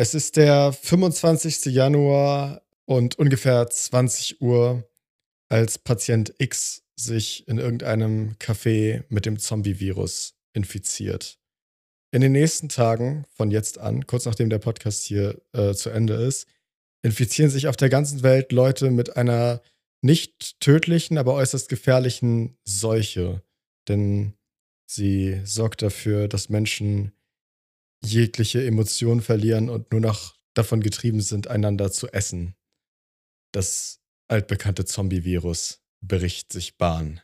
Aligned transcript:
Es 0.00 0.14
ist 0.14 0.38
der 0.38 0.72
25. 0.72 1.66
Januar 1.74 2.62
und 2.86 3.18
ungefähr 3.18 3.68
20 3.68 4.40
Uhr, 4.40 4.88
als 5.50 5.76
Patient 5.76 6.32
X 6.38 6.84
sich 6.96 7.46
in 7.48 7.58
irgendeinem 7.58 8.34
Café 8.38 9.04
mit 9.10 9.26
dem 9.26 9.38
Zombie-Virus 9.38 10.38
infiziert. 10.54 11.38
In 12.12 12.22
den 12.22 12.32
nächsten 12.32 12.70
Tagen, 12.70 13.26
von 13.34 13.50
jetzt 13.50 13.76
an, 13.76 14.06
kurz 14.06 14.24
nachdem 14.24 14.48
der 14.48 14.58
Podcast 14.58 15.02
hier 15.02 15.38
äh, 15.52 15.74
zu 15.74 15.90
Ende 15.90 16.14
ist, 16.14 16.48
infizieren 17.02 17.50
sich 17.50 17.68
auf 17.68 17.76
der 17.76 17.90
ganzen 17.90 18.22
Welt 18.22 18.52
Leute 18.52 18.90
mit 18.90 19.18
einer 19.18 19.60
nicht 20.00 20.60
tödlichen, 20.60 21.18
aber 21.18 21.34
äußerst 21.34 21.68
gefährlichen 21.68 22.56
Seuche. 22.64 23.42
Denn 23.86 24.32
sie 24.86 25.42
sorgt 25.44 25.82
dafür, 25.82 26.26
dass 26.26 26.48
Menschen 26.48 27.12
jegliche 28.02 28.64
Emotionen 28.64 29.20
verlieren 29.20 29.68
und 29.68 29.92
nur 29.92 30.00
noch 30.00 30.36
davon 30.54 30.80
getrieben 30.80 31.20
sind, 31.20 31.48
einander 31.48 31.92
zu 31.92 32.08
essen. 32.08 32.54
Das 33.52 34.00
altbekannte 34.28 34.84
Zombie-Virus 34.84 35.80
bricht 36.00 36.52
sich 36.52 36.76
Bahn. 36.78 37.20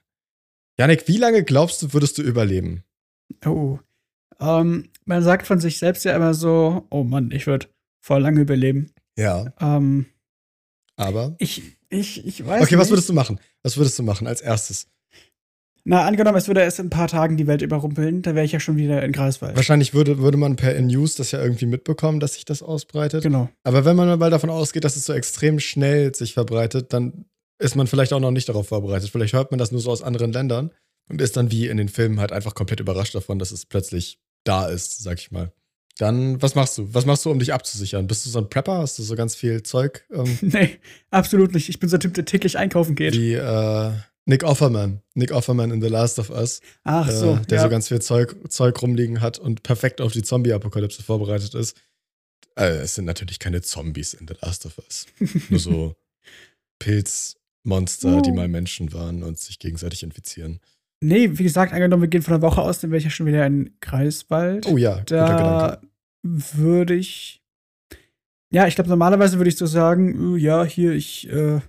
Janik, 0.78 1.08
wie 1.08 1.16
lange 1.16 1.44
glaubst 1.44 1.82
du, 1.82 1.92
würdest 1.92 2.18
du 2.18 2.22
überleben? 2.22 2.84
Oh. 3.44 3.78
Ähm, 4.38 4.90
man 5.06 5.22
sagt 5.22 5.46
von 5.46 5.60
sich 5.60 5.78
selbst 5.78 6.04
ja 6.04 6.14
immer 6.14 6.34
so, 6.34 6.86
oh 6.90 7.04
Mann, 7.04 7.30
ich 7.30 7.46
würde 7.46 7.68
voll 8.04 8.20
lange 8.20 8.42
überleben. 8.42 8.92
Ja. 9.16 9.54
Ähm, 9.60 10.06
aber? 10.96 11.36
Ich, 11.38 11.62
ich, 11.88 12.24
ich 12.26 12.44
weiß 12.44 12.62
Okay, 12.62 12.74
nicht. 12.74 12.80
was 12.82 12.90
würdest 12.90 13.08
du 13.08 13.14
machen? 13.14 13.40
Was 13.62 13.76
würdest 13.76 13.98
du 13.98 14.02
machen 14.02 14.26
als 14.26 14.40
erstes? 14.42 14.88
Na, 15.88 16.04
angenommen, 16.04 16.36
es 16.36 16.48
würde 16.48 16.62
erst 16.62 16.80
in 16.80 16.86
ein 16.86 16.90
paar 16.90 17.06
Tagen 17.06 17.36
die 17.36 17.46
Welt 17.46 17.62
überrumpeln, 17.62 18.20
da 18.20 18.34
wäre 18.34 18.44
ich 18.44 18.50
ja 18.50 18.58
schon 18.58 18.76
wieder 18.76 19.04
in 19.04 19.12
Greifswald. 19.12 19.54
Wahrscheinlich 19.54 19.94
würde, 19.94 20.18
würde 20.18 20.36
man 20.36 20.56
per 20.56 20.80
News 20.80 21.14
das 21.14 21.30
ja 21.30 21.40
irgendwie 21.40 21.66
mitbekommen, 21.66 22.18
dass 22.18 22.34
sich 22.34 22.44
das 22.44 22.60
ausbreitet. 22.60 23.22
Genau. 23.22 23.48
Aber 23.62 23.84
wenn 23.84 23.94
man 23.94 24.18
mal 24.18 24.30
davon 24.30 24.50
ausgeht, 24.50 24.82
dass 24.82 24.96
es 24.96 25.06
so 25.06 25.12
extrem 25.12 25.60
schnell 25.60 26.12
sich 26.12 26.34
verbreitet, 26.34 26.92
dann 26.92 27.26
ist 27.60 27.76
man 27.76 27.86
vielleicht 27.86 28.12
auch 28.12 28.18
noch 28.18 28.32
nicht 28.32 28.48
darauf 28.48 28.66
vorbereitet. 28.66 29.10
Vielleicht 29.10 29.32
hört 29.32 29.52
man 29.52 29.58
das 29.58 29.70
nur 29.70 29.80
so 29.80 29.92
aus 29.92 30.02
anderen 30.02 30.32
Ländern 30.32 30.72
und 31.08 31.20
ist 31.20 31.36
dann 31.36 31.52
wie 31.52 31.68
in 31.68 31.76
den 31.76 31.88
Filmen 31.88 32.18
halt 32.18 32.32
einfach 32.32 32.56
komplett 32.56 32.80
überrascht 32.80 33.14
davon, 33.14 33.38
dass 33.38 33.52
es 33.52 33.64
plötzlich 33.64 34.18
da 34.42 34.66
ist, 34.66 35.04
sag 35.04 35.20
ich 35.20 35.30
mal. 35.30 35.52
Dann, 35.98 36.42
was 36.42 36.56
machst 36.56 36.78
du? 36.78 36.92
Was 36.92 37.06
machst 37.06 37.24
du, 37.24 37.30
um 37.30 37.38
dich 37.38 37.52
abzusichern? 37.52 38.08
Bist 38.08 38.26
du 38.26 38.30
so 38.30 38.40
ein 38.40 38.50
Prepper? 38.50 38.78
Hast 38.78 38.98
du 38.98 39.04
so 39.04 39.14
ganz 39.14 39.36
viel 39.36 39.62
Zeug? 39.62 40.04
Ähm, 40.12 40.36
nee, 40.42 40.78
absolut 41.10 41.54
nicht. 41.54 41.68
Ich 41.68 41.78
bin 41.78 41.88
so 41.88 41.96
ein 41.96 42.00
Typ, 42.00 42.14
der 42.14 42.24
täglich 42.24 42.58
einkaufen 42.58 42.96
geht. 42.96 43.14
wie 43.14 43.34
äh, 43.34 43.92
Nick 44.28 44.42
Offerman. 44.42 45.02
Nick 45.14 45.30
Offerman 45.30 45.70
in 45.70 45.80
The 45.80 45.88
Last 45.88 46.18
of 46.18 46.30
Us. 46.30 46.60
Ach 46.82 47.08
so, 47.08 47.36
äh, 47.36 47.46
der 47.46 47.58
ja. 47.58 47.62
so 47.62 47.68
ganz 47.70 47.88
viel 47.88 48.02
Zeug, 48.02 48.36
Zeug 48.48 48.82
rumliegen 48.82 49.20
hat 49.20 49.38
und 49.38 49.62
perfekt 49.62 50.00
auf 50.00 50.12
die 50.12 50.22
Zombie-Apokalypse 50.22 51.02
vorbereitet 51.02 51.54
ist. 51.54 51.76
Äh, 52.58 52.78
es 52.78 52.96
sind 52.96 53.04
natürlich 53.04 53.38
keine 53.38 53.62
Zombies 53.62 54.14
in 54.14 54.26
The 54.26 54.34
Last 54.42 54.66
of 54.66 54.78
Us. 54.78 55.06
Nur 55.48 55.60
so 55.60 55.94
Pilzmonster, 56.80 58.20
die 58.22 58.30
Oh. 58.30 58.34
mal 58.34 58.48
Menschen 58.48 58.92
waren 58.92 59.22
und 59.22 59.38
sich 59.38 59.58
gegenseitig 59.58 60.02
infizieren. 60.02 60.60
Nee, 61.00 61.38
wie 61.38 61.42
gesagt, 61.44 61.72
angenommen, 61.72 62.02
wir 62.02 62.08
gehen 62.08 62.22
von 62.22 62.34
einer 62.34 62.42
Woche 62.42 62.62
aus, 62.62 62.80
dann 62.80 62.90
wäre 62.90 62.98
ich 62.98 63.04
ja 63.04 63.10
schon 63.10 63.26
wieder 63.26 63.46
in 63.46 63.76
Greifswald. 63.80 64.66
Oh 64.66 64.76
ja, 64.76 65.02
da 65.02 65.80
würde 66.22 66.94
ich. 66.94 67.42
Ja, 68.50 68.66
ich 68.66 68.74
glaube, 68.74 68.88
normalerweise 68.90 69.36
würde 69.38 69.50
ich 69.50 69.56
so 69.56 69.66
sagen, 69.66 70.36
äh, 70.36 70.38
ja, 70.38 70.64
hier, 70.64 70.92
ich 70.92 71.28
äh, 71.28 71.60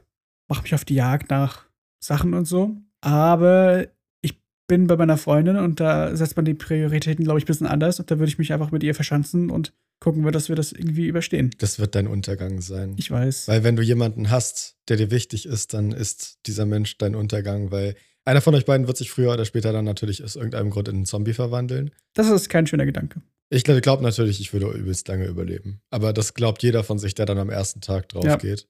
mache 0.48 0.64
mich 0.64 0.74
auf 0.74 0.86
die 0.86 0.96
Jagd 0.96 1.30
nach 1.30 1.67
Sachen 2.00 2.34
und 2.34 2.46
so. 2.46 2.78
Aber 3.02 3.88
ich 4.22 4.40
bin 4.68 4.88
bei 4.88 4.96
meiner 4.98 5.18
Freundin 5.18 5.58
und 5.58 5.80
da 5.80 6.16
setzt 6.16 6.36
man 6.36 6.46
die 6.46 6.54
Prioritäten, 6.54 7.24
glaube 7.24 7.40
ich, 7.40 7.46
ein 7.46 7.48
bisschen 7.48 7.68
anders. 7.68 8.00
Und 8.00 8.10
da 8.12 8.20
würde 8.20 8.30
ich 8.30 8.38
mich 8.38 8.54
einfach 8.54 8.72
mit 8.72 8.84
ihr 8.84 8.96
verschanzen 8.96 9.50
und 9.50 9.74
gucken 10.00 10.24
wir, 10.24 10.32
dass 10.32 10.50
wir 10.50 10.56
das 10.56 10.72
irgendwie 10.72 11.08
überstehen. 11.08 11.52
Das 11.58 11.80
wird 11.80 11.96
dein 11.96 12.08
Untergang 12.08 12.62
sein. 12.62 12.96
Ich 12.98 13.10
weiß. 13.10 13.48
Weil 13.48 13.64
wenn 13.64 13.76
du 13.76 13.82
jemanden 13.82 14.30
hast, 14.30 14.78
der 14.90 14.98
dir 14.98 15.10
wichtig 15.12 15.46
ist, 15.46 15.74
dann 15.74 15.92
ist 15.92 16.40
dieser 16.46 16.66
Mensch 16.66 16.98
dein 16.98 17.16
Untergang, 17.16 17.72
weil 17.72 17.96
einer 18.26 18.42
von 18.42 18.54
euch 18.56 18.66
beiden 18.66 18.88
wird 18.88 18.98
sich 18.98 19.10
früher 19.10 19.34
oder 19.34 19.46
später 19.46 19.72
dann 19.72 19.86
natürlich 19.86 20.24
aus 20.24 20.36
irgendeinem 20.36 20.70
Grund 20.70 20.88
in 20.90 20.96
einen 20.98 21.06
Zombie 21.06 21.34
verwandeln. 21.34 21.92
Das 22.14 22.30
ist 22.30 22.50
kein 22.50 22.68
schöner 22.68 22.86
Gedanke. 22.86 23.22
Ich 23.50 23.64
glaube 23.64 23.80
glaub 23.82 24.02
natürlich, 24.02 24.42
ich 24.42 24.52
würde 24.52 24.68
übelst 24.78 25.08
lange 25.08 25.26
überleben. 25.26 25.80
Aber 25.90 26.12
das 26.12 26.34
glaubt 26.34 26.62
jeder 26.62 26.84
von 26.84 27.00
sich, 27.00 27.16
der 27.16 27.26
dann 27.26 27.38
am 27.38 27.50
ersten 27.50 27.80
Tag 27.80 28.10
drauf 28.10 28.26
Ja. 28.26 28.36
geht. 28.36 28.68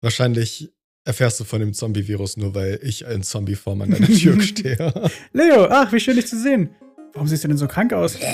Wahrscheinlich 0.00 0.72
erfährst 1.06 1.40
du 1.40 1.44
von 1.44 1.60
dem 1.60 1.72
Zombie-Virus 1.72 2.36
nur, 2.36 2.54
weil 2.54 2.78
ich 2.82 3.04
in 3.04 3.22
Zombie-Form 3.22 3.80
an 3.82 3.90
deiner 3.90 4.08
Tür 4.08 4.40
stehe. 4.42 4.92
Leo, 5.32 5.66
ach, 5.70 5.92
wie 5.92 6.00
schön 6.00 6.16
dich 6.16 6.26
zu 6.26 6.38
sehen. 6.38 6.70
Warum 7.14 7.28
siehst 7.28 7.44
du 7.44 7.48
denn 7.48 7.56
so 7.56 7.68
krank 7.68 7.92
aus? 7.92 8.18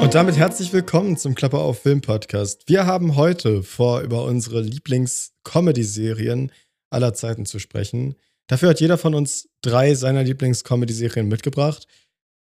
Und 0.00 0.14
damit 0.14 0.36
herzlich 0.36 0.72
willkommen 0.72 1.16
zum 1.16 1.34
Klapper 1.34 1.58
auf 1.58 1.80
Film 1.80 2.00
Podcast. 2.00 2.68
Wir 2.68 2.86
haben 2.86 3.16
heute 3.16 3.64
vor, 3.64 4.00
über 4.00 4.24
unsere 4.24 4.60
Lieblings-Comedy-Serien 4.62 6.52
aller 6.88 7.14
Zeiten 7.14 7.44
zu 7.44 7.58
sprechen. 7.58 8.14
Dafür 8.48 8.70
hat 8.70 8.80
jeder 8.80 8.98
von 8.98 9.14
uns 9.14 9.48
drei 9.60 9.94
seiner 9.94 10.24
Lieblings-Comedy-Serien 10.24 11.28
mitgebracht. 11.28 11.86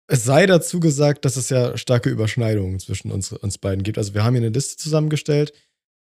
Es 0.09 0.25
sei 0.25 0.47
dazu 0.47 0.81
gesagt, 0.81 1.25
dass 1.25 1.37
es 1.37 1.51
ja 1.51 1.77
starke 1.77 2.11
Überschneidungen 2.11 2.81
zwischen 2.81 3.13
uns, 3.13 3.33
uns 3.33 3.59
beiden 3.59 3.85
gibt. 3.85 3.99
Also 3.99 4.15
wir 4.15 4.25
haben 4.25 4.35
hier 4.35 4.43
eine 4.43 4.53
Liste 4.53 4.77
zusammengestellt, 4.77 5.53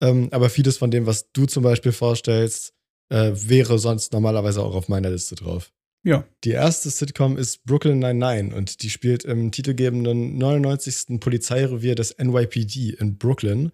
ähm, 0.01 0.29
aber 0.31 0.49
vieles 0.49 0.77
von 0.77 0.91
dem, 0.91 1.05
was 1.05 1.31
du 1.31 1.45
zum 1.47 1.63
Beispiel 1.63 1.91
vorstellst, 1.91 2.73
äh, 3.09 3.31
wäre 3.33 3.79
sonst 3.79 4.13
normalerweise 4.13 4.61
auch 4.61 4.75
auf 4.75 4.87
meiner 4.87 5.09
Liste 5.09 5.35
drauf. 5.35 5.71
Ja. 6.03 6.23
Die 6.43 6.51
erste 6.51 6.89
Sitcom 6.89 7.35
ist 7.35 7.65
Brooklyn 7.65 7.99
Nine-Nine 7.99 8.55
und 8.55 8.83
die 8.83 8.89
spielt 8.89 9.25
im 9.25 9.51
titelgebenden 9.51 10.37
99. 10.37 11.19
Polizeirevier 11.19 11.95
des 11.95 12.15
NYPD 12.17 12.95
in 12.99 13.17
Brooklyn. 13.17 13.71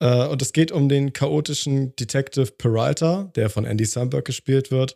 Äh, 0.00 0.26
und 0.26 0.42
es 0.42 0.52
geht 0.52 0.72
um 0.72 0.88
den 0.88 1.12
chaotischen 1.12 1.94
Detective 1.96 2.52
Peralta, 2.58 3.30
der 3.34 3.48
von 3.48 3.64
Andy 3.64 3.86
Samberg 3.86 4.24
gespielt 4.24 4.70
wird 4.70 4.94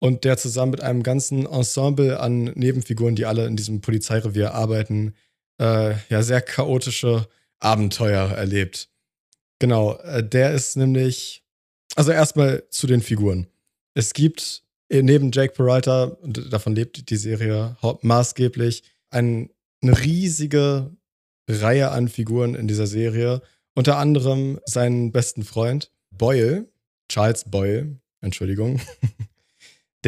und 0.00 0.24
der 0.24 0.36
zusammen 0.36 0.72
mit 0.72 0.80
einem 0.80 1.02
ganzen 1.02 1.46
Ensemble 1.46 2.20
an 2.20 2.44
Nebenfiguren, 2.54 3.16
die 3.16 3.26
alle 3.26 3.46
in 3.46 3.56
diesem 3.56 3.80
Polizeirevier 3.80 4.54
arbeiten, 4.54 5.14
äh, 5.60 5.94
ja, 6.08 6.22
sehr 6.22 6.40
chaotische 6.40 7.26
Abenteuer 7.58 8.30
erlebt. 8.30 8.88
Genau, 9.58 9.96
äh, 9.98 10.22
der 10.22 10.52
ist 10.52 10.76
nämlich, 10.76 11.44
also 11.96 12.12
erstmal 12.12 12.64
zu 12.70 12.86
den 12.86 13.02
Figuren. 13.02 13.48
Es 13.94 14.12
gibt 14.12 14.62
äh, 14.88 15.02
neben 15.02 15.32
Jake 15.32 15.54
Peralta, 15.54 16.16
davon 16.22 16.74
lebt 16.74 17.10
die 17.10 17.16
Serie 17.16 17.76
maßgeblich, 18.02 18.84
ein, 19.10 19.50
eine 19.82 19.98
riesige 19.98 20.96
Reihe 21.48 21.90
an 21.90 22.08
Figuren 22.08 22.54
in 22.54 22.68
dieser 22.68 22.86
Serie. 22.86 23.42
Unter 23.74 23.96
anderem 23.96 24.60
seinen 24.64 25.12
besten 25.12 25.44
Freund 25.44 25.90
Boyle, 26.10 26.68
Charles 27.08 27.44
Boyle, 27.44 27.98
Entschuldigung. 28.20 28.80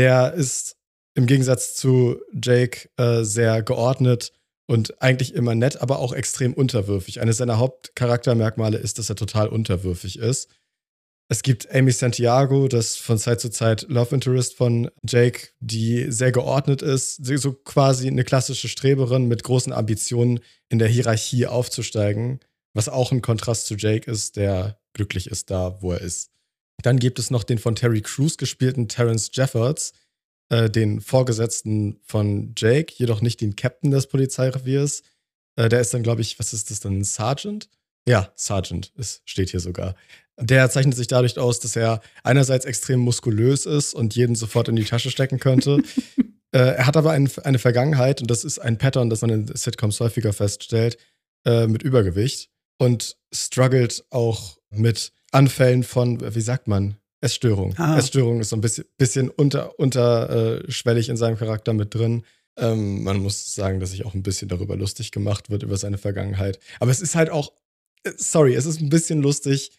Der 0.01 0.33
ist 0.33 0.79
im 1.15 1.27
Gegensatz 1.27 1.75
zu 1.75 2.17
Jake 2.33 2.89
äh, 2.97 3.23
sehr 3.23 3.63
geordnet 3.63 4.33
und 4.67 5.03
eigentlich 5.03 5.35
immer 5.35 5.55
nett, 5.55 5.83
aber 5.83 5.99
auch 5.99 6.15
extrem 6.15 6.55
unterwürfig. 6.55 7.21
Eines 7.21 7.37
seiner 7.37 7.59
Hauptcharaktermerkmale 7.59 8.79
ist, 8.79 8.99
dass 8.99 9.11
er 9.11 9.17
total 9.17 9.49
unterwürfig 9.49 10.19
ist. 10.19 10.49
Es 11.29 11.43
gibt 11.43 11.71
Amy 11.75 11.93
Santiago, 11.93 12.67
das 12.67 12.97
von 12.97 13.19
Zeit 13.19 13.43
zu 13.43 13.51
Zeit 13.51 13.85
Love 13.91 14.15
Interest 14.15 14.57
von 14.57 14.91
Jake, 15.07 15.49
die 15.61 16.11
sehr 16.11 16.33
geordnet 16.33 16.81
ist, 16.81 17.23
so 17.23 17.53
quasi 17.53 18.07
eine 18.07 18.25
klassische 18.25 18.69
Streberin 18.69 19.29
mit 19.29 19.45
großen 19.45 19.75
Ambitionen 19.75 20.41
in 20.71 20.79
der 20.79 20.89
Hierarchie 20.89 21.47
aufzusteigen, 21.47 22.41
was 22.73 22.89
auch 22.89 23.13
ein 23.13 23.21
Kontrast 23.21 23.67
zu 23.67 23.75
Jake 23.75 24.11
ist, 24.11 24.37
der 24.37 24.81
glücklich 24.95 25.27
ist 25.27 25.51
da, 25.51 25.77
wo 25.83 25.93
er 25.93 26.01
ist. 26.01 26.31
Dann 26.83 26.99
gibt 26.99 27.19
es 27.19 27.31
noch 27.31 27.45
den 27.45 27.59
von 27.59 27.75
Terry 27.75 28.01
Crews 28.01 28.37
gespielten 28.37 28.89
Terrence 28.89 29.31
Jeffords, 29.33 29.93
äh, 30.51 30.69
den 30.71 31.01
Vorgesetzten 31.01 32.01
von 32.03 32.55
Jake, 32.57 32.93
jedoch 32.97 33.21
nicht 33.21 33.41
den 33.41 33.57
Captain 33.57 33.91
des 33.91 34.07
Polizeireviers. 34.07 35.03
Äh, 35.57 35.69
der 35.69 35.81
ist 35.81 35.95
dann, 35.95 36.03
glaube 36.03 36.21
ich, 36.21 36.39
was 36.39 36.53
ist 36.53 36.71
das 36.71 36.81
dann, 36.81 36.99
ein 36.99 37.05
Sergeant? 37.05 37.69
Ja, 38.09 38.33
Sergeant, 38.35 38.93
es 38.97 39.23
steht 39.25 39.51
hier 39.51 39.61
sogar. 39.61 39.95
Der 40.39 40.71
zeichnet 40.71 40.97
sich 40.97 41.07
dadurch 41.07 41.39
aus, 41.39 41.61
dass 41.61 41.77
er 41.77 42.01
einerseits 42.25 42.65
extrem 42.65 43.01
muskulös 43.01 43.67
ist 43.67 43.95
und 43.95 44.17
jeden 44.17 44.35
sofort 44.35 44.69
in 44.69 44.77
die 44.77 44.85
Tasche 44.85 45.11
stecken 45.11 45.39
könnte. 45.39 45.83
äh, 46.53 46.59
er 46.59 46.87
hat 46.87 46.97
aber 46.97 47.11
ein, 47.13 47.31
eine 47.45 47.59
Vergangenheit, 47.59 48.23
und 48.23 48.31
das 48.31 48.45
ist 48.45 48.59
ein 48.59 48.79
Pattern, 48.79 49.11
das 49.11 49.21
man 49.21 49.31
in 49.31 49.55
Sitcoms 49.55 50.01
häufiger 50.01 50.33
feststellt, 50.33 50.97
äh, 51.45 51.67
mit 51.67 51.83
Übergewicht 51.83 52.51
und 52.79 53.19
struggelt 53.33 54.05
auch 54.11 54.59
mit 54.71 55.13
Anfällen 55.31 55.83
von, 55.83 56.35
wie 56.35 56.41
sagt 56.41 56.69
man, 56.69 56.97
Essstörung. 57.21 57.75
Ah. 57.77 57.99
Essstörung 57.99 58.41
ist 58.41 58.49
so 58.49 58.57
ein 58.57 58.61
bisschen, 58.63 58.85
bisschen 58.97 59.29
unter, 59.29 59.79
unterschwellig 59.79 61.09
in 61.09 61.17
seinem 61.17 61.37
Charakter 61.37 61.73
mit 61.73 61.95
drin. 61.95 62.25
Ähm, 62.57 63.05
man 63.05 63.19
muss 63.19 63.55
sagen, 63.55 63.81
dass 63.81 63.91
sich 63.91 64.05
auch 64.05 64.15
ein 64.15 64.23
bisschen 64.23 64.49
darüber 64.49 64.77
lustig 64.77 65.13
gemacht 65.13 65.51
wird, 65.51 65.63
über 65.63 65.77
seine 65.77 65.99
Vergangenheit. 65.99 66.59
Aber 66.79 66.91
es 66.91 67.01
ist 67.01 67.15
halt 67.15 67.31
auch, 67.31 67.53
äh, 68.05 68.13
sorry, 68.17 68.55
es 68.55 68.67
ist 68.67 68.81
ein 68.81 68.89
bisschen 68.89 69.23
lustig, 69.23 69.73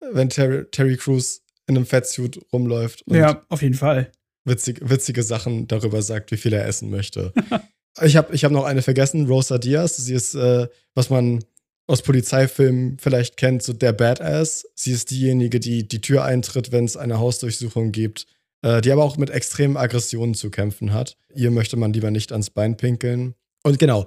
wenn 0.00 0.28
Terry, 0.28 0.64
Terry 0.70 0.96
Crews 0.96 1.42
in 1.66 1.76
einem 1.76 1.86
Fettsuit 1.86 2.40
rumläuft 2.52 3.02
und 3.02 3.16
Ja, 3.16 3.44
auf 3.48 3.62
jeden 3.62 3.74
Fall. 3.74 4.10
witzig, 4.44 4.80
witzige 4.82 5.22
Sachen 5.22 5.68
darüber 5.68 6.02
sagt, 6.02 6.30
wie 6.32 6.36
viel 6.36 6.52
er 6.52 6.66
essen 6.66 6.90
möchte. 6.90 7.32
ich 8.02 8.16
habe 8.16 8.34
ich 8.34 8.44
hab 8.44 8.52
noch 8.52 8.64
eine 8.64 8.82
vergessen, 8.82 9.26
Rosa 9.26 9.58
Diaz. 9.58 9.96
Sie 9.96 10.14
ist, 10.14 10.34
äh, 10.34 10.68
was 10.94 11.10
man 11.10 11.44
aus 11.88 12.02
Polizeifilmen 12.02 12.98
vielleicht 13.00 13.36
kennt, 13.36 13.62
so 13.62 13.72
der 13.72 13.92
Badass. 13.92 14.66
Sie 14.74 14.92
ist 14.92 15.10
diejenige, 15.10 15.58
die 15.58 15.88
die 15.88 16.00
Tür 16.00 16.24
eintritt, 16.24 16.70
wenn 16.70 16.84
es 16.84 16.96
eine 16.96 17.18
Hausdurchsuchung 17.18 17.92
gibt, 17.92 18.26
äh, 18.62 18.80
die 18.82 18.92
aber 18.92 19.04
auch 19.04 19.16
mit 19.16 19.30
extremen 19.30 19.76
Aggressionen 19.76 20.34
zu 20.34 20.50
kämpfen 20.50 20.92
hat. 20.92 21.16
Ihr 21.34 21.50
möchte 21.50 21.76
man 21.76 21.92
lieber 21.92 22.10
nicht 22.10 22.30
ans 22.30 22.50
Bein 22.50 22.76
pinkeln. 22.76 23.34
Und 23.64 23.78
genau, 23.78 24.06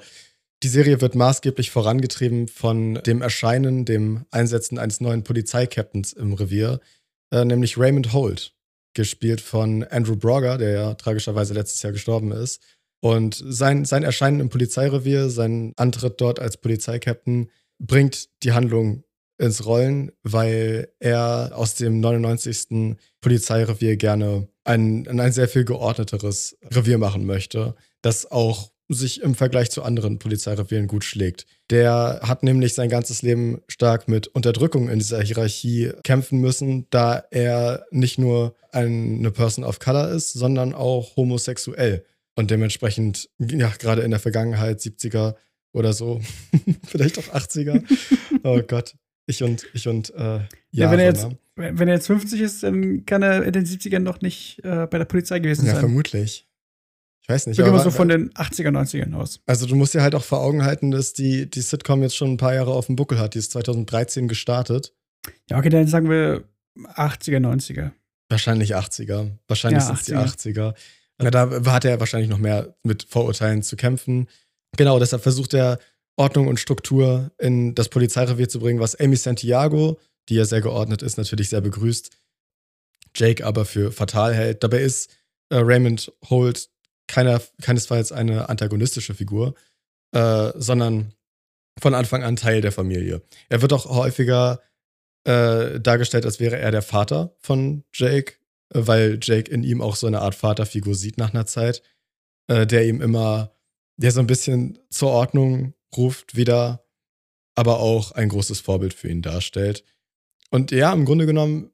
die 0.63 0.68
Serie 0.68 1.01
wird 1.01 1.16
maßgeblich 1.16 1.72
vorangetrieben 1.72 2.48
von 2.48 2.95
dem 3.06 3.24
Erscheinen, 3.24 3.83
dem 3.83 4.25
Einsetzen 4.30 4.78
eines 4.78 5.01
neuen 5.01 5.24
Polizeikapitans 5.24 6.13
im 6.13 6.33
Revier, 6.33 6.80
äh, 7.31 7.44
nämlich 7.44 7.80
Raymond 7.80 8.13
Holt, 8.13 8.54
gespielt 8.94 9.42
von 9.42 9.83
Andrew 9.86 10.16
Brogger, 10.16 10.60
der 10.60 10.69
ja 10.69 10.94
tragischerweise 10.94 11.56
letztes 11.56 11.81
Jahr 11.81 11.94
gestorben 11.94 12.31
ist. 12.31 12.62
Und 13.00 13.44
sein, 13.44 13.86
sein 13.86 14.04
Erscheinen 14.04 14.39
im 14.39 14.50
Polizeirevier, 14.50 15.31
sein 15.31 15.74
Antritt 15.78 16.22
dort 16.22 16.39
als 16.39 16.57
Polizeikapitän 16.57 17.50
bringt 17.81 18.30
die 18.44 18.54
Handlung 18.54 19.04
ins 19.38 19.66
Rollen, 19.66 20.12
weil 20.24 20.89
er 21.00 21.51
aus 21.56 21.75
dem 21.75 22.00
99. 22.00 22.95
Polizeirevier 23.22 23.98
gerne 23.98 24.48
ein, 24.63 25.07
ein 25.07 25.31
sehr 25.31 25.48
viel 25.48 25.66
geordneteres 25.66 26.57
Revier 26.63 27.00
machen 27.00 27.25
möchte, 27.25 27.75
das 28.01 28.31
auch 28.31 28.72
sich 28.88 29.22
im 29.22 29.36
Vergleich 29.36 29.72
zu 29.72 29.83
anderen 29.83 30.19
Polizeirevieren 30.19 30.88
gut 30.88 31.04
schlägt. 31.04 31.45
Der 31.69 32.19
hat 32.24 32.44
nämlich 32.44 32.74
sein 32.74 32.89
ganzes 32.89 33.22
Leben 33.22 33.62
stark 33.68 34.07
mit 34.07 34.28
Unterdrückung 34.28 34.89
in 34.89 35.00
dieser 35.00 35.22
Hierarchie 35.22 35.92
kämpfen 36.04 36.39
müssen, 36.39 36.88
da 36.89 37.24
er 37.31 37.86
nicht 37.89 38.19
nur 38.19 38.56
eine 38.72 39.31
Person 39.31 39.63
of 39.63 39.80
Color 39.80 40.10
ist, 40.10 40.33
sondern 40.33 40.74
auch 40.74 41.16
homosexuell. 41.16 42.06
Und 42.36 42.51
dementsprechend, 42.51 43.30
ja, 43.39 43.72
gerade 43.80 44.01
in 44.01 44.12
der 44.12 44.19
Vergangenheit, 44.19 44.80
70er 44.80 45.36
oder 45.73 45.94
so, 45.94 46.21
vielleicht 46.88 47.18
auch 47.19 47.33
80er. 47.33 47.83
oh 48.44 48.62
Gott. 48.68 48.95
Ich 49.27 49.44
und, 49.44 49.65
ich 49.73 49.88
und, 49.88 50.09
äh, 50.15 50.39
Ja, 50.71 50.91
wenn 50.91 51.00
er 51.00 51.06
jetzt, 51.06 51.27
ne? 51.27 51.38
wenn 51.56 51.88
er 51.88 51.94
jetzt 51.95 52.07
50 52.07 52.41
ist, 52.41 52.63
dann 52.63 53.06
kann 53.06 53.21
er 53.21 53.44
in 53.44 53.53
den 53.53 53.65
70ern 53.65 54.00
noch 54.00 54.21
nicht 54.21 54.59
äh, 54.63 54.88
bei 54.88 54.97
der 54.97 55.06
Polizei 55.06 55.39
gewesen 55.39 55.65
Ja, 55.65 55.73
sein. 55.73 55.81
vermutlich. 55.81 56.47
Ich 57.23 57.29
weiß 57.29 57.47
nicht. 57.47 57.59
Ich 57.59 57.65
immer 57.65 57.79
so 57.79 57.91
von 57.91 58.09
den 58.09 58.31
80er, 58.31 58.69
90ern 58.69 59.13
aus. 59.13 59.39
Also 59.45 59.68
du 59.68 59.75
musst 59.75 59.94
dir 59.94 60.01
halt 60.01 60.15
auch 60.15 60.23
vor 60.23 60.41
Augen 60.41 60.63
halten, 60.63 60.89
dass 60.91 61.13
die, 61.13 61.50
die 61.50 61.62
Sitcom 61.62 62.01
jetzt 62.01 62.15
schon 62.18 62.33
ein 62.33 62.38
paar 62.38 62.56
Jahre 62.56 62.73
auf 62.73 62.88
dem 62.88 62.95
Buckel 62.95 63.19
hat. 63.19 63.35
Die 63.35 63.39
ist 63.39 63.51
2013 63.51 64.27
gestartet. 64.27 64.94
Ja, 65.50 65.59
okay, 65.59 65.69
dann 65.69 65.85
sagen 65.88 66.09
wir 66.09 66.44
80er, 66.95 67.38
90er. 67.39 67.91
Wahrscheinlich 68.29 68.75
80er. 68.75 69.29
Wahrscheinlich 69.47 69.81
Ja, 69.83 69.88
sind 69.95 70.00
es 70.00 70.06
die 70.06 70.15
80er. 70.15 70.73
Ja, 71.21 71.29
da 71.29 71.71
hat 71.71 71.85
er 71.85 72.00
wahrscheinlich 72.00 72.29
noch 72.29 72.39
mehr 72.39 72.75
mit 72.83 73.03
Vorurteilen 73.03 73.62
zu 73.62 73.75
kämpfen. 73.75 74.27
Genau, 74.77 75.00
deshalb 75.00 75.23
versucht 75.23 75.53
er 75.53 75.79
Ordnung 76.18 76.47
und 76.47 76.59
Struktur 76.59 77.31
in 77.38 77.75
das 77.75 77.89
Polizeirevier 77.89 78.50
zu 78.50 78.59
bringen, 78.59 78.79
was 78.79 78.95
Amy 78.95 79.15
Santiago, 79.15 80.00
die 80.29 80.35
ja 80.35 80.45
sehr 80.45 80.62
geordnet 80.62 81.01
ist, 81.01 81.18
natürlich 81.18 81.50
sehr 81.50 81.62
begrüßt. 81.62 82.09
Jake 83.15 83.45
aber 83.45 83.65
für 83.65 83.91
fatal 83.91 84.33
hält. 84.33 84.63
Dabei 84.63 84.81
ist 84.81 85.12
äh, 85.50 85.57
Raymond 85.57 86.13
Holt 86.29 86.69
keiner, 87.07 87.41
keinesfalls 87.62 88.12
eine 88.12 88.50
antagonistische 88.50 89.13
Figur, 89.13 89.56
äh, 90.13 90.51
sondern 90.56 91.13
von 91.79 91.94
Anfang 91.94 92.23
an 92.23 92.35
Teil 92.35 92.62
der 92.62 92.71
Familie. 92.71 93.21
Er 93.50 93.62
wird 93.62 93.73
auch 93.73 93.85
häufiger 93.85 94.62
äh, 95.25 95.79
dargestellt, 95.79 96.25
als 96.25 96.39
wäre 96.39 96.57
er 96.57 96.71
der 96.71 96.81
Vater 96.81 97.35
von 97.39 97.83
Jake, 97.94 98.35
äh, 98.73 98.81
weil 98.88 99.19
Jake 99.21 99.51
in 99.51 99.63
ihm 99.63 99.81
auch 99.81 99.95
so 99.95 100.07
eine 100.07 100.21
Art 100.21 100.35
Vaterfigur 100.35 100.95
sieht 100.95 101.18
nach 101.18 101.33
einer 101.33 101.45
Zeit, 101.45 101.81
äh, 102.47 102.65
der 102.65 102.88
ihm 102.88 103.01
immer, 103.01 103.51
der 104.01 104.12
so 104.12 104.19
ein 104.19 104.27
bisschen 104.27 104.80
zur 104.89 105.09
Ordnung 105.09 105.74
ruft 105.95 106.36
wieder, 106.36 106.83
aber 107.56 107.80
auch 107.80 108.12
ein 108.12 108.30
großes 108.30 108.59
Vorbild 108.59 108.94
für 108.94 109.09
ihn 109.09 109.21
darstellt. 109.21 109.83
Und 110.50 110.71
ja, 110.71 110.92
im 110.92 111.06
Grunde 111.06 111.25
genommen 111.25 111.71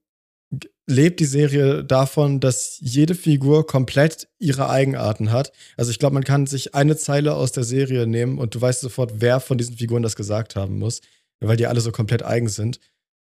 lebt 0.86 1.20
die 1.20 1.26
Serie 1.26 1.84
davon, 1.84 2.40
dass 2.40 2.78
jede 2.80 3.16
Figur 3.16 3.68
komplett 3.68 4.30
ihre 4.40 4.70
Eigenarten 4.70 5.32
hat. 5.32 5.52
Also 5.76 5.92
ich 5.92 6.00
glaube, 6.00 6.14
man 6.14 6.24
kann 6.24 6.48
sich 6.48 6.76
eine 6.76 6.96
Zeile 6.96 7.36
aus 7.36 7.52
der 7.52 7.64
Serie 7.64 8.08
nehmen 8.08 8.38
und 8.38 8.56
du 8.56 8.62
weißt 8.62 8.82
sofort, 8.82 9.16
wer 9.16 9.40
von 9.40 9.58
diesen 9.58 9.78
Figuren 9.78 10.04
das 10.04 10.16
gesagt 10.16 10.56
haben 10.56 10.80
muss, 10.80 11.02
weil 11.42 11.58
die 11.58 11.68
alle 11.68 11.82
so 11.82 11.92
komplett 11.92 12.24
eigen 12.24 12.48
sind. 12.48 12.80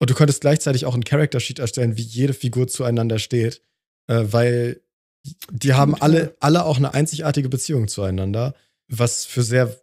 Und 0.00 0.10
du 0.10 0.14
könntest 0.14 0.40
gleichzeitig 0.40 0.84
auch 0.86 0.94
einen 0.94 1.04
Character 1.04 1.38
Sheet 1.38 1.60
erstellen, 1.60 1.96
wie 1.96 2.02
jede 2.02 2.34
Figur 2.34 2.66
zueinander 2.66 3.20
steht, 3.20 3.62
äh, 4.08 4.24
weil 4.24 4.80
die 5.50 5.74
haben 5.74 5.94
alle, 5.94 6.36
alle 6.40 6.64
auch 6.64 6.76
eine 6.76 6.92
einzigartige 6.92 7.48
Beziehung 7.48 7.88
zueinander, 7.88 8.54
was 8.88 9.24
für 9.24 9.42
sehr 9.42 9.76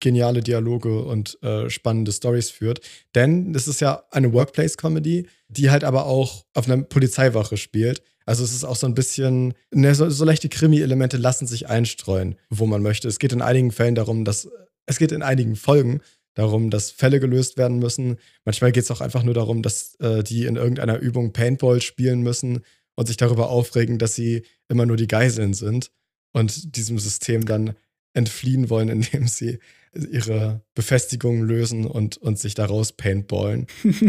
geniale 0.00 0.40
Dialoge 0.40 1.02
und 1.02 1.42
äh, 1.42 1.70
spannende 1.70 2.12
Stories 2.12 2.50
führt. 2.50 2.80
Denn 3.14 3.54
es 3.54 3.66
ist 3.66 3.80
ja 3.80 4.04
eine 4.10 4.32
Workplace-Comedy, 4.32 5.26
die 5.48 5.70
halt 5.70 5.84
aber 5.84 6.06
auch 6.06 6.44
auf 6.54 6.68
einer 6.68 6.82
Polizeiwache 6.82 7.56
spielt. 7.56 8.02
Also 8.26 8.44
es 8.44 8.52
ist 8.52 8.64
auch 8.64 8.76
so 8.76 8.86
ein 8.86 8.94
bisschen, 8.94 9.54
ne, 9.72 9.94
so, 9.94 10.10
so 10.10 10.24
leichte 10.24 10.48
Krimi-Elemente 10.48 11.16
lassen 11.16 11.46
sich 11.46 11.68
einstreuen, 11.68 12.36
wo 12.50 12.66
man 12.66 12.82
möchte. 12.82 13.08
Es 13.08 13.18
geht 13.18 13.32
in 13.32 13.42
einigen 13.42 13.70
Fällen 13.70 13.94
darum, 13.94 14.24
dass, 14.24 14.48
es 14.86 14.98
geht 14.98 15.12
in 15.12 15.22
einigen 15.22 15.56
Folgen 15.56 16.00
darum, 16.34 16.70
dass 16.70 16.90
Fälle 16.90 17.18
gelöst 17.18 17.56
werden 17.56 17.78
müssen. 17.78 18.18
Manchmal 18.44 18.72
geht 18.72 18.84
es 18.84 18.90
auch 18.90 19.00
einfach 19.00 19.22
nur 19.22 19.34
darum, 19.34 19.62
dass 19.62 19.94
äh, 20.00 20.22
die 20.22 20.44
in 20.44 20.56
irgendeiner 20.56 20.98
Übung 20.98 21.32
Paintball 21.32 21.80
spielen 21.80 22.20
müssen 22.22 22.60
und 22.96 23.06
sich 23.06 23.16
darüber 23.16 23.48
aufregen, 23.48 23.98
dass 23.98 24.14
sie 24.14 24.42
immer 24.68 24.86
nur 24.86 24.96
die 24.96 25.08
Geiseln 25.08 25.54
sind 25.54 25.90
und 26.32 26.76
diesem 26.76 26.98
System 26.98 27.46
dann 27.46 27.74
entfliehen 28.16 28.70
wollen, 28.70 28.88
indem 28.96 29.28
sie 29.28 29.58
ihre 29.94 30.60
Befestigungen 30.74 31.42
lösen 31.42 31.86
und, 31.86 32.18
und 32.18 32.38
sich 32.38 32.54
daraus 32.54 32.92
paintballen. 32.92 33.66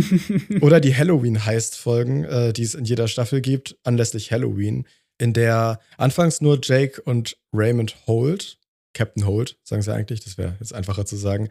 Oder 0.62 0.81
die 0.81 0.95
Halloween-Heist-Folgen, 0.95 2.25
äh, 2.25 2.54
die 2.54 2.63
es 2.63 2.75
in 2.75 2.86
jeder 2.86 3.07
Staffel 3.07 3.42
gibt, 3.42 3.77
anlässlich 3.83 4.31
Halloween, 4.31 4.86
in 5.18 5.33
der 5.33 5.80
anfangs 5.98 6.42
nur 6.42 6.59
Jake 6.62 7.01
und 7.01 7.38
Raymond 7.54 7.95
Holt, 8.06 8.57
Captain 8.94 9.25
Holt, 9.25 9.57
sagen 9.63 9.81
sie 9.81 9.94
eigentlich, 9.94 10.19
das 10.21 10.38
wäre 10.38 10.57
jetzt 10.59 10.74
einfacher 10.74 11.06
zu 11.06 11.15
sagen, 11.15 11.50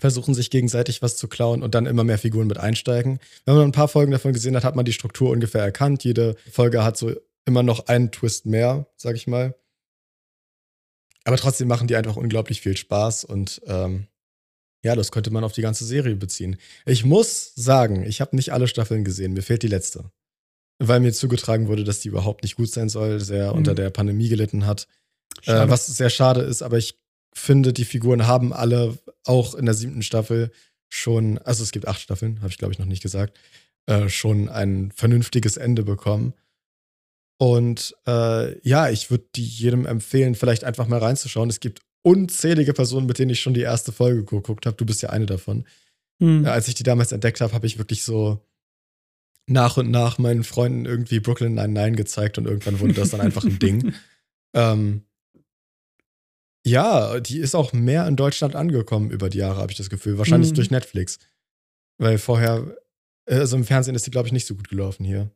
versuchen 0.00 0.34
sich 0.34 0.50
gegenseitig 0.50 1.02
was 1.02 1.16
zu 1.16 1.28
klauen 1.28 1.62
und 1.62 1.74
dann 1.74 1.86
immer 1.86 2.04
mehr 2.04 2.18
Figuren 2.18 2.46
mit 2.46 2.58
einsteigen. 2.58 3.20
Wenn 3.44 3.54
man 3.54 3.64
ein 3.64 3.72
paar 3.72 3.88
Folgen 3.88 4.12
davon 4.12 4.32
gesehen 4.32 4.56
hat, 4.56 4.64
hat 4.64 4.76
man 4.76 4.84
die 4.84 4.92
Struktur 4.92 5.30
ungefähr 5.30 5.62
erkannt. 5.62 6.04
Jede 6.04 6.36
Folge 6.50 6.84
hat 6.84 6.96
so 6.96 7.12
immer 7.44 7.62
noch 7.62 7.86
einen 7.86 8.10
Twist 8.12 8.46
mehr, 8.46 8.86
sag 8.96 9.16
ich 9.16 9.26
mal. 9.26 9.54
Aber 11.24 11.36
trotzdem 11.36 11.68
machen 11.68 11.86
die 11.86 11.96
einfach 11.96 12.16
unglaublich 12.16 12.60
viel 12.60 12.76
Spaß 12.76 13.24
und 13.24 13.60
ähm, 13.66 14.06
ja, 14.84 14.96
das 14.96 15.12
könnte 15.12 15.30
man 15.30 15.44
auf 15.44 15.52
die 15.52 15.62
ganze 15.62 15.84
Serie 15.84 16.16
beziehen. 16.16 16.56
Ich 16.86 17.04
muss 17.04 17.54
sagen, 17.54 18.02
ich 18.02 18.20
habe 18.20 18.34
nicht 18.34 18.52
alle 18.52 18.66
Staffeln 18.66 19.04
gesehen. 19.04 19.32
Mir 19.32 19.42
fehlt 19.42 19.62
die 19.62 19.68
letzte. 19.68 20.10
Weil 20.80 20.98
mir 20.98 21.12
zugetragen 21.12 21.68
wurde, 21.68 21.84
dass 21.84 22.00
die 22.00 22.08
überhaupt 22.08 22.42
nicht 22.42 22.56
gut 22.56 22.68
sein 22.68 22.88
soll, 22.88 23.20
sehr 23.20 23.52
Mhm. 23.52 23.58
unter 23.58 23.74
der 23.76 23.90
Pandemie 23.90 24.28
gelitten 24.28 24.66
hat. 24.66 24.88
Äh, 25.44 25.68
was 25.68 25.86
sehr 25.86 26.10
schade 26.10 26.40
ist, 26.40 26.62
aber 26.62 26.78
ich 26.78 26.98
finde, 27.34 27.72
die 27.72 27.84
Figuren 27.84 28.26
haben 28.26 28.52
alle 28.52 28.98
auch 29.24 29.54
in 29.54 29.64
der 29.66 29.74
siebten 29.74 30.02
Staffel 30.02 30.50
schon, 30.88 31.38
also 31.38 31.62
es 31.62 31.70
gibt 31.70 31.86
acht 31.86 32.00
Staffeln, 32.00 32.40
habe 32.40 32.50
ich 32.50 32.58
glaube 32.58 32.72
ich 32.72 32.78
noch 32.78 32.86
nicht 32.86 33.02
gesagt, 33.02 33.38
äh, 33.86 34.08
schon 34.08 34.48
ein 34.48 34.90
vernünftiges 34.92 35.56
Ende 35.56 35.84
bekommen. 35.84 36.34
Und 37.42 37.96
äh, 38.06 38.56
ja, 38.60 38.88
ich 38.88 39.10
würde 39.10 39.24
die 39.34 39.44
jedem 39.44 39.84
empfehlen, 39.84 40.36
vielleicht 40.36 40.62
einfach 40.62 40.86
mal 40.86 41.00
reinzuschauen. 41.00 41.50
Es 41.50 41.58
gibt 41.58 41.80
unzählige 42.02 42.72
Personen, 42.72 43.06
mit 43.06 43.18
denen 43.18 43.32
ich 43.32 43.40
schon 43.40 43.52
die 43.52 43.62
erste 43.62 43.90
Folge 43.90 44.24
geguckt 44.24 44.64
habe. 44.64 44.76
Du 44.76 44.86
bist 44.86 45.02
ja 45.02 45.10
eine 45.10 45.26
davon. 45.26 45.66
Hm. 46.20 46.46
Als 46.46 46.68
ich 46.68 46.76
die 46.76 46.84
damals 46.84 47.10
entdeckt 47.10 47.40
habe, 47.40 47.52
habe 47.52 47.66
ich 47.66 47.78
wirklich 47.78 48.04
so 48.04 48.46
nach 49.48 49.76
und 49.76 49.90
nach 49.90 50.18
meinen 50.18 50.44
Freunden 50.44 50.84
irgendwie 50.84 51.18
Brooklyn 51.18 51.54
Nine-Nine 51.54 51.96
gezeigt 51.96 52.38
und 52.38 52.46
irgendwann 52.46 52.78
wurde 52.78 52.92
das 52.94 53.10
dann 53.10 53.20
einfach 53.20 53.44
ein 53.44 53.58
Ding. 53.58 53.92
Ähm, 54.54 55.06
ja, 56.66 57.18
die 57.20 57.38
ist 57.38 57.54
auch 57.54 57.72
mehr 57.72 58.06
in 58.06 58.16
Deutschland 58.16 58.54
angekommen 58.54 59.10
über 59.10 59.30
die 59.30 59.38
Jahre, 59.38 59.62
habe 59.62 59.72
ich 59.72 59.78
das 59.78 59.88
Gefühl. 59.88 60.18
Wahrscheinlich 60.18 60.50
Mhm. 60.50 60.56
durch 60.56 60.70
Netflix. 60.70 61.18
Weil 61.96 62.18
vorher, 62.18 62.76
also 63.24 63.56
im 63.56 63.64
Fernsehen 63.64 63.94
ist 63.94 64.04
die, 64.04 64.10
glaube 64.10 64.28
ich, 64.28 64.32
nicht 64.34 64.46
so 64.46 64.54
gut 64.54 64.68
gelaufen 64.68 65.06
hier. 65.06 65.30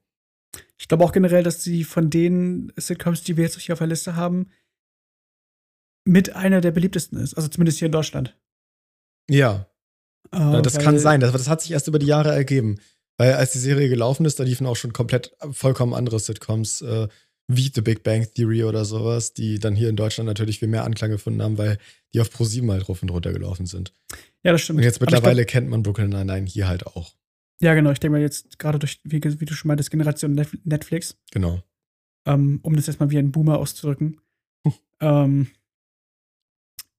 Ich 0.78 0.88
glaube 0.88 1.04
auch 1.04 1.12
generell, 1.12 1.42
dass 1.42 1.62
sie 1.62 1.84
von 1.84 2.10
den 2.10 2.72
Sitcoms, 2.76 3.22
die 3.22 3.36
wir 3.36 3.44
jetzt 3.44 3.58
hier 3.58 3.72
auf 3.72 3.78
der 3.78 3.88
Liste 3.88 4.16
haben, 4.16 4.50
mit 6.04 6.36
einer 6.36 6.60
der 6.60 6.70
beliebtesten 6.70 7.18
ist. 7.18 7.34
Also 7.34 7.48
zumindest 7.48 7.78
hier 7.78 7.86
in 7.86 7.92
Deutschland. 7.92 8.36
Ja, 9.28 9.66
Ja, 10.32 10.60
das 10.60 10.78
kann 10.78 10.98
sein. 10.98 11.20
Das, 11.20 11.32
das 11.32 11.48
hat 11.48 11.62
sich 11.62 11.72
erst 11.72 11.88
über 11.88 11.98
die 11.98 12.06
Jahre 12.06 12.32
ergeben. 12.34 12.78
Weil 13.18 13.34
als 13.34 13.52
die 13.52 13.58
Serie 13.58 13.88
gelaufen 13.88 14.26
ist, 14.26 14.38
da 14.38 14.44
liefen 14.44 14.66
auch 14.66 14.76
schon 14.76 14.92
komplett 14.92 15.32
vollkommen 15.50 15.94
andere 15.94 16.18
Sitcoms, 16.20 16.82
äh, 16.82 17.08
wie 17.48 17.70
The 17.74 17.80
Big 17.80 18.02
Bang 18.02 18.28
Theory 18.34 18.64
oder 18.64 18.84
sowas, 18.84 19.32
die 19.32 19.58
dann 19.58 19.74
hier 19.74 19.88
in 19.88 19.96
Deutschland 19.96 20.26
natürlich 20.26 20.58
viel 20.58 20.68
mehr 20.68 20.84
Anklang 20.84 21.10
gefunden 21.10 21.42
haben, 21.42 21.58
weil 21.58 21.78
die 22.12 22.20
auf 22.20 22.30
ProSieben 22.30 22.70
halt 22.70 22.88
rauf 22.88 23.02
und 23.02 23.10
runter 23.10 23.32
gelaufen 23.32 23.66
sind. 23.66 23.92
Ja, 24.42 24.52
das 24.52 24.62
stimmt. 24.62 24.78
Und 24.78 24.84
jetzt 24.84 25.00
mittlerweile 25.00 25.44
kennt 25.44 25.68
man 25.68 25.82
Brooklyn 25.82 26.10
Nine-Nine 26.10 26.46
hier 26.46 26.68
halt 26.68 26.86
auch. 26.86 27.14
Ja, 27.60 27.74
genau. 27.74 27.90
Ich 27.90 28.00
denke 28.00 28.12
mal 28.12 28.20
jetzt 28.20 28.58
gerade 28.58 28.78
durch, 28.78 29.00
wie, 29.04 29.22
wie, 29.22 29.44
du 29.44 29.54
schon 29.54 29.68
meintest, 29.68 29.90
Generation 29.90 30.34
Netflix. 30.64 31.16
Genau. 31.30 31.62
Ähm, 32.26 32.60
um 32.62 32.76
das 32.76 32.86
jetzt 32.86 33.00
mal 33.00 33.10
wie 33.10 33.18
ein 33.18 33.32
Boomer 33.32 33.58
auszudrücken. 33.58 34.20
ähm, 35.00 35.48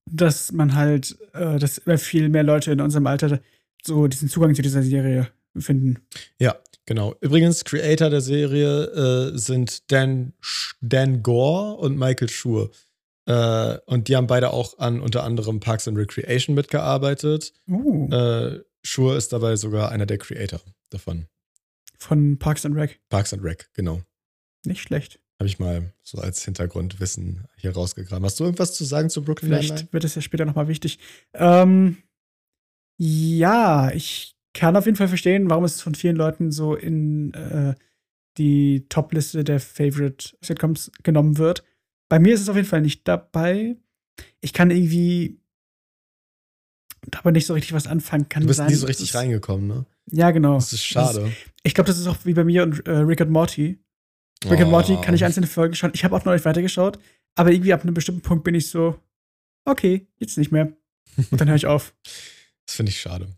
dass 0.06 0.52
man 0.52 0.74
halt, 0.74 1.16
äh, 1.34 1.58
dass 1.58 1.82
viel 1.98 2.28
mehr 2.28 2.42
Leute 2.42 2.72
in 2.72 2.80
unserem 2.80 3.06
Alter 3.06 3.40
so 3.84 4.06
diesen 4.06 4.28
Zugang 4.28 4.54
zu 4.54 4.62
dieser 4.62 4.82
Serie 4.82 5.28
finden. 5.56 5.98
Ja, 6.38 6.56
genau. 6.86 7.14
Übrigens, 7.20 7.64
Creator 7.64 8.10
der 8.10 8.20
Serie 8.20 8.84
äh, 9.32 9.38
sind 9.38 9.90
Dan, 9.92 10.32
Dan 10.80 11.22
Gore 11.22 11.76
und 11.76 11.98
Michael 11.98 12.28
Schur. 12.28 12.70
Äh, 13.26 13.78
und 13.86 14.08
die 14.08 14.16
haben 14.16 14.26
beide 14.26 14.52
auch 14.52 14.78
an 14.78 15.00
unter 15.00 15.24
anderem 15.24 15.60
Parks 15.60 15.86
and 15.86 15.98
Recreation 15.98 16.54
mitgearbeitet. 16.54 17.52
Uh. 17.68 18.08
Äh, 18.10 18.60
Schur 18.88 19.16
ist 19.16 19.32
dabei 19.34 19.54
sogar 19.56 19.90
einer 19.90 20.06
der 20.06 20.16
Creator 20.18 20.60
davon. 20.88 21.26
Von 21.98 22.38
Parks 22.38 22.64
and 22.64 22.74
Rec. 22.74 22.98
Parks 23.10 23.34
and 23.34 23.42
Rec, 23.44 23.68
genau. 23.74 24.02
Nicht 24.64 24.80
schlecht. 24.80 25.20
Habe 25.38 25.46
ich 25.46 25.58
mal 25.58 25.92
so 26.02 26.18
als 26.18 26.42
Hintergrundwissen 26.44 27.46
hier 27.58 27.72
rausgegraben. 27.72 28.24
Hast 28.24 28.40
du 28.40 28.44
irgendwas 28.44 28.74
zu 28.74 28.84
sagen 28.84 29.10
zu 29.10 29.22
Brooklyn 29.22 29.50
Vielleicht 29.50 29.70
Nine-Nine? 29.70 29.92
wird 29.92 30.04
es 30.04 30.14
ja 30.14 30.22
später 30.22 30.46
nochmal 30.46 30.68
wichtig. 30.68 30.98
Ähm, 31.34 31.98
ja, 32.96 33.90
ich 33.92 34.36
kann 34.54 34.74
auf 34.74 34.86
jeden 34.86 34.96
Fall 34.96 35.08
verstehen, 35.08 35.50
warum 35.50 35.64
es 35.64 35.82
von 35.82 35.94
vielen 35.94 36.16
Leuten 36.16 36.50
so 36.50 36.74
in 36.74 37.34
äh, 37.34 37.74
die 38.38 38.86
Top-Liste 38.88 39.44
der 39.44 39.60
Favorite 39.60 40.34
Sitcoms 40.40 40.90
genommen 41.02 41.36
wird. 41.36 41.62
Bei 42.08 42.18
mir 42.18 42.34
ist 42.34 42.40
es 42.40 42.48
auf 42.48 42.56
jeden 42.56 42.68
Fall 42.68 42.80
nicht 42.80 43.06
dabei. 43.06 43.76
Ich 44.40 44.52
kann 44.54 44.70
irgendwie 44.70 45.40
aber 47.16 47.32
nicht 47.32 47.46
so 47.46 47.54
richtig 47.54 47.72
was 47.72 47.86
anfangen. 47.86 48.28
Kann 48.28 48.42
du 48.42 48.48
bist 48.48 48.58
sein, 48.58 48.68
nie 48.68 48.74
so 48.74 48.86
richtig 48.86 49.14
reingekommen, 49.14 49.66
ne? 49.66 49.86
Ja, 50.10 50.30
genau. 50.30 50.54
Das 50.54 50.72
ist 50.72 50.84
schade. 50.84 51.20
Das 51.20 51.28
ist, 51.28 51.36
ich 51.62 51.74
glaube, 51.74 51.88
das 51.88 51.98
ist 51.98 52.06
auch 52.06 52.16
wie 52.24 52.34
bei 52.34 52.44
mir 52.44 52.62
und 52.62 52.86
äh, 52.86 52.92
Rick 52.92 53.20
and 53.20 53.30
Morty. 53.30 53.78
Rick 54.44 54.60
oh. 54.60 54.62
and 54.62 54.70
Morty 54.70 54.96
kann 55.00 55.14
ich 55.14 55.24
einzelne 55.24 55.46
Folgen 55.46 55.74
schauen. 55.74 55.90
Ich 55.94 56.04
habe 56.04 56.14
auch 56.14 56.24
noch 56.24 56.32
nicht 56.32 56.44
weitergeschaut, 56.44 56.98
aber 57.34 57.52
irgendwie 57.52 57.72
ab 57.72 57.82
einem 57.82 57.94
bestimmten 57.94 58.22
Punkt 58.22 58.44
bin 58.44 58.54
ich 58.54 58.70
so, 58.70 58.98
okay, 59.64 60.06
jetzt 60.18 60.38
nicht 60.38 60.52
mehr. 60.52 60.72
Und 61.30 61.40
dann 61.40 61.48
höre 61.48 61.56
ich 61.56 61.66
auf. 61.66 61.94
das 62.66 62.76
finde 62.76 62.90
ich 62.90 63.00
schade. 63.00 63.28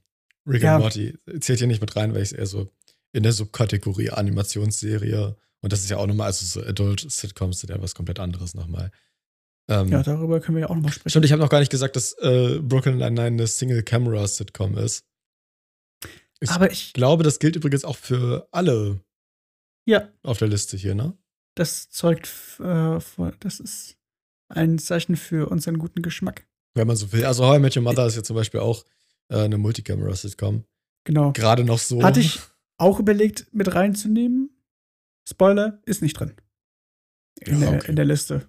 Rick 0.47 0.63
ja. 0.63 0.77
and 0.77 0.83
Morty 0.83 1.19
zählt 1.41 1.59
hier 1.59 1.69
nicht 1.69 1.81
mit 1.81 1.97
rein, 1.97 2.15
weil 2.15 2.23
ich 2.23 2.33
es 2.33 2.39
eher 2.39 2.47
so 2.47 2.71
in 3.13 3.23
der 3.23 3.33
Subkategorie 3.33 4.11
Animationsserie 4.11 5.37
und 5.61 5.73
das 5.73 5.81
ist 5.81 5.91
ja 5.91 5.99
auch 5.99 6.07
nochmal, 6.07 6.29
also 6.29 6.45
so 6.45 6.67
Adult-Sitcoms 6.67 7.61
sind 7.61 7.71
ja 7.71 7.81
was 7.81 7.95
komplett 7.95 8.19
anderes 8.19 8.55
nochmal. 8.55 8.91
Ähm, 9.71 9.89
ja, 9.89 10.03
darüber 10.03 10.41
können 10.41 10.57
wir 10.57 10.63
ja 10.63 10.69
auch 10.69 10.75
nochmal 10.75 10.93
sprechen. 10.93 11.11
Stimmt, 11.11 11.25
ich 11.27 11.33
habe 11.33 11.41
noch 11.41 11.49
gar 11.49 11.61
nicht 11.61 11.71
gesagt, 11.71 11.95
dass 11.95 12.13
äh, 12.15 12.59
Brooklyn 12.61 12.99
Nine-Nine 12.99 13.27
eine 13.27 13.47
Single-Camera-Sitcom 13.47 14.77
ist. 14.77 15.05
Ich 16.41 16.51
Aber 16.51 16.73
ich 16.73 16.93
glaube, 16.93 17.23
das 17.23 17.39
gilt 17.39 17.55
übrigens 17.55 17.85
auch 17.85 17.97
für 17.97 18.49
alle 18.51 19.01
ja. 19.87 20.09
auf 20.25 20.39
der 20.39 20.49
Liste 20.49 20.77
hier, 20.77 20.97
ne? 20.97 21.17
Das 21.55 21.89
zeugt, 21.89 22.29
äh, 22.59 22.99
das 23.39 23.61
ist 23.61 23.97
ein 24.49 24.79
Zeichen 24.79 25.17
für 25.17 25.49
unseren 25.49 25.79
guten 25.79 26.03
Geschmack. 26.03 26.49
Wenn 26.75 26.89
man 26.89 26.97
so 26.97 27.13
will. 27.13 27.25
Also 27.25 27.47
How 27.47 27.57
I 27.57 27.61
Met 27.61 27.77
Your 27.77 27.85
Mother 27.85 28.07
ist 28.07 28.17
ja 28.17 28.25
zum 28.25 28.35
Beispiel 28.35 28.61
auch 28.61 28.85
äh, 29.29 29.39
eine 29.39 29.59
Multicamera-Sitcom. 29.59 30.65
Genau. 31.05 31.33
Gerade 31.33 31.65
noch 31.65 31.79
so. 31.79 32.03
Hatte 32.03 32.21
ich 32.21 32.41
auch 32.77 32.99
überlegt, 32.99 33.47
mit 33.53 33.73
reinzunehmen. 33.73 34.51
Spoiler, 35.29 35.81
ist 35.85 36.03
nicht 36.03 36.15
drin. 36.15 36.35
In, 37.41 37.61
ja, 37.61 37.69
okay. 37.69 37.79
der, 37.79 37.89
in 37.89 37.97
der 37.97 38.05
Liste. 38.05 38.49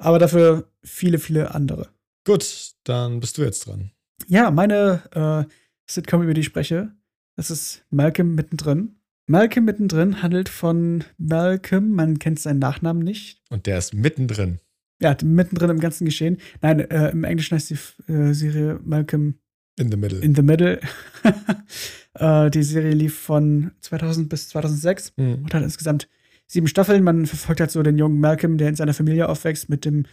Aber 0.00 0.18
dafür 0.18 0.64
viele, 0.82 1.18
viele 1.18 1.54
andere. 1.54 1.88
Gut, 2.24 2.72
dann 2.84 3.20
bist 3.20 3.38
du 3.38 3.42
jetzt 3.42 3.66
dran. 3.66 3.90
Ja, 4.26 4.50
meine 4.50 5.02
äh, 5.48 5.52
Sitcom, 5.86 6.22
über 6.22 6.34
die 6.34 6.40
ich 6.40 6.46
spreche, 6.46 6.92
das 7.36 7.50
ist 7.50 7.84
Malcolm 7.90 8.34
mittendrin. 8.34 8.96
Malcolm 9.26 9.64
mittendrin 9.64 10.22
handelt 10.22 10.48
von 10.48 11.04
Malcolm, 11.18 11.92
man 11.92 12.18
kennt 12.18 12.40
seinen 12.40 12.58
Nachnamen 12.58 13.02
nicht. 13.02 13.42
Und 13.50 13.66
der 13.66 13.78
ist 13.78 13.94
mittendrin. 13.94 14.58
Ja, 15.00 15.16
mittendrin 15.22 15.70
im 15.70 15.80
ganzen 15.80 16.04
Geschehen. 16.04 16.38
Nein, 16.60 16.80
äh, 16.80 17.10
im 17.10 17.24
Englischen 17.24 17.54
heißt 17.54 17.70
die 17.70 18.12
äh, 18.12 18.32
Serie 18.32 18.80
Malcolm 18.82 19.38
in 19.78 19.90
the 19.90 19.96
Middle. 19.96 20.18
In 20.20 20.34
the 20.34 20.42
Middle. 20.42 20.80
äh, 22.14 22.50
die 22.50 22.62
Serie 22.62 22.92
lief 22.92 23.18
von 23.18 23.70
2000 23.80 24.28
bis 24.28 24.48
2006 24.48 25.14
mhm. 25.16 25.34
und 25.44 25.54
hat 25.54 25.62
insgesamt 25.62 26.08
sieben 26.50 26.66
Staffeln. 26.66 27.04
Man 27.04 27.26
verfolgt 27.26 27.60
halt 27.60 27.70
so 27.70 27.82
den 27.82 27.98
jungen 27.98 28.20
Malcolm, 28.20 28.58
der 28.58 28.68
in 28.68 28.76
seiner 28.76 28.94
Familie 28.94 29.28
aufwächst, 29.28 29.68
mit 29.68 29.84
dem, 29.84 30.06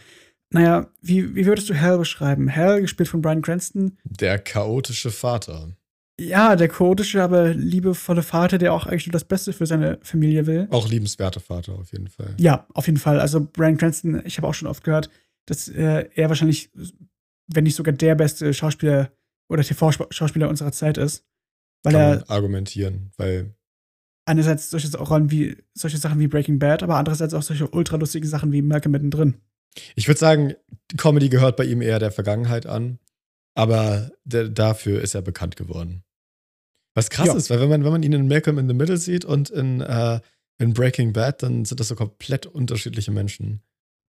naja, 0.50 0.90
wie, 1.02 1.34
wie 1.34 1.46
würdest 1.46 1.68
du 1.68 1.78
Hal 1.78 1.98
beschreiben? 1.98 2.54
Hal, 2.54 2.80
gespielt 2.80 3.08
von 3.08 3.20
Brian 3.20 3.42
Cranston. 3.42 3.98
Der 4.04 4.38
chaotische 4.38 5.10
Vater. 5.10 5.76
Ja, 6.20 6.56
der 6.56 6.68
chaotische, 6.68 7.22
aber 7.22 7.54
liebevolle 7.54 8.22
Vater, 8.22 8.58
der 8.58 8.72
auch 8.72 8.86
eigentlich 8.86 9.06
nur 9.06 9.12
das 9.12 9.24
Beste 9.24 9.52
für 9.52 9.66
seine 9.66 9.98
Familie 10.02 10.46
will. 10.46 10.66
Auch 10.70 10.88
liebenswerter 10.88 11.40
Vater, 11.40 11.74
auf 11.74 11.92
jeden 11.92 12.08
Fall. 12.08 12.34
Ja, 12.38 12.66
auf 12.74 12.86
jeden 12.86 12.98
Fall. 12.98 13.20
Also 13.20 13.46
Brian 13.52 13.76
Cranston, 13.76 14.22
ich 14.24 14.36
habe 14.36 14.46
auch 14.48 14.54
schon 14.54 14.68
oft 14.68 14.82
gehört, 14.82 15.10
dass 15.46 15.68
äh, 15.68 16.08
er 16.14 16.28
wahrscheinlich, 16.28 16.70
wenn 17.46 17.64
nicht 17.64 17.76
sogar 17.76 17.94
der 17.94 18.14
beste 18.14 18.52
Schauspieler 18.52 19.12
oder 19.48 19.62
TV-Schauspieler 19.62 20.48
unserer 20.48 20.72
Zeit 20.72 20.98
ist. 20.98 21.24
Weil 21.84 21.92
Kann 21.92 22.02
er 22.02 22.30
argumentieren, 22.30 23.12
weil 23.16 23.54
einerseits 24.28 24.70
solche 24.70 24.96
Rollen 24.96 25.30
wie 25.30 25.56
solche 25.74 25.96
Sachen 25.96 26.20
wie 26.20 26.28
Breaking 26.28 26.58
Bad, 26.58 26.82
aber 26.82 26.96
andererseits 26.96 27.34
auch 27.34 27.42
solche 27.42 27.68
ultralustigen 27.68 28.28
Sachen 28.28 28.52
wie 28.52 28.62
Malcolm 28.62 28.92
mittendrin. 28.92 29.36
Ich 29.96 30.06
würde 30.06 30.20
sagen, 30.20 30.54
Comedy 30.96 31.28
gehört 31.28 31.56
bei 31.56 31.64
ihm 31.64 31.82
eher 31.82 31.98
der 31.98 32.10
Vergangenheit 32.10 32.66
an, 32.66 32.98
aber 33.54 34.10
dafür 34.24 35.00
ist 35.00 35.14
er 35.14 35.22
bekannt 35.22 35.56
geworden. 35.56 36.04
Was 36.94 37.10
krass 37.10 37.28
ja. 37.28 37.34
ist, 37.34 37.48
weil 37.50 37.60
wenn 37.60 37.68
man, 37.68 37.84
wenn 37.84 37.92
man 37.92 38.02
ihn 38.02 38.12
in 38.12 38.28
Malcolm 38.28 38.58
in 38.58 38.68
the 38.68 38.74
Middle 38.74 38.96
sieht 38.96 39.24
und 39.24 39.50
in, 39.50 39.80
äh, 39.80 40.20
in 40.58 40.74
Breaking 40.74 41.12
Bad, 41.12 41.42
dann 41.42 41.64
sind 41.64 41.80
das 41.80 41.88
so 41.88 41.94
komplett 41.94 42.46
unterschiedliche 42.46 43.12
Menschen. 43.12 43.62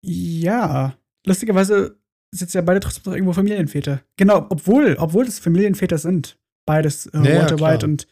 Ja, 0.02 0.98
lustigerweise 1.26 2.00
sind 2.32 2.54
ja 2.54 2.62
beide 2.62 2.80
trotzdem 2.80 3.04
noch 3.06 3.14
irgendwo 3.14 3.34
Familienväter. 3.34 4.02
Genau, 4.16 4.46
obwohl, 4.50 4.96
obwohl 5.00 5.26
das 5.26 5.40
Familienväter 5.40 5.98
sind. 5.98 6.38
Beides, 6.66 7.08
äh, 7.08 7.18
ja, 7.18 7.42
Walter 7.42 7.58
ja, 7.58 7.62
White 7.62 7.86
und 7.86 8.08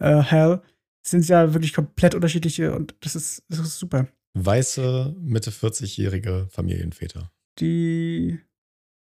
äh, 0.00 0.22
Hal 0.22 0.62
sind 1.08 1.26
ja 1.28 1.54
wirklich 1.54 1.72
komplett 1.72 2.14
unterschiedliche 2.14 2.74
und 2.74 2.94
das 3.00 3.16
ist, 3.16 3.42
das 3.48 3.60
ist 3.60 3.78
super. 3.78 4.08
Weiße, 4.34 5.14
Mitte 5.18 5.50
40-jährige 5.50 6.48
Familienväter. 6.50 7.32
Die 7.58 8.38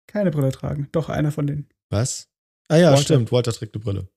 keine 0.07 0.31
Brille 0.31 0.53
tragen. 0.53 0.89
Doch, 0.93 1.09
einer 1.11 1.33
von 1.33 1.47
denen. 1.47 1.69
Was? 1.91 2.29
Ah 2.69 2.77
ja, 2.77 2.91
Walter. 2.91 3.03
stimmt. 3.03 3.33
Walter 3.33 3.53
trägt 3.53 3.75
eine 3.75 3.85
Brille. 3.85 4.09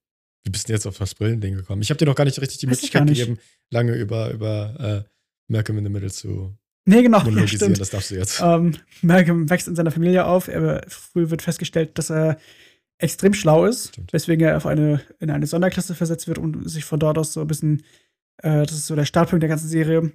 Wie 0.44 0.50
bist 0.50 0.64
du 0.64 0.68
denn 0.68 0.78
jetzt 0.78 0.88
auf 0.88 0.98
das 0.98 1.16
Brillending 1.16 1.56
gekommen? 1.56 1.82
Ich 1.82 1.90
habe 1.90 1.98
dir 1.98 2.06
noch 2.06 2.16
gar 2.16 2.24
nicht 2.26 2.40
richtig 2.40 2.60
die 2.60 2.68
Weiß 2.68 2.78
Möglichkeit 2.78 3.08
gegeben, 3.08 3.40
lange 3.70 3.94
über, 3.96 4.32
über 4.32 5.06
äh, 5.06 5.10
Malcolm 5.48 5.78
in 5.78 5.84
the 5.84 5.92
Middle 5.92 6.12
zu 6.12 6.58
Nee, 6.86 7.04
genau. 7.04 7.24
Ja, 7.24 7.48
stimmt. 7.48 7.80
Das 7.80 7.92
darfst 7.92 8.12
du 8.12 8.16
jetzt. 8.16 8.42
Ähm, 8.42 8.76
Malcolm 9.02 9.50
wächst 9.50 9.68
in 9.68 9.76
seiner 9.76 9.92
Familie 9.92 10.26
auf. 10.26 10.48
Er, 10.48 10.84
früh 10.88 11.30
wird 11.30 11.42
festgestellt, 11.42 11.98
dass 11.98 12.10
er 12.10 12.38
extrem 13.02 13.34
schlau 13.34 13.66
ist, 13.66 13.90
Stimmt. 13.90 14.14
weswegen 14.14 14.46
er 14.46 14.58
auf 14.58 14.66
eine, 14.66 15.02
in 15.20 15.30
eine 15.30 15.48
Sonderklasse 15.48 15.96
versetzt 15.96 16.28
wird 16.28 16.38
und 16.38 16.70
sich 16.70 16.86
von 16.86 17.00
dort 17.00 17.18
aus 17.18 17.34
so 17.34 17.42
ein 17.42 17.48
bisschen, 17.48 17.84
äh, 18.38 18.66
das 18.66 18.74
ist 18.74 18.88
so 18.88 18.96
der 18.96 19.06
Startpunkt 19.06 19.42
der 19.42 19.50
ganzen 19.50 19.68
Serie, 19.68 20.12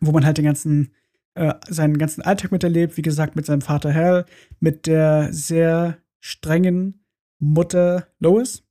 wo 0.00 0.12
man 0.12 0.24
halt 0.24 0.38
den 0.38 0.44
ganzen, 0.44 0.92
äh, 1.34 1.54
seinen 1.68 1.98
ganzen 1.98 2.22
Alltag 2.22 2.52
miterlebt, 2.52 2.96
wie 2.96 3.02
gesagt, 3.02 3.36
mit 3.36 3.46
seinem 3.46 3.62
Vater 3.62 3.94
Hal, 3.94 4.26
mit 4.60 4.86
der 4.86 5.32
sehr 5.32 5.98
strengen 6.20 7.04
Mutter 7.38 8.08
Lois. 8.18 8.64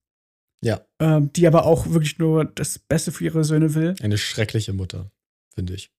Ja. 0.61 0.81
Ähm, 0.99 1.31
die 1.33 1.45
aber 1.45 1.65
auch 1.65 1.91
wirklich 1.91 2.17
nur 2.17 2.43
das 2.43 2.79
Beste 2.79 3.11
für 3.11 3.23
ihre 3.23 3.43
Söhne 3.43 3.75
will. 3.75 3.93
Eine 4.01 4.17
schreckliche 4.17 4.73
Mutter, 4.73 5.11
finde 5.53 5.75
ich. 5.75 5.91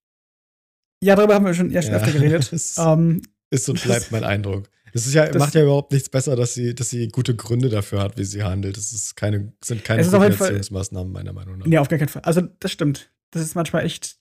Ja, 1.03 1.15
darüber 1.15 1.35
haben 1.35 1.47
wir 1.47 1.55
schon 1.55 1.71
erst 1.71 1.89
ja, 1.89 1.95
öfter 1.95 2.11
geredet. 2.11 2.51
ähm, 2.79 3.23
ist 3.51 3.69
und 3.69 3.83
bleibt 3.83 4.11
mein 4.11 4.25
Eindruck. 4.25 4.69
Es 4.93 5.07
ist 5.07 5.15
ja, 5.15 5.27
das 5.27 5.39
macht 5.39 5.55
ja 5.55 5.63
überhaupt 5.63 5.93
nichts 5.93 6.09
besser, 6.09 6.37
dass 6.37 6.55
sie, 6.55 6.75
dass 6.75 6.91
sie 6.91 7.09
gute 7.09 7.35
Gründe 7.35 7.69
dafür 7.69 8.01
hat, 8.01 8.19
wie 8.19 8.25
sie 8.25 8.43
handelt. 8.43 8.77
Das 8.77 8.93
ist 8.93 9.17
keine, 9.17 9.53
sind 9.63 9.85
keine 9.85 10.03
Erziehungsmaßnahmen, 10.03 11.13
meiner 11.13 11.33
Meinung 11.33 11.59
nach. 11.59 11.67
Nee, 11.67 11.79
auf 11.79 11.89
gar 11.89 11.99
keinen 11.99 12.09
Fall. 12.09 12.23
Also, 12.23 12.43
das 12.61 12.73
stimmt. 12.73 13.11
Das 13.31 13.43
ist 13.43 13.55
manchmal 13.55 13.85
echt 13.85 14.17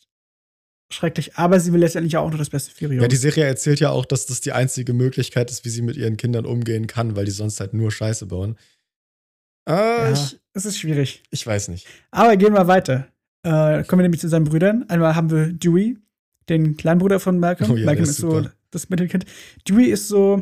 schrecklich. 0.91 1.35
Aber 1.35 1.59
sie 1.59 1.73
will 1.73 1.79
letztendlich 1.79 2.17
auch 2.17 2.29
nur 2.29 2.37
das 2.37 2.49
Beste 2.49 2.71
für 2.71 2.85
ihre 2.85 2.95
Ja, 2.95 3.07
die 3.07 3.15
Serie 3.15 3.45
erzählt 3.45 3.79
ja 3.79 3.89
auch, 3.89 4.05
dass 4.05 4.25
das 4.25 4.41
die 4.41 4.51
einzige 4.51 4.93
Möglichkeit 4.93 5.51
ist, 5.51 5.65
wie 5.65 5.69
sie 5.69 5.81
mit 5.81 5.97
ihren 5.97 6.17
Kindern 6.17 6.45
umgehen 6.45 6.87
kann, 6.87 7.15
weil 7.15 7.25
die 7.25 7.31
sonst 7.31 7.59
halt 7.59 7.73
nur 7.73 7.91
Scheiße 7.91 8.25
bauen. 8.25 8.57
Äh, 9.67 9.73
ja, 9.73 10.11
ich, 10.13 10.39
es 10.53 10.65
ist 10.65 10.77
schwierig. 10.77 11.23
Ich 11.29 11.45
weiß 11.45 11.67
nicht. 11.67 11.87
Aber 12.11 12.37
gehen 12.37 12.53
wir 12.53 12.67
weiter. 12.67 13.07
Äh, 13.43 13.83
kommen 13.83 13.99
wir 13.99 14.03
nämlich 14.03 14.21
zu 14.21 14.29
seinen 14.29 14.45
Brüdern. 14.45 14.85
Einmal 14.89 15.15
haben 15.15 15.29
wir 15.29 15.51
Dewey, 15.51 15.97
den 16.49 16.77
kleinen 16.77 16.99
Bruder 16.99 17.19
von 17.19 17.39
Malcolm. 17.39 17.71
Oh 17.71 17.75
ja, 17.75 17.85
Malcolm 17.85 18.03
ist, 18.03 18.11
ist 18.11 18.17
so 18.17 18.45
das 18.71 18.89
Mittelkind. 18.89 19.25
Dewey 19.67 19.85
ist 19.85 20.07
so, 20.07 20.41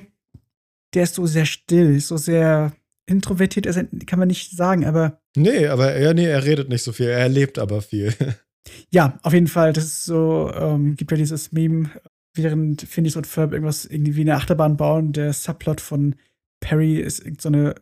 der 0.96 1.04
ist 1.04 1.16
so 1.16 1.26
sehr 1.28 1.46
still, 1.46 2.00
so 2.00 2.18
sehr 2.18 2.74
introvertiert, 3.08 3.68
also 3.68 3.82
kann 4.08 4.18
man 4.20 4.28
nicht 4.30 4.52
sagen, 4.58 4.86
aber. 4.86 5.22
Nee, 5.38 5.68
aber 5.68 6.00
ja, 6.00 6.14
nee, 6.14 6.26
er 6.26 6.44
redet 6.44 6.70
nicht 6.70 6.82
so 6.84 6.92
viel, 6.92 7.08
er 7.08 7.20
erlebt 7.20 7.60
aber 7.60 7.82
viel. 7.84 8.14
ja, 8.92 9.20
auf 9.22 9.34
jeden 9.34 9.48
Fall, 9.48 9.74
das 9.74 9.84
ist 9.86 10.06
so, 10.06 10.52
ähm, 10.56 10.96
gibt 10.96 11.12
ja 11.12 11.18
dieses 11.18 11.52
Meme, 11.52 11.90
während 12.34 12.82
Phineas 12.82 13.16
und 13.16 13.28
Ferb 13.28 13.54
irgendwas 13.54 13.86
irgendwie 13.86 14.16
wie 14.16 14.22
eine 14.22 14.36
Achterbahn 14.36 14.76
bauen, 14.78 15.14
der 15.14 15.32
Subplot 15.34 15.80
von 15.82 16.16
Perry 16.60 16.98
ist 16.98 17.24
so 17.42 17.50
eine 17.50 17.76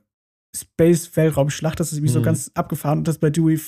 Space-Weltraumschlacht. 0.55 1.79
Das 1.79 1.91
ist 1.91 1.97
irgendwie 1.97 2.13
so 2.13 2.19
Mhm. 2.19 2.23
ganz 2.25 2.51
abgefahren. 2.53 2.99
Und 2.99 3.07
das 3.07 3.17
bei 3.17 3.29
Dewey 3.29 3.59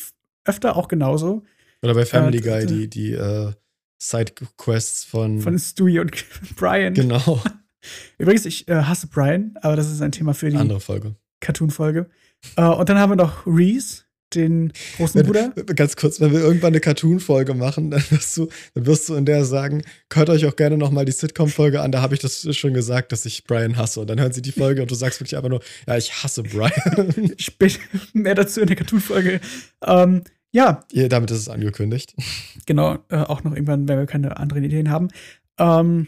öfter 0.46 0.76
auch 0.76 0.88
genauso. 0.88 1.44
Oder 1.82 1.94
bei 1.94 2.06
Family 2.06 2.38
Äh, 2.38 2.42
Guy, 2.42 2.66
die, 2.66 2.88
die 2.90 3.12
äh, 3.14 3.52
Side-Quests 4.00 5.04
von, 5.06 5.40
Von 5.42 5.58
Stewie 5.58 6.00
und 6.00 6.12
Brian. 6.56 6.94
Genau, 6.94 7.42
Übrigens, 8.18 8.46
ich 8.46 8.68
äh, 8.68 8.76
hasse 8.76 9.08
Brian, 9.08 9.56
aber 9.62 9.76
das 9.76 9.92
ist 9.92 10.02
ein 10.02 10.12
Thema 10.12 10.34
für 10.34 10.50
die 10.50 10.58
andere 10.58 10.80
Folge. 10.80 11.16
Cartoon-Folge. 11.42 12.10
Äh, 12.56 12.66
und 12.66 12.90
dann 12.90 12.98
haben 12.98 13.12
wir 13.12 13.16
noch 13.16 13.46
Reese, 13.46 14.04
den 14.34 14.74
großen 14.98 15.24
Bruder. 15.24 15.50
Ganz 15.76 15.96
kurz, 15.96 16.20
wenn 16.20 16.32
wir 16.32 16.40
irgendwann 16.40 16.74
eine 16.74 16.80
Cartoon-Folge 16.80 17.54
machen, 17.54 17.92
dann 17.92 18.04
wirst, 18.10 18.36
du, 18.38 18.50
dann 18.74 18.86
wirst 18.86 19.10
du 19.10 19.16
in 19.16 19.26
der 19.26 19.46
sagen, 19.46 19.84
hört 20.12 20.30
euch 20.30 20.46
auch 20.46 20.56
gerne 20.56 20.78
nochmal 20.78 21.06
die 21.06 21.12
Sitcom-Folge 21.12 21.82
an, 21.82 21.92
da 21.92 22.02
habe 22.02 22.16
ich 22.16 22.20
das 22.20 22.48
schon 22.56 22.74
gesagt, 22.74 23.12
dass 23.12 23.26
ich 23.26 23.44
Brian 23.46 23.78
hasse. 23.78 24.02
Und 24.02 24.10
dann 24.10 24.20
hören 24.20 24.34
sie 24.34 24.42
die 24.42 24.52
Folge 24.52 24.82
und 24.82 24.92
du 24.92 24.96
sagst 24.96 25.20
wirklich 25.20 25.38
einfach 25.38 25.50
nur, 25.50 25.62
ja, 25.88 25.98
ich 25.98 26.12
hasse 26.24 26.44
Brian. 26.44 27.34
Später 27.38 27.80
mehr 28.14 28.36
dazu 28.36 28.62
in 28.62 28.68
der 28.68 28.76
Cartoon-Folge. 28.76 29.40
Ähm, 29.86 30.24
ja, 30.52 30.86
ja, 30.92 31.08
damit 31.08 31.32
ist 31.32 31.40
es 31.40 31.50
angekündigt. 31.50 32.16
genau. 32.66 32.98
Äh, 33.10 33.18
auch 33.18 33.44
noch 33.44 33.54
irgendwann, 33.54 33.88
wenn 33.88 34.00
wir 34.00 34.06
keine 34.06 34.38
anderen 34.38 34.64
Ideen 34.64 34.90
haben. 34.90 35.10
Ähm, 35.58 36.08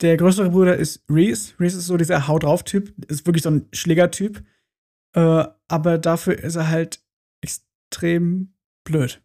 der 0.00 0.16
größere 0.16 0.50
Bruder 0.50 0.76
ist 0.76 1.02
Reese. 1.10 1.54
Reese 1.58 1.78
ist 1.78 1.86
so 1.86 1.96
dieser 1.96 2.28
Hau 2.28 2.38
drauf-Typ. 2.38 2.92
Ist 3.10 3.26
wirklich 3.26 3.42
so 3.42 3.50
ein 3.50 3.68
Schlägertyp. 3.72 4.44
Äh, 5.14 5.44
aber 5.68 5.98
dafür 5.98 6.38
ist 6.38 6.56
er 6.56 6.68
halt 6.68 7.00
extrem 7.42 8.54
blöd. 8.84 9.20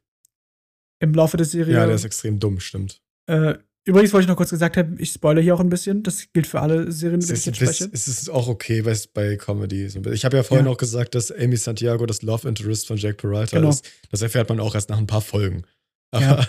Im 0.99 1.13
Laufe 1.13 1.37
der 1.37 1.45
Serie. 1.45 1.73
Ja, 1.75 1.85
der 1.85 1.95
ist 1.95 2.05
extrem 2.05 2.39
dumm, 2.39 2.59
stimmt. 2.59 3.01
Äh, 3.27 3.55
übrigens 3.85 4.13
wollte 4.13 4.23
ich 4.23 4.29
noch 4.29 4.37
kurz 4.37 4.49
gesagt 4.51 4.77
haben, 4.77 4.95
ich 4.99 5.11
spoilere 5.11 5.43
hier 5.43 5.53
auch 5.55 5.59
ein 5.59 5.69
bisschen. 5.69 6.01
Das 6.03 6.31
gilt 6.31 6.47
für 6.47 6.61
alle 6.61 6.91
Serien, 6.91 7.19
die 7.19 7.25
ich 7.25 7.31
ist, 7.31 7.45
jetzt 7.45 7.57
spreche. 7.57 7.89
es 7.91 8.07
ist 8.07 8.29
auch 8.29 8.47
okay 8.47 8.81
bei, 8.81 8.97
bei 9.13 9.35
Comedy. 9.35 9.85
Ich 10.13 10.25
habe 10.25 10.37
ja 10.37 10.43
vorhin 10.43 10.65
Ja. 10.65 10.71
auch 10.71 10.77
gesagt, 10.77 11.15
dass 11.15 11.31
Amy 11.31 11.57
Santiago 11.57 12.05
das 12.05 12.21
Love 12.21 12.47
Interest 12.47 12.87
von 12.87 12.97
Jack 12.97 13.17
Peralta 13.17 13.57
Genau. 13.57 13.69
ist. 13.69 13.85
Das 14.11 14.21
erfährt 14.21 14.47
man 14.49 14.59
auch 14.59 14.73
erst 14.75 14.89
nach 14.89 14.97
ein 14.97 15.07
paar 15.07 15.21
Folgen. 15.21 15.63
Aber, 16.11 16.23
Ja. 16.23 16.47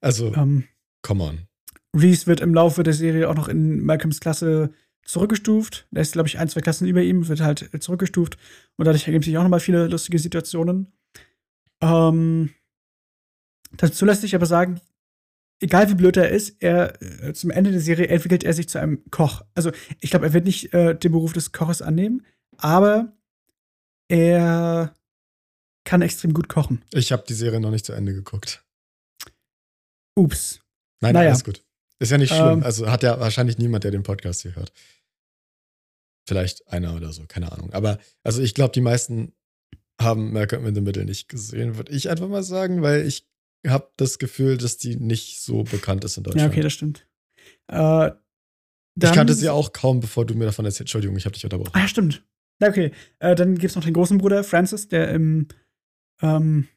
also, 0.00 0.34
Ähm, 0.34 0.64
come 1.02 1.24
on. 1.24 1.38
Reese 1.94 2.26
wird 2.26 2.40
im 2.40 2.54
Laufe 2.54 2.82
der 2.82 2.92
Serie 2.94 3.28
auch 3.30 3.34
noch 3.34 3.48
in 3.48 3.84
Malcolms 3.84 4.20
Klasse 4.20 4.72
zurückgestuft. 5.04 5.86
Der 5.90 6.02
ist, 6.02 6.12
glaube 6.12 6.28
ich, 6.28 6.38
ein, 6.38 6.48
zwei 6.48 6.60
Klassen 6.60 6.86
über 6.88 7.02
ihm, 7.02 7.28
wird 7.28 7.40
halt 7.40 7.70
zurückgestuft. 7.82 8.36
Und 8.76 8.84
dadurch 8.86 9.06
ergeben 9.06 9.22
sich 9.22 9.36
auch 9.38 9.42
nochmal 9.42 9.60
viele 9.60 9.86
lustige 9.86 10.18
Situationen. 10.18 10.92
Ähm, 11.80 12.50
dazu 13.76 14.04
lässt 14.06 14.22
sich 14.22 14.34
aber 14.34 14.46
sagen, 14.46 14.80
egal 15.60 15.88
wie 15.90 15.94
blöd 15.94 16.16
er 16.16 16.30
ist, 16.30 16.56
er 16.60 17.00
äh, 17.02 17.32
zum 17.34 17.50
Ende 17.50 17.70
der 17.70 17.80
Serie 17.80 18.08
entwickelt 18.08 18.44
er 18.44 18.54
sich 18.54 18.68
zu 18.68 18.80
einem 18.80 19.02
Koch. 19.10 19.42
Also 19.54 19.70
ich 20.00 20.10
glaube, 20.10 20.26
er 20.26 20.32
wird 20.32 20.46
nicht 20.46 20.72
äh, 20.72 20.94
den 20.96 21.12
Beruf 21.12 21.32
des 21.32 21.52
Koches 21.52 21.82
annehmen, 21.82 22.24
aber 22.56 23.12
er 24.08 24.94
kann 25.84 26.02
extrem 26.02 26.32
gut 26.32 26.48
kochen. 26.48 26.82
Ich 26.92 27.12
habe 27.12 27.24
die 27.28 27.34
Serie 27.34 27.60
noch 27.60 27.70
nicht 27.70 27.84
zu 27.84 27.92
Ende 27.92 28.14
geguckt. 28.14 28.64
Ups. 30.16 30.60
Nein, 31.00 31.12
Naja. 31.14 31.30
alles 31.30 31.44
gut. 31.44 31.62
Ist 31.98 32.10
ja 32.10 32.18
nicht 32.18 32.32
schlimm. 32.32 32.58
Ähm. 32.58 32.62
also 32.62 32.90
hat 32.90 33.02
ja 33.02 33.18
wahrscheinlich 33.20 33.58
niemand, 33.58 33.84
der 33.84 33.90
den 33.90 34.02
Podcast 34.02 34.42
hier 34.42 34.56
hört. 34.56 34.72
Vielleicht 36.26 36.68
einer 36.68 36.96
oder 36.96 37.12
so, 37.12 37.24
keine 37.26 37.52
Ahnung. 37.52 37.72
Aber 37.72 37.98
also 38.22 38.42
ich 38.42 38.54
glaube, 38.54 38.72
die 38.72 38.80
meisten 38.80 39.34
haben 40.00 40.32
Malcolm 40.32 40.66
in 40.66 40.74
the 40.74 40.80
Middle 40.80 41.04
nicht 41.04 41.28
gesehen, 41.28 41.76
würde 41.76 41.92
ich 41.92 42.10
einfach 42.10 42.28
mal 42.28 42.42
sagen, 42.42 42.82
weil 42.82 43.06
ich 43.06 43.28
habe 43.66 43.90
das 43.96 44.18
Gefühl, 44.18 44.56
dass 44.56 44.76
die 44.76 44.96
nicht 44.96 45.40
so 45.40 45.62
bekannt 45.62 46.04
ist 46.04 46.16
in 46.16 46.24
Deutschland. 46.24 46.44
Ja, 46.44 46.50
okay, 46.50 46.62
das 46.62 46.72
stimmt. 46.72 47.06
Äh, 47.68 48.10
ich 48.96 49.12
kannte 49.12 49.34
sie 49.34 49.48
auch 49.48 49.72
kaum, 49.72 50.00
bevor 50.00 50.24
du 50.24 50.34
mir 50.34 50.46
davon 50.46 50.64
erzählt 50.64 50.82
Entschuldigung, 50.82 51.16
ich 51.16 51.24
habe 51.24 51.34
dich 51.34 51.44
unterbrochen. 51.44 51.72
Ah, 51.74 51.88
stimmt. 51.88 52.24
Ja, 52.60 52.68
okay. 52.68 52.92
Äh, 53.18 53.34
dann 53.34 53.54
gibt 53.54 53.70
es 53.70 53.76
noch 53.76 53.84
den 53.84 53.94
großen 53.94 54.18
Bruder, 54.18 54.44
Francis, 54.44 54.88
der 54.88 55.10
im, 55.10 55.48
ähm, 56.22 56.68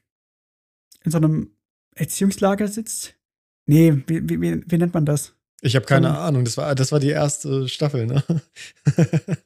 in 1.04 1.10
so 1.10 1.18
einem 1.18 1.52
Erziehungslager 1.94 2.68
sitzt. 2.68 3.14
Nee, 3.68 4.02
wie, 4.06 4.28
wie, 4.28 4.40
wie, 4.66 4.78
nennt 4.78 4.94
man 4.94 5.04
das? 5.04 5.34
Ich 5.60 5.76
habe 5.76 5.84
keine 5.84 6.08
Ähm. 6.08 6.14
Ahnung, 6.14 6.44
das 6.44 6.56
war, 6.56 6.74
das 6.74 6.90
war 6.90 7.00
die 7.00 7.10
erste 7.10 7.68
Staffel, 7.68 8.06
ne? 8.06 8.24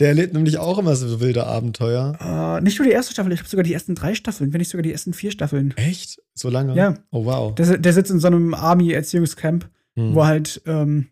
Der 0.00 0.08
erlebt 0.08 0.34
nämlich 0.34 0.58
auch 0.58 0.78
immer 0.78 0.96
so 0.96 1.20
wilde 1.20 1.46
Abenteuer. 1.46 2.18
Äh, 2.58 2.60
nicht 2.62 2.78
nur 2.78 2.88
die 2.88 2.92
erste 2.92 3.12
Staffel, 3.12 3.32
ich 3.32 3.38
habe 3.38 3.48
sogar 3.48 3.62
die 3.62 3.72
ersten 3.72 3.94
drei 3.94 4.14
Staffeln, 4.14 4.52
wenn 4.52 4.58
nicht 4.58 4.70
sogar 4.70 4.82
die 4.82 4.90
ersten 4.90 5.12
vier 5.12 5.30
Staffeln. 5.30 5.72
Echt? 5.76 6.20
So 6.34 6.48
lange? 6.50 6.74
Ja. 6.74 6.94
Oh, 7.12 7.24
wow. 7.24 7.54
Der, 7.54 7.78
der 7.78 7.92
sitzt 7.92 8.10
in 8.10 8.18
so 8.18 8.26
einem 8.26 8.52
Army-Erziehungscamp, 8.54 9.70
Hm. 9.96 10.12
wo 10.12 10.22
er 10.22 10.26
halt 10.26 10.60
ähm, 10.66 11.06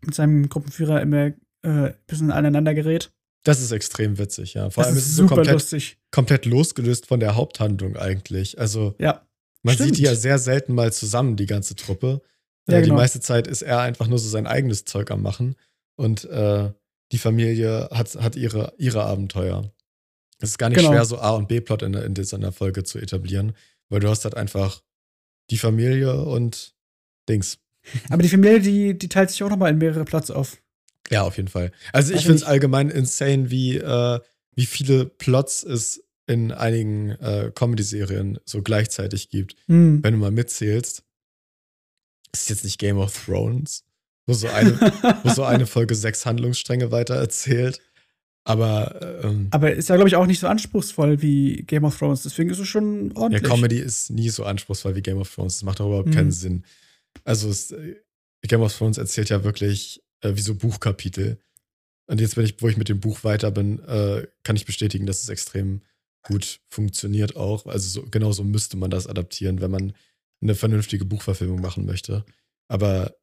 mit 0.00 0.14
seinem 0.14 0.48
Gruppenführer 0.48 1.02
immer 1.02 1.26
äh, 1.26 1.34
ein 1.62 1.94
bisschen 2.06 2.30
aneinander 2.30 2.72
gerät. 2.74 3.12
Das 3.44 3.60
ist 3.60 3.70
extrem 3.70 4.16
witzig, 4.18 4.54
ja. 4.54 4.70
Vor 4.70 4.84
das 4.84 4.88
allem 4.88 4.96
ist 4.98 5.06
es 5.06 5.16
so 5.16 5.24
super 5.24 5.34
komplett, 5.34 5.52
lustig. 5.52 5.98
komplett 6.10 6.46
losgelöst 6.46 7.06
von 7.06 7.20
der 7.20 7.36
Haupthandlung 7.36 7.96
eigentlich. 7.96 8.58
Also 8.58 8.94
Ja. 8.98 9.26
Man 9.62 9.74
Stimmt. 9.74 9.90
sieht 9.90 9.98
die 9.98 10.02
ja 10.02 10.14
sehr 10.14 10.38
selten 10.38 10.74
mal 10.74 10.92
zusammen, 10.92 11.36
die 11.36 11.46
ganze 11.46 11.74
Truppe. 11.76 12.20
Ja, 12.68 12.76
äh, 12.78 12.82
die 12.82 12.88
genau. 12.88 12.96
meiste 13.00 13.20
Zeit 13.20 13.46
ist 13.46 13.62
er 13.62 13.80
einfach 13.80 14.06
nur 14.08 14.18
so 14.18 14.28
sein 14.28 14.46
eigenes 14.46 14.84
Zeug 14.84 15.10
am 15.10 15.22
Machen. 15.22 15.56
Und 15.96 16.24
äh, 16.24 16.70
die 17.12 17.18
Familie 17.18 17.88
hat, 17.92 18.14
hat 18.16 18.36
ihre, 18.36 18.72
ihre 18.78 19.04
Abenteuer. 19.04 19.70
Es 20.38 20.50
ist 20.50 20.58
gar 20.58 20.68
nicht 20.68 20.78
Genau. 20.78 20.90
schwer, 20.90 21.04
so 21.04 21.18
A- 21.18 21.30
und 21.36 21.48
B-Plot 21.48 21.82
in, 21.82 21.94
in 21.94 22.14
einer 22.34 22.52
Folge 22.52 22.82
zu 22.84 22.98
etablieren, 22.98 23.52
weil 23.88 24.00
du 24.00 24.08
hast 24.08 24.24
halt 24.24 24.36
einfach 24.36 24.82
die 25.50 25.58
Familie 25.58 26.20
und 26.22 26.74
Dings. 27.28 27.58
Aber 28.10 28.22
die 28.22 28.28
Familie, 28.28 28.60
die, 28.60 28.98
die 28.98 29.08
teilt 29.08 29.30
sich 29.30 29.42
auch 29.42 29.50
nochmal 29.50 29.70
in 29.70 29.78
mehrere 29.78 30.04
Plots 30.04 30.30
auf. 30.30 30.56
Ja, 31.10 31.22
auf 31.22 31.36
jeden 31.36 31.48
Fall. 31.48 31.72
Also 31.92 32.10
ich 32.10 32.16
Also 32.18 32.26
finde 32.28 32.36
es 32.42 32.44
allgemein 32.44 32.90
insane, 32.90 33.50
wie, 33.50 33.76
äh, 33.76 34.20
wie 34.54 34.66
viele 34.66 35.04
Plots 35.04 35.62
es 35.64 36.02
in 36.26 36.52
einigen 36.52 37.10
äh, 37.10 37.50
Comedy-Serien 37.54 38.38
so 38.44 38.62
gleichzeitig 38.62 39.28
gibt. 39.28 39.56
Hm. 39.66 40.02
Wenn 40.02 40.14
du 40.14 40.20
mal 40.20 40.30
mitzählst, 40.30 41.04
ist 42.32 42.50
jetzt 42.50 42.64
nicht 42.64 42.78
Game 42.78 42.98
of 42.98 43.24
Thrones, 43.26 43.84
wo 44.26 44.32
so 44.34 44.48
eine, 44.48 44.72
wo 45.24 45.30
so 45.30 45.44
eine 45.44 45.66
Folge 45.66 45.94
sechs 45.94 46.24
Handlungsstränge 46.24 46.90
weiter 46.90 47.16
erzählt. 47.16 47.80
Aber 48.44 49.22
ähm, 49.24 49.48
Aber 49.50 49.72
ist 49.72 49.88
ja, 49.88 49.94
glaube 49.96 50.08
ich, 50.08 50.16
auch 50.16 50.26
nicht 50.26 50.40
so 50.40 50.48
anspruchsvoll 50.48 51.22
wie 51.22 51.62
Game 51.62 51.84
of 51.84 51.96
Thrones. 51.96 52.22
Deswegen 52.24 52.50
ist 52.50 52.58
es 52.58 52.66
schon 52.68 53.10
ja, 53.10 53.16
ordentlich. 53.16 53.42
Comedy 53.44 53.78
ist 53.78 54.10
nie 54.10 54.30
so 54.30 54.44
anspruchsvoll 54.44 54.96
wie 54.96 55.02
Game 55.02 55.18
of 55.18 55.32
Thrones. 55.32 55.54
Das 55.56 55.62
macht 55.62 55.80
auch 55.80 55.86
überhaupt 55.86 56.08
Mhm. 56.08 56.14
keinen 56.14 56.32
Sinn. 56.32 56.64
Also 57.24 57.48
es, 57.50 57.70
äh, 57.70 57.96
Game 58.42 58.62
of 58.62 58.76
Thrones 58.76 58.98
erzählt 58.98 59.28
ja 59.28 59.44
wirklich 59.44 60.02
äh, 60.22 60.34
wie 60.34 60.40
so 60.40 60.54
Buchkapitel. 60.54 61.38
Und 62.06 62.20
jetzt, 62.20 62.36
wenn 62.36 62.44
ich, 62.44 62.60
wo 62.60 62.68
ich 62.68 62.76
mit 62.76 62.88
dem 62.88 62.98
Buch 63.00 63.22
weiter 63.22 63.50
bin, 63.52 63.78
äh, 63.84 64.26
kann 64.42 64.56
ich 64.56 64.66
bestätigen, 64.66 65.06
dass 65.06 65.22
es 65.22 65.28
extrem 65.28 65.82
gut 66.22 66.60
funktioniert 66.68 67.36
auch. 67.36 67.66
Also 67.66 67.88
so, 68.00 68.06
genauso 68.10 68.44
müsste 68.44 68.76
man 68.76 68.90
das 68.90 69.06
adaptieren, 69.06 69.60
wenn 69.60 69.70
man 69.70 69.92
eine 70.40 70.54
vernünftige 70.54 71.04
Buchverfilmung 71.04 71.60
machen 71.60 71.84
möchte. 71.86 72.24
Aber 72.68 73.14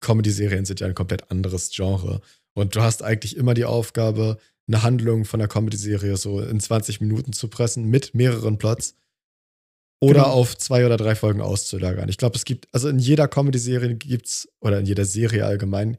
Comedy-Serien 0.00 0.64
sind 0.64 0.80
ja 0.80 0.86
ein 0.86 0.94
komplett 0.94 1.30
anderes 1.30 1.70
Genre. 1.70 2.20
Und 2.54 2.76
du 2.76 2.80
hast 2.82 3.02
eigentlich 3.02 3.36
immer 3.36 3.54
die 3.54 3.64
Aufgabe, 3.64 4.38
eine 4.66 4.82
Handlung 4.82 5.24
von 5.24 5.40
einer 5.40 5.48
Comedy-Serie 5.48 6.16
so 6.16 6.40
in 6.40 6.60
20 6.60 7.00
Minuten 7.00 7.32
zu 7.32 7.48
pressen 7.48 7.84
mit 7.90 8.14
mehreren 8.14 8.58
Plots 8.58 8.94
oder 10.00 10.24
Genau. 10.24 10.32
auf 10.34 10.56
zwei 10.56 10.86
oder 10.86 10.96
drei 10.96 11.14
Folgen 11.14 11.40
auszulagern. 11.40 12.08
Ich 12.08 12.18
glaube, 12.18 12.36
es 12.36 12.44
gibt, 12.44 12.68
also 12.72 12.88
in 12.88 12.98
jeder 12.98 13.28
Comedy-Serie 13.28 13.94
gibt's, 13.94 14.48
oder 14.60 14.78
in 14.78 14.86
jeder 14.86 15.04
Serie 15.04 15.44
allgemein, 15.44 15.96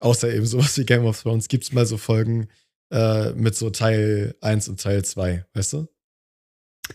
außer 0.00 0.32
eben 0.32 0.46
sowas 0.46 0.76
wie 0.78 0.84
Game 0.84 1.04
of 1.04 1.20
Thrones, 1.20 1.48
gibt's 1.48 1.72
mal 1.72 1.86
so 1.86 1.96
Folgen 1.96 2.48
äh, 2.90 3.32
mit 3.32 3.54
so 3.54 3.70
Teil 3.70 4.34
1 4.40 4.68
und 4.68 4.80
Teil 4.80 5.04
2, 5.04 5.44
weißt 5.54 5.72
du? 5.74 5.88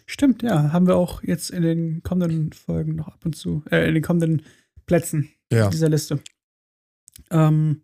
Stimmt, 0.06 0.42
ja. 0.42 0.72
Haben 0.74 0.88
wir 0.88 0.96
auch 0.96 1.24
jetzt 1.24 1.52
in 1.52 1.62
den 1.62 2.02
kommenden 2.04 2.52
Folgen 2.54 2.96
noch 2.96 3.10
ab 3.10 3.26
und 3.26 3.36
zu, 3.36 3.64
äh, 3.70 3.88
in 3.88 3.94
den 3.94 4.04
kommenden 4.04 4.42
Plätzen 4.86 5.30
Ja. 5.52 5.70
dieser 5.70 5.90
Liste. 5.90 6.20
Ähm, 7.30 7.84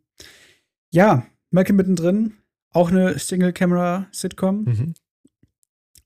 ja, 0.91 1.25
Malcolm 1.51 1.77
mittendrin, 1.77 2.33
auch 2.71 2.89
eine 2.89 3.17
Single-Camera-Sitcom. 3.19 4.63
Mhm. 4.63 4.93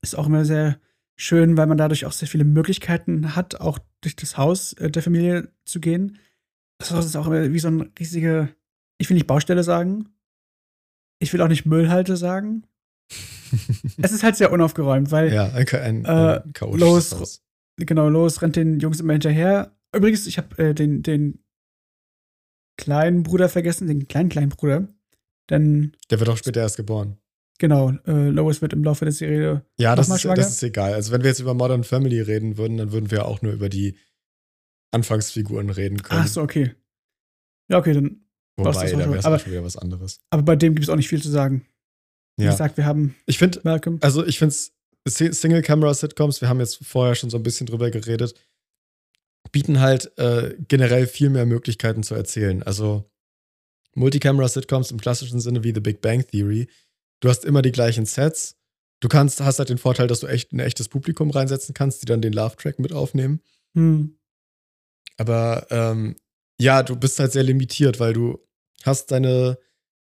Ist 0.02 0.16
auch 0.16 0.26
immer 0.26 0.44
sehr 0.44 0.78
schön, 1.16 1.56
weil 1.56 1.66
man 1.66 1.78
dadurch 1.78 2.04
auch 2.04 2.12
sehr 2.12 2.28
viele 2.28 2.44
Möglichkeiten 2.44 3.34
hat, 3.34 3.60
auch 3.60 3.78
durch 4.02 4.16
das 4.16 4.36
Haus 4.36 4.74
äh, 4.74 4.90
der 4.90 5.02
Familie 5.02 5.48
zu 5.64 5.80
gehen. 5.80 6.18
Das 6.78 6.90
Haus 6.90 7.06
ist 7.06 7.16
auch 7.16 7.26
immer 7.26 7.52
wie 7.52 7.58
so 7.58 7.68
eine 7.68 7.90
riesige, 7.98 8.54
ich 8.98 9.08
will 9.08 9.14
nicht 9.14 9.26
Baustelle 9.26 9.62
sagen. 9.62 10.13
Ich 11.24 11.32
will 11.32 11.40
auch 11.40 11.48
nicht 11.48 11.64
Müllhalde 11.66 12.16
sagen. 12.16 12.64
es 13.98 14.12
ist 14.12 14.22
halt 14.22 14.36
sehr 14.36 14.52
unaufgeräumt, 14.52 15.10
weil 15.10 15.32
ja, 15.32 15.46
ein, 15.52 15.66
ein, 15.68 16.04
Äh, 16.04 16.40
ein 16.42 16.52
los- 16.78 17.12
Haus. 17.12 17.42
genau, 17.76 18.08
los, 18.08 18.42
rennt 18.42 18.56
den 18.56 18.78
Jungs 18.80 19.00
immer 19.00 19.12
hinterher. 19.14 19.76
Übrigens, 19.94 20.26
ich 20.26 20.38
habe 20.38 20.56
äh, 20.62 20.74
den, 20.74 21.02
den 21.02 21.42
kleinen 22.76 23.22
Bruder 23.22 23.48
vergessen, 23.48 23.86
den 23.86 24.08
kleinen, 24.08 24.28
kleinen 24.28 24.48
Bruder. 24.50 24.88
Denn, 25.50 25.96
Der 26.10 26.18
wird 26.20 26.28
auch 26.30 26.36
später 26.36 26.60
erst 26.60 26.76
geboren. 26.76 27.18
genau, 27.58 27.90
äh, 28.06 28.28
Lois 28.28 28.60
wird 28.62 28.72
im 28.72 28.82
Laufe 28.82 29.04
der 29.04 29.12
Serie. 29.12 29.64
Ja, 29.78 29.94
das 29.94 30.08
ist, 30.08 30.22
schwanger? 30.22 30.36
das 30.36 30.50
ist 30.50 30.62
egal. 30.62 30.94
Also, 30.94 31.12
wenn 31.12 31.22
wir 31.22 31.28
jetzt 31.30 31.40
über 31.40 31.54
Modern 31.54 31.84
Family 31.84 32.20
reden 32.20 32.56
würden, 32.56 32.76
dann 32.78 32.92
würden 32.92 33.10
wir 33.10 33.26
auch 33.26 33.42
nur 33.42 33.52
über 33.52 33.68
die 33.68 33.96
Anfangsfiguren 34.92 35.70
reden 35.70 36.02
können. 36.02 36.22
Ach 36.24 36.28
so, 36.28 36.42
okay. 36.42 36.74
Ja, 37.70 37.78
okay, 37.78 37.92
dann. 37.94 38.23
Wobei, 38.56 38.70
da 38.72 38.80
wäre 38.98 39.16
es 39.36 39.42
schon 39.42 39.52
wieder 39.52 39.64
was 39.64 39.76
anderes. 39.76 40.20
Aber 40.30 40.42
bei 40.42 40.56
dem 40.56 40.74
gibt 40.74 40.84
es 40.84 40.90
auch 40.90 40.96
nicht 40.96 41.08
viel 41.08 41.22
zu 41.22 41.30
sagen. 41.30 41.66
Wie 42.36 42.44
Ja. 42.44 42.50
gesagt, 42.52 42.76
wir 42.76 42.84
haben 42.86 43.14
Ich 43.26 43.38
finde, 43.38 43.60
Malcolm. 43.64 43.98
also 44.00 44.24
ich 44.24 44.38
finde 44.38 44.54
Single-Camera-Sitcoms, 45.06 46.40
wir 46.40 46.48
haben 46.48 46.60
jetzt 46.60 46.84
vorher 46.84 47.14
schon 47.14 47.30
so 47.30 47.36
ein 47.36 47.42
bisschen 47.42 47.66
drüber 47.66 47.90
geredet, 47.90 48.34
bieten 49.52 49.80
halt 49.80 50.16
äh, 50.18 50.56
generell 50.68 51.06
viel 51.06 51.30
mehr 51.30 51.46
Möglichkeiten 51.46 52.02
zu 52.02 52.14
erzählen. 52.14 52.62
Also 52.62 53.10
Multicamera-Sitcoms 53.94 54.90
im 54.90 55.00
klassischen 55.00 55.40
Sinne 55.40 55.62
wie 55.62 55.72
The 55.74 55.80
Big 55.80 56.00
Bang 56.00 56.26
Theory. 56.26 56.68
Du 57.20 57.28
hast 57.28 57.44
immer 57.44 57.62
die 57.62 57.72
gleichen 57.72 58.06
Sets. 58.06 58.56
Du 59.00 59.08
kannst, 59.08 59.40
hast 59.40 59.58
halt 59.58 59.68
den 59.68 59.78
Vorteil, 59.78 60.06
dass 60.06 60.20
du 60.20 60.26
echt 60.26 60.52
ein 60.52 60.60
echtes 60.60 60.88
Publikum 60.88 61.30
reinsetzen 61.30 61.74
kannst, 61.74 62.02
die 62.02 62.06
dann 62.06 62.22
den 62.22 62.32
Love-Track 62.32 62.78
mit 62.78 62.92
aufnehmen. 62.92 63.40
Hm. 63.76 64.16
Aber 65.16 65.66
ähm, 65.70 66.16
ja, 66.64 66.82
du 66.82 66.96
bist 66.96 67.18
halt 67.18 67.32
sehr 67.32 67.42
limitiert, 67.42 68.00
weil 68.00 68.12
du 68.12 68.38
hast 68.84 69.10
deine 69.10 69.58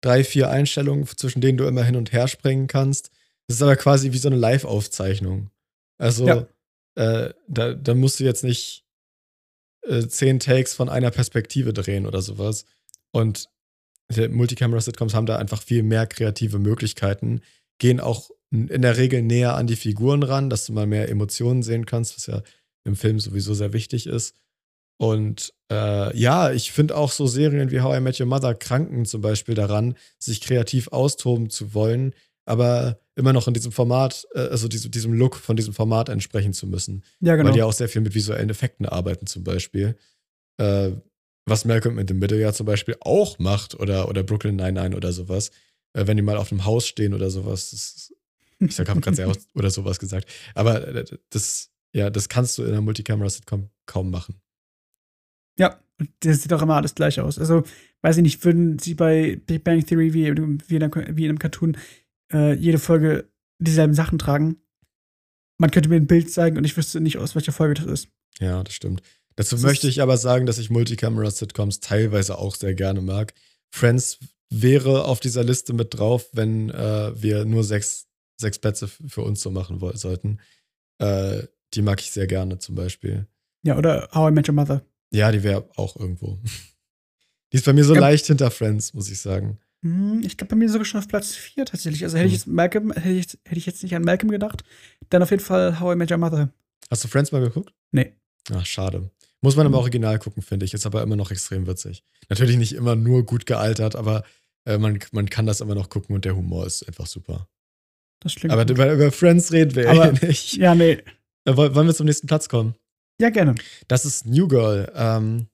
drei, 0.01 0.23
vier 0.23 0.49
Einstellungen, 0.49 1.05
zwischen 1.07 1.41
denen 1.41 1.57
du 1.57 1.65
immer 1.65 1.83
hin 1.83 1.95
und 1.95 2.11
her 2.11 2.27
springen 2.27 2.67
kannst. 2.67 3.11
Das 3.47 3.57
ist 3.57 3.61
aber 3.61 3.75
quasi 3.75 4.11
wie 4.13 4.17
so 4.17 4.29
eine 4.29 4.37
Live-Aufzeichnung. 4.37 5.49
Also, 5.97 6.27
Ja. 6.27 6.47
äh, 6.95 7.33
da, 7.47 7.73
da 7.73 7.93
musst 7.95 8.19
du 8.19 8.23
jetzt 8.23 8.43
nicht 8.43 8.85
äh, 9.87 10.07
zehn 10.07 10.39
Takes 10.39 10.73
von 10.73 10.89
einer 10.89 11.11
Perspektive 11.11 11.73
drehen 11.73 12.05
oder 12.05 12.21
sowas. 12.21 12.65
Und 13.11 13.49
Multicamera-Sitcoms 14.11 15.13
haben 15.13 15.25
da 15.25 15.37
einfach 15.37 15.61
viel 15.61 15.83
mehr 15.83 16.07
kreative 16.07 16.57
Möglichkeiten, 16.59 17.41
gehen 17.79 17.99
auch 17.99 18.31
in 18.51 18.81
der 18.81 18.97
Regel 18.97 19.21
näher 19.21 19.55
an 19.55 19.67
die 19.67 19.75
Figuren 19.75 20.23
ran, 20.23 20.49
dass 20.49 20.65
du 20.65 20.73
mal 20.73 20.87
mehr 20.87 21.09
Emotionen 21.09 21.61
sehen 21.61 21.85
kannst, 21.85 22.15
was 22.15 22.25
ja 22.25 22.41
im 22.83 22.95
Film 22.95 23.19
sowieso 23.19 23.53
sehr 23.53 23.73
wichtig 23.73 24.07
ist. 24.07 24.35
Und 24.97 25.53
äh, 25.71 26.17
ja, 26.17 26.51
ich 26.51 26.71
finde 26.71 26.95
auch 26.95 27.11
so 27.11 27.27
Serien 27.27 27.71
wie 27.71 27.81
How 27.81 27.97
I 27.97 27.99
Met 27.99 28.19
Your 28.19 28.25
Mother 28.25 28.55
kranken 28.55 29.05
zum 29.05 29.21
Beispiel 29.21 29.55
daran, 29.55 29.95
sich 30.17 30.41
kreativ 30.41 30.89
austoben 30.89 31.49
zu 31.49 31.73
wollen, 31.73 32.13
aber 32.45 32.99
immer 33.15 33.33
noch 33.33 33.47
in 33.47 33.53
diesem 33.53 33.71
Format, 33.71 34.27
äh, 34.33 34.39
also 34.39 34.67
diesem, 34.67 34.91
diesem 34.91 35.13
Look 35.13 35.35
von 35.35 35.55
diesem 35.55 35.73
Format 35.73 36.09
entsprechen 36.09 36.53
zu 36.53 36.65
müssen. 36.65 37.03
Ja, 37.19 37.35
genau. 37.35 37.49
Weil 37.49 37.55
die 37.55 37.63
auch 37.63 37.73
sehr 37.73 37.89
viel 37.89 38.01
mit 38.01 38.15
visuellen 38.15 38.49
Effekten 38.49 38.85
arbeiten, 38.85 39.27
zum 39.27 39.43
Beispiel. 39.43 39.95
Äh, 40.57 40.91
was 41.45 41.65
Malcolm 41.65 41.99
in 41.99 42.07
the 42.07 42.13
Middle 42.13 42.39
ja 42.39 42.53
zum 42.53 42.65
Beispiel 42.65 42.95
auch 43.01 43.39
macht 43.39 43.79
oder, 43.79 44.07
oder 44.07 44.23
Brooklyn 44.23 44.55
99 44.55 44.95
oder 44.95 45.11
sowas. 45.11 45.51
Äh, 45.93 46.07
wenn 46.07 46.17
die 46.17 46.23
mal 46.23 46.37
auf 46.37 46.51
einem 46.51 46.65
Haus 46.65 46.87
stehen 46.87 47.13
oder 47.13 47.29
sowas. 47.29 47.71
Das, 47.71 48.13
ich 48.59 48.75
sag, 48.75 48.89
habe 48.89 49.01
gerade 49.01 49.15
sehr 49.15 49.31
oder 49.53 49.69
sowas 49.69 49.99
gesagt. 49.99 50.27
Aber 50.55 50.87
äh, 50.87 51.05
das, 51.29 51.69
ja, 51.93 52.09
das 52.09 52.29
kannst 52.29 52.57
du 52.57 52.63
in 52.63 52.69
einer 52.69 52.81
Multicamera-Sitcom 52.81 53.69
kaum 53.85 54.09
machen. 54.11 54.41
Ja, 55.59 55.79
das 56.21 56.41
sieht 56.41 56.51
doch 56.51 56.61
immer 56.61 56.75
alles 56.75 56.95
gleich 56.95 57.19
aus. 57.19 57.37
Also, 57.37 57.63
weiß 58.01 58.17
ich 58.17 58.23
nicht, 58.23 58.43
würden 58.43 58.79
sie 58.79 58.95
bei 58.95 59.39
Big 59.45 59.63
Bang 59.63 59.85
Theory 59.85 60.13
wie, 60.13 60.25
wie, 60.25 60.75
in, 60.75 60.83
einem, 60.83 61.17
wie 61.17 61.25
in 61.25 61.29
einem 61.29 61.39
Cartoon 61.39 61.77
äh, 62.31 62.53
jede 62.53 62.79
Folge 62.79 63.29
dieselben 63.59 63.93
Sachen 63.93 64.17
tragen? 64.17 64.57
Man 65.57 65.71
könnte 65.71 65.89
mir 65.89 65.97
ein 65.97 66.07
Bild 66.07 66.31
zeigen 66.31 66.57
und 66.57 66.63
ich 66.63 66.77
wüsste 66.77 67.01
nicht, 67.01 67.17
aus 67.17 67.35
welcher 67.35 67.51
Folge 67.51 67.73
das 67.75 67.85
ist. 67.85 68.07
Ja, 68.39 68.63
das 68.63 68.73
stimmt. 68.73 69.01
Dazu 69.35 69.55
Das 69.55 69.63
möchte 69.63 69.87
ich 69.87 70.01
aber 70.01 70.17
sagen, 70.17 70.45
dass 70.45 70.57
ich 70.57 70.69
Multicamera-Sitcoms 70.69 71.81
teilweise 71.81 72.37
auch 72.37 72.55
sehr 72.55 72.73
gerne 72.73 73.01
mag. 73.01 73.33
Friends 73.69 74.19
wäre 74.49 75.03
auf 75.03 75.19
dieser 75.19 75.43
Liste 75.43 75.73
mit 75.73 75.97
drauf, 75.97 76.29
wenn 76.31 76.69
äh, 76.69 77.11
wir 77.21 77.43
nur 77.45 77.63
sechs, 77.65 78.07
sechs 78.37 78.59
Plätze 78.59 78.87
für 78.87 79.21
uns 79.21 79.41
so 79.41 79.51
machen 79.51 79.79
sollten. 79.95 80.39
Äh, 80.99 81.43
die 81.73 81.81
mag 81.81 81.99
ich 81.99 82.11
sehr 82.11 82.27
gerne 82.27 82.59
zum 82.59 82.75
Beispiel. 82.75 83.27
Ja, 83.63 83.77
oder 83.77 84.09
How 84.13 84.31
I 84.31 84.33
Met 84.33 84.47
Your 84.47 84.55
Mother. 84.55 84.81
Ja, 85.11 85.31
die 85.31 85.43
wäre 85.43 85.67
auch 85.75 85.95
irgendwo. 85.95 86.39
Die 87.51 87.57
ist 87.57 87.65
bei 87.65 87.73
mir 87.73 87.83
so 87.83 87.95
Ja. 87.95 88.01
leicht 88.01 88.27
hinter 88.27 88.51
Friends, 88.51 88.93
muss 88.93 89.09
ich 89.09 89.19
sagen. 89.19 89.57
Hm, 89.83 90.21
Ich 90.23 90.37
glaube, 90.37 90.49
bei 90.51 90.55
mir 90.55 90.69
sogar 90.69 90.85
schon 90.85 90.99
auf 90.99 91.07
Platz 91.07 91.33
4 91.35 91.65
tatsächlich. 91.65 92.03
Also 92.03 92.17
hätte 92.17 92.27
ich 92.27 92.33
Hm. 92.33 92.37
jetzt 92.39 92.47
Malcolm, 92.47 92.91
hätte 92.91 93.09
ich, 93.09 93.27
hätte 93.45 93.57
ich 93.59 93.65
jetzt 93.65 93.81
nicht 93.81 93.95
an 93.95 94.03
Malcolm 94.03 94.29
gedacht, 94.29 94.63
dann 95.09 95.23
auf 95.23 95.31
jeden 95.31 95.41
Fall 95.43 95.79
How 95.79 95.93
I 95.93 95.97
Met 95.97 96.11
Your 96.11 96.17
Mother. 96.17 96.53
Hast 96.91 97.03
du 97.03 97.07
Friends 97.07 97.31
mal 97.31 97.41
geguckt? 97.41 97.73
Nee. 97.91 98.13
Ach, 98.51 98.65
schade. 98.65 99.09
Muss 99.41 99.55
man 99.55 99.65
im 99.65 99.71
Hm. 99.73 99.79
Original 99.79 100.19
gucken, 100.19 100.43
finde 100.43 100.65
ich. 100.65 100.73
Ist 100.73 100.85
aber 100.85 101.01
immer 101.01 101.15
noch 101.15 101.31
extrem 101.31 101.65
witzig. 101.65 102.03
Natürlich 102.29 102.57
nicht 102.57 102.73
immer 102.73 102.95
nur 102.95 103.25
gut 103.25 103.45
gealtert, 103.45 103.95
aber 103.95 104.23
äh, 104.65 104.77
man, 104.77 104.99
man 105.13 105.29
kann 105.29 105.45
das 105.45 105.61
immer 105.61 105.75
noch 105.75 105.89
gucken 105.89 106.13
und 106.13 106.25
der 106.25 106.35
Humor 106.35 106.65
ist 106.67 106.85
einfach 106.87 107.07
super. 107.07 107.47
Das 108.19 108.35
klingt 108.35 108.51
Aber 108.53 108.69
über, 108.69 108.91
über 108.93 109.11
Friends 109.13 109.51
reden 109.53 109.75
wir 109.75 109.89
Aber- 109.89 110.13
ja 110.13 110.27
nicht. 110.27 110.57
Ja, 110.57 110.75
nee. 110.75 111.01
Äh, 111.45 111.55
woll- 111.55 111.73
Wollen 111.73 111.87
wir 111.87 111.95
zum 111.95 112.05
nächsten 112.05 112.27
Platz 112.27 112.49
kommen? 112.49 112.75
Ja, 113.19 113.29
gerne. 113.29 113.55
Das 113.87 114.05
ist 114.05 114.25
New 114.25 114.47
Girl. 114.47 114.91
Ähm, 114.95 115.47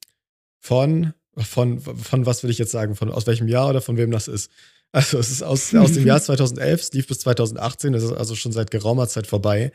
von, 0.60 1.13
von, 1.38 1.80
von 1.80 2.25
was 2.25 2.43
will 2.43 2.49
ich 2.49 2.58
jetzt 2.58 2.71
sagen? 2.71 2.95
Von 2.95 3.12
aus 3.12 3.28
welchem 3.28 3.47
Jahr 3.47 3.69
oder 3.69 3.82
von 3.82 3.97
wem 3.97 4.12
das 4.12 4.28
ist? 4.28 4.51
Also, 4.91 5.17
es 5.17 5.30
ist 5.30 5.41
aus, 5.41 5.73
aus 5.75 5.93
dem 5.93 6.06
Jahr 6.06 6.21
2011, 6.23 6.82
es 6.82 6.93
lief 6.93 7.08
bis 7.08 7.19
2018, 7.19 7.91
das 7.91 8.04
ist 8.04 8.13
also 8.13 8.36
schon 8.36 8.54
seit 8.54 8.71
geraumer 8.71 9.08
Zeit 9.08 9.28
vorbei. 9.28 9.73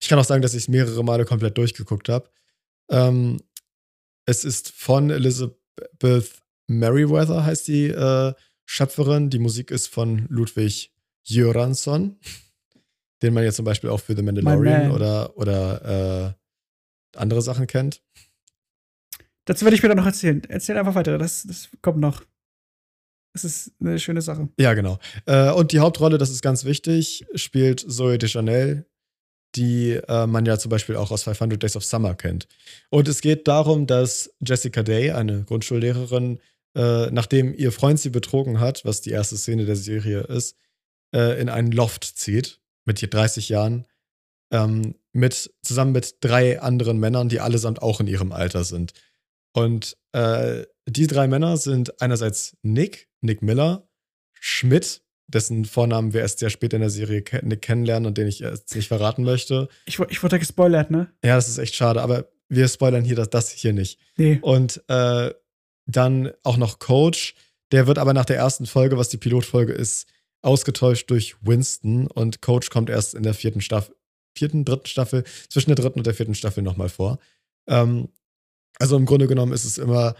Ich 0.00 0.08
kann 0.08 0.18
auch 0.18 0.24
sagen, 0.24 0.42
dass 0.42 0.54
ich 0.54 0.62
es 0.62 0.68
mehrere 0.68 1.04
Male 1.04 1.24
komplett 1.24 1.58
durchgeguckt 1.58 2.08
habe. 2.08 2.30
Ähm, 2.90 3.40
es 4.26 4.44
ist 4.44 4.70
von 4.70 5.10
Elizabeth 5.10 6.30
Merriweather, 6.66 7.44
heißt 7.44 7.68
die 7.68 7.88
äh, 7.88 8.32
Schöpferin. 8.64 9.28
Die 9.28 9.38
Musik 9.38 9.70
ist 9.70 9.88
von 9.88 10.26
Ludwig 10.28 10.92
Göransson, 11.28 12.18
den 13.22 13.34
man 13.34 13.44
jetzt 13.44 13.56
zum 13.56 13.64
Beispiel 13.64 13.90
auch 13.90 14.00
für 14.00 14.16
The 14.16 14.22
Mandalorian 14.22 14.88
man. 14.88 14.92
oder, 14.92 15.36
oder 15.36 16.34
äh, 16.36 16.43
andere 17.16 17.42
Sachen 17.42 17.66
kennt. 17.66 18.02
Dazu 19.44 19.64
werde 19.64 19.74
ich 19.74 19.80
später 19.80 19.94
noch 19.94 20.06
erzählen. 20.06 20.42
Erzähl 20.48 20.76
einfach 20.76 20.94
weiter. 20.94 21.18
Das, 21.18 21.42
das 21.42 21.68
kommt 21.82 21.98
noch. 21.98 22.22
Das 23.34 23.44
ist 23.44 23.72
eine 23.80 23.98
schöne 23.98 24.22
Sache. 24.22 24.48
Ja, 24.58 24.74
genau. 24.74 24.98
Äh, 25.26 25.50
und 25.50 25.72
die 25.72 25.80
Hauptrolle, 25.80 26.18
das 26.18 26.30
ist 26.30 26.40
ganz 26.40 26.64
wichtig, 26.64 27.26
spielt 27.34 27.80
Zoe 27.80 28.16
Deschanel, 28.16 28.86
die 29.56 30.00
äh, 30.08 30.26
man 30.26 30.46
ja 30.46 30.56
zum 30.56 30.70
Beispiel 30.70 30.96
auch 30.96 31.10
aus 31.10 31.24
500 31.24 31.62
Days 31.62 31.76
of 31.76 31.84
Summer 31.84 32.14
kennt. 32.14 32.46
Und 32.90 33.08
es 33.08 33.20
geht 33.20 33.48
darum, 33.48 33.86
dass 33.86 34.34
Jessica 34.40 34.82
Day, 34.82 35.10
eine 35.10 35.44
Grundschullehrerin, 35.44 36.38
äh, 36.76 37.10
nachdem 37.10 37.54
ihr 37.54 37.72
Freund 37.72 37.98
sie 37.98 38.10
betrogen 38.10 38.60
hat, 38.60 38.84
was 38.84 39.00
die 39.00 39.10
erste 39.10 39.36
Szene 39.36 39.66
der 39.66 39.76
Serie 39.76 40.20
ist, 40.20 40.56
in 41.12 41.48
einen 41.48 41.70
Loft 41.70 42.02
zieht 42.02 42.60
mit 42.84 43.00
je 43.00 43.06
30 43.06 43.48
Jahren, 43.48 43.86
ähm, 44.54 44.94
mit, 45.12 45.52
zusammen 45.62 45.92
mit 45.92 46.16
drei 46.20 46.60
anderen 46.60 46.98
Männern, 46.98 47.28
die 47.28 47.40
allesamt 47.40 47.82
auch 47.82 48.00
in 48.00 48.06
ihrem 48.06 48.30
Alter 48.32 48.62
sind. 48.62 48.92
Und 49.52 49.96
äh, 50.12 50.64
die 50.86 51.06
drei 51.06 51.26
Männer 51.26 51.56
sind 51.56 52.00
einerseits 52.00 52.56
Nick, 52.62 53.08
Nick 53.20 53.42
Miller, 53.42 53.88
Schmidt, 54.40 55.02
dessen 55.26 55.64
Vornamen 55.64 56.12
wir 56.12 56.20
erst 56.20 56.38
sehr 56.38 56.50
spät 56.50 56.72
in 56.72 56.80
der 56.80 56.90
Serie 56.90 57.24
Nick 57.42 57.62
kennenlernen 57.62 58.06
und 58.06 58.16
den 58.16 58.28
ich 58.28 58.40
jetzt 58.40 58.74
nicht 58.76 58.88
verraten 58.88 59.24
möchte. 59.24 59.68
Ich, 59.86 59.98
ich 59.98 60.22
wurde 60.22 60.38
gespoilert, 60.38 60.90
ne? 60.90 61.12
Ja, 61.24 61.34
das 61.34 61.48
ist 61.48 61.58
echt 61.58 61.74
schade, 61.74 62.02
aber 62.02 62.28
wir 62.48 62.68
spoilern 62.68 63.04
hier 63.04 63.16
das, 63.16 63.30
das 63.30 63.50
hier 63.50 63.72
nicht. 63.72 63.98
Nee. 64.16 64.38
Und 64.42 64.82
äh, 64.88 65.32
dann 65.86 66.32
auch 66.42 66.58
noch 66.58 66.78
Coach, 66.78 67.34
der 67.72 67.86
wird 67.86 67.98
aber 67.98 68.12
nach 68.12 68.26
der 68.26 68.36
ersten 68.36 68.66
Folge, 68.66 68.98
was 68.98 69.08
die 69.08 69.16
Pilotfolge 69.16 69.72
ist, 69.72 70.06
ausgetauscht 70.42 71.10
durch 71.10 71.36
Winston 71.40 72.06
und 72.06 72.42
Coach 72.42 72.70
kommt 72.70 72.90
erst 72.90 73.14
in 73.14 73.22
der 73.22 73.34
vierten 73.34 73.62
Staffel, 73.62 73.96
vierten, 74.36 74.64
dritten 74.64 74.86
Staffel, 74.86 75.24
zwischen 75.48 75.70
der 75.70 75.76
dritten 75.76 76.00
und 76.00 76.06
der 76.06 76.14
vierten 76.14 76.34
Staffel 76.34 76.62
nochmal 76.62 76.88
vor. 76.88 77.18
Ähm, 77.66 78.08
also 78.78 78.96
im 78.96 79.06
Grunde 79.06 79.26
genommen 79.28 79.52
ist 79.52 79.64
es 79.64 79.78
immer 79.78 80.14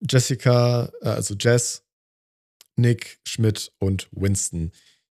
Jessica, 0.00 0.92
äh, 1.00 1.08
also 1.08 1.34
Jess, 1.38 1.82
Nick, 2.76 3.18
Schmidt 3.26 3.72
und 3.78 4.08
Winston. 4.12 4.72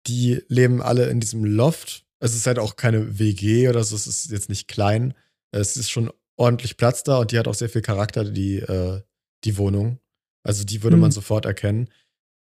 Die 0.07 0.43
leben 0.49 0.83
alle 0.83 1.09
in 1.11 1.21
diesem 1.21 1.45
Loft. 1.45 2.05
Es 2.21 2.35
ist 2.35 2.47
halt 2.47 2.59
auch 2.59 2.77
keine 2.77 3.19
WG 3.19 3.69
oder 3.69 3.83
so, 3.85 3.97
es 3.97 4.07
ist 4.07 4.31
jetzt 4.31 4.49
nicht 4.49 4.69
klein. 4.69 5.15
Es 5.51 5.77
ist 5.77 5.91
schon 5.91 6.11
ordentlich 6.37 6.77
Platz 6.77 7.03
da 7.03 7.19
und 7.19 7.33
die 7.33 7.39
hat 7.39 7.49
auch 7.49 7.55
sehr 7.55 7.69
viel 7.71 7.83
Charakter, 7.83 8.25
die, 8.25 8.59
äh, 8.59 9.03
die 9.45 9.57
Wohnung. 9.59 9.99
Also 10.43 10.65
die 10.65 10.83
würde 10.83 10.95
Hm. 10.95 11.01
man 11.01 11.11
sofort 11.11 11.45
erkennen. 11.45 11.89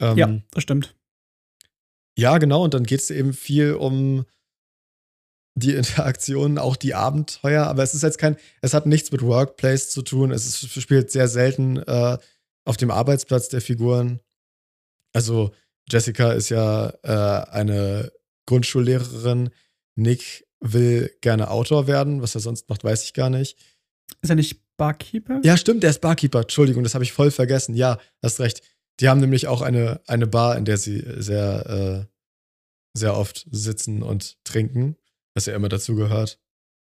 Ähm, 0.01 0.19
Ja, 0.19 0.39
das 0.51 0.63
stimmt. 0.65 0.95
ja, 2.19 2.37
genau. 2.39 2.65
Und 2.65 2.75
dann 2.75 2.85
geht 2.85 3.01
es 3.01 3.11
eben 3.11 3.33
viel 3.33 3.75
um 3.75 4.27
die 5.57 5.75
Interaktionen, 5.75 6.59
auch 6.59 6.77
die 6.77 6.95
Abenteuer. 6.95 7.64
Aber 7.64 7.83
es 7.83 7.95
ist 7.95 8.03
jetzt 8.03 8.19
kein, 8.19 8.37
es 8.61 8.75
hat 8.75 8.87
nichts 8.87 9.11
mit 9.11 9.23
Workplace 9.23 9.90
zu 9.90 10.03
tun. 10.03 10.31
Es 10.31 10.47
ist, 10.47 10.81
spielt 10.81 11.11
sehr 11.11 11.29
selten 11.29 11.79
äh, 11.79 12.19
auf 12.64 12.77
dem 12.77 12.90
Arbeitsplatz 12.90 13.49
der 13.49 13.61
Figuren. 13.61 14.21
Also 15.12 15.53
Jessica 15.88 16.33
ist 16.33 16.51
ja 16.51 16.92
äh, 17.03 17.51
eine 17.51 18.12
Grundschullehrerin. 18.47 19.51
Nick 19.97 20.47
will 20.61 21.11
gerne 21.23 21.51
Autor 21.51 21.87
werden. 21.87 22.21
Was 22.21 22.35
er 22.35 22.42
sonst 22.42 22.69
macht, 22.69 22.85
weiß 22.85 23.05
ich 23.05 23.14
gar 23.14 23.31
nicht. 23.31 23.59
Ist 24.21 24.29
er 24.29 24.37
nicht 24.37 24.61
Barkeeper? 24.77 25.40
Ja, 25.42 25.57
stimmt, 25.57 25.83
der 25.83 25.90
ist 25.90 26.03
Barkeeper. 26.03 26.42
Entschuldigung, 26.42 26.83
das 26.83 26.95
habe 26.95 27.05
ich 27.05 27.12
voll 27.12 27.31
vergessen. 27.31 27.75
Ja, 27.75 27.99
hast 28.23 28.40
recht. 28.40 28.62
Die 29.01 29.09
haben 29.09 29.21
nämlich 29.21 29.47
auch 29.47 29.62
eine, 29.62 30.01
eine 30.07 30.27
Bar, 30.27 30.57
in 30.57 30.66
der 30.66 30.77
sie 30.77 31.03
sehr, 31.16 32.07
äh, 32.07 32.99
sehr 32.99 33.16
oft 33.16 33.47
sitzen 33.51 34.03
und 34.03 34.37
trinken, 34.45 34.97
was 35.37 35.46
ja 35.46 35.55
immer 35.55 35.68
dazu 35.68 35.94
gehört. 35.94 36.40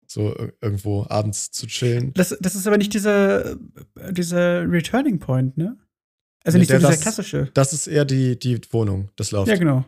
So 0.07 0.29
ir- 0.37 0.53
irgendwo 0.61 1.05
abends 1.09 1.51
zu 1.51 1.67
chillen. 1.67 2.13
Das, 2.15 2.37
das 2.41 2.55
ist 2.55 2.67
aber 2.69 2.79
nicht 2.79 2.95
dieser, 2.95 3.57
dieser 4.13 4.71
Returning 4.71 5.19
Point, 5.19 5.57
ne? 5.57 5.77
Also 6.45 6.59
nicht 6.59 6.69
so 6.69 6.75
der- 6.75 6.79
dieser 6.79 6.91
das- 6.93 7.01
klassische. 7.01 7.51
Das 7.55 7.73
ist 7.73 7.89
eher 7.89 8.05
die, 8.05 8.39
die 8.39 8.61
Wohnung, 8.71 9.11
das 9.17 9.33
Lauf. 9.33 9.49
Ja, 9.49 9.57
genau. 9.57 9.85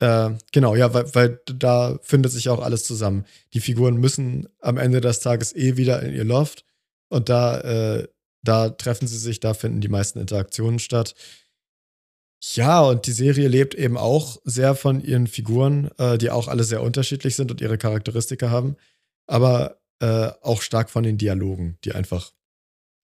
Äh, 0.00 0.32
genau, 0.52 0.74
ja, 0.74 0.92
weil, 0.92 1.14
weil 1.14 1.40
da 1.46 1.98
findet 2.02 2.32
sich 2.32 2.48
auch 2.50 2.60
alles 2.62 2.84
zusammen. 2.84 3.24
Die 3.54 3.60
Figuren 3.60 3.96
müssen 3.96 4.48
am 4.60 4.76
Ende 4.76 5.00
des 5.00 5.20
Tages 5.20 5.54
eh 5.54 5.76
wieder 5.76 6.02
in 6.02 6.12
ihr 6.12 6.24
Loft 6.24 6.66
und 7.08 7.28
da, 7.28 7.60
äh, 7.60 8.08
da 8.42 8.68
treffen 8.70 9.06
sie 9.06 9.16
sich, 9.18 9.38
da 9.40 9.54
finden 9.54 9.80
die 9.80 9.88
meisten 9.88 10.18
Interaktionen 10.18 10.80
statt. 10.80 11.14
Ja, 12.44 12.80
und 12.80 13.06
die 13.06 13.12
Serie 13.12 13.46
lebt 13.46 13.74
eben 13.74 13.96
auch 13.96 14.38
sehr 14.44 14.74
von 14.74 15.00
ihren 15.00 15.28
Figuren, 15.28 15.90
äh, 15.98 16.18
die 16.18 16.30
auch 16.30 16.48
alle 16.48 16.64
sehr 16.64 16.82
unterschiedlich 16.82 17.36
sind 17.36 17.50
und 17.52 17.60
ihre 17.60 17.78
Charakteristika 17.78 18.50
haben, 18.50 18.76
aber 19.28 19.80
äh, 20.00 20.30
auch 20.42 20.60
stark 20.60 20.90
von 20.90 21.04
den 21.04 21.18
Dialogen, 21.18 21.78
die 21.84 21.92
einfach 21.92 22.32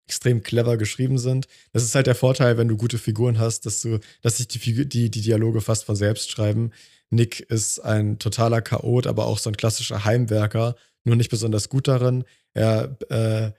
extrem 0.05 0.43
clever 0.43 0.75
geschrieben 0.75 1.17
sind. 1.17 1.47
Das 1.71 1.83
ist 1.83 1.95
halt 1.95 2.07
der 2.07 2.15
Vorteil, 2.15 2.57
wenn 2.57 2.67
du 2.67 2.75
gute 2.75 2.97
Figuren 2.97 3.39
hast, 3.39 3.65
dass 3.65 3.81
du, 3.81 3.99
dass 4.21 4.37
sich 4.37 4.49
die, 4.49 4.85
die, 4.85 5.09
die 5.09 5.21
Dialoge 5.21 5.61
fast 5.61 5.85
von 5.85 5.95
selbst 5.95 6.29
schreiben. 6.29 6.71
Nick 7.09 7.39
ist 7.39 7.79
ein 7.79 8.19
totaler 8.19 8.61
Chaot, 8.61 9.07
aber 9.07 9.27
auch 9.27 9.37
so 9.39 9.49
ein 9.49 9.55
klassischer 9.55 10.03
Heimwerker, 10.03 10.75
nur 11.05 11.15
nicht 11.15 11.31
besonders 11.31 11.69
gut 11.69 11.87
darin. 11.87 12.25
Er 12.53 12.97
äh, 13.09 13.51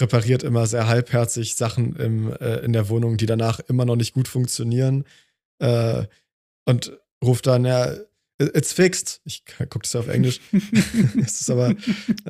repariert 0.00 0.42
immer 0.42 0.66
sehr 0.66 0.86
halbherzig 0.86 1.56
Sachen 1.56 1.96
im, 1.96 2.32
äh, 2.32 2.56
in 2.58 2.72
der 2.72 2.88
Wohnung, 2.88 3.16
die 3.16 3.26
danach 3.26 3.60
immer 3.60 3.84
noch 3.84 3.96
nicht 3.96 4.14
gut 4.14 4.28
funktionieren. 4.28 5.04
Äh, 5.58 6.04
und 6.64 6.98
ruft 7.22 7.46
dann, 7.46 7.64
ja, 7.64 7.94
It's 8.40 8.72
fixed. 8.72 9.20
Ich 9.24 9.42
gucke 9.46 9.80
das 9.80 9.94
ja 9.94 10.00
auf 10.00 10.08
Englisch. 10.08 10.40
Es 11.24 11.40
ist 11.40 11.50
aber 11.50 11.74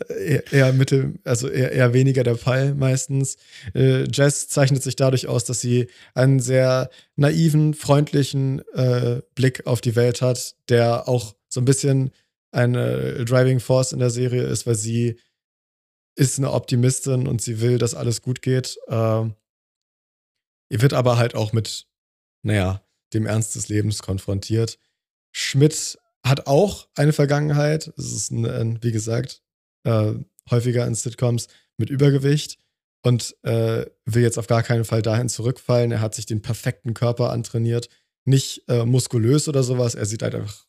eher, 0.08 0.50
eher 0.50 0.72
mittel, 0.72 1.18
also 1.24 1.48
eher, 1.48 1.72
eher, 1.72 1.92
weniger 1.92 2.22
der 2.22 2.38
Fall 2.38 2.74
meistens. 2.74 3.36
Äh, 3.74 4.04
Jess 4.10 4.48
zeichnet 4.48 4.82
sich 4.82 4.96
dadurch 4.96 5.26
aus, 5.26 5.44
dass 5.44 5.60
sie 5.60 5.88
einen 6.14 6.40
sehr 6.40 6.88
naiven, 7.16 7.74
freundlichen 7.74 8.62
äh, 8.72 9.20
Blick 9.34 9.66
auf 9.66 9.82
die 9.82 9.96
Welt 9.96 10.22
hat, 10.22 10.54
der 10.70 11.08
auch 11.08 11.34
so 11.50 11.60
ein 11.60 11.66
bisschen 11.66 12.10
eine 12.52 13.26
Driving 13.26 13.60
Force 13.60 13.92
in 13.92 13.98
der 13.98 14.10
Serie 14.10 14.44
ist, 14.44 14.66
weil 14.66 14.76
sie 14.76 15.18
ist 16.18 16.38
eine 16.38 16.52
Optimistin 16.52 17.26
und 17.26 17.40
sie 17.40 17.60
will, 17.60 17.78
dass 17.78 17.94
alles 17.94 18.22
gut 18.22 18.42
geht. 18.42 18.78
Äh, 18.88 18.92
ihr 18.92 19.34
wird 20.82 20.92
aber 20.92 21.16
halt 21.16 21.34
auch 21.34 21.52
mit, 21.52 21.86
naja, 22.42 22.82
dem 23.14 23.26
Ernst 23.26 23.54
des 23.54 23.68
Lebens 23.68 24.02
konfrontiert 24.02 24.78
Schmidt 25.32 25.98
hat 26.24 26.46
auch 26.46 26.88
eine 26.96 27.12
Vergangenheit. 27.12 27.92
Es 27.96 28.12
ist, 28.12 28.30
ein, 28.30 28.82
wie 28.82 28.92
gesagt, 28.92 29.42
äh, 29.84 30.14
häufiger 30.50 30.86
in 30.86 30.94
Sitcoms 30.94 31.48
mit 31.76 31.90
Übergewicht 31.90 32.58
und 33.02 33.36
äh, 33.44 33.86
will 34.04 34.22
jetzt 34.22 34.38
auf 34.38 34.46
gar 34.46 34.62
keinen 34.62 34.84
Fall 34.84 35.02
dahin 35.02 35.28
zurückfallen. 35.28 35.92
Er 35.92 36.00
hat 36.00 36.14
sich 36.14 36.26
den 36.26 36.42
perfekten 36.42 36.94
Körper 36.94 37.30
antrainiert. 37.30 37.88
Nicht 38.24 38.64
äh, 38.68 38.84
muskulös 38.84 39.48
oder 39.48 39.62
sowas. 39.62 39.94
Er 39.94 40.06
sieht 40.06 40.22
halt 40.22 40.34
einfach, 40.34 40.66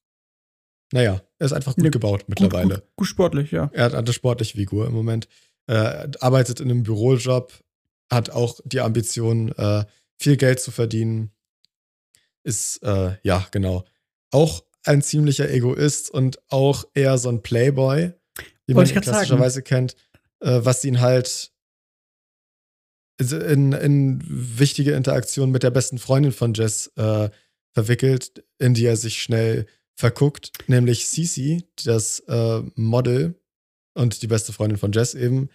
naja, 0.92 1.22
er 1.38 1.46
ist 1.46 1.54
einfach 1.54 1.76
gut 1.76 1.86
ja, 1.86 1.92
gebaut 1.92 2.26
mittlerweile. 2.28 2.76
Gut, 2.76 2.76
gut, 2.76 2.96
gut, 2.96 3.08
sportlich, 3.08 3.52
ja. 3.52 3.70
Er 3.74 3.86
hat 3.86 3.96
eine 3.96 4.14
sportliche 4.14 4.58
Figur 4.58 4.88
im 4.88 4.94
Moment. 4.94 5.28
Äh, 5.68 6.10
arbeitet 6.20 6.60
in 6.60 6.72
einem 6.72 6.84
Bürojob, 6.84 7.54
hat 8.12 8.32
auch 8.32 8.60
die 8.66 8.80
Ambition, 8.80 9.52
äh, 9.54 9.86
viel 10.18 10.38
Geld 10.38 10.60
zu 10.60 10.72
verdienen. 10.72 11.32
Ist, 12.44 12.82
äh, 12.84 13.18
ja, 13.24 13.48
genau 13.52 13.86
auch 14.32 14.64
ein 14.84 15.02
ziemlicher 15.02 15.50
Egoist 15.50 16.10
und 16.10 16.40
auch 16.50 16.86
eher 16.94 17.18
so 17.18 17.30
ein 17.30 17.42
Playboy, 17.42 18.14
wie 18.66 18.74
man 18.74 18.88
ihn 18.88 19.02
klassischerweise 19.02 19.56
sagen. 19.56 19.66
kennt, 19.66 19.96
äh, 20.40 20.60
was 20.64 20.84
ihn 20.84 21.00
halt 21.00 21.52
in, 23.18 23.74
in 23.74 24.24
wichtige 24.26 24.94
Interaktionen 24.94 25.52
mit 25.52 25.64
der 25.64 25.72
besten 25.72 25.98
Freundin 25.98 26.32
von 26.32 26.54
Jess 26.54 26.88
äh, 26.96 27.30
verwickelt, 27.74 28.46
in 28.58 28.74
die 28.74 28.86
er 28.86 28.96
sich 28.96 29.22
schnell 29.22 29.66
verguckt, 30.00 30.54
nämlich 30.68 31.08
Cece, 31.08 31.66
das 31.84 32.22
äh, 32.22 32.62
Model 32.76 33.36
und 33.96 34.22
die 34.22 34.28
beste 34.28 34.54
Freundin 34.54 34.78
von 34.78 34.94
Jess 34.94 35.14
eben, 35.14 35.50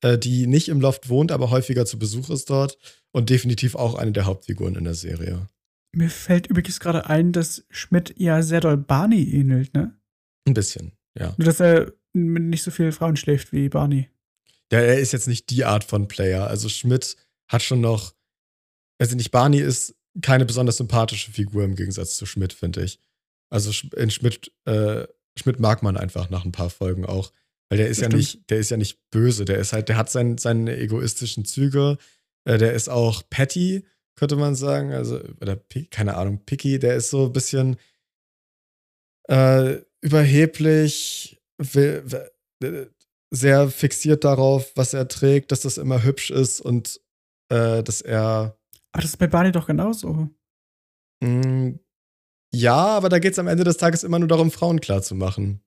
äh, 0.00 0.16
die 0.16 0.46
nicht 0.46 0.68
im 0.68 0.80
Loft 0.80 1.08
wohnt, 1.08 1.32
aber 1.32 1.50
häufiger 1.50 1.84
zu 1.84 1.98
Besuch 1.98 2.30
ist 2.30 2.50
dort 2.50 2.78
und 3.10 3.30
definitiv 3.30 3.74
auch 3.74 3.96
eine 3.96 4.12
der 4.12 4.26
Hauptfiguren 4.26 4.76
in 4.76 4.84
der 4.84 4.94
Serie. 4.94 5.48
Mir 5.92 6.08
fällt 6.08 6.46
übrigens 6.46 6.78
gerade 6.78 7.06
ein, 7.06 7.32
dass 7.32 7.64
Schmidt 7.68 8.14
ja 8.16 8.42
sehr 8.42 8.60
doll 8.60 8.76
Barney 8.76 9.24
ähnelt, 9.24 9.74
ne? 9.74 9.98
Ein 10.46 10.54
bisschen, 10.54 10.92
ja. 11.18 11.34
Nur, 11.36 11.46
dass 11.46 11.58
er 11.58 11.92
mit 12.12 12.44
nicht 12.44 12.62
so 12.62 12.70
vielen 12.70 12.92
Frauen 12.92 13.16
schläft 13.16 13.52
wie 13.52 13.68
Barney. 13.68 14.08
Ja, 14.70 14.78
er 14.78 15.00
ist 15.00 15.12
jetzt 15.12 15.26
nicht 15.26 15.50
die 15.50 15.64
Art 15.64 15.82
von 15.82 16.06
Player. 16.06 16.46
Also 16.46 16.68
Schmidt 16.68 17.16
hat 17.48 17.64
schon 17.64 17.80
noch, 17.80 18.14
also 19.00 19.16
nicht 19.16 19.32
Barney 19.32 19.58
ist 19.58 19.96
keine 20.22 20.44
besonders 20.44 20.76
sympathische 20.76 21.32
Figur 21.32 21.64
im 21.64 21.74
Gegensatz 21.74 22.16
zu 22.16 22.24
Schmidt, 22.24 22.52
finde 22.52 22.84
ich. 22.84 23.00
Also 23.50 23.72
in 23.96 24.10
Schmidt, 24.10 24.52
äh, 24.66 25.06
Schmidt 25.38 25.60
mag 25.60 25.82
man 25.82 25.96
einfach 25.96 26.30
nach 26.30 26.44
ein 26.44 26.52
paar 26.52 26.70
Folgen 26.70 27.06
auch. 27.06 27.32
Weil 27.70 27.78
der 27.78 27.88
ist 27.88 27.98
das 27.98 28.02
ja 28.02 28.08
stimmt. 28.08 28.18
nicht, 28.18 28.50
der 28.50 28.58
ist 28.58 28.70
ja 28.70 28.76
nicht 28.76 28.98
böse. 29.10 29.44
Der 29.44 29.58
ist 29.58 29.72
halt, 29.72 29.88
der 29.88 29.96
hat 29.96 30.10
sein, 30.10 30.38
seine 30.38 30.76
egoistischen 30.78 31.44
Züge. 31.44 31.98
Äh, 32.44 32.58
der 32.58 32.72
ist 32.72 32.88
auch 32.88 33.22
petty 33.28 33.84
könnte 34.18 34.36
man 34.36 34.54
sagen. 34.54 34.92
Also, 34.92 35.20
oder 35.40 35.56
keine 35.90 36.16
Ahnung, 36.16 36.44
Picky, 36.44 36.78
der 36.78 36.96
ist 36.96 37.10
so 37.10 37.26
ein 37.26 37.32
bisschen 37.32 37.76
äh, 39.28 39.80
überheblich, 40.00 41.40
will, 41.58 42.04
will, 42.60 42.92
sehr 43.30 43.70
fixiert 43.70 44.24
darauf, 44.24 44.72
was 44.74 44.94
er 44.94 45.06
trägt, 45.06 45.52
dass 45.52 45.60
das 45.60 45.78
immer 45.78 46.02
hübsch 46.02 46.30
ist 46.30 46.60
und 46.60 47.00
äh, 47.50 47.82
dass 47.82 48.00
er. 48.00 48.58
Aber 48.92 49.02
das 49.02 49.12
ist 49.12 49.18
bei 49.18 49.26
Barney 49.26 49.52
doch 49.52 49.66
genauso. 49.66 50.28
Mh, 51.20 51.28
mm, 51.46 51.80
ja, 52.52 52.76
aber 52.76 53.08
da 53.08 53.18
geht 53.18 53.32
es 53.32 53.38
am 53.38 53.46
Ende 53.46 53.64
des 53.64 53.76
Tages 53.76 54.04
immer 54.04 54.18
nur 54.18 54.28
darum, 54.28 54.50
Frauen 54.50 54.80
klar 54.80 55.02
zu 55.02 55.14
machen. 55.14 55.62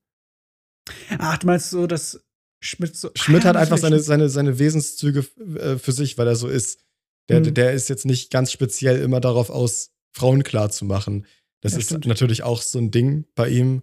Ach, 1.18 1.38
du 1.38 1.46
meinst 1.46 1.70
so, 1.70 1.86
dass 1.86 2.20
Schmidt 2.60 2.96
so. 2.96 3.10
Schmidt 3.14 3.44
ah, 3.44 3.50
hat 3.50 3.56
einfach 3.56 3.78
seine, 3.78 4.00
seine, 4.00 4.28
seine 4.28 4.58
Wesenszüge 4.58 5.26
äh, 5.58 5.78
für 5.78 5.92
sich, 5.92 6.18
weil 6.18 6.26
er 6.26 6.36
so 6.36 6.48
ist. 6.48 6.80
Der, 7.28 7.40
mhm. 7.40 7.54
der 7.54 7.72
ist 7.72 7.88
jetzt 7.88 8.04
nicht 8.04 8.30
ganz 8.30 8.50
speziell 8.50 9.00
immer 9.00 9.20
darauf 9.20 9.50
aus, 9.50 9.90
Frauen 10.12 10.42
klar 10.42 10.70
zu 10.70 10.84
machen. 10.84 11.26
Das 11.60 11.72
ja, 11.72 11.78
ist 11.78 11.86
stimmt. 11.86 12.06
natürlich 12.06 12.42
auch 12.42 12.60
so 12.60 12.78
ein 12.78 12.90
Ding 12.90 13.26
bei 13.34 13.48
ihm. 13.48 13.82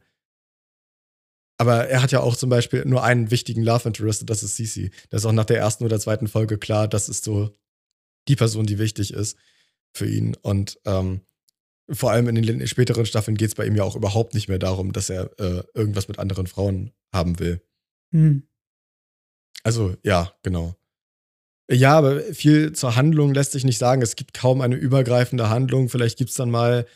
Aber 1.58 1.88
er 1.88 2.02
hat 2.02 2.12
ja 2.12 2.22
auch 2.22 2.36
zum 2.36 2.50
Beispiel 2.50 2.86
nur 2.86 3.04
einen 3.04 3.32
wichtigen 3.32 3.64
Love 3.64 3.90
Interest 3.90 4.30
das 4.30 4.44
ist 4.44 4.56
Sisi. 4.56 4.92
Das 5.10 5.22
ist 5.22 5.26
auch 5.26 5.34
nach 5.34 5.46
der 5.46 5.58
ersten 5.58 5.84
oder 5.84 6.00
zweiten 6.00 6.28
Folge 6.28 6.58
klar, 6.58 6.88
das 6.88 7.10
ist 7.10 7.24
so 7.24 7.54
die 8.28 8.36
Person, 8.36 8.66
die 8.66 8.80
wichtig 8.80 9.14
ist 9.14 9.38
für 9.92 10.08
ihn. 10.08 10.36
Und 10.42 10.80
ähm, 10.86 11.22
vor 11.92 12.12
allem 12.12 12.28
in 12.28 12.42
den 12.42 12.68
späteren 12.68 13.06
Staffeln 13.06 13.38
geht 13.38 13.50
es 13.50 13.56
bei 13.56 13.66
ihm 13.66 13.76
ja 13.76 13.84
auch 13.84 13.96
überhaupt 13.96 14.34
nicht 14.34 14.48
mehr 14.48 14.60
darum, 14.60 14.94
dass 14.94 15.10
er 15.10 15.32
äh, 15.40 15.64
irgendwas 15.74 16.08
mit 16.08 16.20
anderen 16.20 16.48
Frauen 16.48 16.92
haben 17.14 17.40
will. 17.40 17.62
Mhm. 18.12 18.44
Also, 19.64 19.96
ja, 20.04 20.34
genau. 20.44 20.76
Ja, 21.72 21.98
aber 21.98 22.22
viel 22.22 22.74
zur 22.74 22.96
Handlung 22.96 23.34
lässt 23.34 23.52
sich 23.52 23.64
nicht 23.64 23.78
sagen. 23.78 24.02
Es 24.02 24.16
gibt 24.16 24.34
kaum 24.34 24.62
eine 24.62 24.76
übergreifende 24.76 25.50
Handlung. 25.50 25.90
Vielleicht 25.90 26.18
gibt 26.18 26.32
es 26.32 26.36
dann 26.36 26.50
mal 26.50 26.88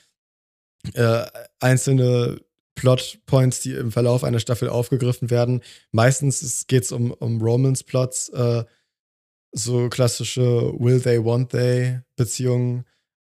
äh, 0.93 1.25
einzelne 1.59 2.41
Plotpoints, 2.75 3.61
die 3.61 3.73
im 3.73 3.91
Verlauf 3.91 4.23
einer 4.23 4.39
Staffel 4.39 4.69
aufgegriffen 4.69 5.29
werden. 5.29 5.61
Meistens 5.91 6.65
geht 6.67 6.83
es 6.83 6.91
um, 6.91 7.11
um 7.11 7.41
Romance-Plots, 7.41 8.29
äh, 8.29 8.63
so 9.51 9.89
klassische 9.89 10.73
Will 10.79 10.99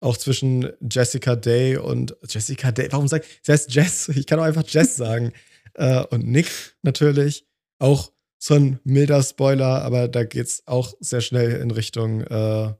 they, 0.02 0.08
they. 0.08 0.08
Auch 0.08 0.16
zwischen 0.16 0.72
Jessica 0.90 1.36
Day 1.36 1.76
und 1.76 2.16
Jessica 2.28 2.72
Day, 2.72 2.88
warum 2.90 3.08
sag 3.08 3.22
ich, 3.24 3.40
sie 3.42 3.52
heißt 3.52 3.74
Jess, 3.74 4.08
ich 4.08 4.26
kann 4.26 4.38
auch 4.38 4.44
einfach 4.44 4.64
Jess 4.66 4.96
sagen. 4.96 5.32
äh, 5.74 6.04
und 6.10 6.26
Nick 6.26 6.50
natürlich. 6.82 7.46
Auch 7.78 8.12
so 8.38 8.54
ein 8.54 8.80
milder 8.84 9.22
Spoiler, 9.22 9.82
aber 9.82 10.08
da 10.08 10.24
geht 10.24 10.46
es 10.46 10.66
auch 10.66 10.94
sehr 11.00 11.20
schnell 11.20 11.60
in 11.60 11.70
Richtung, 11.70 12.22
äh, 12.22 12.74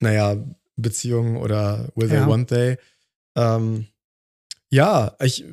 naja, 0.00 0.36
Beziehungen 0.76 1.36
oder 1.36 1.88
Will 1.94 2.08
They, 2.08 2.16
ja. 2.18 2.28
Want 2.28 2.48
They. 2.48 2.76
Ähm, 3.36 3.86
ja, 4.70 5.16
ich 5.20 5.44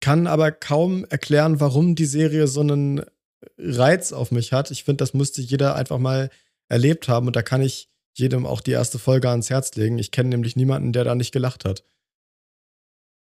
kann 0.00 0.26
aber 0.26 0.52
kaum 0.52 1.04
erklären, 1.04 1.60
warum 1.60 1.94
die 1.94 2.04
Serie 2.04 2.48
so 2.48 2.60
einen 2.60 3.04
Reiz 3.58 4.12
auf 4.12 4.30
mich 4.30 4.52
hat. 4.52 4.70
Ich 4.70 4.84
finde, 4.84 4.98
das 4.98 5.14
müsste 5.14 5.40
jeder 5.40 5.74
einfach 5.76 5.98
mal 5.98 6.30
erlebt 6.68 7.08
haben 7.08 7.26
und 7.26 7.36
da 7.36 7.42
kann 7.42 7.62
ich 7.62 7.88
jedem 8.18 8.46
auch 8.46 8.60
die 8.60 8.72
erste 8.72 8.98
Folge 8.98 9.28
ans 9.28 9.50
Herz 9.50 9.74
legen. 9.74 9.98
Ich 9.98 10.10
kenne 10.10 10.30
nämlich 10.30 10.56
niemanden, 10.56 10.92
der 10.92 11.04
da 11.04 11.14
nicht 11.14 11.32
gelacht 11.32 11.64
hat. 11.64 11.84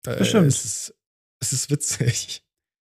Äh, 0.05 0.23
stimmt. 0.25 0.47
Es 0.47 0.65
ist, 0.65 0.95
es 1.39 1.53
ist 1.53 1.69
witzig. 1.69 2.43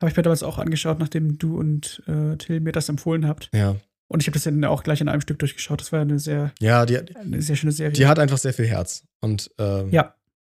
Habe 0.01 0.11
ich 0.11 0.17
mir 0.17 0.23
damals 0.23 0.43
auch 0.43 0.57
angeschaut, 0.57 0.99
nachdem 0.99 1.37
du 1.37 1.57
und 1.57 2.01
äh, 2.07 2.35
Till 2.37 2.59
mir 2.59 2.71
das 2.71 2.89
empfohlen 2.89 3.27
habt. 3.27 3.49
Ja. 3.53 3.75
Und 4.07 4.21
ich 4.21 4.27
habe 4.27 4.33
das 4.33 4.43
dann 4.43 4.63
auch 4.65 4.83
gleich 4.83 5.01
in 5.01 5.09
einem 5.09 5.21
Stück 5.21 5.39
durchgeschaut. 5.39 5.81
Das 5.81 5.91
war 5.91 6.01
eine 6.01 6.19
sehr, 6.19 6.53
ja, 6.59 6.85
die, 6.85 6.99
eine 7.15 7.41
sehr 7.41 7.55
schöne 7.55 7.71
Serie. 7.71 7.93
Die 7.93 8.05
hat 8.05 8.19
einfach 8.19 8.37
sehr 8.37 8.53
viel 8.53 8.67
Herz. 8.67 9.05
Und 9.21 9.51
ähm, 9.57 9.89
ja. 9.91 10.15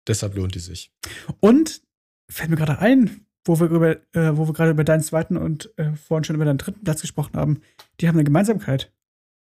deshalb 0.08 0.36
lohnt 0.36 0.56
die 0.56 0.60
sich. 0.60 0.92
Und 1.40 1.82
fällt 2.30 2.50
mir 2.50 2.56
gerade 2.58 2.80
ein, 2.80 3.26
wo 3.46 3.60
wir, 3.60 3.68
über, 3.68 3.92
äh, 4.14 4.36
wo 4.36 4.48
wir 4.48 4.54
gerade 4.54 4.72
über 4.72 4.84
deinen 4.84 5.04
zweiten 5.04 5.38
und 5.38 5.72
äh, 5.78 5.94
vorhin 5.94 6.24
schon 6.24 6.36
über 6.36 6.46
deinen 6.46 6.58
dritten 6.58 6.84
Platz 6.84 7.02
gesprochen 7.02 7.38
haben, 7.38 7.62
die 8.00 8.08
haben 8.08 8.16
eine 8.16 8.24
Gemeinsamkeit. 8.24 8.92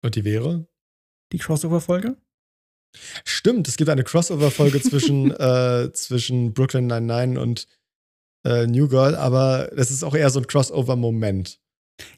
Und 0.03 0.17
die 0.17 0.25
wäre? 0.25 0.67
Die 1.33 1.39
Crossover-Folge? 1.39 2.17
Stimmt, 3.25 3.69
es 3.69 3.77
gibt 3.77 3.91
eine 3.91 4.05
Crossover-Folge 4.05 4.81
zwischen, 4.83 5.31
äh, 5.33 5.93
zwischen 5.93 6.55
Brooklyn 6.55 6.87
99 6.87 7.39
und 7.39 7.67
äh, 8.45 8.67
New 8.67 8.89
Girl, 8.89 9.15
aber 9.15 9.71
das 9.75 9.91
ist 9.91 10.05
auch 10.05 10.15
eher 10.15 10.31
so 10.31 10.41
ein 10.41 10.47
Crossover-Moment. 10.47 11.61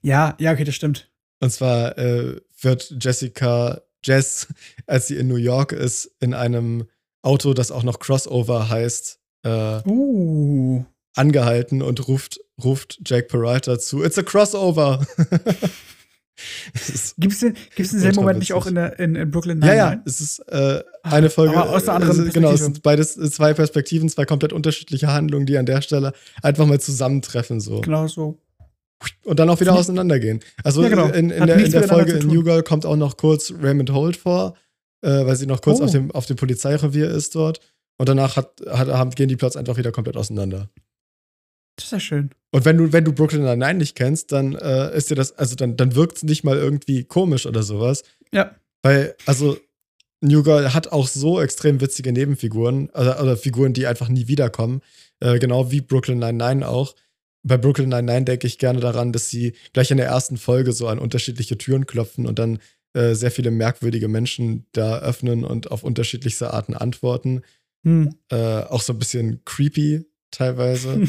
Ja, 0.03 0.37
ja, 0.41 0.53
okay, 0.53 0.65
das 0.65 0.75
stimmt. 0.75 1.11
Und 1.41 1.51
zwar 1.51 1.97
äh, 1.99 2.41
wird 2.61 2.95
Jessica 3.01 3.83
Jess, 4.05 4.49
als 4.87 5.09
sie 5.09 5.17
in 5.17 5.29
New 5.29 5.37
York 5.37 5.73
ist, 5.73 6.11
in 6.21 6.35
einem 6.35 6.89
Auto, 7.23 7.55
das 7.55 7.71
auch 7.71 7.83
noch 7.83 7.99
Crossover 7.99 8.69
heißt, 8.69 9.21
äh, 9.45 9.81
uh. 9.87 10.85
angehalten 11.15 11.83
und 11.83 12.07
ruft, 12.09 12.41
ruft 12.63 13.01
Jack 13.05 13.29
Peralta 13.29 13.79
zu: 13.79 14.05
It's 14.05 14.19
a 14.19 14.23
Crossover. 14.23 15.07
Gibt 17.19 17.33
es 17.33 17.41
den, 17.41 17.55
gibt's 17.75 17.93
denselben 17.93 18.17
Moment 18.17 18.41
nicht 18.41 18.53
auch 18.53 18.67
in, 18.67 18.75
der, 18.75 18.99
in, 18.99 19.17
in 19.17 19.31
Brooklyn 19.31 19.59
Nine-Nine? 19.59 19.79
Ja, 19.79 19.93
ja, 19.93 20.03
es 20.05 20.21
ist 20.21 20.39
äh, 20.49 20.83
eine 21.03 21.31
Folge. 21.31 21.57
Aber 21.57 21.71
aus 21.71 21.89
einer 21.89 21.97
anderen 21.97 22.21
also, 22.21 22.33
Genau, 22.33 22.53
es 22.53 22.61
sind 22.61 22.83
beides 22.83 23.15
zwei 23.15 23.55
Perspektiven, 23.55 24.09
zwei 24.09 24.25
komplett 24.27 24.53
unterschiedliche 24.53 25.13
Handlungen, 25.13 25.47
die 25.47 25.57
an 25.57 25.67
der 25.67 25.81
Stelle 25.83 26.13
einfach 26.43 26.67
mal 26.67 26.81
zusammentreffen. 26.81 27.61
So. 27.61 27.81
Genau 27.81 28.07
so. 28.07 28.39
Und 29.25 29.39
dann 29.39 29.49
auch 29.51 29.61
wieder 29.61 29.75
auseinandergehen. 29.75 30.41
Also 30.63 30.83
ja, 30.83 30.89
genau. 30.89 31.07
in, 31.07 31.31
in 31.31 31.47
der, 31.47 31.65
in 31.65 31.71
der 31.71 31.89
Folge 31.89 32.13
in 32.13 32.29
New 32.29 32.43
Girl 32.43 32.63
kommt 32.63 32.87
auch 32.87 32.97
noch 32.97 33.17
kurz 33.17 33.53
Raymond 33.61 33.93
Holt 33.93 34.17
vor, 34.17 34.57
äh, 35.03 35.27
weil 35.27 35.37
sie 35.37 35.47
noch 35.47 35.61
kurz 35.61 35.81
oh. 35.81 35.85
auf, 35.85 35.91
dem, 35.91 36.11
auf 36.11 36.27
dem 36.27 36.37
Polizeirevier 36.37 37.11
ist 37.11 37.35
dort. 37.35 37.61
Und 37.99 38.09
danach 38.09 38.37
hat, 38.37 38.61
hat, 38.69 38.89
haben, 38.89 39.11
gehen 39.11 39.29
die 39.29 39.37
Plots 39.37 39.57
einfach 39.57 39.77
wieder 39.77 39.93
komplett 39.93 40.17
auseinander. 40.17 40.69
Das 41.77 41.87
ist 41.87 41.93
ja 41.93 42.01
schön. 42.01 42.31
Und 42.51 42.65
wenn 42.65 42.79
du, 42.79 42.93
wenn 42.93 43.05
du 43.05 43.13
Brooklyn 43.13 43.45
Nine-Nine 43.45 43.75
nicht 43.75 43.97
kennst, 43.97 44.33
dann 44.33 44.55
äh, 44.55 44.97
ist 44.97 45.11
dir 45.11 45.15
das, 45.15 45.37
also 45.39 45.55
dann, 45.57 45.77
dann 45.77 45.95
wirkt 45.95 46.17
es 46.17 46.23
nicht 46.23 46.43
mal 46.43 46.57
irgendwie 46.57 47.05
komisch 47.05 47.47
oder 47.47 47.63
sowas. 47.63 48.03
Ja. 48.33 48.57
Weil, 48.83 49.15
also, 49.27 49.59
New 50.23 50.43
Girl 50.43 50.73
hat 50.73 50.91
auch 50.91 51.07
so 51.07 51.41
extrem 51.41 51.81
witzige 51.81 52.13
Nebenfiguren, 52.13 52.89
oder, 52.91 53.23
oder 53.23 53.37
Figuren, 53.37 53.75
die 53.75 53.87
einfach 53.87 54.09
nie 54.09 54.27
wiederkommen. 54.27 54.81
Äh, 55.21 55.39
genau 55.39 55.71
wie 55.71 55.83
Brooklyn 55.83 56.19
Nine-Nine 56.19 56.67
auch. 56.67 56.95
Bei 57.43 57.59
Brooklyn 57.59 57.91
Nine-Nine 57.91 58.25
denke 58.25 58.47
ich 58.47 58.59
gerne 58.59 58.81
daran, 58.81 59.13
dass 59.13 59.29
sie 59.29 59.53
gleich 59.73 59.91
in 59.91 59.99
der 59.99 60.07
ersten 60.07 60.39
Folge 60.39 60.73
so 60.73 60.89
an 60.89 60.99
unterschiedliche 60.99 61.59
Türen 61.59 61.87
klopfen 61.87 62.27
und 62.27 62.39
dann 62.39 62.59
äh, 62.95 63.15
sehr 63.15 63.31
viele 63.31 63.51
merkwürdige 63.51 64.09
Menschen 64.09 64.67
da 64.73 64.99
öffnen 65.01 65.45
und 65.45 65.71
auf 65.71 65.85
unterschiedlichste 65.85 66.53
Arten 66.55 66.75
antworten. 66.75 67.43
Hm. 67.85 68.15
Äh, 68.31 68.63
auch 68.63 68.81
so 68.81 68.95
ein 68.95 68.99
bisschen 68.99 69.45
creepy 69.45 70.07
teilweise. 70.37 71.07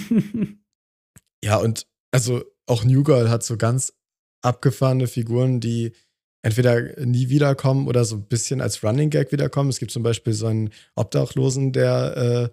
ja, 1.43 1.57
und 1.57 1.87
also 2.11 2.43
auch 2.65 2.83
New 2.83 3.03
Girl 3.03 3.29
hat 3.29 3.43
so 3.43 3.57
ganz 3.57 3.93
abgefahrene 4.41 5.07
Figuren, 5.07 5.59
die 5.59 5.93
entweder 6.41 7.05
nie 7.05 7.29
wiederkommen 7.29 7.87
oder 7.87 8.05
so 8.05 8.15
ein 8.15 8.27
bisschen 8.27 8.61
als 8.61 8.83
Running 8.83 9.09
Gag 9.09 9.31
wiederkommen. 9.31 9.69
Es 9.69 9.79
gibt 9.79 9.91
zum 9.91 10.03
Beispiel 10.03 10.33
so 10.33 10.47
einen 10.47 10.69
Obdachlosen, 10.95 11.73
der, 11.73 12.51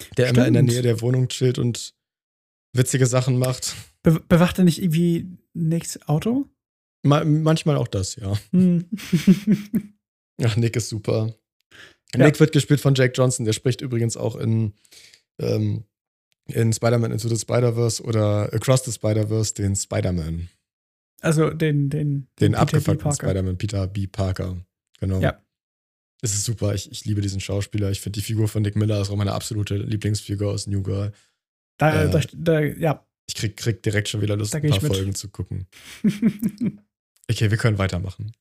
äh, 0.00 0.04
der 0.16 0.28
immer 0.28 0.46
in 0.46 0.54
der 0.54 0.62
Nähe 0.62 0.82
der 0.82 1.00
Wohnung 1.00 1.28
chillt 1.28 1.58
und 1.58 1.94
witzige 2.72 3.06
Sachen 3.06 3.38
macht. 3.38 3.74
Be 4.02 4.20
bewacht 4.20 4.58
er 4.58 4.64
nicht 4.64 4.82
irgendwie 4.82 5.26
Nicks 5.54 6.00
Auto? 6.08 6.46
Ma 7.02 7.24
manchmal 7.24 7.76
auch 7.76 7.88
das, 7.88 8.16
ja. 8.16 8.36
Hm. 8.50 8.86
Ach, 10.42 10.56
Nick 10.56 10.76
ist 10.76 10.88
super. 10.88 11.34
Ja. 12.14 12.24
Nick 12.24 12.40
wird 12.40 12.52
gespielt 12.52 12.80
von 12.80 12.94
Jake 12.94 13.12
Johnson, 13.14 13.44
der 13.44 13.52
spricht 13.52 13.80
übrigens 13.80 14.16
auch 14.16 14.36
in 14.36 14.74
ähm, 15.38 15.84
in 16.48 16.72
Spider-Man 16.72 17.12
Into 17.12 17.28
the 17.28 17.36
Spider-Verse 17.36 18.02
oder 18.02 18.52
Across 18.52 18.84
the 18.84 18.92
Spider-Verse 18.92 19.54
den 19.54 19.74
Spider-Man. 19.74 20.48
Also 21.20 21.50
den, 21.50 21.88
den, 21.90 22.10
den, 22.10 22.28
den 22.40 22.54
abgefuckten 22.54 23.12
Spider-Man, 23.12 23.58
Peter 23.58 23.86
B. 23.86 24.06
Parker. 24.06 24.56
Genau. 25.00 25.20
Ja. 25.20 25.40
Es 26.22 26.34
ist 26.34 26.44
super. 26.44 26.74
Ich, 26.74 26.90
ich 26.90 27.04
liebe 27.04 27.20
diesen 27.20 27.40
Schauspieler. 27.40 27.90
Ich 27.90 28.00
finde 28.00 28.18
die 28.18 28.24
Figur 28.24 28.48
von 28.48 28.62
Nick 28.62 28.76
Miller 28.76 29.00
ist 29.00 29.10
auch 29.10 29.16
meine 29.16 29.32
absolute 29.32 29.76
Lieblingsfigur 29.76 30.50
aus 30.50 30.66
New 30.66 30.82
Girl. 30.82 31.12
Da, 31.78 32.04
äh, 32.04 32.10
da, 32.10 32.20
da 32.32 32.60
ja. 32.60 33.06
Ich 33.28 33.34
krieg, 33.34 33.56
krieg, 33.56 33.82
direkt 33.82 34.08
schon 34.08 34.20
wieder 34.20 34.36
Lust, 34.36 34.54
ein 34.54 34.62
paar 34.62 34.80
Folgen 34.80 35.14
zu 35.14 35.28
gucken. 35.28 35.66
okay, 37.30 37.50
wir 37.50 37.56
können 37.56 37.76
weitermachen. 37.76 38.32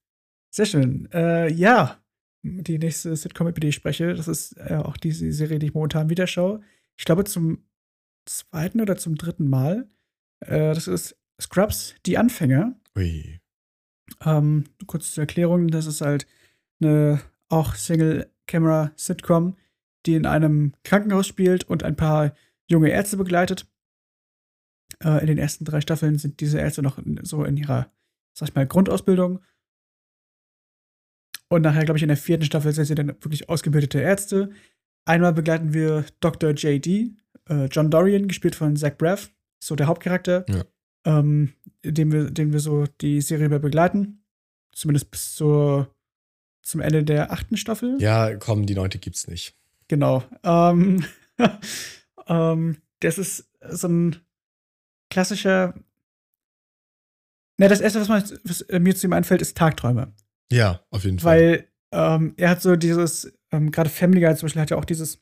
Sehr 0.51 0.67
schön. 0.67 1.09
Äh, 1.11 1.51
ja, 1.51 1.99
die 2.43 2.77
nächste 2.77 3.15
Sitcom, 3.15 3.47
über 3.47 3.59
die 3.59 3.69
ich 3.69 3.75
spreche, 3.75 4.13
das 4.13 4.27
ist 4.27 4.55
äh, 4.57 4.75
auch 4.75 4.95
diese 4.97 5.31
Serie, 5.31 5.57
die 5.57 5.67
ich 5.67 5.73
momentan 5.73 6.09
wieder 6.09 6.27
schaue 6.27 6.61
ich 6.97 7.05
glaube, 7.05 7.23
zum 7.25 7.63
zweiten 8.25 8.81
oder 8.81 8.97
zum 8.97 9.15
dritten 9.15 9.49
Mal. 9.49 9.87
Äh, 10.41 10.73
das 10.73 10.87
ist 10.87 11.17
Scrubs, 11.39 11.95
die 12.05 12.17
Anfänger. 12.17 12.75
Ui. 12.97 13.39
Ähm, 14.23 14.65
kurz 14.87 15.13
zur 15.13 15.23
Erklärung, 15.23 15.67
das 15.69 15.85
ist 15.85 16.01
halt 16.01 16.27
eine 16.79 17.21
auch 17.49 17.75
Single-Camera-Sitcom, 17.75 19.55
die 20.05 20.15
in 20.15 20.25
einem 20.25 20.73
Krankenhaus 20.83 21.27
spielt 21.27 21.63
und 21.65 21.83
ein 21.83 21.95
paar 21.95 22.33
junge 22.67 22.89
Ärzte 22.89 23.17
begleitet. 23.17 23.67
Äh, 25.03 25.21
in 25.21 25.27
den 25.27 25.37
ersten 25.37 25.65
drei 25.65 25.81
Staffeln 25.81 26.17
sind 26.17 26.39
diese 26.39 26.59
Ärzte 26.59 26.81
noch 26.81 26.97
in, 26.97 27.19
so 27.23 27.43
in 27.43 27.57
ihrer, 27.57 27.91
sag 28.33 28.49
ich 28.49 28.55
mal, 28.55 28.67
Grundausbildung. 28.67 29.41
Und 31.47 31.61
nachher, 31.61 31.85
glaube 31.85 31.97
ich, 31.97 32.03
in 32.03 32.09
der 32.09 32.17
vierten 32.17 32.45
Staffel 32.45 32.71
sind 32.73 32.85
sie 32.85 32.95
dann 32.95 33.07
wirklich 33.07 33.49
ausgebildete 33.49 33.99
Ärzte, 33.99 34.51
Einmal 35.05 35.33
begleiten 35.33 35.73
wir 35.73 36.05
Dr. 36.19 36.51
J.D., 36.51 37.11
äh, 37.47 37.65
John 37.65 37.91
Dorian, 37.91 38.27
gespielt 38.27 38.55
von 38.55 38.75
Zach 38.75 38.97
Braff, 38.97 39.31
so 39.59 39.75
der 39.75 39.87
Hauptcharakter, 39.87 40.45
ja. 40.49 40.63
ähm, 41.05 41.53
den, 41.83 42.11
wir, 42.11 42.31
den 42.31 42.51
wir 42.51 42.59
so 42.59 42.85
die 43.01 43.21
Serie 43.21 43.45
über 43.45 43.59
begleiten. 43.59 44.23
Zumindest 44.71 45.11
bis 45.11 45.35
zur, 45.35 45.95
zum 46.63 46.81
Ende 46.81 47.03
der 47.03 47.31
achten 47.31 47.55
Staffel. 47.55 47.97
Ja, 48.01 48.35
komm, 48.35 48.65
die 48.65 48.75
neunte 48.75 48.97
gibt's 48.97 49.27
nicht. 49.27 49.55
Genau. 49.87 50.23
Ähm, 50.43 51.05
ähm, 52.27 52.77
das 52.99 53.17
ist 53.17 53.49
so 53.69 53.87
ein 53.87 54.15
klassischer. 55.09 55.75
Na, 57.57 57.67
das 57.67 57.79
erste, 57.79 58.01
was, 58.01 58.09
man, 58.09 58.23
was 58.43 58.65
mir 58.69 58.95
zu 58.95 59.07
ihm 59.07 59.13
einfällt, 59.13 59.41
ist 59.41 59.55
Tagträume. 59.55 60.13
Ja, 60.51 60.81
auf 60.89 61.05
jeden 61.05 61.19
Fall. 61.19 61.39
Weil 61.39 61.67
ähm, 61.91 62.33
er 62.37 62.49
hat 62.49 62.61
so 62.61 62.75
dieses 62.75 63.31
ähm, 63.55 63.71
gerade 63.71 63.89
Family 63.89 64.21
Guy 64.21 64.35
zum 64.35 64.47
Beispiel 64.47 64.61
hat 64.61 64.69
ja 64.69 64.77
auch 64.77 64.85
dieses, 64.85 65.15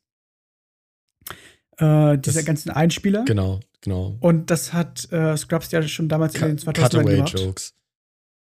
äh, 1.78 2.18
diese 2.18 2.40
das, 2.40 2.46
ganzen 2.46 2.70
Einspieler. 2.72 3.24
Genau, 3.26 3.60
genau. 3.82 4.18
Und 4.20 4.50
das 4.50 4.74
hat 4.74 5.12
äh, 5.12 5.38
Scrubs 5.38 5.72
ja 5.72 5.82
schon 5.84 6.10
damals 6.10 6.34
Ka 6.34 6.46
in 6.46 6.54
den 6.54 6.58
2000 6.58 7.08
gemacht. 7.08 7.40
Jokes. 7.40 7.74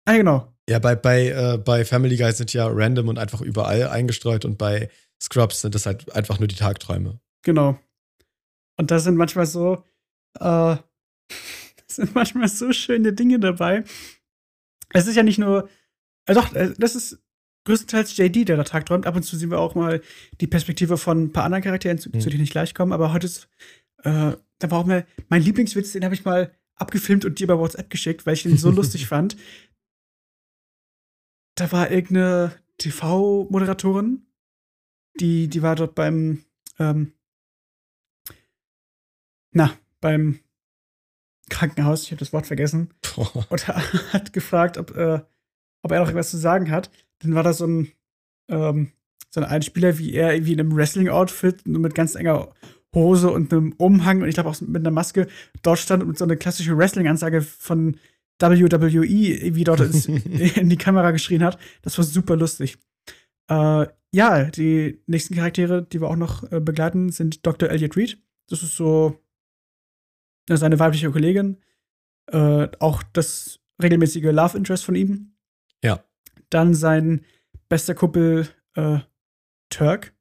Ah, 0.05 0.17
genau. 0.17 0.53
Ja, 0.69 0.79
bei, 0.79 0.95
bei, 0.95 1.27
äh, 1.27 1.57
bei 1.57 1.85
Family 1.85 2.17
Guy 2.17 2.31
sind 2.31 2.53
ja 2.53 2.67
random 2.67 3.09
und 3.09 3.19
einfach 3.19 3.41
überall 3.41 3.87
eingestreut 3.87 4.45
und 4.45 4.57
bei 4.57 4.89
Scrubs 5.21 5.61
sind 5.61 5.75
das 5.75 5.85
halt 5.85 6.13
einfach 6.13 6.39
nur 6.39 6.47
die 6.47 6.55
Tagträume. 6.55 7.19
Genau. 7.43 7.77
Und 8.77 8.91
da 8.91 8.99
sind 8.99 9.15
manchmal 9.15 9.45
so, 9.45 9.83
äh, 10.39 10.75
sind 11.87 12.15
manchmal 12.15 12.47
so 12.47 12.71
schöne 12.71 13.13
Dinge 13.13 13.39
dabei. 13.39 13.83
Es 14.93 15.07
ist 15.07 15.15
ja 15.15 15.23
nicht 15.23 15.39
nur, 15.39 15.69
äh, 16.25 16.33
doch, 16.33 16.53
äh, 16.53 16.73
das 16.77 16.95
ist 16.95 17.22
größtenteils 17.65 18.17
JD, 18.17 18.47
der 18.47 18.57
da 18.57 18.63
tagträumt. 18.63 19.05
Ab 19.05 19.15
und 19.15 19.23
zu 19.23 19.37
sehen 19.37 19.51
wir 19.51 19.59
auch 19.59 19.75
mal 19.75 20.01
die 20.41 20.47
Perspektive 20.47 20.97
von 20.97 21.23
ein 21.23 21.31
paar 21.31 21.45
anderen 21.45 21.63
Charakteren, 21.63 21.97
zu, 21.97 22.09
mhm. 22.09 22.19
zu 22.19 22.29
denen 22.29 22.43
ich 22.43 22.51
gleich 22.51 22.73
komme. 22.73 22.93
Aber 22.93 23.13
heute 23.13 23.27
ist, 23.27 23.47
äh, 24.03 24.33
da 24.59 24.71
war 24.71 24.79
auch 24.79 24.85
mal 24.85 25.05
mein 25.29 25.41
Lieblingswitz, 25.41 25.91
den 25.91 26.03
habe 26.03 26.15
ich 26.15 26.25
mal 26.25 26.53
abgefilmt 26.75 27.25
und 27.25 27.39
dir 27.39 27.47
bei 27.47 27.57
WhatsApp 27.57 27.89
geschickt, 27.89 28.25
weil 28.25 28.33
ich 28.33 28.43
den 28.43 28.57
so 28.57 28.71
lustig 28.71 29.07
fand. 29.07 29.37
Da 31.55 31.71
war 31.71 31.91
irgendeine 31.91 32.53
TV-Moderatorin, 32.79 34.25
die, 35.19 35.47
die 35.47 35.61
war 35.61 35.75
dort 35.75 35.93
beim, 35.93 36.43
ähm, 36.79 37.13
na, 39.51 39.77
beim 40.01 40.39
Krankenhaus, 41.49 42.03
ich 42.03 42.11
habe 42.11 42.19
das 42.19 42.33
Wort 42.33 42.47
vergessen, 42.47 42.91
Boah. 43.15 43.45
und 43.49 43.67
hat 44.13 44.33
gefragt, 44.33 44.79
ob, 44.79 44.95
äh, 44.97 45.21
ob 45.83 45.91
er 45.91 45.99
noch 45.99 46.09
etwas 46.09 46.31
zu 46.31 46.37
sagen 46.37 46.71
hat 46.71 46.89
dann 47.23 47.35
war 47.35 47.43
da 47.43 47.53
so 47.53 47.65
ein, 47.65 47.91
ähm, 48.49 48.91
so 49.29 49.41
ein 49.41 49.47
Einspieler, 49.47 49.97
wie 49.97 50.13
er 50.13 50.33
irgendwie 50.33 50.53
in 50.53 50.59
einem 50.59 50.75
Wrestling-Outfit 50.75 51.67
mit 51.67 51.95
ganz 51.95 52.15
enger 52.15 52.53
Hose 52.93 53.31
und 53.31 53.51
einem 53.51 53.73
Umhang 53.73 54.21
und 54.21 54.27
ich 54.27 54.35
glaube 54.35 54.49
auch 54.49 54.61
mit 54.61 54.81
einer 54.81 54.91
Maske 54.91 55.27
dort 55.63 55.79
stand 55.79 56.03
und 56.03 56.17
so 56.17 56.25
einer 56.25 56.35
klassische 56.35 56.77
Wrestling-Ansage 56.77 57.41
von 57.41 57.97
WWE 58.39 59.01
wie 59.55 59.63
dort 59.63 59.79
in 60.07 60.69
die 60.69 60.77
Kamera 60.77 61.11
geschrien 61.11 61.43
hat. 61.43 61.57
Das 61.81 61.97
war 61.97 62.05
super 62.05 62.35
lustig. 62.35 62.77
Äh, 63.49 63.87
ja, 64.13 64.43
die 64.45 65.01
nächsten 65.07 65.35
Charaktere, 65.35 65.83
die 65.83 66.01
wir 66.01 66.09
auch 66.09 66.15
noch 66.15 66.51
äh, 66.51 66.59
begleiten, 66.59 67.09
sind 67.09 67.45
Dr. 67.45 67.69
Elliot 67.69 67.97
Reed. 67.97 68.21
Das 68.47 68.61
ist 68.61 68.75
so 68.75 69.19
seine 70.47 70.77
weibliche 70.79 71.09
Kollegin. 71.09 71.57
Äh, 72.27 72.67
auch 72.79 73.01
das 73.13 73.59
regelmäßige 73.81 74.31
Love 74.31 74.57
Interest 74.57 74.83
von 74.83 74.95
ihm. 74.95 75.35
Ja. 75.83 76.03
Dann 76.53 76.73
sein 76.73 77.25
bester 77.69 77.95
Kumpel 77.95 78.47
äh, 78.75 78.99
Turk. 79.69 80.13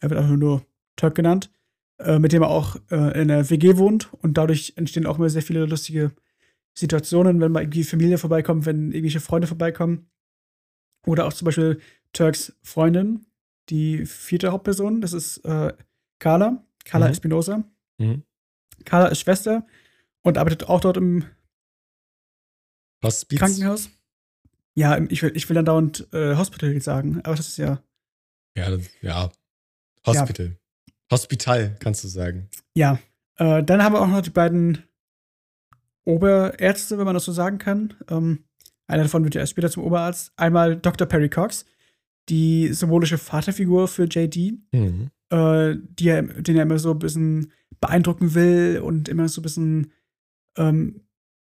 Er 0.00 0.10
wird 0.10 0.20
einfach 0.20 0.36
nur 0.36 0.66
Turk 0.96 1.14
genannt. 1.14 1.50
Äh, 1.98 2.18
mit 2.18 2.32
dem 2.32 2.42
er 2.42 2.48
auch 2.48 2.76
äh, 2.90 3.20
in 3.20 3.28
der 3.28 3.48
WG 3.50 3.76
wohnt. 3.76 4.12
Und 4.14 4.36
dadurch 4.36 4.72
entstehen 4.76 5.06
auch 5.06 5.18
immer 5.18 5.30
sehr 5.30 5.42
viele 5.42 5.64
lustige 5.64 6.10
Situationen, 6.76 7.40
wenn 7.40 7.52
mal 7.52 7.62
irgendwie 7.62 7.84
Familie 7.84 8.18
vorbeikommt, 8.18 8.66
wenn 8.66 8.90
irgendwelche 8.90 9.20
Freunde 9.20 9.46
vorbeikommen. 9.46 10.10
Oder 11.06 11.26
auch 11.26 11.32
zum 11.32 11.46
Beispiel 11.46 11.80
Turks 12.12 12.56
Freundin, 12.62 13.26
die 13.68 14.06
vierte 14.06 14.50
Hauptperson, 14.50 15.00
das 15.00 15.12
ist 15.12 15.38
äh, 15.44 15.72
Carla, 16.18 16.66
Carla 16.84 17.06
Mhm. 17.06 17.12
Espinosa. 17.12 17.64
Mhm. 17.98 18.24
Carla 18.84 19.06
ist 19.08 19.20
Schwester 19.20 19.64
und 20.22 20.36
arbeitet 20.36 20.68
auch 20.68 20.80
dort 20.80 20.96
im 20.96 21.24
Hospiz. 23.04 23.38
Krankenhaus. 23.38 23.88
Ja, 24.76 24.94
im- 24.94 25.08
ich 25.10 25.22
will, 25.22 25.32
ich 25.34 25.48
will 25.48 25.54
dann 25.54 25.64
dauernd 25.64 26.06
äh, 26.12 26.34
Hospital 26.36 26.80
sagen, 26.80 27.20
aber 27.24 27.36
das 27.36 27.48
ist 27.48 27.56
ja, 27.58 27.82
Ja, 28.56 28.70
das, 28.70 28.90
ja. 29.02 29.30
Hospital. 30.06 30.56
Hospital, 31.10 31.76
kannst 31.80 32.02
du 32.04 32.08
sagen. 32.08 32.48
ja. 32.76 32.98
Äh, 33.36 33.64
dann 33.64 33.82
haben 33.82 33.94
wir 33.94 34.00
auch 34.00 34.06
noch 34.06 34.20
die 34.22 34.30
beiden 34.30 34.84
Oberärzte, 36.04 36.98
wenn 36.98 37.04
man 37.04 37.14
das 37.14 37.24
so 37.24 37.32
sagen 37.32 37.58
kann. 37.58 37.94
Ähm, 38.08 38.44
einer 38.86 39.02
davon 39.04 39.24
wird 39.24 39.34
ja 39.34 39.40
erst 39.40 39.50
später 39.52 39.70
zum 39.70 39.82
Oberarzt. 39.84 40.32
Einmal 40.36 40.76
Dr. 40.76 41.06
Perry 41.08 41.28
Cox, 41.28 41.64
die 42.28 42.68
symbolische 42.72 43.18
Vaterfigur 43.18 43.88
für 43.88 44.04
JD. 44.04 44.58
Mhm. 44.72 45.10
äh, 45.30 45.74
die 45.98 46.08
er, 46.08 46.22
den 46.22 46.56
er 46.56 46.62
immer 46.62 46.78
so 46.78 46.90
ein 46.92 46.98
bisschen 46.98 47.50
beeindrucken 47.80 48.34
will 48.34 48.80
und 48.84 49.08
immer 49.08 49.28
so 49.28 49.40
ein 49.40 49.42
bisschen, 49.42 49.92
ähm, 50.58 51.00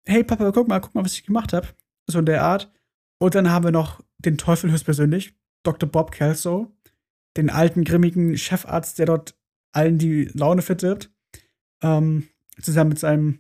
hey 0.06 0.24
Papa, 0.24 0.52
guck 0.52 0.68
mal, 0.68 0.80
guck 0.82 0.94
mal, 0.96 1.06
was 1.06 1.14
ich 1.14 1.24
gemacht 1.26 1.54
habe. 1.54 1.68
So 2.08 2.20
in 2.20 2.26
der 2.26 2.44
Art. 2.44 2.72
Und 3.20 3.36
dann 3.36 3.52
haben 3.52 3.66
wir 3.66 3.72
noch 3.72 4.02
den 4.18 4.38
Teufel 4.38 4.72
höchstpersönlich, 4.72 5.36
Dr. 5.64 5.88
Bob 5.90 6.12
Kelso, 6.12 6.72
den 7.38 7.50
alten, 7.50 7.84
grimmigen 7.84 8.38
Chefarzt, 8.38 8.98
der 8.98 9.06
dort 9.06 9.38
allen 9.72 9.98
die 9.98 10.26
Laune 10.34 10.62
verdirbt. 10.62 11.12
Ähm, 11.82 12.28
zusammen 12.62 12.90
mit 12.90 13.00
seinem 13.00 13.40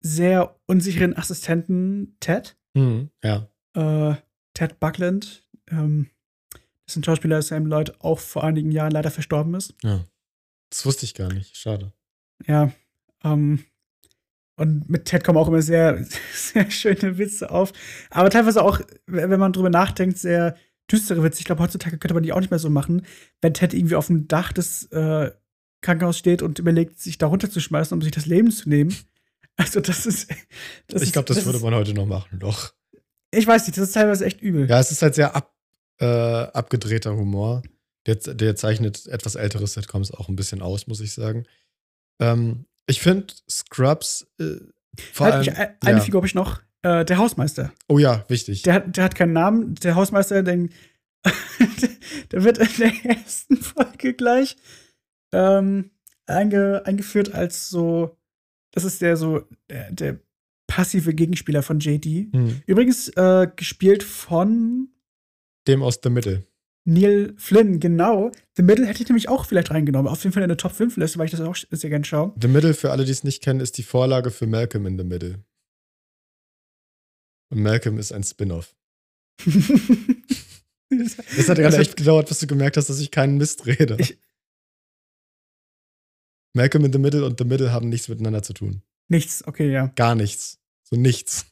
sehr 0.00 0.58
unsicheren 0.66 1.16
Assistenten 1.16 2.16
Ted 2.20 2.56
Mhm. 2.74 3.10
Ja. 3.22 3.48
äh, 3.74 4.16
Ted 4.54 4.80
Buckland, 4.80 5.46
ähm, 5.70 6.08
dessen 6.86 7.04
Schauspieler 7.04 7.42
Sam 7.42 7.66
Lloyd 7.66 8.00
auch 8.00 8.18
vor 8.18 8.44
einigen 8.44 8.70
Jahren 8.70 8.92
leider 8.92 9.10
verstorben 9.10 9.54
ist. 9.54 9.74
ja. 9.82 10.04
Das 10.70 10.86
wusste 10.86 11.04
ich 11.04 11.12
gar 11.12 11.30
nicht. 11.30 11.54
Schade. 11.54 11.92
Ja, 12.46 12.72
ähm, 13.24 13.62
und 14.62 14.88
mit 14.88 15.04
Ted 15.04 15.24
kommen 15.24 15.36
auch 15.38 15.48
immer 15.48 15.60
sehr, 15.62 16.04
sehr 16.34 16.70
schöne 16.70 17.18
Witze 17.18 17.50
auf. 17.50 17.72
Aber 18.10 18.30
teilweise 18.30 18.62
auch, 18.62 18.80
wenn 19.06 19.38
man 19.38 19.52
drüber 19.52 19.70
nachdenkt, 19.70 20.18
sehr 20.18 20.56
düstere 20.90 21.22
Witze. 21.22 21.40
Ich 21.40 21.44
glaube, 21.44 21.62
heutzutage 21.62 21.98
könnte 21.98 22.14
man 22.14 22.22
die 22.22 22.32
auch 22.32 22.40
nicht 22.40 22.50
mehr 22.50 22.58
so 22.58 22.70
machen, 22.70 23.04
wenn 23.40 23.54
Ted 23.54 23.74
irgendwie 23.74 23.94
auf 23.96 24.06
dem 24.06 24.26
Dach 24.28 24.52
des 24.52 24.84
äh, 24.92 25.30
Krankenhauses 25.82 26.18
steht 26.18 26.42
und 26.42 26.58
überlegt, 26.58 27.00
sich 27.00 27.18
da 27.18 27.26
runterzuschmeißen, 27.26 27.94
um 27.94 28.02
sich 28.02 28.12
das 28.12 28.26
Leben 28.26 28.50
zu 28.50 28.68
nehmen. 28.68 28.94
Also, 29.56 29.80
das 29.80 30.06
ist. 30.06 30.30
Das 30.86 31.02
ich 31.02 31.12
glaube, 31.12 31.28
ist- 31.30 31.36
das, 31.36 31.44
würde 31.44 31.58
man 31.60 31.74
heute 31.74 31.92
noch 31.92 32.06
machen, 32.06 32.38
doch. 32.38 32.72
Ich 33.30 33.46
weiß 33.46 33.66
nicht, 33.66 33.76
das 33.76 33.88
ist 33.88 33.92
teilweise 33.92 34.24
echt 34.24 34.40
übel. 34.40 34.66
Ja, 34.68 34.80
es 34.80 34.90
ist 34.90 35.02
halt 35.02 35.14
sehr 35.14 35.36
ab, 35.36 35.54
äh, 36.00 36.06
abgedrehter 36.06 37.14
Humor. 37.14 37.62
Der, 38.06 38.14
der 38.14 38.56
zeichnet 38.56 39.06
etwas 39.08 39.34
ältere 39.34 39.66
Sitcoms 39.66 40.10
auch 40.10 40.30
ein 40.30 40.36
bisschen 40.36 40.62
aus, 40.62 40.86
muss 40.86 41.00
ich 41.00 41.12
sagen. 41.12 41.44
Ähm, 42.18 42.64
ich 42.86 43.00
finde 43.00 43.32
Scrubs 43.48 44.26
äh, 44.38 44.56
vor 45.12 45.26
halt, 45.26 45.34
allem. 45.34 45.42
ich, 45.42 45.56
ein- 45.56 45.76
eine 45.84 45.98
ja. 45.98 46.04
Figur 46.04 46.18
habe 46.18 46.26
ich 46.26 46.34
noch. 46.34 46.60
Äh, 46.82 47.04
der 47.04 47.18
Hausmeister. 47.18 47.72
Oh 47.88 47.98
ja, 47.98 48.24
wichtig. 48.28 48.62
Der 48.62 48.74
hat, 48.74 48.96
der 48.96 49.04
hat 49.04 49.14
keinen 49.14 49.32
Namen. 49.32 49.74
Der 49.76 49.94
Hausmeister, 49.94 50.42
der, 50.42 50.56
der 52.32 52.44
wird 52.44 52.58
in 52.58 52.68
der 52.78 53.04
ersten 53.16 53.56
Folge 53.56 54.14
gleich 54.14 54.56
ähm, 55.32 55.90
einge, 56.26 56.82
eingeführt 56.84 57.32
als 57.34 57.68
so, 57.68 58.18
das 58.72 58.84
ist 58.84 59.00
der 59.00 59.16
so, 59.16 59.46
der, 59.70 59.92
der 59.92 60.18
passive 60.66 61.14
Gegenspieler 61.14 61.62
von 61.62 61.78
JD. 61.78 62.32
Hm. 62.32 62.62
Übrigens 62.66 63.08
äh, 63.10 63.46
gespielt 63.54 64.02
von 64.02 64.88
Dem 65.68 65.82
aus 65.82 66.00
der 66.00 66.10
Mitte. 66.10 66.44
Neil 66.84 67.34
Flynn, 67.36 67.78
genau. 67.78 68.32
The 68.56 68.62
Middle 68.62 68.86
hätte 68.86 69.02
ich 69.02 69.08
nämlich 69.08 69.28
auch 69.28 69.46
vielleicht 69.46 69.70
reingenommen. 69.70 70.10
Auf 70.10 70.22
jeden 70.24 70.32
Fall 70.34 70.42
in 70.42 70.48
der 70.48 70.56
Top 70.58 70.72
5 70.72 70.96
Liste, 70.96 71.18
weil 71.18 71.26
ich 71.26 71.30
das 71.30 71.40
auch 71.40 71.54
sehr 71.70 71.90
gerne 71.90 72.04
schaue. 72.04 72.34
The 72.40 72.48
Middle, 72.48 72.74
für 72.74 72.90
alle, 72.90 73.04
die 73.04 73.12
es 73.12 73.22
nicht 73.24 73.42
kennen, 73.42 73.60
ist 73.60 73.78
die 73.78 73.82
Vorlage 73.84 74.30
für 74.32 74.46
Malcolm 74.46 74.86
in 74.86 74.98
the 74.98 75.04
Middle. 75.04 75.44
Und 77.50 77.62
Malcolm 77.62 77.98
ist 77.98 78.12
ein 78.12 78.24
Spin-off. 78.24 78.74
Es 80.94 81.16
hat 81.48 81.56
gerade 81.56 81.64
Also- 81.64 81.78
echt 81.78 81.96
gedauert, 81.96 82.28
bis 82.28 82.40
du 82.40 82.46
gemerkt 82.46 82.76
hast, 82.76 82.90
dass 82.90 82.98
ich 83.00 83.10
keinen 83.10 83.38
Mist 83.38 83.64
rede. 83.64 83.96
Ich- 83.98 84.18
Malcolm 86.54 86.84
in 86.84 86.92
the 86.92 86.98
Middle 86.98 87.24
und 87.24 87.38
The 87.38 87.44
Middle 87.46 87.72
haben 87.72 87.88
nichts 87.88 88.08
miteinander 88.08 88.42
zu 88.42 88.52
tun. 88.52 88.82
Nichts, 89.08 89.42
okay, 89.46 89.72
ja. 89.72 89.86
Gar 89.96 90.14
nichts. 90.16 90.58
So 90.82 90.96
nichts. 90.96 91.46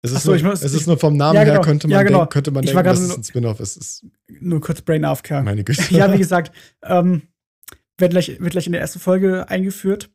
Es 0.00 0.12
ist, 0.12 0.22
so, 0.22 0.34
nur, 0.34 0.42
muss- 0.44 0.62
es 0.62 0.72
ist 0.74 0.82
ich- 0.82 0.86
nur 0.86 0.98
vom 0.98 1.16
Namen 1.16 1.34
Ja, 1.34 1.42
her, 1.42 1.52
genau. 1.54 1.62
könnte 1.64 1.88
man, 1.88 1.92
Ja, 1.96 2.02
genau. 2.04 2.18
denken, 2.20 2.32
könnte 2.32 2.50
man 2.52 2.64
denken, 2.64 2.84
dass 2.84 3.00
es 3.00 3.16
ein 3.16 3.24
Spin-off 3.24 3.58
ist. 3.60 3.76
ist. 3.76 4.06
Nur 4.40 4.60
kurz 4.60 4.80
Brain 4.82 5.04
AFK. 5.04 5.42
Meine 5.42 5.64
Güte. 5.64 5.82
ja, 5.94 6.12
wie 6.12 6.18
gesagt, 6.18 6.52
ähm, 6.84 7.22
wird, 7.98 8.12
gleich, 8.12 8.38
wird 8.40 8.52
gleich 8.52 8.66
in 8.66 8.72
der 8.72 8.80
ersten 8.80 9.00
Folge 9.00 9.48
eingeführt. 9.48 10.10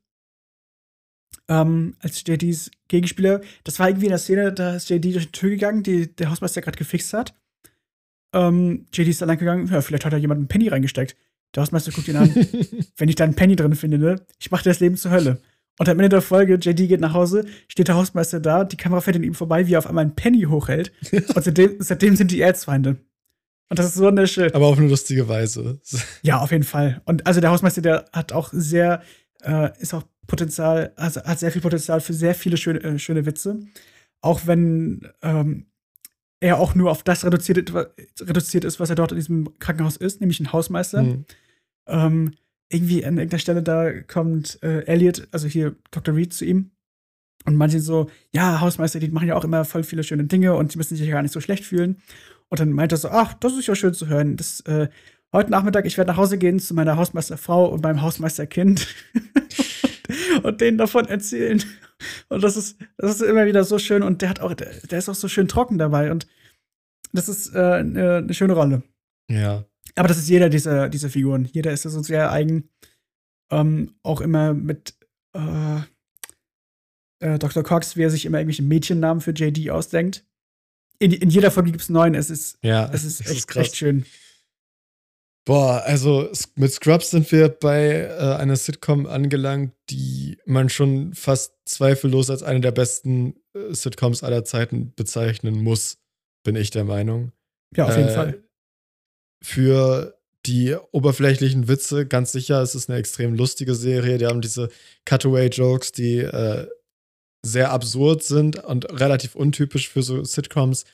Ähm, 1.49 1.95
als 1.99 2.23
JDs 2.25 2.71
Gegenspieler. 2.87 3.41
Das 3.65 3.77
war 3.79 3.89
irgendwie 3.89 4.05
in 4.05 4.11
der 4.11 4.19
Szene, 4.19 4.53
da 4.53 4.75
ist 4.75 4.89
JD 4.89 5.13
durch 5.13 5.25
die 5.25 5.31
Tür 5.31 5.49
gegangen, 5.49 5.83
die 5.83 6.15
der 6.15 6.29
Hausmeister 6.29 6.61
gerade 6.61 6.77
gefixt 6.77 7.11
hat. 7.13 7.33
Ähm, 8.33 8.85
JD 8.93 9.09
ist 9.09 9.19
lang 9.21 9.37
gegangen, 9.37 9.67
ja, 9.67 9.81
vielleicht 9.81 10.05
hat 10.05 10.13
da 10.13 10.17
jemand 10.17 10.39
einen 10.39 10.47
Penny 10.47 10.69
reingesteckt. 10.69 11.17
Der 11.53 11.61
Hausmeister 11.63 11.91
guckt 11.91 12.07
ihn 12.07 12.15
an. 12.15 12.33
Wenn 12.97 13.09
ich 13.09 13.15
da 13.15 13.25
einen 13.25 13.35
Penny 13.35 13.55
drin 13.57 13.75
finde, 13.75 13.97
ne, 13.97 14.25
ich 14.39 14.49
mache 14.51 14.63
dir 14.63 14.69
das 14.69 14.79
Leben 14.79 14.95
zur 14.95 15.11
Hölle. 15.11 15.41
Und 15.79 15.89
am 15.89 15.97
Ende 15.99 16.09
der 16.09 16.21
Folge, 16.21 16.55
JD 16.55 16.87
geht 16.87 16.99
nach 16.99 17.13
Hause, 17.13 17.45
steht 17.67 17.87
der 17.87 17.95
Hausmeister 17.95 18.39
da, 18.39 18.63
die 18.63 18.77
Kamera 18.77 19.01
fährt 19.01 19.15
an 19.15 19.23
ihm 19.23 19.33
vorbei, 19.33 19.67
wie 19.67 19.73
er 19.73 19.79
auf 19.79 19.87
einmal 19.87 20.03
einen 20.03 20.15
Penny 20.15 20.43
hochhält. 20.43 20.91
Und 21.11 21.43
seitdem, 21.43 21.77
seitdem 21.79 22.15
sind 22.15 22.31
die 22.31 22.41
Erzfeinde. 22.41 22.97
Und 23.69 23.79
das 23.79 23.87
ist 23.87 23.95
so 23.95 24.03
wunderschön. 24.03 24.53
Aber 24.53 24.67
auf 24.67 24.77
eine 24.77 24.87
lustige 24.87 25.27
Weise. 25.27 25.79
Ja, 26.21 26.39
auf 26.39 26.51
jeden 26.51 26.63
Fall. 26.63 27.01
Und 27.05 27.25
also 27.25 27.41
der 27.41 27.49
Hausmeister, 27.49 27.81
der 27.81 28.05
hat 28.13 28.31
auch 28.31 28.49
sehr, 28.51 29.01
äh, 29.41 29.71
ist 29.79 29.93
auch 29.93 30.03
Potenzial, 30.27 30.93
also 30.95 31.23
hat 31.23 31.39
sehr 31.39 31.51
viel 31.51 31.61
Potenzial 31.61 31.99
für 31.99 32.13
sehr 32.13 32.35
viele 32.35 32.57
schöne, 32.57 32.81
äh, 32.83 32.99
schöne 32.99 33.25
Witze. 33.25 33.59
Auch 34.21 34.41
wenn 34.45 35.07
ähm, 35.21 35.65
er 36.39 36.59
auch 36.59 36.75
nur 36.75 36.91
auf 36.91 37.03
das 37.03 37.25
reduziert, 37.25 37.73
reduziert 38.21 38.63
ist, 38.63 38.79
was 38.79 38.89
er 38.89 38.95
dort 38.95 39.11
in 39.11 39.17
diesem 39.17 39.59
Krankenhaus 39.59 39.97
ist, 39.97 40.21
nämlich 40.21 40.39
ein 40.39 40.53
Hausmeister. 40.53 41.01
Hm. 41.01 41.25
Ähm, 41.87 42.33
irgendwie 42.73 43.05
an 43.05 43.17
irgendeiner 43.17 43.39
Stelle 43.39 43.63
da 43.63 43.91
kommt 44.01 44.61
äh, 44.63 44.85
Elliot, 44.85 45.27
also 45.31 45.47
hier 45.47 45.75
Dr. 45.91 46.15
Reed 46.15 46.33
zu 46.33 46.45
ihm 46.45 46.71
und 47.45 47.55
manche 47.55 47.79
so, 47.79 48.09
ja, 48.31 48.61
Hausmeister, 48.61 48.99
die 48.99 49.09
machen 49.09 49.27
ja 49.27 49.35
auch 49.35 49.43
immer 49.43 49.65
voll 49.65 49.83
viele 49.83 50.03
schöne 50.03 50.25
Dinge 50.25 50.55
und 50.55 50.73
die 50.73 50.77
müssen 50.77 50.95
sich 50.95 51.05
ja 51.05 51.13
gar 51.13 51.21
nicht 51.21 51.33
so 51.33 51.41
schlecht 51.41 51.65
fühlen. 51.65 52.01
Und 52.49 52.59
dann 52.59 52.71
meint 52.71 52.91
er 52.91 52.97
so, 52.97 53.09
ach, 53.09 53.33
das 53.33 53.53
ist 53.53 53.67
ja 53.67 53.75
schön 53.75 53.93
zu 53.93 54.07
hören. 54.07 54.37
Das, 54.37 54.61
äh, 54.61 54.87
heute 55.33 55.51
Nachmittag, 55.51 55.85
ich 55.85 55.97
werde 55.97 56.11
nach 56.11 56.17
Hause 56.17 56.37
gehen 56.37 56.59
zu 56.59 56.73
meiner 56.73 56.95
Hausmeisterfrau 56.95 57.65
und 57.65 57.83
meinem 57.83 58.01
Hausmeisterkind 58.01 58.87
und 60.43 60.61
denen 60.61 60.77
davon 60.77 61.05
erzählen. 61.05 61.61
Und 62.29 62.43
das 62.43 62.55
ist, 62.55 62.79
das 62.97 63.15
ist 63.15 63.21
immer 63.21 63.45
wieder 63.45 63.63
so 63.63 63.77
schön 63.79 64.03
und 64.03 64.21
der 64.21 64.29
hat 64.29 64.39
auch, 64.39 64.53
der, 64.53 64.71
der 64.89 64.99
ist 64.99 65.09
auch 65.09 65.15
so 65.15 65.27
schön 65.27 65.47
trocken 65.47 65.77
dabei 65.77 66.11
und 66.11 66.27
das 67.11 67.29
ist 67.29 67.53
äh, 67.53 67.59
eine 67.59 68.33
schöne 68.33 68.53
Rolle. 68.53 68.83
Ja. 69.29 69.65
Aber 69.95 70.07
das 70.07 70.17
ist 70.17 70.29
jeder 70.29 70.49
dieser, 70.49 70.89
dieser 70.89 71.09
Figuren. 71.09 71.45
Jeder 71.45 71.71
ist 71.71 71.85
ja 71.85 71.91
so 71.91 72.01
sehr 72.01 72.31
eigen. 72.31 72.69
Ähm, 73.51 73.95
auch 74.03 74.21
immer 74.21 74.53
mit 74.53 74.95
äh, 75.35 75.77
äh, 77.19 77.37
Dr. 77.39 77.63
Cox, 77.63 77.95
wie 77.95 78.03
er 78.03 78.09
sich 78.09 78.25
immer 78.25 78.39
irgendwelche 78.39 78.63
Mädchennamen 78.63 79.21
für 79.21 79.31
JD 79.31 79.69
ausdenkt. 79.69 80.25
In, 80.99 81.11
in 81.11 81.29
jeder 81.29 81.51
Folge 81.51 81.71
gibt 81.71 81.83
es 81.83 81.89
neun. 81.89 82.15
Es 82.15 82.29
ist, 82.29 82.57
Ja, 82.63 82.89
es 82.93 83.03
ist 83.03 83.29
echt, 83.29 83.47
krass. 83.47 83.67
echt 83.67 83.75
schön. 83.77 84.05
Boah, 85.45 85.83
also 85.85 86.29
mit 86.55 86.71
Scrubs 86.71 87.09
sind 87.11 87.29
wir 87.33 87.49
bei 87.49 88.03
äh, 88.03 88.35
einer 88.37 88.55
Sitcom 88.55 89.05
angelangt, 89.05 89.73
die 89.89 90.37
man 90.45 90.69
schon 90.69 91.13
fast 91.13 91.53
zweifellos 91.65 92.29
als 92.29 92.43
eine 92.43 92.61
der 92.61 92.71
besten 92.71 93.35
äh, 93.53 93.73
Sitcoms 93.73 94.23
aller 94.23 94.45
Zeiten 94.45 94.93
bezeichnen 94.95 95.61
muss, 95.61 95.97
bin 96.43 96.55
ich 96.55 96.69
der 96.71 96.85
Meinung. 96.85 97.33
Ja, 97.75 97.87
auf 97.87 97.97
jeden 97.97 98.07
Äh, 98.09 98.13
Fall. 98.13 98.42
Für 99.43 100.17
die 100.45 100.75
oberflächlichen 100.91 101.67
Witze, 101.67 102.05
ganz 102.05 102.31
sicher, 102.31 102.61
es 102.61 102.75
ist 102.75 102.89
eine 102.89 102.99
extrem 102.99 103.35
lustige 103.35 103.75
Serie. 103.75 104.17
Die 104.17 104.25
haben 104.25 104.41
diese 104.41 104.69
Cutaway-Jokes, 105.05 105.91
die 105.91 106.19
äh, 106.19 106.67
sehr 107.45 107.71
absurd 107.71 108.23
sind 108.23 108.63
und 108.63 108.89
relativ 108.99 109.35
untypisch 109.35 109.89
für 109.89 110.01
so 110.01 110.23
Sitcoms, 110.23 110.85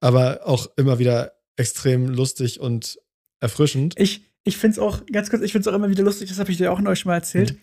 aber 0.00 0.46
auch 0.46 0.68
immer 0.76 0.98
wieder 0.98 1.32
extrem 1.56 2.08
lustig 2.08 2.60
und 2.60 2.98
erfrischend. 3.40 3.94
Ich, 3.98 4.22
ich 4.44 4.56
finde 4.56 4.72
es 4.72 4.78
auch, 4.78 5.04
ganz 5.06 5.30
kurz, 5.30 5.42
ich 5.42 5.52
finde 5.52 5.68
es 5.68 5.72
auch 5.72 5.76
immer 5.76 5.90
wieder 5.90 6.04
lustig, 6.04 6.28
das 6.28 6.38
habe 6.38 6.50
ich 6.50 6.56
dir 6.56 6.72
auch 6.72 6.80
neulich 6.80 7.00
schon 7.00 7.10
mal 7.10 7.16
erzählt. 7.16 7.52
Mhm. 7.52 7.58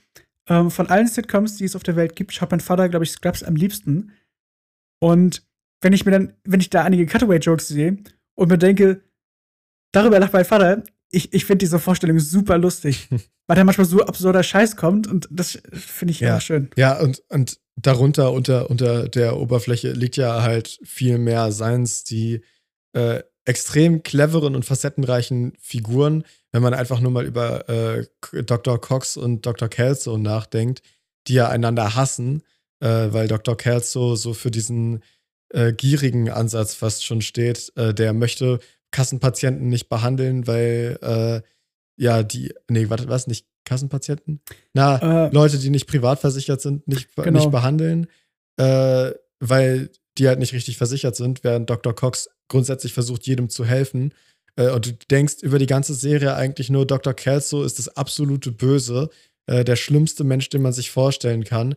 Ähm, 0.48 0.72
von 0.72 0.88
allen 0.88 1.08
Sitcoms, 1.08 1.58
die 1.58 1.66
es 1.66 1.76
auf 1.76 1.84
der 1.84 1.96
Welt 1.96 2.16
gibt, 2.16 2.34
schaut 2.34 2.52
mein 2.52 2.60
Vater, 2.60 2.88
glaube 2.89 3.06
ich, 3.06 3.12
Scrubs 3.12 3.43
am 3.43 3.56
liebsten. 3.56 4.12
Und 5.00 5.43
wenn 5.82 5.93
ich 5.93 6.06
mir 6.06 6.12
dann, 6.12 6.34
wenn 6.43 6.60
ich 6.60 6.70
da 6.70 6.84
einige 6.84 7.06
Cutaway-Jokes 7.08 7.68
sehe 7.68 7.98
und 8.36 8.50
mir 8.50 8.58
denke, 8.58 9.02
darüber 9.96 10.20
lacht 10.20 10.34
mein 10.34 10.46
Vater, 10.46 10.84
ich, 11.12 11.34
ich 11.34 11.46
finde 11.46 11.60
diese 11.60 11.80
Vorstellung 11.80 12.20
super 12.20 12.58
lustig. 12.58 13.08
weil 13.48 13.56
da 13.56 13.64
manchmal 13.64 13.86
so 13.86 14.02
absurder 14.04 14.41
Scheiß 14.41 14.76
kommt 14.76 15.06
und 15.08 15.28
das 15.30 15.60
finde 15.72 16.12
ich 16.12 16.20
Ja. 16.20 16.30
immer 16.30 16.41
schön. 16.41 16.70
Ja, 16.76 17.00
und, 17.00 17.22
und 17.30 17.60
darunter, 17.76 18.32
unter, 18.32 18.70
unter 18.72 19.08
der 19.08 19.38
Oberfläche 19.38 19.91
liegt 19.91 20.18
ja 20.18 20.41
halt 20.41 20.80
viel 20.84 21.20
mehr 21.20 21.52
Seins, 21.52 22.04
die 22.04 22.41
äh, 22.93 23.22
extrem 23.46 24.02
cleveren 24.02 24.56
und 24.56 24.66
facettenreichen 24.66 25.54
Figuren, 25.60 26.24
wenn 26.52 26.64
man 26.64 26.74
einfach 26.74 27.00
nur 27.00 27.12
mal 27.12 27.26
über 27.26 27.70
äh, 27.70 28.06
Dr. 28.43 28.82
Cox 28.82 29.16
und 29.16 29.46
Dr. 29.46 29.68
Kelso 29.70 30.18
nachdenkt, 30.18 30.82
die 31.28 31.36
ja 31.36 31.48
einander 31.50 31.93
hassen, 31.96 32.41
äh, 32.80 32.88
weil 33.12 33.28
Dr. 33.28 33.56
Kelso 33.56 34.16
so 34.16 34.34
für 34.34 34.50
diesen 34.50 35.04
äh, 35.50 35.72
gierigen 35.72 36.32
Ansatz 36.32 36.74
fast 36.74 37.06
schon 37.06 37.22
steht. 37.22 37.72
Äh, 37.76 37.93
der 37.93 38.14
möchte 38.14 38.60
Kassenpatienten 38.96 39.70
nicht 39.70 39.89
behandeln, 39.89 40.48
weil 40.48 40.98
äh, 41.02 41.41
ja 41.98 42.24
die, 42.24 42.54
nee, 42.70 42.89
warte, 42.89 43.10
was, 43.10 43.28
nicht 43.28 43.46
Kassenpatienten? 43.66 44.41
Na, 44.74 45.28
äh, 45.28 45.34
Leute, 45.34 45.58
die 45.58 45.70
nicht 45.70 45.88
privat 45.88 46.20
versichert 46.20 46.62
sind, 46.62 46.88
nicht, 46.88 47.16
genau. 47.16 47.39
nicht 47.39 47.52
behandeln, 47.52 48.08
weil 48.58 49.89
die 50.18 50.28
halt 50.28 50.39
nicht 50.39 50.54
richtig 50.54 50.78
versichert 50.78 51.16
sind, 51.16 51.43
während 51.43 51.70
Dr. 51.70 51.93
Cox 51.93 52.30
grundsätzlich 52.48 52.93
versucht, 52.93 53.28
jedem 53.28 53.50
zu 53.50 53.66
helfen. 53.66 54.14
Äh, 54.56 54.70
und 54.70 54.86
du 54.86 54.93
denkst 54.93 55.38
über 55.41 55.60
die 55.60 55.66
ganze 55.66 55.93
Serie 55.93 56.36
eigentlich 56.36 56.70
nur, 56.70 56.86
Dr. 56.86 57.14
Kelso 57.14 57.64
ist 57.64 57.80
das 57.80 57.89
absolute 57.89 58.52
Böse, 58.52 59.10
äh, 59.48 59.64
der 59.64 59.76
schlimmste 59.76 60.24
Mensch, 60.24 60.50
den 60.50 60.62
man 60.62 60.74
sich 60.74 60.91
vorstellen 60.91 61.43
kann. 61.43 61.76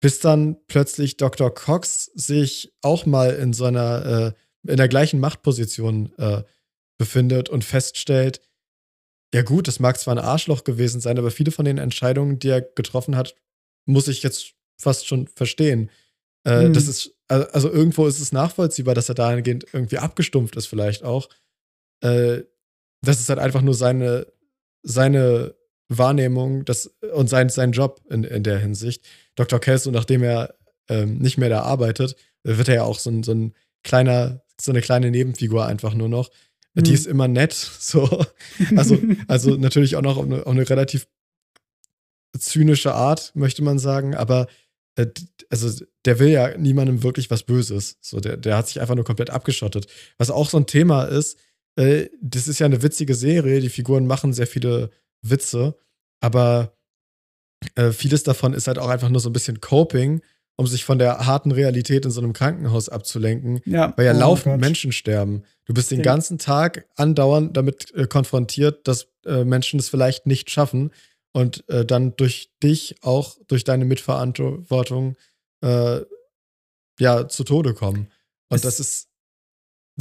Bis 0.00 0.20
dann 0.20 0.56
plötzlich 0.68 1.16
Dr. 1.16 1.52
Cox 1.52 2.10
sich 2.14 2.72
auch 2.82 3.06
mal 3.06 3.34
in 3.34 3.52
so 3.52 3.64
einer, 3.64 4.06
äh, 4.06 4.32
in 4.66 4.76
der 4.76 4.88
gleichen 4.88 5.20
Machtposition 5.20 6.12
äh, 6.18 6.42
befindet 6.98 7.48
und 7.48 7.64
feststellt, 7.64 8.40
ja 9.34 9.42
gut, 9.42 9.68
das 9.68 9.78
mag 9.78 9.98
zwar 9.98 10.14
ein 10.14 10.24
Arschloch 10.24 10.64
gewesen 10.64 11.00
sein, 11.00 11.18
aber 11.18 11.30
viele 11.30 11.50
von 11.50 11.64
den 11.64 11.78
Entscheidungen, 11.78 12.38
die 12.38 12.48
er 12.48 12.62
getroffen 12.62 13.16
hat, 13.16 13.34
muss 13.84 14.08
ich 14.08 14.22
jetzt 14.22 14.54
fast 14.80 15.06
schon 15.06 15.28
verstehen. 15.28 15.90
Äh, 16.44 16.68
mhm. 16.68 16.72
Das 16.72 16.86
ist, 16.86 17.14
also 17.28 17.70
irgendwo 17.70 18.06
ist 18.06 18.20
es 18.20 18.32
nachvollziehbar, 18.32 18.94
dass 18.94 19.08
er 19.08 19.14
dahingehend 19.14 19.66
irgendwie 19.72 19.98
abgestumpft 19.98 20.56
ist, 20.56 20.66
vielleicht 20.66 21.04
auch. 21.04 21.28
Äh, 22.00 22.42
das 23.02 23.20
ist 23.20 23.28
halt 23.28 23.38
einfach 23.38 23.62
nur 23.62 23.74
seine, 23.74 24.26
seine 24.82 25.54
Wahrnehmung 25.88 26.64
das, 26.64 26.86
und 27.12 27.28
sein, 27.28 27.48
sein 27.48 27.72
Job 27.72 28.00
in, 28.10 28.24
in 28.24 28.42
der 28.42 28.58
Hinsicht. 28.58 29.06
Dr. 29.34 29.58
Kelso, 29.60 29.90
nachdem 29.90 30.22
er 30.22 30.54
ähm, 30.88 31.18
nicht 31.18 31.38
mehr 31.38 31.48
da 31.48 31.62
arbeitet, 31.62 32.16
wird 32.42 32.68
er 32.68 32.74
ja 32.76 32.82
auch 32.84 32.98
so 32.98 33.10
ein, 33.10 33.22
so 33.22 33.32
ein 33.32 33.54
kleiner, 33.84 34.42
so 34.60 34.72
eine 34.72 34.80
kleine 34.80 35.10
Nebenfigur 35.10 35.66
einfach 35.66 35.94
nur 35.94 36.08
noch. 36.08 36.30
Mhm. 36.74 36.84
Die 36.84 36.94
ist 36.94 37.06
immer 37.06 37.28
nett, 37.28 37.52
so. 37.78 38.24
Also, 38.76 38.98
also 39.26 39.56
natürlich 39.56 39.96
auch 39.96 40.02
noch 40.02 40.16
auf 40.16 40.24
eine, 40.24 40.40
auf 40.46 40.52
eine 40.52 40.68
relativ 40.68 41.06
zynische 42.38 42.94
Art, 42.94 43.32
möchte 43.34 43.62
man 43.62 43.78
sagen, 43.78 44.14
aber 44.14 44.46
äh, 44.96 45.06
also 45.48 45.84
der 46.04 46.18
will 46.18 46.28
ja 46.28 46.56
niemandem 46.56 47.02
wirklich 47.02 47.30
was 47.30 47.42
Böses. 47.42 47.98
So, 48.00 48.20
der, 48.20 48.36
der 48.36 48.56
hat 48.56 48.68
sich 48.68 48.80
einfach 48.80 48.94
nur 48.94 49.04
komplett 49.04 49.30
abgeschottet. 49.30 49.86
Was 50.18 50.30
auch 50.30 50.50
so 50.50 50.58
ein 50.58 50.66
Thema 50.66 51.04
ist, 51.04 51.38
äh, 51.76 52.08
das 52.20 52.48
ist 52.48 52.58
ja 52.58 52.66
eine 52.66 52.82
witzige 52.82 53.14
Serie, 53.14 53.60
die 53.60 53.70
Figuren 53.70 54.06
machen 54.06 54.32
sehr 54.32 54.46
viele 54.46 54.90
Witze, 55.22 55.76
aber 56.20 56.76
äh, 57.74 57.92
vieles 57.92 58.22
davon 58.22 58.52
ist 58.52 58.66
halt 58.66 58.78
auch 58.78 58.88
einfach 58.88 59.08
nur 59.08 59.20
so 59.20 59.30
ein 59.30 59.32
bisschen 59.32 59.60
Coping, 59.60 60.20
um 60.58 60.66
sich 60.66 60.84
von 60.84 60.98
der 60.98 61.24
harten 61.24 61.52
Realität 61.52 62.04
in 62.04 62.10
so 62.10 62.20
einem 62.20 62.32
Krankenhaus 62.32 62.88
abzulenken, 62.88 63.60
ja. 63.64 63.94
weil 63.96 64.06
ja 64.06 64.14
oh 64.14 64.18
laufend 64.18 64.60
Menschen 64.60 64.90
sterben. 64.90 65.44
Du 65.66 65.72
bist 65.72 65.92
den 65.92 66.02
ganzen 66.02 66.38
Tag 66.38 66.84
andauernd 66.96 67.56
damit 67.56 67.94
äh, 67.94 68.08
konfrontiert, 68.08 68.88
dass 68.88 69.06
äh, 69.24 69.44
Menschen 69.44 69.78
es 69.78 69.88
vielleicht 69.88 70.26
nicht 70.26 70.50
schaffen 70.50 70.90
und 71.32 71.62
äh, 71.68 71.86
dann 71.86 72.16
durch 72.16 72.50
dich 72.60 72.96
auch, 73.02 73.36
durch 73.46 73.62
deine 73.62 73.84
Mitverantwortung, 73.84 75.14
äh, 75.62 76.00
ja, 76.98 77.28
zu 77.28 77.44
Tode 77.44 77.72
kommen. 77.72 78.10
Und 78.48 78.56
es 78.56 78.62
das 78.62 78.80
ist, 78.80 79.08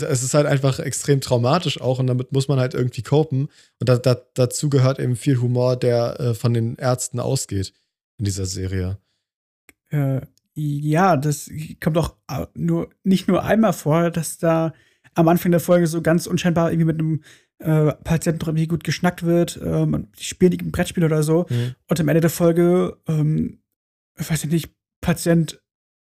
es 0.01 0.23
ist 0.23 0.33
halt 0.33 0.47
einfach 0.47 0.79
extrem 0.79 1.21
traumatisch 1.21 1.79
auch 1.79 1.99
und 1.99 2.07
damit 2.07 2.31
muss 2.31 2.47
man 2.47 2.59
halt 2.59 2.73
irgendwie 2.73 3.03
copen. 3.03 3.49
Und 3.79 3.89
da, 3.89 3.97
da, 3.97 4.19
dazu 4.33 4.71
gehört 4.71 4.97
eben 4.97 5.15
viel 5.15 5.39
Humor, 5.39 5.75
der 5.75 6.19
äh, 6.19 6.33
von 6.33 6.55
den 6.55 6.77
Ärzten 6.77 7.19
ausgeht 7.19 7.73
in 8.17 8.25
dieser 8.25 8.47
Serie. 8.47 8.97
Äh, 9.91 10.21
ja, 10.57 11.17
das 11.17 11.51
kommt 11.81 11.97
auch 11.97 12.15
äh, 12.29 12.47
nur, 12.55 12.89
nicht 13.03 13.27
nur 13.27 13.43
einmal 13.43 13.73
vor, 13.73 14.09
dass 14.09 14.37
da 14.37 14.73
am 15.13 15.27
Anfang 15.27 15.51
der 15.51 15.59
Folge 15.59 15.87
so 15.87 16.01
ganz 16.01 16.27
unscheinbar 16.27 16.71
irgendwie 16.71 16.85
mit 16.85 16.99
einem 16.99 17.21
äh, 17.59 17.93
Patienten 18.03 18.39
doch 18.39 18.47
irgendwie 18.47 18.67
gut 18.67 18.83
geschnackt 18.83 19.23
wird, 19.23 19.59
ähm, 19.63 20.07
die 20.17 20.23
spielen 20.23 20.53
ein 20.59 20.71
Brettspiel 20.71 21.03
oder 21.03 21.23
so. 21.23 21.45
Mhm. 21.49 21.75
Und 21.87 21.99
am 21.99 22.07
Ende 22.07 22.21
der 22.21 22.29
Folge, 22.29 22.97
ähm, 23.07 23.59
weiß 24.15 24.45
ich 24.45 24.51
nicht, 24.51 24.75
Patient, 25.01 25.61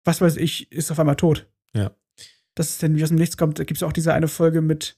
was 0.03 0.21
weiß 0.21 0.37
ich, 0.37 0.71
ist 0.71 0.91
auf 0.91 0.99
einmal 0.99 1.15
tot. 1.15 1.47
Ja. 1.73 1.91
Das 2.55 2.69
ist 2.69 2.81
denn, 2.81 2.95
wie 2.95 3.03
aus 3.03 3.09
dem 3.09 3.17
Nichts 3.17 3.37
kommt, 3.37 3.59
da 3.59 3.63
gibt 3.63 3.77
es 3.77 3.83
auch 3.83 3.93
diese 3.93 4.13
eine 4.13 4.27
Folge 4.27 4.61
mit. 4.61 4.97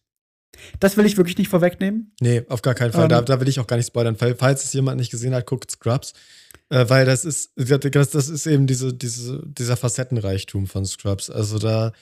Das 0.79 0.97
will 0.97 1.05
ich 1.05 1.17
wirklich 1.17 1.37
nicht 1.37 1.49
vorwegnehmen. 1.49 2.13
Nee, 2.19 2.43
auf 2.49 2.61
gar 2.61 2.73
keinen 2.73 2.91
Fall. 2.91 3.03
Ähm, 3.03 3.09
da, 3.09 3.21
da, 3.21 3.39
will 3.39 3.47
ich 3.47 3.59
auch 3.59 3.67
gar 3.67 3.77
nicht 3.77 3.87
spoilern. 3.87 4.15
Falls 4.15 4.63
es 4.63 4.73
jemand 4.73 4.97
nicht 4.97 5.11
gesehen 5.11 5.35
hat, 5.35 5.45
guckt 5.45 5.71
Scrubs. 5.71 6.13
Äh, 6.69 6.89
weil 6.89 7.05
das 7.05 7.25
ist, 7.25 7.51
das, 7.55 8.09
das 8.09 8.29
ist 8.29 8.45
eben 8.45 8.67
diese, 8.67 8.93
diese, 8.93 9.41
dieser 9.45 9.77
Facettenreichtum 9.77 10.67
von 10.67 10.85
Scrubs. 10.85 11.29
Also 11.29 11.59
da 11.59 11.93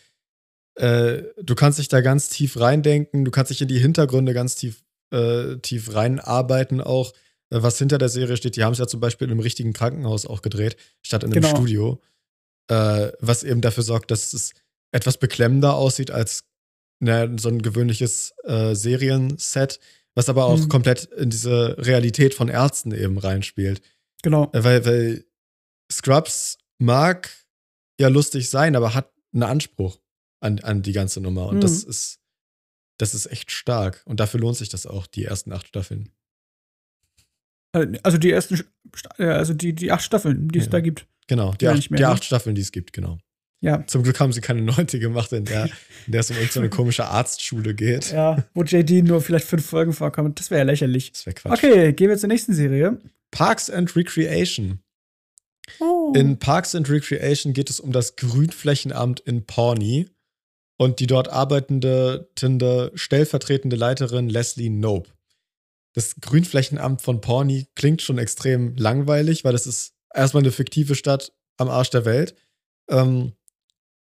äh, 0.75 1.23
du 1.41 1.55
kannst 1.55 1.79
dich 1.79 1.87
da 1.87 2.01
ganz 2.01 2.29
tief 2.29 2.59
reindenken, 2.59 3.25
du 3.25 3.31
kannst 3.31 3.49
dich 3.49 3.61
in 3.61 3.67
die 3.67 3.79
Hintergründe 3.79 4.33
ganz 4.33 4.55
tief, 4.55 4.83
äh, 5.11 5.55
tief 5.57 5.93
reinarbeiten 5.93 6.81
auch, 6.81 7.13
äh, 7.49 7.61
was 7.61 7.77
hinter 7.77 7.97
der 7.97 8.09
Serie 8.09 8.37
steht. 8.37 8.57
Die 8.57 8.63
haben 8.63 8.73
es 8.73 8.79
ja 8.79 8.87
zum 8.87 8.99
Beispiel 8.99 9.25
in 9.25 9.31
einem 9.31 9.39
richtigen 9.39 9.73
Krankenhaus 9.73 10.25
auch 10.25 10.41
gedreht, 10.41 10.75
statt 11.01 11.23
in 11.23 11.31
einem 11.31 11.41
genau. 11.41 11.55
Studio. 11.55 12.01
Äh, 12.67 13.11
was 13.19 13.43
eben 13.43 13.61
dafür 13.61 13.83
sorgt, 13.83 14.11
dass 14.11 14.33
es 14.33 14.51
etwas 14.91 15.17
beklemmender 15.17 15.75
aussieht 15.75 16.11
als 16.11 16.45
ne, 16.99 17.35
so 17.39 17.49
ein 17.49 17.61
gewöhnliches 17.61 18.33
äh, 18.43 18.73
Serienset, 18.73 19.79
was 20.15 20.29
aber 20.29 20.45
auch 20.45 20.57
mhm. 20.57 20.69
komplett 20.69 21.05
in 21.05 21.29
diese 21.29 21.77
Realität 21.77 22.33
von 22.33 22.49
Ärzten 22.49 22.91
eben 22.91 23.17
reinspielt. 23.17 23.81
Genau. 24.25 24.49
Äh, 24.53 24.63
weil, 24.63 24.85
weil 24.87 25.25
Scrubs 25.91 26.57
mag 26.79 27.29
ja 27.99 28.07
lustig 28.07 28.49
sein, 28.49 28.75
aber 28.75 28.95
hat 28.95 29.13
einen 29.31 29.43
Anspruch 29.43 29.99
an, 30.39 30.57
an 30.61 30.81
die 30.81 30.93
ganze 30.93 31.21
Nummer. 31.21 31.45
Und 31.45 31.57
mhm. 31.57 31.61
das 31.61 31.83
ist, 31.83 32.19
das 32.97 33.13
ist 33.13 33.27
echt 33.27 33.51
stark. 33.51 34.01
Und 34.05 34.19
dafür 34.19 34.39
lohnt 34.39 34.57
sich 34.57 34.67
das 34.67 34.87
auch, 34.87 35.05
die 35.05 35.25
ersten 35.25 35.53
acht 35.53 35.67
Staffeln. 35.67 36.09
Äh, 37.73 37.99
also 38.01 38.17
die 38.17 38.31
ersten, 38.31 38.63
also 39.19 39.53
die, 39.53 39.73
die 39.73 39.91
acht 39.91 40.03
Staffeln, 40.03 40.47
die 40.47 40.57
es 40.57 40.71
da 40.71 40.79
gibt. 40.79 41.05
Genau, 41.27 41.53
die, 41.53 41.67
acht, 41.67 41.91
mehr, 41.91 41.97
die 41.99 42.03
ne? 42.03 42.09
acht 42.09 42.23
Staffeln, 42.23 42.55
die 42.55 42.63
es 42.63 42.71
gibt, 42.71 42.93
genau. 42.93 43.19
Ja. 43.61 43.85
Zum 43.85 44.01
Glück 44.01 44.19
haben 44.19 44.33
sie 44.33 44.41
keine 44.41 44.63
neunte 44.63 44.97
gemacht, 44.97 45.31
in 45.33 45.45
der, 45.45 45.65
in 46.07 46.13
der 46.13 46.21
es 46.21 46.31
um 46.31 46.37
irgendeine 46.37 46.69
komische 46.71 47.05
Arztschule 47.05 47.75
geht. 47.75 48.11
Ja, 48.11 48.43
wo 48.55 48.63
JD 48.63 49.03
nur 49.03 49.21
vielleicht 49.21 49.45
fünf 49.45 49.67
Folgen 49.67 49.93
vorkommt. 49.93 50.39
Das 50.39 50.49
wäre 50.49 50.61
ja 50.61 50.65
lächerlich. 50.65 51.11
Das 51.11 51.27
wäre 51.27 51.35
Quatsch. 51.35 51.63
Okay, 51.63 51.93
gehen 51.93 52.09
wir 52.09 52.17
zur 52.17 52.29
nächsten 52.29 52.53
Serie. 52.53 52.99
Parks 53.35 53.69
and 53.69 53.93
Recreation. 53.97 54.79
Oh. 55.81 56.13
In 56.15 56.39
Parks 56.39 56.73
and 56.73 56.89
Recreation 56.89 57.51
geht 57.51 57.69
es 57.69 57.81
um 57.81 57.91
das 57.91 58.15
Grünflächenamt 58.15 59.19
in 59.19 59.45
Pawnee 59.45 60.07
und 60.77 61.01
die 61.01 61.07
dort 61.07 61.27
arbeitende 61.27 62.29
stellvertretende 62.95 63.75
Leiterin 63.75 64.29
Leslie 64.29 64.69
Nope. 64.69 65.09
Das 65.93 66.15
Grünflächenamt 66.21 67.01
von 67.01 67.19
Pawnee 67.19 67.67
klingt 67.75 68.01
schon 68.01 68.19
extrem 68.19 68.75
langweilig, 68.77 69.43
weil 69.43 69.51
das 69.51 69.67
ist 69.67 69.95
erstmal 70.13 70.43
eine 70.43 70.51
fiktive 70.53 70.95
Stadt 70.95 71.33
am 71.57 71.67
Arsch 71.67 71.89
der 71.89 72.05
Welt. 72.05 72.35
Ähm, 72.89 73.33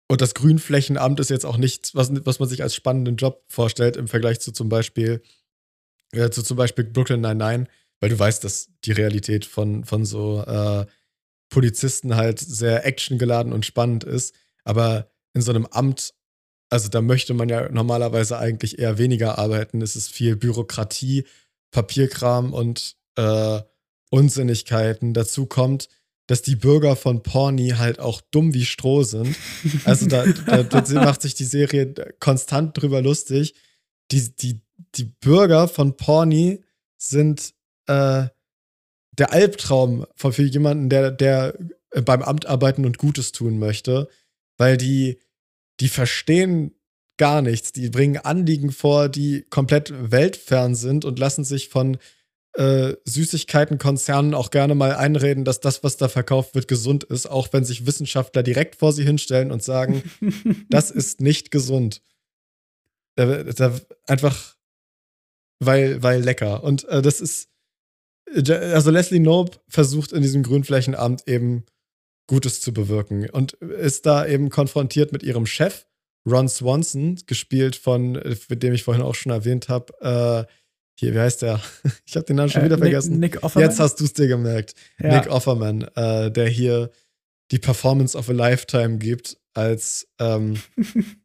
und 0.09 0.21
das 0.21 0.35
Grünflächenamt 0.35 1.19
ist 1.19 1.31
jetzt 1.31 1.47
auch 1.47 1.57
nichts, 1.57 1.97
was, 1.97 2.11
was 2.25 2.39
man 2.39 2.49
sich 2.49 2.63
als 2.63 2.77
spannenden 2.77 3.17
Job 3.17 3.45
vorstellt 3.49 3.97
im 3.97 4.07
Vergleich 4.07 4.39
zu 4.39 4.53
zum 4.53 4.69
Beispiel, 4.69 5.21
äh, 6.13 6.31
zu 6.31 6.45
zum 6.45 6.57
Beispiel 6.57 6.85
Brooklyn 6.85 7.21
99, 7.21 7.69
weil 8.01 8.11
du 8.11 8.19
weißt, 8.19 8.45
dass 8.45 8.69
die 8.85 8.93
Realität 8.93 9.45
von, 9.45 9.85
von 9.85 10.05
so 10.05 10.43
äh, 10.43 10.87
Polizisten 11.49 12.17
halt 12.17 12.39
sehr 12.39 12.87
actiongeladen 12.87 13.53
und 13.53 13.65
spannend 13.65 14.05
ist. 14.05 14.35
Aber 14.65 15.11
in 15.33 15.43
so 15.43 15.53
einem 15.53 15.67
Amt 15.67 16.15
also 16.69 16.89
da 16.89 17.01
möchte 17.01 17.35
man 17.35 17.49
ja 17.49 17.71
normalerweise 17.71 18.39
eigentlich 18.39 18.79
eher 18.79 18.99
weniger 18.99 19.39
arbeiten. 19.39 19.83
Es 19.83 19.97
ist 19.97 20.09
viel 20.09 20.37
Bürokratie, 20.37 21.25
Papierkram 21.71 22.53
und 22.53 22.97
äh, 23.17 23.61
Unsinnigkeiten. 24.11 25.15
Dazu 25.15 25.47
kommt, 25.47 25.89
dass 26.27 26.43
die 26.43 26.57
Bürger 26.57 26.97
von 26.97 27.23
Porny 27.23 27.71
halt 27.71 28.01
auch 28.01 28.21
dumm 28.21 28.53
wie 28.53 28.67
Stroh 28.67 29.05
sind. 29.05 29.37
Also 29.85 30.07
da, 30.07 30.27
da, 30.27 30.63
da 30.63 31.05
macht 31.05 31.23
sich 31.23 31.35
die 31.35 31.45
Serie 31.45 31.95
konstant 32.19 32.81
drüber 32.81 33.01
lustig. 33.01 33.55
Die, 34.11 34.35
die, 34.35 34.61
die 34.97 35.05
Bürger 35.05 35.69
von 35.69 35.97
Porny 35.97 36.65
sind 36.99 37.55
äh, 37.87 38.27
der 39.19 39.33
Albtraum 39.33 40.07
für 40.15 40.43
jemanden, 40.43 40.89
der, 40.89 41.11
der 41.11 41.55
beim 42.05 42.23
Amt 42.23 42.47
arbeiten 42.47 42.85
und 42.85 42.99
Gutes 42.99 43.33
tun 43.33 43.59
möchte, 43.59 44.09
weil 44.59 44.77
die 44.77 45.19
die 45.81 45.89
verstehen 45.89 46.75
gar 47.17 47.43
nichts. 47.43 47.73
Die 47.73 47.91
bringen 47.91 48.19
Anliegen 48.19 48.73
vor, 48.73 49.09
die 49.09 49.43
komplett 49.49 49.93
weltfern 50.11 50.75
sind 50.75 51.05
und 51.05 51.19
lassen 51.19 51.45
sich 51.45 51.69
von 51.69 51.99
äh, 52.55 52.95
Süßigkeitenkonzernen 53.05 54.35
auch 54.35 54.51
gerne 54.51 54.75
mal 54.75 54.95
einreden, 54.95 55.45
dass 55.45 55.61
das, 55.61 55.85
was 55.85 55.97
da 55.97 56.09
verkauft 56.09 56.55
wird, 56.55 56.69
gesund 56.69 57.05
ist, 57.05 57.27
auch 57.27 57.49
wenn 57.53 57.65
sich 57.65 57.87
Wissenschaftler 57.87 58.43
direkt 58.43 58.77
vor 58.77 58.93
sie 58.93 59.05
hinstellen 59.05 59.51
und 59.51 59.63
sagen, 59.63 60.03
das 60.71 60.91
ist 60.91 61.21
nicht 61.21 61.51
gesund. 61.51 62.03
der, 63.19 63.45
der 63.45 63.81
einfach, 64.07 64.57
weil, 65.59 66.03
weil 66.03 66.23
lecker. 66.23 66.65
Und 66.65 66.85
äh, 66.85 67.03
das 67.03 67.21
ist, 67.21 67.49
also 68.35 68.91
Leslie 68.91 69.21
Knope 69.21 69.59
versucht 69.69 70.13
in 70.13 70.23
diesem 70.23 70.43
Grünflächenamt 70.43 71.27
eben 71.27 71.65
Gutes 72.27 72.61
zu 72.61 72.73
bewirken 72.73 73.31
und 73.31 73.53
ist 73.53 74.05
da 74.05 74.27
eben 74.27 74.51
konfrontiert 74.51 75.13
mit 75.13 75.23
ihrem 75.23 75.47
Chef, 75.47 75.87
Ron 76.29 76.49
Swanson, 76.49 77.21
gespielt 77.27 77.77
von, 77.77 78.21
mit 78.49 78.63
dem 78.63 78.73
ich 78.73 78.83
vorhin 78.83 79.03
auch 79.03 79.15
schon 79.15 79.31
erwähnt 79.31 79.69
habe, 79.69 80.47
äh, 80.49 80.53
hier, 80.99 81.15
wie 81.15 81.21
heißt 81.21 81.43
der? 81.43 81.61
Ich 82.07 82.17
habe 82.17 82.25
den 82.25 82.37
Namen 82.37 82.49
schon 82.49 82.65
wieder 82.65 82.77
äh, 82.77 82.81
vergessen. 82.81 83.21
Nick, 83.21 83.35
Nick 83.35 83.45
Offerman. 83.45 83.69
Jetzt 83.69 83.81
hast 83.81 84.01
du 84.01 84.05
es 84.05 84.13
dir 84.13 84.27
gemerkt. 84.27 84.75
Ja. 84.99 85.19
Nick 85.19 85.31
Offerman, 85.31 85.83
äh, 85.95 86.31
der 86.31 86.49
hier 86.49 86.91
die 87.51 87.59
Performance 87.59 88.17
of 88.17 88.29
a 88.29 88.33
Lifetime 88.33 88.99
gibt, 88.99 89.39
als, 89.55 90.09
ähm, 90.19 90.61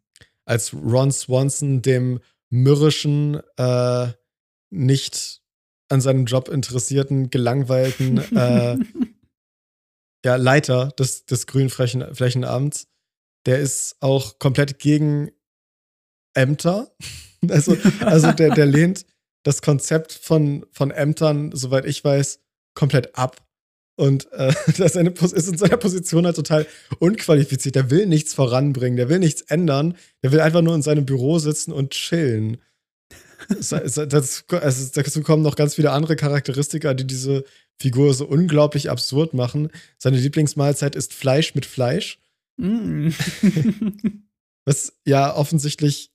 als 0.46 0.74
Ron 0.74 1.12
Swanson, 1.12 1.82
dem 1.82 2.20
mürrischen, 2.50 3.40
äh, 3.58 4.08
nicht 4.70 5.41
an 5.92 6.02
seinem 6.02 6.26
Job 6.26 6.48
interessierten, 6.48 7.30
gelangweilten 7.30 8.18
äh, 8.36 8.78
ja, 10.26 10.36
Leiter 10.36 10.90
des, 10.98 11.26
des 11.26 11.48
Grünflächenamts. 11.48 12.88
Der 13.46 13.60
ist 13.60 13.98
auch 14.00 14.40
komplett 14.40 14.80
gegen 14.80 15.32
Ämter. 16.34 16.96
Also, 17.50 17.76
also 18.02 18.32
der, 18.34 18.54
der 18.54 18.68
lehnt 18.68 19.04
das 19.42 19.64
Konzept 19.64 20.14
von, 20.14 20.64
von 20.72 20.92
Ämtern, 20.92 21.50
soweit 21.56 21.86
ich 21.86 22.04
weiß, 22.04 22.40
komplett 22.76 23.18
ab. 23.18 23.44
Und 23.96 24.32
äh, 24.32 24.54
das 24.78 24.96
ist 24.96 25.48
in 25.48 25.58
seiner 25.58 25.78
Position 25.78 26.26
halt 26.26 26.36
total 26.36 26.68
unqualifiziert. 27.00 27.74
Der 27.74 27.90
will 27.90 28.06
nichts 28.06 28.36
voranbringen, 28.36 28.98
der 28.98 29.10
will 29.10 29.20
nichts 29.20 29.42
ändern. 29.42 29.98
Der 30.24 30.32
will 30.32 30.40
einfach 30.40 30.62
nur 30.62 30.76
in 30.76 30.84
seinem 30.84 31.06
Büro 31.06 31.40
sitzen 31.40 31.72
und 31.72 31.92
chillen. 31.92 32.58
Also 33.50 34.06
dazu 34.06 35.22
kommen 35.24 35.44
noch 35.44 35.56
ganz 35.56 35.76
viele 35.76 35.92
andere 35.92 36.16
Charakteristika, 36.16 36.94
die 36.94 37.08
diese 37.08 37.44
Figur 37.80 38.14
so 38.14 38.26
unglaublich 38.26 38.90
absurd 38.90 39.34
machen. 39.34 39.70
Seine 39.98 40.18
Lieblingsmahlzeit 40.18 40.96
ist 40.96 41.14
Fleisch 41.14 41.56
mit 41.56 41.66
Fleisch. 41.66 42.20
Mm. 42.58 43.10
Was 44.66 44.94
ja 45.06 45.36
offensichtlich 45.36 46.12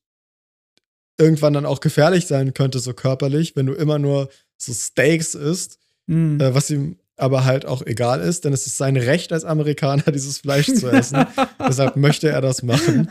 irgendwann 1.19 1.55
dann 1.55 1.67
auch 1.67 1.81
gefährlich 1.81 2.27
sein 2.27 2.55
könnte, 2.55 2.79
so 2.79 2.93
körperlich, 2.93 3.57
wenn 3.57 3.67
du 3.67 3.73
immer 3.73 3.99
nur 3.99 4.29
so 4.57 4.73
Steaks 4.73 5.35
isst, 5.35 5.79
mm. 6.07 6.41
äh, 6.41 6.55
was 6.55 6.71
ihm 6.71 6.99
aber 7.17 7.45
halt 7.45 7.65
auch 7.65 7.85
egal 7.85 8.21
ist, 8.21 8.45
denn 8.45 8.53
es 8.53 8.67
ist 8.67 8.77
sein 8.77 8.97
Recht 8.97 9.33
als 9.33 9.45
Amerikaner, 9.45 10.03
dieses 10.13 10.39
Fleisch 10.39 10.67
zu 10.67 10.89
essen. 10.89 11.27
Deshalb 11.67 11.97
möchte 11.97 12.29
er 12.29 12.41
das 12.41 12.63
machen. 12.63 13.09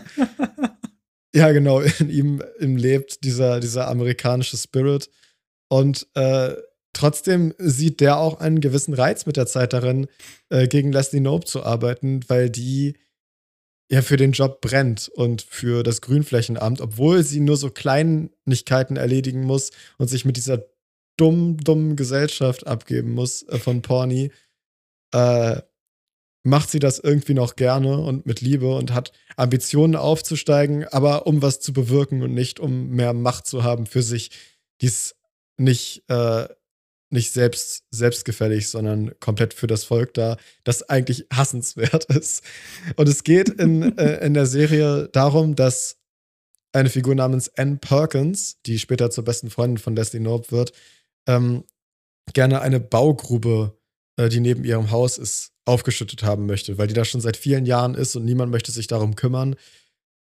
Ja, 1.35 1.51
genau, 1.51 1.81
in 1.99 2.09
ihm, 2.09 2.43
ihm 2.59 2.77
lebt 2.77 3.23
dieser, 3.23 3.59
dieser 3.59 3.89
amerikanische 3.89 4.57
Spirit. 4.57 5.09
Und 5.67 6.07
äh, 6.15 6.55
trotzdem 6.93 7.53
sieht 7.57 7.99
der 7.99 8.17
auch 8.17 8.39
einen 8.39 8.61
gewissen 8.61 8.93
Reiz 8.93 9.25
mit 9.25 9.35
der 9.35 9.45
Zeit 9.45 9.73
darin, 9.73 10.07
äh, 10.49 10.67
gegen 10.67 10.93
Leslie 10.93 11.19
Knope 11.19 11.45
zu 11.45 11.63
arbeiten, 11.63 12.21
weil 12.29 12.49
die 12.49 12.97
ja 13.91 14.01
für 14.01 14.17
den 14.17 14.31
Job 14.31 14.61
brennt 14.61 15.09
und 15.09 15.41
für 15.41 15.83
das 15.83 16.01
Grünflächenamt, 16.01 16.81
obwohl 16.81 17.21
sie 17.23 17.41
nur 17.41 17.57
so 17.57 17.69
Kleinigkeiten 17.69 18.95
erledigen 18.95 19.41
muss 19.41 19.71
und 19.97 20.07
sich 20.07 20.23
mit 20.25 20.37
dieser 20.37 20.65
dummen, 21.17 21.57
dummen 21.57 21.95
Gesellschaft 21.97 22.65
abgeben 22.65 23.13
muss 23.13 23.43
äh, 23.43 23.59
von 23.59 23.81
Porny, 23.81 24.31
äh, 25.13 25.61
macht 26.45 26.69
sie 26.69 26.79
das 26.79 26.99
irgendwie 26.99 27.33
noch 27.33 27.55
gerne 27.55 27.97
und 27.97 28.27
mit 28.27 28.39
Liebe 28.39 28.75
und 28.75 28.93
hat 28.93 29.11
Ambitionen 29.35 29.95
aufzusteigen, 29.95 30.87
aber 30.87 31.25
um 31.25 31.41
was 31.41 31.59
zu 31.59 31.73
bewirken 31.73 32.21
und 32.21 32.33
nicht 32.33 32.59
um 32.59 32.89
mehr 32.89 33.13
Macht 33.13 33.47
zu 33.47 33.63
haben 33.63 33.87
für 33.87 34.03
sich. 34.03 34.29
Die 34.79 34.85
ist 34.85 35.15
nicht, 35.57 36.03
äh, 36.07 36.47
nicht 37.09 37.31
selbst, 37.31 37.85
selbstgefällig, 37.89 38.69
sondern 38.69 39.19
komplett 39.19 39.55
für 39.55 39.65
das 39.65 39.85
Volk 39.85 40.13
da, 40.13 40.37
das 40.63 40.83
eigentlich 40.87 41.25
hassenswert 41.33 42.05
ist. 42.15 42.43
Und 42.95 43.09
es 43.09 43.23
geht 43.23 43.49
in, 43.49 43.97
äh, 43.97 44.23
in 44.23 44.35
der 44.35 44.45
Serie 44.45 45.09
darum, 45.11 45.55
dass 45.55 45.97
eine 46.73 46.89
Figur 46.89 47.15
namens 47.15 47.49
Anne 47.57 47.77
Perkins, 47.77 48.61
die 48.67 48.77
später 48.77 49.09
zur 49.09 49.23
besten 49.23 49.49
Freundin 49.49 49.79
von 49.79 49.95
Leslie 49.95 50.19
Knope 50.19 50.51
wird, 50.51 50.73
ähm, 51.27 51.63
gerne 52.33 52.61
eine 52.61 52.79
Baugrube, 52.79 53.75
die 54.17 54.39
neben 54.39 54.63
ihrem 54.63 54.91
Haus 54.91 55.17
ist, 55.17 55.51
aufgeschüttet 55.65 56.23
haben 56.23 56.45
möchte, 56.45 56.77
weil 56.77 56.87
die 56.87 56.93
da 56.93 57.05
schon 57.05 57.21
seit 57.21 57.37
vielen 57.37 57.65
Jahren 57.65 57.95
ist 57.95 58.15
und 58.15 58.25
niemand 58.25 58.51
möchte 58.51 58.71
sich 58.71 58.87
darum 58.87 59.15
kümmern. 59.15 59.55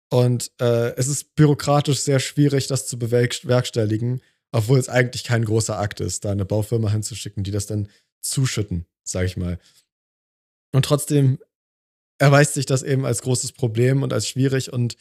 Und 0.09 0.51
äh, 0.59 0.95
es 0.95 1.07
ist 1.07 1.36
bürokratisch 1.36 1.99
sehr 1.99 2.19
schwierig, 2.19 2.67
das 2.67 2.88
zu 2.88 2.97
bewerkstelligen, 2.97 4.21
obwohl 4.51 4.80
es 4.80 4.88
eigentlich 4.88 5.25
kein 5.25 5.43
großer 5.43 5.78
Akt 5.78 5.99
ist, 5.99 6.23
da 6.23 6.32
eine 6.32 6.45
Baufirma 6.45 6.89
hinzuschicken, 6.89 7.43
die 7.43 7.51
das 7.51 7.65
dann 7.65 7.89
zuschütten, 8.21 8.86
sag 9.03 9.25
ich 9.25 9.36
mal. 9.36 9.59
Und 10.71 10.86
trotzdem 10.86 11.39
erweist 12.19 12.53
sich 12.53 12.65
das 12.65 12.84
eben 12.84 13.05
als 13.05 13.21
großes 13.21 13.51
Problem 13.51 14.01
und 14.01 14.13
als 14.13 14.28
schwierig. 14.28 14.71
Und 14.71 14.95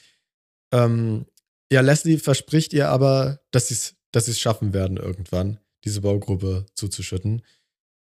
ähm, 0.73 1.27
ja, 1.71 1.81
Leslie 1.81 2.19
verspricht 2.19 2.73
ihr 2.73 2.89
aber, 2.89 3.41
dass 3.53 3.69
sie 3.69 3.75
es 3.75 3.97
dass 4.13 4.39
schaffen 4.39 4.73
werden, 4.73 4.97
irgendwann, 4.97 5.59
diese 5.85 6.01
Baugruppe 6.01 6.65
zuzuschütten. 6.75 7.43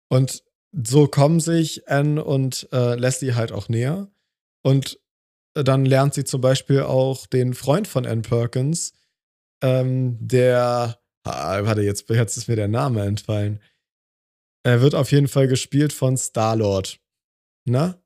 Und 0.10 0.44
so 0.72 1.08
kommen 1.08 1.40
sich 1.40 1.88
Anne 1.90 2.24
und 2.24 2.68
äh, 2.72 2.96
Leslie 2.96 3.36
halt 3.36 3.52
auch 3.52 3.70
näher. 3.70 4.08
Und 4.62 5.00
dann 5.54 5.86
lernt 5.86 6.14
sie 6.14 6.24
zum 6.24 6.42
Beispiel 6.42 6.82
auch 6.82 7.26
den 7.28 7.54
Freund 7.54 7.88
von 7.88 8.06
Anne 8.06 8.22
Perkins, 8.22 8.94
ähm, 9.62 10.18
der, 10.20 11.00
ah, 11.24 11.64
warte, 11.64 11.82
jetzt, 11.82 12.10
jetzt 12.10 12.38
ist 12.38 12.48
mir 12.48 12.56
der 12.56 12.68
Name 12.68 13.04
entfallen. 13.04 13.60
Er 14.64 14.82
wird 14.82 14.96
auf 14.96 15.12
jeden 15.12 15.28
Fall 15.28 15.48
gespielt 15.48 15.94
von 15.94 16.18
Star-Lord. 16.18 17.00
Na? 17.66 18.02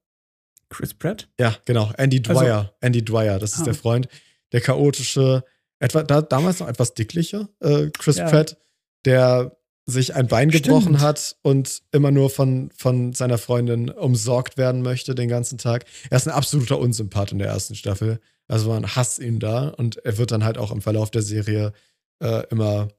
Chris 0.70 0.93
Pratt? 0.93 1.30
Ja, 1.39 1.55
genau. 1.66 1.91
Andy 1.97 2.22
also 2.26 2.39
Dwyer. 2.39 2.57
Also, 2.57 2.70
Andy 2.82 3.05
Dwyer, 3.05 3.39
das 3.39 3.53
ist 3.53 3.61
ah. 3.61 3.66
der 3.66 3.76
Freund. 3.76 4.07
Der 4.51 4.61
chaotische, 4.61 5.43
etwa 5.80 6.03
da, 6.03 6.22
damals 6.22 6.59
noch 6.59 6.68
etwas 6.68 6.93
dickliche 6.93 7.49
äh, 7.59 7.89
Chris 7.89 8.18
ja. 8.18 8.30
Pratt, 8.30 8.57
der 9.05 9.57
sich 9.86 10.16
ein 10.16 10.28
Bein 10.28 10.50
Stimmt. 10.50 10.66
gebrochen 10.66 11.02
hat 11.02 11.36
und 11.42 11.82
immer 11.92 12.12
nur 12.12 12.30
von, 12.30 12.72
von 12.76 13.14
seiner 13.14 13.38
Freundin 13.38 13.90
umsorgt 13.90 14.58
werden 14.58 14.82
möchte 14.82 15.14
den 15.14 15.28
ganzen 15.28 15.58
Tag. 15.58 15.86
Er 16.10 16.18
ist 16.18 16.28
ein 16.28 16.34
absoluter 16.34 16.80
Unsympath 16.80 17.32
in 17.32 17.40
der 17.40 17.50
ersten 17.50 17.76
Staffel. 17.76 18.20
Also 18.48 18.70
man 18.70 18.96
hasst 18.96 19.20
ihn 19.20 19.40
da 19.40 19.70
und 19.70 19.98
er 20.06 20.18
wird 20.18 20.32
dann 20.32 20.44
halt 20.44 20.58
auch 20.58 20.72
im 20.72 20.82
Verlauf 20.82 21.12
der 21.12 21.22
Serie 21.22 21.74
äh, 22.22 22.48
immer, 22.50 22.90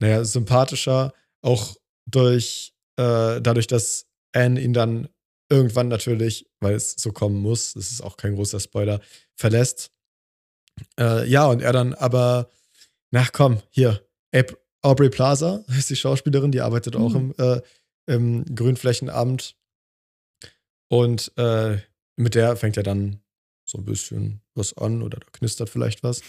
naja, 0.00 0.24
sympathischer. 0.24 1.12
Auch 1.42 1.76
durch, 2.06 2.74
äh, 2.96 3.40
dadurch, 3.40 3.66
dass 3.66 4.06
Anne 4.32 4.60
ihn 4.60 4.72
dann 4.72 5.08
irgendwann 5.50 5.88
natürlich, 5.88 6.48
weil 6.60 6.74
es 6.74 6.92
so 6.92 7.12
kommen 7.12 7.36
muss, 7.36 7.74
das 7.74 7.90
ist 7.90 8.02
auch 8.02 8.16
kein 8.16 8.34
großer 8.34 8.60
Spoiler, 8.60 9.00
verlässt. 9.36 9.90
Äh, 10.98 11.28
ja, 11.28 11.46
und 11.46 11.60
er 11.60 11.72
dann 11.72 11.94
aber, 11.94 12.50
na 13.10 13.26
komm, 13.32 13.62
hier, 13.70 14.04
April, 14.32 14.58
Aubrey 14.84 15.08
Plaza 15.08 15.64
ist 15.78 15.90
die 15.90 15.96
Schauspielerin, 15.96 16.52
die 16.52 16.60
arbeitet 16.60 16.96
auch 16.96 17.14
mhm. 17.14 17.34
im, 17.38 17.44
äh, 17.44 17.60
im 18.06 18.44
Grünflächenamt. 18.54 19.56
Und 20.88 21.32
äh, 21.36 21.78
mit 22.16 22.34
der 22.34 22.56
fängt 22.56 22.76
ja 22.76 22.82
dann 22.82 23.20
so 23.64 23.78
ein 23.78 23.84
bisschen 23.84 24.42
was 24.54 24.76
an 24.76 25.02
oder 25.02 25.18
da 25.18 25.26
knistert 25.32 25.70
vielleicht 25.70 26.02
was. 26.02 26.20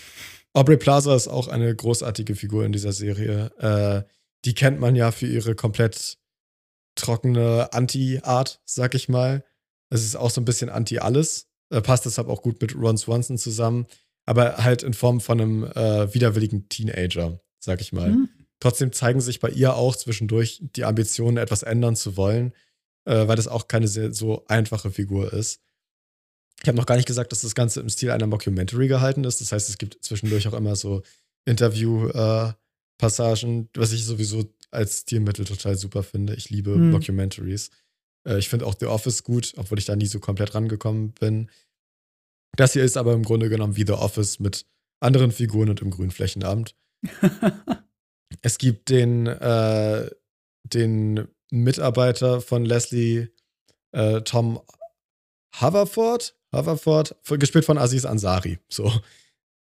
Aubrey 0.53 0.77
Plaza 0.77 1.15
ist 1.15 1.27
auch 1.27 1.49
eine 1.49 1.75
großartige 1.75 2.35
Figur 2.35 2.65
in 2.65 2.71
dieser 2.71 2.93
Serie. 2.93 3.51
Äh, 3.59 4.09
die 4.45 4.53
kennt 4.53 4.79
man 4.79 4.95
ja 4.95 5.11
für 5.11 5.27
ihre 5.27 5.53
komplett 5.53 6.17
trockene 6.95 7.73
Anti-Art, 7.73 8.61
sag 8.63 8.95
ich 8.95 9.09
mal. 9.09 9.43
Es 9.89 10.03
ist 10.03 10.15
auch 10.15 10.29
so 10.29 10.39
ein 10.39 10.45
bisschen 10.45 10.69
Anti-Alles. 10.69 11.47
Äh, 11.69 11.81
passt 11.81 12.05
deshalb 12.05 12.29
auch 12.29 12.41
gut 12.41 12.61
mit 12.61 12.73
Ron 12.75 12.97
Swanson 12.97 13.37
zusammen. 13.37 13.85
Aber 14.25 14.63
halt 14.63 14.81
in 14.81 14.93
Form 14.93 15.19
von 15.19 15.41
einem 15.41 15.63
äh, 15.63 16.13
widerwilligen 16.13 16.69
Teenager, 16.69 17.39
sag 17.59 17.81
ich 17.81 17.91
mal. 17.91 18.11
Mhm. 18.11 18.29
Trotzdem 18.65 18.91
zeigen 18.91 19.21
sich 19.21 19.39
bei 19.39 19.51
ihr 19.51 19.75
auch 19.75 19.95
zwischendurch 19.95 20.59
die 20.59 20.85
Ambitionen, 20.85 21.37
etwas 21.37 21.61
ändern 21.61 21.95
zu 21.95 22.17
wollen, 22.17 22.51
äh, 23.07 23.27
weil 23.27 23.35
das 23.35 23.47
auch 23.47 23.67
keine 23.67 23.87
sehr, 23.87 24.11
so 24.11 24.43
einfache 24.47 24.89
Figur 24.89 25.31
ist. 25.33 25.61
Ich 26.63 26.67
habe 26.67 26.75
noch 26.75 26.87
gar 26.87 26.95
nicht 26.95 27.05
gesagt, 27.05 27.31
dass 27.31 27.41
das 27.41 27.53
Ganze 27.53 27.79
im 27.79 27.89
Stil 27.89 28.09
einer 28.09 28.25
Mockumentary 28.25 28.87
gehalten 28.87 29.23
ist. 29.23 29.39
Das 29.39 29.51
heißt, 29.51 29.69
es 29.69 29.77
gibt 29.77 30.03
zwischendurch 30.03 30.47
auch 30.47 30.55
immer 30.55 30.75
so 30.75 31.03
Interview-Passagen, 31.45 33.65
äh, 33.65 33.67
was 33.75 33.91
ich 33.91 34.03
sowieso 34.03 34.51
als 34.71 35.01
Stilmittel 35.01 35.45
total 35.45 35.77
super 35.77 36.01
finde. 36.01 36.33
Ich 36.33 36.49
liebe 36.49 36.73
hm. 36.73 36.89
Mockumentaries. 36.89 37.69
Äh, 38.27 38.39
ich 38.39 38.49
finde 38.49 38.65
auch 38.65 38.73
The 38.79 38.87
Office 38.87 39.23
gut, 39.23 39.53
obwohl 39.57 39.77
ich 39.77 39.85
da 39.85 39.95
nie 39.95 40.07
so 40.07 40.19
komplett 40.19 40.55
rangekommen 40.55 41.11
bin. 41.11 41.51
Das 42.55 42.73
hier 42.73 42.83
ist 42.83 42.97
aber 42.97 43.13
im 43.13 43.21
Grunde 43.21 43.47
genommen 43.47 43.75
wie 43.75 43.85
The 43.85 43.93
Office 43.93 44.39
mit 44.39 44.65
anderen 45.01 45.31
Figuren 45.31 45.69
und 45.69 45.83
im 45.83 45.91
Grünflächenamt. 45.91 46.75
Es 48.41 48.57
gibt 48.57 48.89
den, 48.89 49.27
äh, 49.27 50.09
den 50.63 51.27
Mitarbeiter 51.51 52.41
von 52.41 52.65
Leslie, 52.65 53.27
äh, 53.91 54.21
Tom 54.21 54.59
Haverford, 55.53 56.35
Haverford, 56.51 57.15
gespielt 57.39 57.65
von 57.65 57.77
Aziz 57.77 58.05
Ansari. 58.05 58.59
So. 58.69 58.91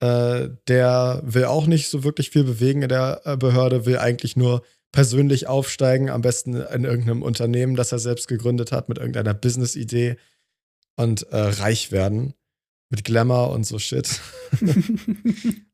Äh, 0.00 0.50
der 0.68 1.22
will 1.24 1.46
auch 1.46 1.66
nicht 1.66 1.88
so 1.88 2.04
wirklich 2.04 2.30
viel 2.30 2.44
bewegen 2.44 2.82
in 2.82 2.88
der 2.88 3.22
äh, 3.24 3.36
Behörde, 3.36 3.84
will 3.84 3.98
eigentlich 3.98 4.36
nur 4.36 4.62
persönlich 4.92 5.48
aufsteigen, 5.48 6.08
am 6.08 6.22
besten 6.22 6.54
in 6.54 6.84
irgendeinem 6.84 7.22
Unternehmen, 7.22 7.74
das 7.74 7.92
er 7.92 7.98
selbst 7.98 8.28
gegründet 8.28 8.70
hat, 8.70 8.88
mit 8.88 8.98
irgendeiner 8.98 9.34
Business-Idee 9.34 10.16
und 10.96 11.22
äh, 11.30 11.36
reich 11.36 11.90
werden. 11.90 12.34
Mit 12.90 13.04
Glamour 13.04 13.50
und 13.50 13.64
so 13.64 13.78
Shit. 13.78 14.20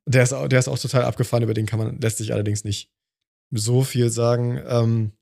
der, 0.07 0.23
ist 0.23 0.33
auch, 0.33 0.49
der 0.49 0.59
ist 0.59 0.69
auch 0.69 0.79
total 0.79 1.05
abgefahren, 1.05 1.45
über 1.45 1.55
den 1.55 1.67
kann 1.67 1.79
man, 1.79 2.01
lässt 2.01 2.19
sich 2.19 2.33
allerdings 2.33 2.65
nicht 2.65 2.91
so 3.53 3.85
viel 3.85 4.11
sagen. 4.11 4.61
Ähm, 4.67 5.13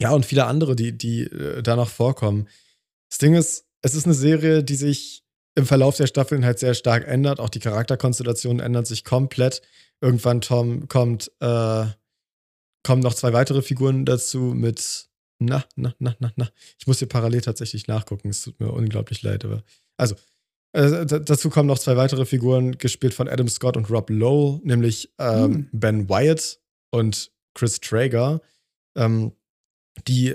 ja, 0.00 0.10
und 0.10 0.26
viele 0.26 0.46
andere, 0.46 0.76
die, 0.76 0.96
die 0.96 1.22
äh, 1.22 1.62
da 1.62 1.76
noch 1.76 1.88
vorkommen. 1.88 2.48
Das 3.08 3.18
Ding 3.18 3.34
ist, 3.34 3.66
es 3.82 3.94
ist 3.94 4.04
eine 4.04 4.14
Serie, 4.14 4.64
die 4.64 4.76
sich 4.76 5.24
im 5.54 5.66
Verlauf 5.66 5.96
der 5.96 6.06
Staffeln 6.06 6.44
halt 6.44 6.58
sehr 6.58 6.74
stark 6.74 7.06
ändert. 7.06 7.38
Auch 7.40 7.48
die 7.48 7.60
Charakterkonstellationen 7.60 8.60
ändern 8.60 8.84
sich 8.84 9.04
komplett. 9.04 9.62
Irgendwann 10.00 10.40
Tom 10.40 10.88
kommt, 10.88 11.30
äh, 11.40 11.86
kommen 12.82 13.02
noch 13.02 13.14
zwei 13.14 13.32
weitere 13.32 13.62
Figuren 13.62 14.04
dazu 14.04 14.38
mit, 14.38 15.08
na, 15.38 15.64
na, 15.76 15.94
na, 15.98 16.16
na, 16.18 16.32
na. 16.36 16.50
Ich 16.78 16.86
muss 16.86 16.98
hier 16.98 17.08
parallel 17.08 17.40
tatsächlich 17.40 17.86
nachgucken. 17.86 18.30
Es 18.30 18.42
tut 18.42 18.58
mir 18.58 18.72
unglaublich 18.72 19.22
leid, 19.22 19.44
aber. 19.44 19.62
Also, 19.96 20.16
äh, 20.74 21.06
dazu 21.06 21.50
kommen 21.50 21.68
noch 21.68 21.78
zwei 21.78 21.96
weitere 21.96 22.26
Figuren, 22.26 22.76
gespielt 22.78 23.14
von 23.14 23.28
Adam 23.28 23.48
Scott 23.48 23.76
und 23.76 23.88
Rob 23.90 24.10
Lowe, 24.10 24.60
nämlich 24.64 25.12
ähm, 25.18 25.42
hm. 25.42 25.68
Ben 25.72 26.08
Wyatt 26.08 26.58
und 26.90 27.30
Chris 27.54 27.80
Traeger, 27.80 28.40
ähm, 28.96 29.32
die 30.08 30.34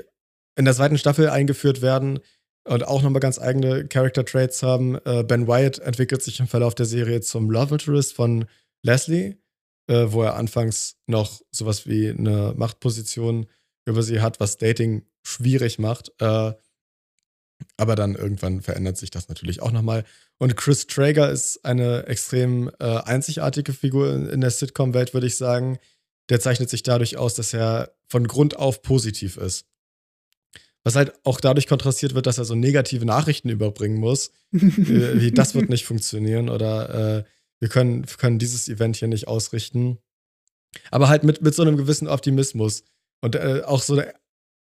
in 0.56 0.66
der 0.66 0.74
zweiten 0.74 0.98
Staffel 0.98 1.30
eingeführt 1.30 1.82
werden 1.82 2.20
und 2.66 2.88
auch 2.88 3.02
nochmal 3.02 3.20
ganz 3.20 3.38
eigene 3.40 3.88
Character 3.88 4.24
Traits 4.24 4.64
haben. 4.64 4.96
Äh, 5.06 5.24
ben 5.24 5.48
Wyatt 5.48 5.80
entwickelt 5.80 6.24
sich 6.24 6.40
im 6.40 6.48
Verlauf 6.48 6.74
der 6.74 6.86
Serie 6.86 7.20
zum 7.20 7.50
Love 7.52 7.76
Interest 7.76 8.14
von 8.14 8.46
Leslie, 8.82 9.36
äh, 9.88 10.06
wo 10.08 10.24
er 10.24 10.36
anfangs 10.36 10.96
noch 11.06 11.42
sowas 11.52 11.86
wie 11.86 12.10
eine 12.10 12.54
Machtposition 12.56 13.48
über 13.86 14.04
sie 14.04 14.22
hat, 14.22 14.40
was 14.40 14.58
Dating 14.58 15.06
schwierig 15.24 15.80
macht. 15.80 16.14
Äh, 16.20 16.54
aber 17.78 17.96
dann 17.96 18.16
irgendwann 18.16 18.62
verändert 18.62 18.98
sich 18.98 19.10
das 19.10 19.30
natürlich 19.30 19.62
auch 19.62 19.72
nochmal. 19.72 20.06
Und 20.38 20.56
Chris 20.58 20.88
Traeger 20.88 21.30
ist 21.30 21.66
eine 21.66 22.08
extrem 22.08 22.72
äh, 22.80 22.86
einzigartige 22.86 23.74
Figur 23.74 24.14
in, 24.14 24.28
in 24.28 24.42
der 24.42 24.52
Sitcom-Welt, 24.52 25.14
würde 25.14 25.28
ich 25.28 25.38
sagen. 25.38 25.80
Der 26.30 26.40
zeichnet 26.40 26.70
sich 26.70 26.84
dadurch 26.84 27.18
aus, 27.18 27.34
dass 27.36 27.54
er 27.54 27.94
von 28.08 28.28
Grund 28.28 28.58
auf 28.58 28.82
positiv 28.82 29.38
ist. 29.38 29.66
Was 30.84 30.96
halt 30.96 31.14
auch 31.24 31.42
dadurch 31.42 31.68
kontrastiert 31.68 32.16
wird, 32.16 32.26
dass 32.26 32.38
er 32.38 32.46
so 32.46 32.56
negative 32.56 33.06
Nachrichten 33.06 33.50
überbringen 33.50 34.00
muss. 34.00 34.32
wie, 34.52 35.32
das 35.32 35.56
wird 35.56 35.70
nicht 35.70 35.86
funktionieren 35.86 36.50
oder 36.50 37.20
äh, 37.20 37.24
wir, 37.60 37.70
können, 37.70 38.08
wir 38.08 38.18
können 38.18 38.40
dieses 38.40 38.70
Event 38.70 38.96
hier 38.96 39.08
nicht 39.08 39.28
ausrichten. 39.28 39.98
Aber 40.92 41.10
halt 41.10 41.24
mit, 41.24 41.42
mit 41.42 41.56
so 41.56 41.64
einem 41.64 41.78
gewissen 41.78 42.08
Optimismus. 42.08 42.84
Und 43.22 43.36
äh, 43.36 43.64
auch 43.66 43.82
so, 43.82 44.02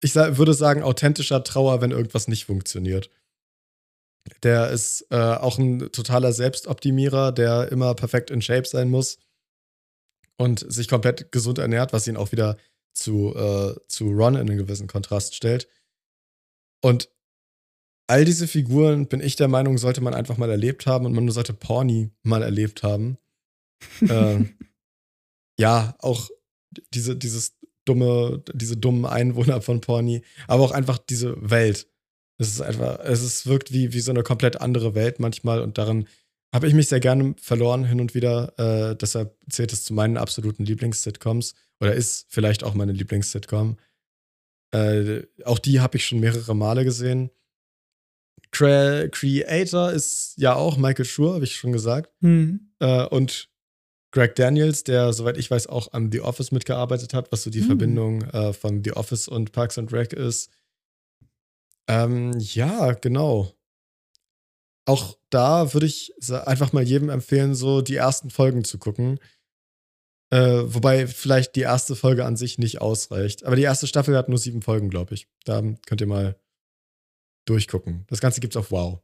ich 0.01 0.15
würde 0.15 0.53
sagen, 0.53 0.83
authentischer 0.83 1.43
Trauer, 1.43 1.81
wenn 1.81 1.91
irgendwas 1.91 2.27
nicht 2.27 2.45
funktioniert. 2.45 3.09
Der 4.43 4.69
ist 4.69 5.05
äh, 5.09 5.15
auch 5.15 5.57
ein 5.57 5.91
totaler 5.91 6.33
Selbstoptimierer, 6.33 7.31
der 7.31 7.71
immer 7.71 7.93
perfekt 7.95 8.29
in 8.31 8.41
Shape 8.41 8.67
sein 8.67 8.89
muss 8.89 9.17
und 10.37 10.59
sich 10.71 10.87
komplett 10.87 11.31
gesund 11.31 11.59
ernährt, 11.59 11.93
was 11.93 12.07
ihn 12.07 12.17
auch 12.17 12.31
wieder 12.31 12.57
zu, 12.93 13.35
äh, 13.35 13.75
zu 13.87 14.09
Ron 14.09 14.35
in 14.35 14.41
einen 14.41 14.57
gewissen 14.57 14.87
Kontrast 14.87 15.35
stellt. 15.35 15.67
Und 16.83 17.09
all 18.07 18.25
diese 18.25 18.47
Figuren, 18.47 19.07
bin 19.07 19.21
ich 19.21 19.35
der 19.35 19.47
Meinung, 19.47 19.77
sollte 19.77 20.01
man 20.01 20.13
einfach 20.13 20.37
mal 20.37 20.49
erlebt 20.49 20.85
haben 20.85 21.05
und 21.05 21.13
man 21.13 21.29
sollte 21.29 21.53
Porny 21.53 22.11
mal 22.23 22.43
erlebt 22.43 22.83
haben. 22.83 23.17
äh, 24.01 24.43
ja, 25.59 25.95
auch 25.99 26.29
diese, 26.93 27.15
dieses 27.15 27.53
dumme, 27.85 28.43
diese 28.53 28.77
dummen 28.77 29.05
Einwohner 29.05 29.61
von 29.61 29.81
Porny, 29.81 30.23
aber 30.47 30.63
auch 30.63 30.71
einfach 30.71 30.97
diese 30.97 31.35
Welt. 31.49 31.87
Es 32.37 32.49
ist 32.49 32.61
einfach, 32.61 32.99
es 33.01 33.21
ist, 33.21 33.47
wirkt 33.47 33.71
wie, 33.71 33.93
wie 33.93 33.99
so 33.99 34.11
eine 34.11 34.23
komplett 34.23 34.61
andere 34.61 34.95
Welt 34.95 35.19
manchmal 35.19 35.61
und 35.61 35.77
darin 35.77 36.07
habe 36.53 36.67
ich 36.67 36.73
mich 36.73 36.89
sehr 36.89 36.99
gerne 36.99 37.35
verloren 37.39 37.85
hin 37.85 38.01
und 38.01 38.13
wieder. 38.13 38.53
Äh, 38.59 38.95
deshalb 38.95 39.37
zählt 39.49 39.71
es 39.71 39.85
zu 39.85 39.93
meinen 39.93 40.17
absoluten 40.17 40.65
Lieblings-Sitcoms 40.65 41.53
oder 41.79 41.93
ist 41.93 42.25
vielleicht 42.29 42.63
auch 42.63 42.73
meine 42.73 42.91
Lieblings-Sitcom. 42.91 43.77
Äh, 44.73 45.23
auch 45.45 45.59
die 45.59 45.79
habe 45.79 45.97
ich 45.97 46.05
schon 46.05 46.19
mehrere 46.19 46.55
Male 46.55 46.83
gesehen. 46.83 47.29
Cre 48.51 49.09
Creator 49.11 49.91
ist 49.91 50.33
ja 50.37 50.55
auch 50.55 50.77
Michael 50.77 51.05
Schur, 51.05 51.35
habe 51.35 51.45
ich 51.45 51.55
schon 51.55 51.71
gesagt. 51.71 52.11
Mhm. 52.21 52.71
Äh, 52.79 53.05
und 53.05 53.50
Greg 54.11 54.35
Daniels, 54.35 54.83
der, 54.83 55.13
soweit 55.13 55.37
ich 55.37 55.49
weiß, 55.49 55.67
auch 55.67 55.93
an 55.93 56.11
The 56.11 56.21
Office 56.21 56.51
mitgearbeitet 56.51 57.13
hat, 57.13 57.31
was 57.31 57.43
so 57.43 57.49
die 57.49 57.61
mhm. 57.61 57.67
Verbindung 57.67 58.21
äh, 58.23 58.53
von 58.53 58.83
The 58.83 58.93
Office 58.93 59.27
und 59.27 59.51
Parks 59.53 59.77
and 59.77 59.91
Rec 59.93 60.13
ist. 60.13 60.51
Ähm, 61.87 62.33
ja, 62.37 62.91
genau. 62.93 63.53
Auch 64.85 65.17
da 65.29 65.73
würde 65.73 65.85
ich 65.85 66.13
einfach 66.29 66.73
mal 66.73 66.83
jedem 66.83 67.09
empfehlen, 67.09 67.55
so 67.55 67.81
die 67.81 67.95
ersten 67.95 68.29
Folgen 68.29 68.63
zu 68.63 68.77
gucken. 68.77 69.19
Äh, 70.31 70.63
wobei 70.73 71.07
vielleicht 71.07 71.55
die 71.55 71.61
erste 71.61 71.95
Folge 71.95 72.25
an 72.25 72.37
sich 72.37 72.57
nicht 72.57 72.81
ausreicht. 72.81 73.45
Aber 73.45 73.55
die 73.55 73.63
erste 73.63 73.87
Staffel 73.87 74.15
hat 74.17 74.29
nur 74.29 74.37
sieben 74.37 74.61
Folgen, 74.61 74.89
glaube 74.89 75.13
ich. 75.13 75.27
Da 75.45 75.61
könnt 75.85 76.01
ihr 76.01 76.07
mal 76.07 76.35
durchgucken. 77.45 78.05
Das 78.07 78.21
Ganze 78.21 78.39
gibt's 78.39 78.57
auf 78.57 78.71
Wow. 78.71 79.01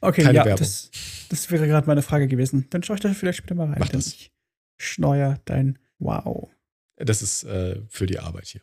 Okay, 0.00 0.22
Keine 0.22 0.38
ja, 0.38 0.44
Werbung. 0.44 0.58
Das, 0.58 0.90
das 1.28 1.50
wäre 1.50 1.66
gerade 1.66 1.86
meine 1.86 2.02
Frage 2.02 2.26
gewesen. 2.28 2.66
Dann 2.70 2.82
schaue 2.82 2.96
ich 2.96 3.00
da 3.00 3.12
vielleicht 3.14 3.38
später 3.38 3.54
mal 3.54 3.68
rein. 3.68 3.76
Mach 3.78 3.88
das. 3.88 4.08
Ich 4.08 4.32
schneuer 4.78 5.40
dein 5.44 5.78
Wow. 5.98 6.50
Das 6.96 7.22
ist 7.22 7.44
äh, 7.44 7.80
für 7.88 8.06
die 8.06 8.18
Arbeit 8.18 8.46
hier. 8.46 8.62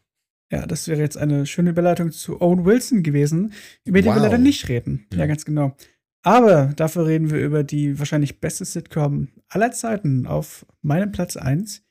Ja, 0.52 0.68
das 0.68 0.88
wäre 0.88 1.02
jetzt 1.02 1.18
eine 1.18 1.46
schöne 1.46 1.72
Überleitung 1.72 2.12
zu 2.12 2.42
Owen 2.42 2.66
Wilson 2.66 3.02
gewesen, 3.02 3.54
über 3.86 4.02
die 4.02 4.08
wow. 4.08 4.16
wir 4.16 4.22
leider 4.22 4.38
nicht 4.38 4.70
reden. 4.70 5.08
Ja. 5.12 5.20
ja, 5.20 5.26
ganz 5.26 5.46
genau. 5.46 5.76
Aber 6.22 6.68
dafür 6.76 7.08
reden 7.08 7.32
wir 7.32 7.40
über 7.40 7.64
die 7.64 8.00
wahrscheinlich 8.00 8.40
beste 8.40 8.64
Sitcom 8.64 9.30
aller 9.50 9.72
Zeiten 9.72 10.26
auf 10.26 10.66
meinem 10.82 11.12
Platz 11.12 11.38
1, 11.38 11.84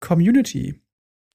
Community. 0.00 0.80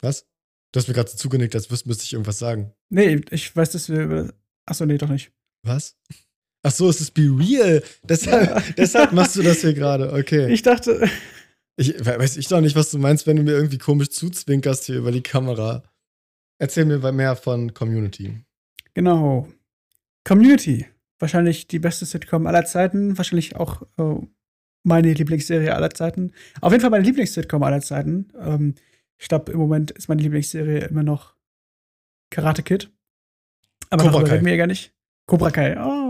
Was? 0.01 0.27
Du 0.71 0.79
hast 0.79 0.87
mir 0.87 0.93
gerade 0.93 1.09
zugenickt, 1.09 1.55
als 1.55 1.69
müsste 1.69 2.03
ich 2.03 2.13
irgendwas 2.13 2.39
sagen. 2.39 2.73
Nee, 2.89 3.21
ich 3.31 3.55
weiß, 3.55 3.71
dass 3.71 3.89
wir 3.89 4.01
über. 4.01 4.33
Achso, 4.65 4.85
nee, 4.85 4.97
doch 4.97 5.09
nicht. 5.09 5.31
Was? 5.63 5.97
Ach 6.67 6.71
so, 6.71 6.89
es 6.89 6.99
ist 6.99 7.11
Be 7.13 7.21
Real. 7.21 7.81
Deshalb, 8.03 8.49
ja. 8.49 8.61
deshalb 8.77 9.13
machst 9.13 9.37
du 9.37 9.41
das 9.41 9.61
hier 9.61 9.73
gerade. 9.73 10.11
Okay. 10.11 10.51
Ich 10.51 10.63
dachte. 10.63 11.09
Ich 11.77 12.05
weiß 12.05 12.35
ich 12.35 12.49
doch 12.49 12.59
nicht, 12.59 12.75
was 12.75 12.91
du 12.91 12.97
meinst, 12.97 13.25
wenn 13.25 13.37
du 13.37 13.43
mir 13.43 13.51
irgendwie 13.51 13.77
komisch 13.77 14.09
zuzwinkerst 14.09 14.83
hier 14.85 14.97
über 14.97 15.13
die 15.13 15.23
Kamera. 15.23 15.83
Erzähl 16.59 16.83
mir 16.83 16.99
mehr 17.13 17.37
von 17.37 17.73
Community. 17.73 18.43
Genau. 18.95 19.47
Community 20.25 20.87
wahrscheinlich 21.19 21.67
die 21.67 21.79
beste 21.79 22.05
Sitcom 22.05 22.47
aller 22.47 22.65
Zeiten, 22.65 23.17
wahrscheinlich 23.17 23.55
auch 23.55 23.83
äh, 23.97 24.15
meine 24.83 25.13
Lieblingsserie 25.13 25.73
aller 25.73 25.91
Zeiten. 25.91 26.33
Auf 26.59 26.73
jeden 26.73 26.81
Fall 26.81 26.89
meine 26.89 27.05
Lieblings-Sitcom 27.05 27.63
aller 27.63 27.79
Zeiten. 27.79 28.27
Ähm, 28.37 28.75
ich 29.17 29.29
glaube, 29.29 29.53
im 29.53 29.59
Moment 29.59 29.91
ist 29.91 30.09
meine 30.09 30.21
Lieblingsserie 30.21 30.79
immer 30.79 31.03
noch 31.03 31.33
Karate 32.29 32.61
Kid. 32.61 32.91
Aber 33.89 34.03
Cobra 34.03 34.17
darüber 34.17 34.31
reden 34.33 34.45
wir 34.45 34.51
ja 34.51 34.57
gar 34.57 34.67
nicht. 34.67 34.93
Cobra 35.27 35.49
Kai. 35.51 35.77
Oh. 35.79 36.06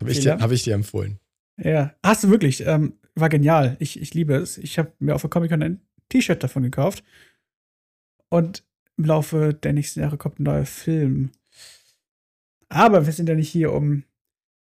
Habe 0.00 0.10
ich, 0.10 0.20
dir, 0.20 0.38
hab 0.38 0.50
ich 0.50 0.62
dir 0.62 0.74
empfohlen. 0.74 1.18
Ja, 1.56 1.94
hast 2.02 2.24
du 2.24 2.30
wirklich. 2.30 2.66
Ähm, 2.66 2.94
war 3.14 3.28
genial. 3.28 3.76
Ich, 3.80 4.00
ich 4.00 4.12
liebe 4.14 4.34
es. 4.34 4.58
Ich 4.58 4.78
habe 4.78 4.92
mir 4.98 5.14
auf 5.14 5.22
der 5.22 5.30
Comic-Con 5.30 5.62
ein 5.62 5.80
T-Shirt 6.10 6.42
davon 6.42 6.62
gekauft. 6.62 7.02
Und 8.28 8.62
im 8.98 9.04
Laufe 9.04 9.54
der 9.54 9.72
nächsten 9.72 10.00
Jahre 10.00 10.18
kommt 10.18 10.38
ein 10.38 10.44
neuer 10.44 10.66
Film. 10.66 11.30
Aber 12.68 13.06
wir 13.06 13.12
sind 13.12 13.28
ja 13.28 13.34
nicht 13.34 13.48
hier, 13.48 13.72
um 13.72 14.04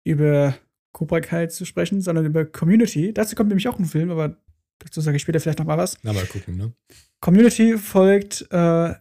über 0.05 0.55
Cobra 0.93 1.21
Kai 1.21 1.47
zu 1.47 1.65
sprechen, 1.65 2.01
sondern 2.01 2.27
über 2.27 2.45
Community. 2.45 3.13
Dazu 3.15 3.35
kommt 3.35 3.49
nämlich 3.49 3.69
auch 3.69 3.79
ein 3.79 3.87
Film, 3.87 4.11
aber 4.11 4.37
dazu 4.79 5.01
sage 5.01 5.17
ich 5.17 5.23
später 5.23 5.41
vielleicht 5.41 5.59
noch 5.59 5.67
mal 5.67 5.79
was. 5.79 5.97
Na, 6.03 6.13
mal 6.13 6.27
gucken, 6.27 6.57
ne? 6.57 6.73
Community 7.21 7.79
folgt 7.79 8.47
äh, 8.51 8.95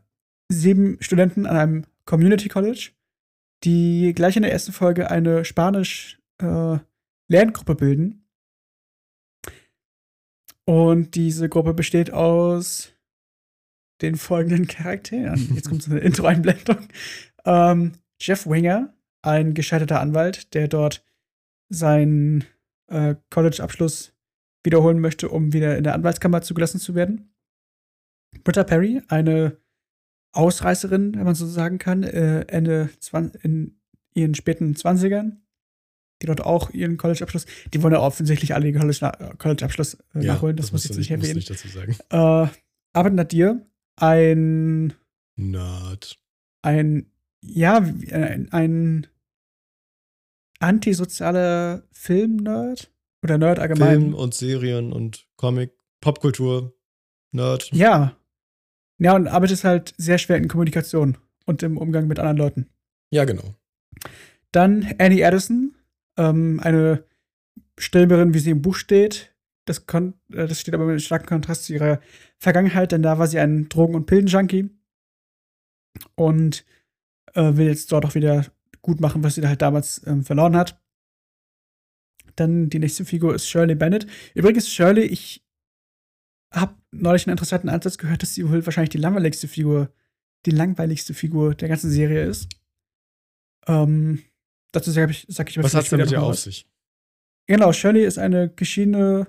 sieben 0.50 0.98
Studenten 1.02 1.46
an 1.46 1.58
einem 1.58 1.86
Community 2.06 2.50
College, 2.50 2.92
die 3.64 4.14
gleich 4.16 4.36
in 4.36 4.44
der 4.44 4.52
ersten 4.52 4.72
Folge 4.72 5.10
eine 5.10 5.44
Spanisch-Lerngruppe 5.44 6.21
äh, 6.42 6.80
bilden. 7.76 8.26
Und 10.66 11.16
diese 11.16 11.50
Gruppe 11.50 11.74
besteht 11.74 12.12
aus 12.12 12.94
den 14.02 14.16
folgenden 14.16 14.68
Charakteren. 14.68 15.50
Jetzt 15.56 15.70
kommt 15.70 15.84
so 15.84 15.92
eine 15.92 16.00
Intro-Einblendung. 16.00 16.88
Ähm, 17.46 17.94
Jeff 18.20 18.46
Winger, 18.48 18.94
ein 19.22 19.54
gescheiterter 19.54 20.00
Anwalt, 20.00 20.54
der 20.54 20.68
dort 20.68 21.04
seinen 21.70 22.46
äh, 22.88 23.16
College-Abschluss 23.30 24.14
wiederholen 24.64 25.00
möchte, 25.00 25.30
um 25.30 25.54
wieder 25.54 25.78
in 25.78 25.84
der 25.84 25.96
Anwaltskammer 25.96 26.42
zugelassen 26.42 26.80
zu 26.80 26.96
werden. 26.96 27.34
Britta 28.44 28.64
Perry, 28.64 29.02
eine 29.08 29.58
Ausreißerin, 30.34 31.16
wenn 31.16 31.24
man 31.24 31.36
so 31.36 31.46
sagen 31.46 31.78
kann, 31.78 32.04
äh, 32.04 32.42
Ende 32.48 32.90
20, 33.00 33.44
in 33.44 33.82
ihren 34.14 34.36
späten 34.36 34.74
20ern, 34.74 35.38
die 36.22 36.28
dort 36.28 36.42
auch 36.42 36.70
ihren 36.72 36.98
College-Abschluss, 36.98 37.46
die 37.74 37.82
wollen 37.82 37.94
ja 37.94 38.00
offensichtlich 38.00 38.54
alle 38.54 38.68
ihren 38.70 39.38
College-Abschluss 39.38 39.96
äh, 40.16 40.24
Ja, 40.24 40.34
nachholen, 40.34 40.56
das, 40.56 40.72
muss 40.72 40.84
ich 40.84 40.90
jetzt 40.90 40.98
nicht 40.98 41.12
erwähnen. 41.12 41.36
nicht 41.36 41.50
dazu 41.50 41.68
sagen. 41.68 41.96
Äh, 42.10 42.48
aber 42.94 43.10
Nadir, 43.10 43.66
ein, 43.96 44.94
Nerd. 45.36 46.20
ein, 46.62 47.12
ja, 47.44 47.78
ein, 47.78 48.52
ein 48.52 49.08
antisozialer 50.60 51.84
Film-Nerd 51.92 52.92
oder 53.24 53.38
Nerd 53.38 53.60
allgemein. 53.60 54.02
Film 54.02 54.14
und 54.14 54.34
Serien 54.34 54.94
und 54.94 55.28
Comic, 55.38 55.72
Popkultur, 56.02 56.74
Nerd. 57.32 57.70
Ja. 57.72 58.16
Ja, 59.00 59.16
und 59.16 59.28
arbeitet 59.28 59.64
halt 59.64 59.94
sehr 59.98 60.18
schwer 60.20 60.38
in 60.38 60.48
Kommunikation 60.48 61.18
und 61.46 61.64
im 61.64 61.78
Umgang 61.78 62.08
mit 62.08 62.20
anderen 62.20 62.38
Leuten. 62.38 62.70
Ja, 63.10 63.26
genau. 63.26 63.56
Dann 64.52 64.94
Annie 65.00 65.26
Addison, 65.26 65.76
ähm, 66.18 66.60
eine 66.62 67.04
Stürmerin, 67.78 68.34
wie 68.34 68.40
sie 68.40 68.52
im 68.52 68.62
Buch 68.62 68.76
steht. 68.76 69.36
Das, 69.66 69.86
kon 69.86 70.14
äh, 70.32 70.48
das 70.48 70.60
steht 70.60 70.74
aber 70.74 70.92
in 70.92 71.00
starkem 71.00 71.28
Kontrast 71.28 71.66
zu 71.66 71.74
ihrer 71.74 72.00
Vergangenheit, 72.38 72.92
denn 72.92 73.04
da 73.04 73.20
war 73.20 73.28
sie 73.28 73.40
ein 73.40 73.70
Drogen- 73.70 73.96
und 73.96 74.06
Pillenjunkie 74.06 74.70
und 76.16 76.66
äh, 77.34 77.56
will 77.56 77.68
jetzt 77.68 77.92
dort 77.92 78.06
auch 78.06 78.16
wieder 78.16 78.46
gut 78.82 79.00
machen, 79.00 79.24
was 79.24 79.36
sie 79.36 79.42
da 79.42 79.50
halt 79.50 79.62
damals 79.62 80.06
ähm, 80.08 80.24
verloren 80.24 80.56
hat. 80.56 80.82
Dann 82.36 82.70
die 82.70 82.80
nächste 82.80 83.06
Figur 83.06 83.36
ist 83.36 83.48
Shirley 83.48 83.76
Bennett. 83.76 84.08
Übrigens, 84.34 84.70
Shirley, 84.70 85.04
ich 85.04 85.46
habe 86.54 86.76
neulich 86.92 87.28
einen 87.28 87.34
interessanten 87.34 87.70
Ansatz 87.70 87.98
gehört, 87.98 88.22
dass 88.22 88.34
sie 88.34 88.50
wohl 88.50 88.66
wahrscheinlich 88.66 88.90
die 88.90 88.98
langweiligste 88.98 89.48
Figur, 89.48 89.94
die 90.46 90.52
langweiligste 90.52 91.14
Figur 91.14 91.56
der 91.56 91.70
ganzen 91.70 91.92
Serie 91.92 92.26
ist. 92.26 92.50
Ähm, 93.68 94.24
dazu 94.72 94.92
sage 94.92 95.12
ich, 95.12 95.26
sag 95.30 95.50
ich 95.50 95.58
Was 95.58 95.72
vielleicht 95.72 95.76
hat's 95.76 95.90
denn 95.90 96.00
mit 96.00 96.12
mal 96.12 96.18
auf 96.20 96.30
was. 96.32 96.44
sich? 96.44 96.68
Genau, 97.48 97.74
Shirley 97.74 98.06
ist 98.06 98.18
eine 98.20 98.50
geschiedene 98.50 99.28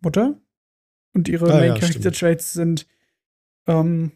Mutter 0.00 0.40
und 1.14 1.28
ihre 1.28 1.50
Ah, 1.52 1.56
Main 1.58 1.68
ja, 1.74 1.78
Character. 1.78 2.12
Traits 2.12 2.52
sind 2.52 2.86
ähm, 3.66 4.12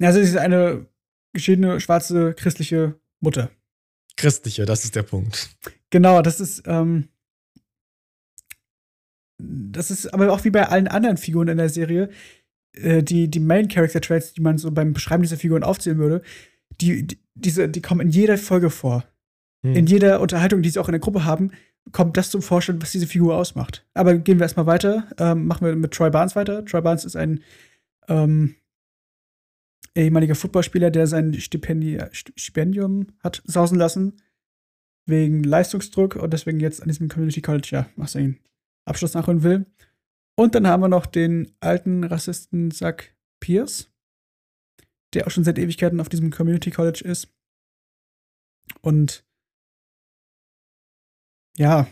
also 0.00 0.22
sie 0.22 0.28
ist 0.28 0.36
eine 0.36 0.86
geschiedene 1.32 1.80
schwarze 1.80 2.32
christliche 2.34 2.98
Mutter. 3.20 3.50
Christliche, 4.16 4.64
das 4.64 4.84
ist 4.84 4.94
der 4.94 5.02
Punkt. 5.02 5.50
Genau, 5.90 6.22
das 6.22 6.38
ist 6.40 6.62
ähm, 6.66 7.08
das 9.38 9.90
ist 9.90 10.12
aber 10.14 10.32
auch 10.32 10.44
wie 10.44 10.50
bei 10.50 10.68
allen 10.68 10.86
anderen 10.88 11.16
Figuren 11.16 11.48
in 11.48 11.58
der 11.58 11.68
Serie, 11.68 12.08
äh, 12.74 13.02
die, 13.02 13.28
die 13.28 13.40
Main 13.40 13.68
Character 13.68 14.00
Traits, 14.00 14.32
die 14.32 14.40
man 14.40 14.58
so 14.58 14.70
beim 14.70 14.92
Beschreiben 14.92 15.22
dieser 15.22 15.36
Figuren 15.36 15.64
aufzählen 15.64 15.98
würde, 15.98 16.22
die, 16.80 17.06
die, 17.06 17.18
diese, 17.34 17.68
die 17.68 17.82
kommen 17.82 18.00
in 18.00 18.10
jeder 18.10 18.38
Folge 18.38 18.70
vor. 18.70 19.04
Hm. 19.64 19.74
in 19.74 19.86
jeder 19.86 20.20
Unterhaltung, 20.20 20.60
die 20.60 20.68
sie 20.68 20.78
auch 20.78 20.88
in 20.88 20.92
der 20.92 21.00
Gruppe 21.00 21.24
haben, 21.24 21.50
kommt 21.90 22.16
das 22.16 22.30
zum 22.30 22.42
Vorstellen, 22.42 22.80
was 22.82 22.92
diese 22.92 23.06
Figur 23.06 23.36
ausmacht. 23.36 23.86
Aber 23.94 24.14
gehen 24.16 24.38
wir 24.38 24.44
erstmal 24.44 24.66
weiter. 24.66 25.08
Ähm, 25.18 25.46
machen 25.46 25.66
wir 25.66 25.74
mit 25.74 25.92
Troy 25.92 26.10
Barnes 26.10 26.36
weiter. 26.36 26.64
Troy 26.64 26.82
Barnes 26.82 27.04
ist 27.04 27.16
ein 27.16 27.42
ähm, 28.08 28.56
ehemaliger 29.94 30.34
Footballspieler, 30.34 30.90
der 30.90 31.06
sein 31.06 31.32
Stipendi 31.34 31.98
St- 32.12 32.32
Stipendium 32.36 33.06
hat 33.22 33.42
sausen 33.46 33.78
lassen. 33.78 34.16
Wegen 35.06 35.44
Leistungsdruck 35.44 36.16
und 36.16 36.32
deswegen 36.32 36.60
jetzt 36.60 36.80
an 36.80 36.88
diesem 36.88 37.08
Community 37.08 37.42
College, 37.42 37.68
ja, 37.70 37.88
was 37.96 38.12
seinen 38.12 38.38
Abschluss 38.86 39.14
nachholen 39.14 39.42
will. 39.42 39.66
Und 40.36 40.54
dann 40.54 40.66
haben 40.66 40.82
wir 40.82 40.88
noch 40.88 41.06
den 41.06 41.52
alten 41.60 42.04
Rassisten 42.04 42.70
Zach 42.70 42.96
Pierce, 43.40 43.90
der 45.14 45.26
auch 45.26 45.30
schon 45.30 45.44
seit 45.44 45.58
Ewigkeiten 45.58 46.00
auf 46.00 46.08
diesem 46.08 46.30
Community 46.30 46.70
College 46.70 47.02
ist. 47.04 47.28
Und 48.80 49.24
ja, 51.56 51.86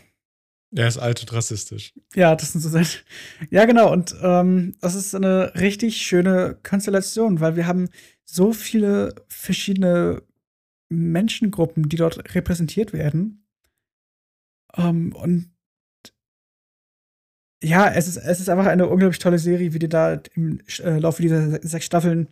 Er 0.75 0.87
ist 0.87 0.97
alt 0.97 1.21
und 1.21 1.31
rassistisch. 1.33 1.93
ja, 2.15 2.35
das 2.35 2.51
sind 2.51 2.61
so 2.61 2.69
seine. 2.69 2.87
Ja, 3.49 3.65
genau. 3.65 3.91
Und 3.91 4.15
ähm, 4.21 4.75
das 4.81 4.95
ist 4.95 5.15
eine 5.15 5.53
richtig 5.55 5.97
schöne 6.01 6.57
Konstellation, 6.63 7.39
weil 7.39 7.55
wir 7.55 7.67
haben 7.67 7.89
so 8.25 8.51
viele 8.53 9.13
verschiedene 9.27 10.23
Menschengruppen, 10.89 11.89
die 11.89 11.95
dort 11.95 12.35
repräsentiert 12.35 12.93
werden. 12.93 13.45
Ähm, 14.75 15.13
und 15.15 15.51
ja, 17.63 17.89
es 17.93 18.07
ist, 18.07 18.17
es 18.17 18.39
ist 18.41 18.49
einfach 18.49 18.65
eine 18.65 18.87
unglaublich 18.87 19.19
tolle 19.19 19.39
Serie, 19.39 19.73
wie 19.73 19.79
die 19.79 19.87
da 19.87 20.19
im 20.35 20.59
äh, 20.79 20.97
Laufe 20.99 21.21
dieser 21.21 21.49
se- 21.51 21.59
sechs 21.63 21.85
Staffeln 21.85 22.27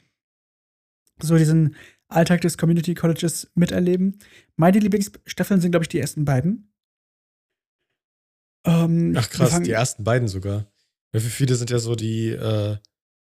so 1.22 1.38
diesen 1.38 1.76
Alltag 2.08 2.42
des 2.42 2.58
Community 2.58 2.94
Colleges 2.94 3.52
miterleben. 3.56 4.20
Meine 4.56 4.80
Lieblingsstaffeln 4.80 5.62
sind, 5.62 5.72
glaube 5.72 5.84
ich, 5.86 5.90
die 5.90 6.00
ersten 6.00 6.26
beiden. 6.26 6.74
Ähm, 8.66 9.14
Ach 9.18 9.30
krass, 9.30 9.62
die 9.62 9.72
ersten 9.72 10.04
beiden 10.04 10.28
sogar. 10.28 10.72
Ja, 11.14 11.20
für 11.20 11.30
viele 11.30 11.56
sind 11.56 11.70
ja 11.70 11.80
so 11.80 11.96
die, 11.96 12.30
äh, 12.30 12.78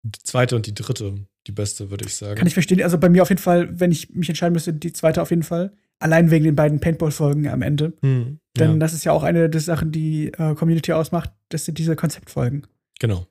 die 0.03 0.19
zweite 0.23 0.55
und 0.55 0.67
die 0.67 0.73
dritte 0.73 1.15
die 1.47 1.51
beste, 1.51 1.89
würde 1.89 2.05
ich 2.05 2.15
sagen. 2.15 2.35
Kann 2.35 2.47
ich 2.47 2.53
verstehen. 2.53 2.81
Also 2.81 2.97
bei 2.97 3.09
mir 3.09 3.21
auf 3.21 3.29
jeden 3.29 3.41
Fall, 3.41 3.79
wenn 3.79 3.91
ich 3.91 4.09
mich 4.11 4.29
entscheiden 4.29 4.53
müsste, 4.53 4.73
die 4.73 4.93
zweite 4.93 5.21
auf 5.21 5.29
jeden 5.29 5.43
Fall. 5.43 5.73
Allein 5.99 6.31
wegen 6.31 6.45
den 6.45 6.55
beiden 6.55 6.79
Paintball-Folgen 6.79 7.47
am 7.47 7.61
Ende. 7.61 7.93
Hm, 8.01 8.39
Denn 8.57 8.71
ja, 8.71 8.77
das 8.77 8.93
ist 8.93 9.03
ja 9.03 9.11
auch 9.11 9.23
eine 9.23 9.49
der 9.49 9.61
Sachen, 9.61 9.91
die 9.91 10.27
äh, 10.27 10.55
Community 10.55 10.93
ausmacht, 10.93 11.31
das 11.49 11.65
sind 11.65 11.77
diese 11.77 11.95
Konzeptfolgen. 11.95 12.63
genau. 12.99 13.27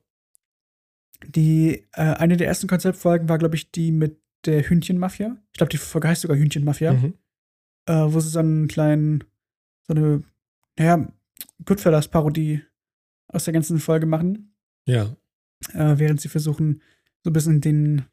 Die, 1.24 1.86
äh, 1.92 2.02
eine 2.02 2.36
der 2.36 2.48
ersten 2.48 2.66
Konzeptfolgen 2.66 3.28
war, 3.28 3.38
glaube 3.38 3.54
ich, 3.54 3.70
die 3.70 3.92
mit 3.92 4.18
der 4.44 4.62
Hühnchenmafia. 4.68 5.36
Ich 5.52 5.58
glaube, 5.58 5.70
die 5.70 5.76
Folge 5.78 6.08
heißt 6.08 6.22
sogar 6.22 6.36
Hühnchenmafia, 6.36 6.92
Mhm. 6.94 7.14
äh, 7.86 7.92
wo 8.12 8.20
sie 8.20 8.28
so 8.30 8.38
einen 8.40 8.68
kleinen, 8.68 9.24
so 9.86 9.94
eine, 9.94 10.22
naja, 10.78 11.08
Goodfellas-Parodie 11.64 12.62
aus 13.28 13.44
der 13.44 13.52
ganzen 13.54 13.78
Folge 13.78 14.06
machen. 14.06 14.54
Ja. 14.86 15.16
äh, 15.74 15.96
während 15.98 16.20
sie 16.20 16.28
versuchen, 16.28 16.82
so 17.22 17.30
ein 17.30 17.32
bisschen 17.32 17.60
den 17.60 18.04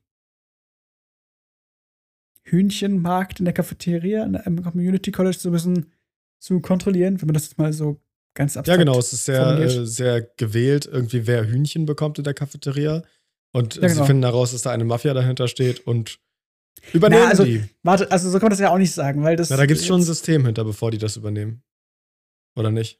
Hühnchenmarkt 2.43 3.39
in 3.39 3.45
der 3.45 3.53
Cafeteria 3.53 4.23
in 4.23 4.35
einem 4.35 4.63
Community 4.63 5.11
College 5.11 5.37
so 5.39 5.49
ein 5.49 5.53
bisschen 5.53 5.91
zu 6.39 6.59
kontrollieren, 6.61 7.19
wenn 7.21 7.27
man 7.27 7.33
das 7.33 7.43
jetzt 7.45 7.57
mal 7.57 7.73
so 7.73 7.99
ganz 8.33 8.53
Ja, 8.55 8.59
abstrakt 8.59 8.79
genau. 8.79 8.97
Es 8.99 9.13
ist 9.13 9.25
sehr, 9.25 9.57
äh, 9.59 9.85
sehr 9.85 10.21
gewählt, 10.37 10.85
irgendwie 10.85 11.27
wer 11.27 11.47
Hühnchen 11.47 11.85
bekommt 11.85 12.17
in 12.17 12.23
der 12.23 12.33
Cafeteria. 12.33 13.03
Und 13.51 13.75
Ja, 13.75 13.89
sie 13.89 13.95
genau. 13.95 14.05
finden 14.05 14.23
heraus, 14.23 14.51
dass 14.51 14.61
da 14.61 14.71
eine 14.71 14.83
Mafia 14.85 15.13
dahinter 15.13 15.47
steht 15.47 15.85
und 15.87 16.19
übernehmen 16.93 17.23
Na, 17.23 17.29
also- 17.29 17.43
die. 17.45 17.63
Warte, 17.83 18.11
also 18.11 18.29
so 18.29 18.37
kann 18.39 18.45
man 18.47 18.51
das 18.51 18.59
ja 18.59 18.69
auch 18.71 18.77
nicht 18.77 18.93
sagen, 18.93 19.23
weil 19.23 19.35
das. 19.35 19.49
Na, 19.49 19.57
da 19.57 19.65
gibt 19.65 19.79
es 19.79 19.85
schon 19.87 20.01
ein 20.01 20.03
System 20.03 20.45
hinter, 20.45 20.63
bevor 20.63 20.91
die 20.91 20.97
das 20.99 21.17
übernehmen. 21.17 21.63
Oder 22.55 22.71
nicht? 22.71 22.99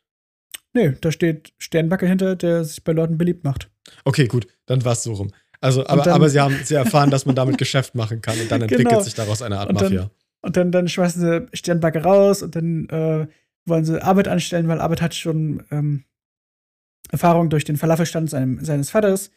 Nee, 0.73 0.93
da 1.01 1.11
steht 1.11 1.53
Sternbacke 1.57 2.07
hinter, 2.07 2.35
der 2.35 2.63
sich 2.63 2.83
bei 2.83 2.91
Leuten 2.91 3.17
beliebt 3.17 3.43
macht. 3.43 3.69
Okay, 4.05 4.27
gut, 4.27 4.47
dann 4.65 4.83
war 4.85 4.93
es 4.93 5.03
so 5.03 5.13
rum. 5.13 5.31
Also, 5.61 5.85
aber, 5.87 6.03
dann- 6.03 6.13
aber 6.13 6.29
sie 6.29 6.39
haben 6.39 6.55
sie 6.63 6.75
erfahren, 6.75 7.09
dass 7.09 7.25
man 7.25 7.35
damit 7.35 7.57
Geschäft 7.57 7.95
machen 7.95 8.21
kann 8.21 8.39
und 8.39 8.49
dann 8.51 8.61
entwickelt 8.61 8.87
Genau. 8.89 9.01
sich 9.01 9.13
daraus 9.15 9.41
eine 9.41 9.59
Art 9.59 9.69
Und 9.69 9.81
dann- 9.81 9.93
Mafia. 9.93 10.11
Und 10.41 10.55
dann, 10.55 10.71
dann 10.71 10.87
schmeißen 10.87 11.21
sie 11.21 11.47
Sternbacke 11.57 12.01
raus 12.01 12.41
und 12.43 12.55
dann 12.55 12.87
äh, 12.89 13.27
wollen 13.65 13.83
sie 13.83 14.01
Arbeit 14.01 14.29
anstellen, 14.29 14.67
weil 14.69 14.79
Arbeit 14.79 15.01
hat 15.01 15.13
schon 15.13 15.63
ähm, 15.69 16.05
Erfahrung 17.11 17.49
durch 17.49 17.65
den 17.65 17.75
Falafelstand 17.77 18.29
seinem, 18.29 18.63
seines 18.63 18.89
Vaters. 18.91 19.31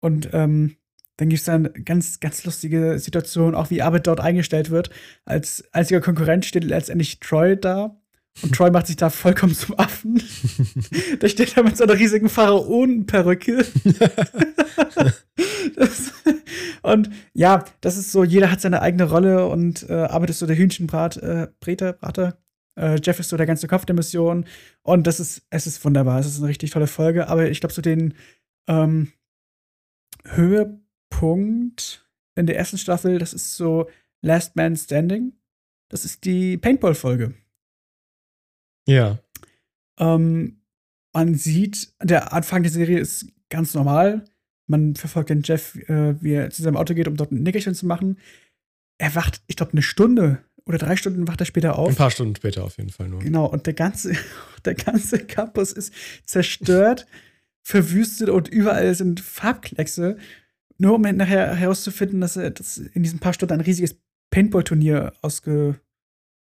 Und 0.00 0.30
ähm, 0.32 0.76
dann 1.16 1.28
gibt 1.30 1.40
es 1.40 1.46
dann 1.46 1.70
ganz, 1.84 2.20
ganz 2.20 2.44
lustige 2.44 2.98
Situationen, 2.98 3.54
auch 3.54 3.70
wie 3.70 3.82
Arbeit 3.82 4.06
dort 4.06 4.20
eingestellt 4.20 4.70
wird. 4.70 4.90
Als 5.24 5.64
einziger 5.72 6.00
Konkurrent 6.00 6.44
steht 6.44 6.64
letztendlich 6.64 7.20
Troy 7.20 7.56
da. 7.56 7.96
Und 8.42 8.54
Troy 8.54 8.70
macht 8.70 8.86
sich 8.86 8.96
da 8.96 9.08
vollkommen 9.08 9.54
zum 9.54 9.78
Affen. 9.78 10.22
Der 11.22 11.28
steht 11.28 11.56
da 11.56 11.62
mit 11.62 11.78
so 11.78 11.84
einer 11.84 11.98
riesigen 11.98 12.28
Pharaonenperücke. 12.28 13.64
und 16.82 17.08
ja, 17.32 17.64
das 17.80 17.96
ist 17.96 18.12
so, 18.12 18.24
jeder 18.24 18.50
hat 18.50 18.60
seine 18.60 18.82
eigene 18.82 19.04
Rolle 19.04 19.46
und 19.46 19.88
äh, 19.88 19.94
Arbeit 19.94 20.30
ist 20.30 20.40
so 20.40 20.46
der 20.46 20.58
Hühnchenbrat, 20.58 21.16
äh, 21.16 21.48
Breter, 21.60 21.94
Brater. 21.94 22.38
Äh, 22.78 23.00
Jeff 23.02 23.18
ist 23.18 23.30
so 23.30 23.38
der 23.38 23.46
ganze 23.46 23.68
Kopf 23.68 23.86
der 23.86 23.96
Mission. 23.96 24.44
Und 24.82 25.06
das 25.06 25.18
ist, 25.18 25.46
es 25.48 25.66
ist 25.66 25.82
wunderbar. 25.82 26.20
Es 26.20 26.26
ist 26.26 26.38
eine 26.38 26.48
richtig 26.48 26.72
tolle 26.72 26.88
Folge. 26.88 27.28
Aber 27.28 27.48
ich 27.48 27.60
glaube, 27.60 27.72
so 27.72 27.80
den 27.80 28.12
ähm, 28.68 29.12
Höhepunkt 30.34 32.06
in 32.34 32.46
der 32.46 32.56
ersten 32.56 32.78
Staffel, 32.78 33.18
das 33.18 33.32
ist 33.32 33.56
so 33.56 33.88
Last 34.22 34.56
Man 34.56 34.76
Standing. 34.76 35.32
Das 35.88 36.04
ist 36.04 36.24
die 36.24 36.56
Paintball-Folge. 36.56 37.34
Ja. 38.88 39.18
Ähm, 39.98 40.60
man 41.12 41.34
sieht, 41.34 41.94
der 42.02 42.32
Anfang 42.32 42.62
der 42.62 42.72
Serie 42.72 42.98
ist 42.98 43.26
ganz 43.48 43.74
normal. 43.74 44.24
Man 44.66 44.96
verfolgt 44.96 45.30
den 45.30 45.42
Jeff, 45.42 45.76
äh, 45.88 46.20
wie 46.22 46.32
er 46.32 46.50
zu 46.50 46.62
seinem 46.62 46.76
Auto 46.76 46.94
geht, 46.94 47.08
um 47.08 47.16
dort 47.16 47.32
ein 47.32 47.42
Nickerchen 47.42 47.74
zu 47.74 47.86
machen. 47.86 48.18
Er 48.98 49.14
wacht, 49.14 49.42
ich 49.46 49.56
glaube, 49.56 49.72
eine 49.72 49.82
Stunde 49.82 50.42
oder 50.64 50.78
drei 50.78 50.96
Stunden 50.96 51.28
wacht 51.28 51.40
er 51.40 51.46
später 51.46 51.78
auf. 51.78 51.88
Ein 51.88 51.94
paar 51.94 52.10
Stunden 52.10 52.34
später 52.34 52.64
auf 52.64 52.76
jeden 52.76 52.90
Fall 52.90 53.08
nur. 53.08 53.20
Genau, 53.20 53.46
und 53.46 53.66
der 53.66 53.74
ganze, 53.74 54.14
der 54.64 54.74
ganze 54.74 55.18
Campus 55.18 55.72
ist 55.72 55.92
zerstört, 56.24 57.06
verwüstet 57.66 58.28
und 58.28 58.46
überall 58.46 58.94
sind 58.94 59.18
Farbkleckse. 59.18 60.18
Nur 60.78 60.94
um 60.94 61.00
nachher 61.02 61.52
herauszufinden, 61.56 62.20
dass, 62.20 62.36
er, 62.36 62.50
dass 62.52 62.78
in 62.78 63.02
diesen 63.02 63.18
paar 63.18 63.32
Stunden 63.34 63.54
ein 63.54 63.60
riesiges 63.60 63.96
Paintball-Turnier 64.30 65.12
ausge, 65.20 65.80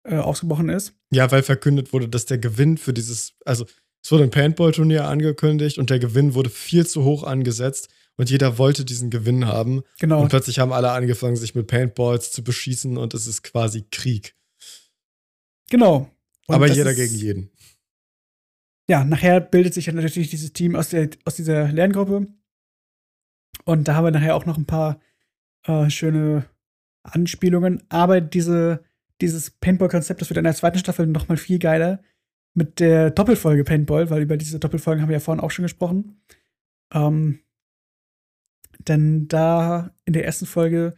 äh, 0.03 0.17
ausgebrochen 0.17 0.69
ist. 0.69 0.93
Ja, 1.11 1.31
weil 1.31 1.41
verkündet 1.41 1.91
wurde, 1.91 2.07
dass 2.07 2.27
der 2.27 2.37
Gewinn 2.37 2.77
für 2.77 2.93
dieses, 2.93 3.33
also 3.45 3.65
es 4.03 4.11
wurde 4.11 4.25
ein 4.25 4.29
Paintball-Turnier 4.29 5.05
angekündigt 5.05 5.79
und 5.79 5.89
der 5.89 5.97
Gewinn 5.97 6.35
wurde 6.35 6.51
viel 6.51 6.85
zu 6.85 7.03
hoch 7.03 7.23
angesetzt 7.23 7.89
und 8.15 8.29
jeder 8.29 8.59
wollte 8.59 8.85
diesen 8.85 9.09
Gewinn 9.09 9.47
haben. 9.47 9.81
Genau. 9.99 10.21
Und 10.21 10.29
plötzlich 10.29 10.59
haben 10.59 10.71
alle 10.71 10.91
angefangen, 10.91 11.35
sich 11.35 11.55
mit 11.55 11.65
Paintballs 11.65 12.31
zu 12.31 12.43
beschießen 12.43 12.95
und 12.95 13.15
es 13.15 13.25
ist 13.25 13.41
quasi 13.41 13.85
Krieg. 13.89 14.35
Genau. 15.71 16.11
Und 16.45 16.55
Aber 16.55 16.67
jeder 16.67 16.91
ist- 16.91 16.97
gegen 16.97 17.15
jeden. 17.15 17.49
Ja, 18.89 19.03
nachher 19.03 19.41
bildet 19.41 19.73
sich 19.73 19.85
dann 19.85 19.95
natürlich 19.95 20.29
dieses 20.29 20.53
Team 20.53 20.75
aus, 20.75 20.89
der, 20.89 21.09
aus 21.25 21.35
dieser 21.35 21.71
Lerngruppe. 21.71 22.27
Und 23.65 23.87
da 23.87 23.95
haben 23.95 24.05
wir 24.05 24.11
nachher 24.11 24.35
auch 24.35 24.45
noch 24.45 24.57
ein 24.57 24.65
paar 24.65 24.99
äh, 25.63 25.89
schöne 25.89 26.45
Anspielungen. 27.03 27.83
Aber 27.89 28.21
diese, 28.21 28.83
dieses 29.21 29.51
Paintball-Konzept, 29.51 30.21
das 30.21 30.29
wird 30.29 30.37
in 30.37 30.45
der 30.45 30.55
zweiten 30.55 30.79
Staffel 30.79 31.05
noch 31.07 31.27
mal 31.27 31.37
viel 31.37 31.59
geiler 31.59 32.01
mit 32.53 32.79
der 32.79 33.11
Doppelfolge 33.11 33.63
Paintball, 33.63 34.09
weil 34.09 34.21
über 34.23 34.37
diese 34.37 34.59
Doppelfolgen 34.59 35.01
haben 35.01 35.09
wir 35.09 35.17
ja 35.17 35.19
vorhin 35.19 35.43
auch 35.43 35.51
schon 35.51 35.63
gesprochen. 35.63 36.21
Ähm, 36.93 37.39
denn 38.79 39.27
da 39.27 39.91
in 40.05 40.13
der 40.13 40.25
ersten 40.25 40.45
Folge 40.45 40.95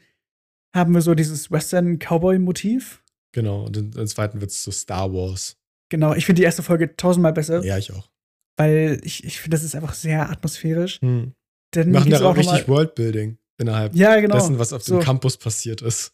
haben 0.73 0.93
wir 0.93 1.01
so 1.01 1.15
dieses 1.15 1.51
Western-Cowboy-Motiv. 1.51 3.03
Genau. 3.31 3.65
Und 3.65 3.77
in, 3.77 3.91
im 3.93 4.07
zweiten 4.07 4.41
wird 4.41 4.51
es 4.51 4.63
so 4.63 4.71
Star 4.71 5.11
Wars. 5.11 5.58
Genau, 5.89 6.13
ich 6.13 6.25
finde 6.25 6.39
die 6.41 6.45
erste 6.45 6.63
Folge 6.63 6.95
tausendmal 6.95 7.33
besser, 7.33 7.63
Ja, 7.63 7.77
ich 7.77 7.91
auch. 7.93 8.09
weil 8.57 8.99
ich, 9.03 9.23
ich 9.23 9.39
finde, 9.41 9.55
das 9.55 9.63
ist 9.63 9.75
einfach 9.75 9.93
sehr 9.93 10.29
atmosphärisch. 10.29 10.99
Hm. 11.01 11.33
Denn 11.75 11.87
Die 11.87 11.91
machen 11.93 12.09
da 12.11 12.23
auch 12.23 12.35
richtig 12.37 12.67
Worldbuilding 12.67 13.37
innerhalb 13.57 13.95
Ja, 13.95 14.19
genau. 14.19 14.35
dessen, 14.35 14.57
was 14.59 14.73
auf 14.73 14.83
so, 14.83 14.97
dem 14.99 15.03
Campus 15.03 15.37
passiert 15.37 15.81
ist. 15.81 16.13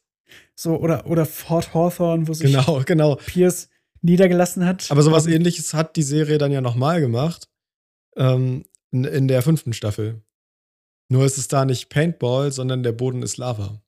so 0.55 0.77
oder, 0.77 1.05
oder 1.07 1.25
Fort 1.25 1.73
Hawthorne, 1.73 2.27
wo 2.27 2.33
sich 2.33 2.51
Genau, 2.51 2.81
genau. 2.85 3.15
Pierce 3.15 3.69
niedergelassen 4.01 4.65
hat. 4.65 4.89
Aber 4.91 5.01
sowas 5.01 5.25
Ähm, 5.27 5.33
ähnliches 5.33 5.73
hat 5.73 5.95
die 5.95 6.03
Serie 6.03 6.37
dann 6.37 6.51
ja 6.51 6.61
nochmal 6.61 6.99
gemacht. 7.01 7.47
Ähm, 8.17 8.65
in, 8.91 9.03
in 9.03 9.27
der 9.27 9.41
fünften 9.41 9.73
Staffel. 9.73 10.21
Nur 11.09 11.25
ist 11.25 11.37
es 11.37 11.47
da 11.47 11.65
nicht 11.65 11.89
Paintball, 11.89 12.51
sondern 12.51 12.81
der 12.83 12.91
Boden 12.93 13.21
ist 13.23 13.37
Lava. 13.37 13.81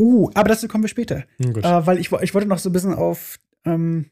Uh, 0.00 0.30
aber 0.34 0.48
dazu 0.50 0.68
kommen 0.68 0.84
wir 0.84 0.88
später. 0.88 1.24
Hm, 1.38 1.52
gut. 1.54 1.64
Äh, 1.64 1.86
weil 1.86 1.98
ich, 1.98 2.12
ich 2.12 2.34
wollte 2.34 2.48
noch 2.48 2.58
so 2.58 2.68
ein 2.70 2.72
bisschen 2.72 2.94
auf 2.94 3.38
ähm, 3.64 4.10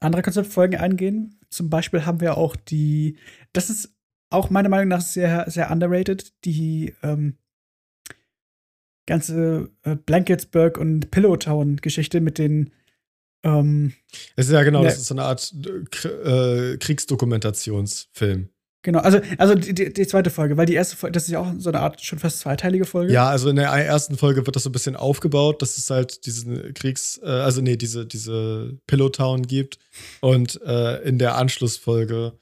andere 0.00 0.22
Konzeptfolgen 0.22 0.76
eingehen. 0.76 1.38
Zum 1.50 1.70
Beispiel 1.70 2.04
haben 2.06 2.20
wir 2.20 2.36
auch 2.36 2.56
die, 2.56 3.18
das 3.52 3.70
ist 3.70 3.94
auch 4.30 4.50
meiner 4.50 4.68
Meinung 4.68 4.88
nach 4.88 5.00
sehr, 5.00 5.50
sehr 5.50 5.70
underrated, 5.70 6.32
die 6.44 6.94
ähm, 7.02 7.36
ganze 9.06 9.70
äh, 9.82 9.96
Blanketsburg 9.96 10.76
und 10.78 11.10
Pillowtown-Geschichte 11.10 12.20
mit 12.20 12.38
den 12.38 12.70
ähm, 13.44 13.94
es 14.36 14.46
ist 14.46 14.52
ja 14.52 14.62
genau, 14.64 14.80
ne- 14.80 14.86
das 14.86 14.98
ist 14.98 15.06
so 15.06 15.14
eine 15.14 15.22
Art 15.22 15.54
äh, 16.04 16.72
äh, 16.72 16.76
Kriegsdokumentationsfilm. 16.78 18.48
Genau, 18.82 19.00
also, 19.00 19.20
also 19.38 19.56
die, 19.56 19.92
die, 19.92 20.06
zweite 20.06 20.30
Folge, 20.30 20.56
weil 20.56 20.66
die 20.66 20.74
erste 20.74 20.96
Folge, 20.96 21.12
das 21.12 21.24
ist 21.24 21.30
ja 21.30 21.40
auch 21.40 21.52
so 21.58 21.68
eine 21.68 21.80
Art 21.80 22.00
schon 22.00 22.20
fast 22.20 22.38
zweiteilige 22.38 22.84
Folge. 22.84 23.12
Ja, 23.12 23.28
also 23.28 23.48
in 23.48 23.56
der 23.56 23.66
ersten 23.66 24.16
Folge 24.16 24.46
wird 24.46 24.54
das 24.54 24.62
so 24.62 24.70
ein 24.70 24.72
bisschen 24.72 24.94
aufgebaut, 24.94 25.62
dass 25.62 25.76
es 25.76 25.90
halt 25.90 26.26
diesen 26.26 26.74
Kriegs-, 26.74 27.20
äh, 27.22 27.26
also 27.26 27.60
nee, 27.60 27.76
diese, 27.76 28.06
diese 28.06 28.78
Pillowtown 28.86 29.42
gibt. 29.42 29.78
Und 30.20 30.60
äh, 30.62 31.02
in 31.02 31.18
der 31.18 31.34
Anschlussfolge 31.34 32.34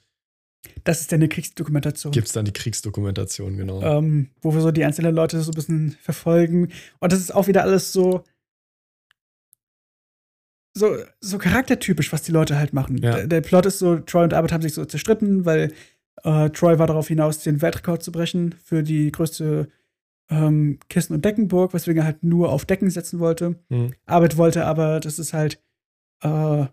Das 0.85 1.01
ist 1.01 1.11
ja 1.11 1.17
eine 1.17 1.29
Kriegsdokumentation. 1.29 2.13
gibt 2.13 2.27
es 2.27 2.35
dann 2.35 2.45
die 2.45 2.53
Kriegsdokumentation, 2.53 3.57
genau. 3.57 3.81
ähm, 3.81 4.29
wo 4.43 4.53
wir 4.53 4.61
so 4.61 4.71
die 4.73 4.85
einzelnen 4.85 5.15
Leute 5.15 5.41
so 5.41 5.53
ein 5.53 5.55
bisschen 5.55 5.97
verfolgen. 6.03 6.69
Und 7.01 7.13
das 7.13 7.21
ist 7.21 7.35
auch 7.35 7.47
wieder 7.47 7.63
alles 7.63 7.95
so, 7.95 8.25
so, 10.75 10.95
so 11.21 11.39
charaktertypisch, 11.39 12.13
was 12.13 12.21
die 12.21 12.33
Leute 12.33 12.59
halt 12.59 12.75
machen. 12.75 12.99
Ja. 12.99 13.17
Der, 13.17 13.27
der 13.27 13.41
Plot 13.41 13.65
ist 13.65 13.79
so, 13.79 13.97
Troy 13.97 14.25
und 14.25 14.35
Albert 14.35 14.53
haben 14.53 14.63
sich 14.63 14.75
so 14.75 14.85
zerstritten, 14.85 15.47
weil 15.47 15.73
äh, 16.25 16.51
Troy 16.51 16.79
war 16.79 16.87
darauf 16.87 17.09
hinaus, 17.09 17.39
den 17.39 17.63
Weltrekord 17.63 18.03
zu 18.03 18.13
brechen 18.13 18.53
für 18.65 18.83
die 18.83 19.11
größte 19.13 19.69
ähm, 20.29 20.79
Kissen- 20.89 21.15
und 21.15 21.25
Deckenburg, 21.25 21.73
weswegen 21.75 22.03
er 22.03 22.07
halt 22.07 22.23
nur 22.23 22.51
auf 22.51 22.65
Decken 22.65 22.91
setzen 22.91 23.21
wollte. 23.21 23.57
Hm. 23.69 23.93
Arbeit 24.07 24.37
wollte 24.37 24.65
aber, 24.67 25.01
das 25.01 25.19
ist 25.19 25.33
halt 25.33 25.63
äh, 26.23 26.67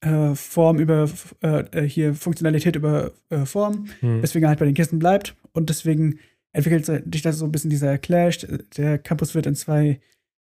äh, 0.00 0.34
Form 0.34 0.78
über 0.78 1.10
äh, 1.42 1.60
äh, 1.72 1.88
hier 1.88 2.14
Funktionalität 2.14 2.76
über 2.76 3.12
äh, 3.30 3.44
Form, 3.44 3.88
Hm. 4.00 4.22
weswegen 4.22 4.44
er 4.46 4.50
halt 4.50 4.58
bei 4.60 4.64
den 4.64 4.74
Kisten 4.74 4.98
bleibt 4.98 5.36
und 5.52 5.68
deswegen 5.70 6.20
entwickelt 6.52 6.86
sich 6.86 7.22
da 7.22 7.32
so 7.32 7.44
ein 7.44 7.52
bisschen 7.52 7.70
dieser 7.70 7.98
Clash. 7.98 8.46
Der 8.76 8.98
Campus 8.98 9.34
wird 9.34 9.46
in 9.46 9.54
zwei 9.54 10.00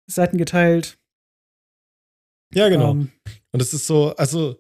Seiten 0.06 0.38
geteilt. 0.38 0.98
Ja, 2.54 2.68
genau. 2.68 2.92
Ähm, 2.92 3.10
Und 3.52 3.60
es 3.60 3.74
ist 3.74 3.86
so, 3.86 4.14
also, 4.16 4.56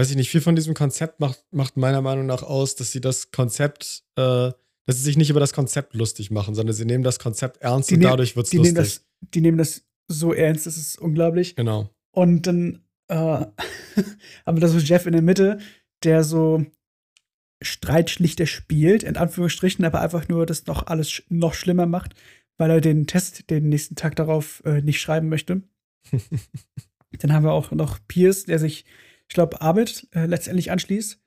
weiß 0.00 0.10
ich 0.10 0.16
nicht, 0.16 0.30
viel 0.30 0.40
von 0.40 0.56
diesem 0.56 0.72
Konzept 0.74 1.20
macht, 1.20 1.44
macht 1.52 1.76
meiner 1.76 2.00
Meinung 2.00 2.24
nach 2.26 2.42
aus, 2.42 2.74
dass 2.74 2.90
sie 2.90 3.00
das 3.02 3.30
Konzept, 3.32 4.02
äh, 4.16 4.50
dass 4.86 4.96
sie 4.96 5.02
sich 5.02 5.16
nicht 5.18 5.28
über 5.30 5.40
das 5.40 5.52
Konzept 5.52 5.92
lustig 5.94 6.30
machen, 6.30 6.54
sondern 6.54 6.74
sie 6.74 6.86
nehmen 6.86 7.04
das 7.04 7.18
Konzept 7.18 7.58
ernst 7.58 7.90
Die 7.90 7.94
und 7.94 8.00
nehmen- 8.00 8.10
dadurch 8.10 8.34
wird 8.34 8.46
es 8.46 8.52
lustig. 8.54 8.72
nehmen 8.72 8.82
das, 8.84 9.04
die 9.34 9.40
nehmen 9.42 9.58
das 9.58 9.82
so 10.08 10.32
ernst, 10.32 10.64
das 10.66 10.76
ist 10.78 10.98
unglaublich. 10.98 11.54
genau. 11.54 11.90
Und 12.12 12.46
dann 12.46 12.82
äh, 13.08 13.14
haben 14.46 14.56
wir 14.56 14.60
da 14.60 14.68
so 14.68 14.78
Jeff 14.78 15.04
in 15.06 15.12
der 15.12 15.22
Mitte, 15.22 15.58
der 16.02 16.24
so 16.24 16.64
Streitschlichter 17.62 18.46
spielt, 18.46 19.02
in 19.02 19.16
Anführungsstrichen, 19.16 19.84
aber 19.84 20.00
einfach 20.00 20.28
nur 20.28 20.46
das 20.46 20.66
noch 20.66 20.86
alles 20.86 21.10
sch 21.10 21.22
noch 21.28 21.52
schlimmer 21.54 21.86
macht, 21.86 22.14
weil 22.56 22.70
er 22.70 22.80
den 22.80 23.06
Test 23.06 23.50
den 23.50 23.68
nächsten 23.68 23.96
Tag 23.96 24.16
darauf 24.16 24.62
äh, 24.64 24.80
nicht 24.80 25.00
schreiben 25.00 25.28
möchte. 25.28 25.62
Dann 27.18 27.32
haben 27.32 27.44
wir 27.44 27.52
auch 27.52 27.70
noch 27.72 27.98
Pierce, 28.08 28.44
der 28.46 28.58
sich, 28.58 28.84
ich 29.30 29.34
glaube, 29.34 29.60
Arbeit 29.60 30.08
äh, 30.12 30.26
letztendlich 30.26 30.72
anschließt 30.72 31.20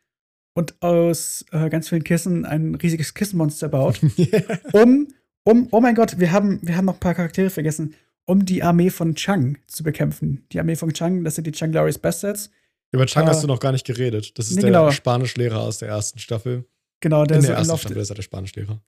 und 0.55 0.75
aus 0.81 1.45
äh, 1.51 1.69
ganz 1.69 1.87
vielen 1.87 2.03
Kissen 2.03 2.43
ein 2.45 2.75
riesiges 2.75 3.13
Kissenmonster 3.13 3.69
baut, 3.69 4.01
um, 4.73 5.07
um, 5.45 5.67
oh 5.71 5.79
mein 5.79 5.95
Gott, 5.95 6.19
wir 6.19 6.33
haben, 6.33 6.59
wir 6.61 6.75
haben 6.75 6.83
noch 6.85 6.95
ein 6.95 6.99
paar 6.99 7.15
Charaktere 7.15 7.49
vergessen, 7.49 7.95
um 8.25 8.45
die 8.45 8.61
Armee 8.61 8.89
von 8.89 9.15
Chang 9.15 9.57
zu 9.67 9.83
bekämpfen. 9.83 10.45
Die 10.51 10.59
Armee 10.59 10.75
von 10.75 10.91
Chang, 10.93 11.23
das 11.23 11.35
sind 11.35 11.47
die 11.47 11.53
Chang 11.53 11.71
Glorious 11.71 11.97
Bastards. 11.97 12.49
Über 12.91 13.05
Chang 13.05 13.23
Äh, 13.25 13.29
hast 13.29 13.41
du 13.41 13.47
noch 13.47 13.61
gar 13.61 13.71
nicht 13.71 13.85
geredet. 13.87 14.37
Das 14.37 14.49
ist 14.49 14.55
nee, 14.57 14.61
der 14.63 14.69
genau. 14.71 14.91
Spanischlehrer 14.91 15.61
aus 15.61 15.77
der 15.77 15.87
ersten 15.87 16.19
Staffel. 16.19 16.65
Genau, 16.99 17.23
der 17.25 17.37
In 17.37 17.41
so 17.41 17.47
der 17.47 17.55
im 17.55 17.59
ersten 17.59 17.71
Lauf, 17.71 17.79
Staffel 17.81 17.97
ist 18.01 18.09
er 18.09 18.15
der 18.15 18.21
Spanischlehrer. 18.23 18.81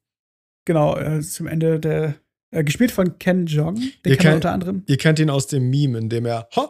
genau, 0.66 0.98
äh, 0.98 1.22
zum 1.22 1.48
Ende 1.48 1.80
der, 1.80 2.16
äh, 2.52 2.66
gespielt 2.66 2.92
von 2.92 3.18
Ken 3.18 3.46
Jong, 3.46 3.76
den 3.76 3.92
Ihr 4.06 4.18
kennt- 4.18 4.36
unter 4.36 4.52
anderem. 4.52 4.84
Ihr 4.88 4.98
kennt 4.98 5.20
ihn 5.20 5.30
aus 5.30 5.48
dem 5.48 5.70
Meme, 5.70 5.98
in 6.00 6.10
dem 6.10 6.26
er 6.26 6.48
Ha! 6.56 6.70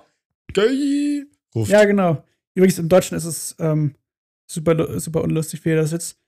Gay! 0.53 1.25
ruft. 1.55 1.71
Ja, 1.71 1.83
genau. 1.85 2.23
Übrigens, 2.55 2.79
im 2.79 2.89
Deutschen 2.89 3.17
ist 3.17 3.25
es 3.25 3.55
ähm, 3.59 3.95
super, 4.49 4.99
super 4.99 5.23
unlustig, 5.23 5.63
wie 5.65 5.75
das 5.75 5.91
jetzt 5.91 6.19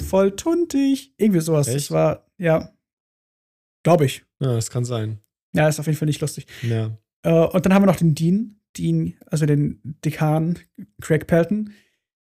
voll 0.00 0.34
tuntig. 0.34 1.14
Irgendwie 1.16 1.40
sowas. 1.40 1.66
Das 1.66 1.74
Echt? 1.76 1.90
war, 1.90 2.26
ja, 2.38 2.72
glaube 3.84 4.06
ich. 4.06 4.24
Ja, 4.40 4.54
das 4.54 4.70
kann 4.70 4.84
sein. 4.84 5.20
Ja, 5.54 5.68
ist 5.68 5.80
auf 5.80 5.86
jeden 5.86 5.98
Fall 5.98 6.06
nicht 6.06 6.20
lustig. 6.20 6.46
Ja. 6.62 6.96
Äh, 7.22 7.46
und 7.46 7.64
dann 7.64 7.74
haben 7.74 7.82
wir 7.82 7.86
noch 7.86 7.96
den 7.96 8.14
Dean, 8.14 8.60
Dean, 8.76 9.16
also 9.26 9.46
den 9.46 9.80
Dekan 10.04 10.58
Craig 11.00 11.26
Pelton, 11.26 11.72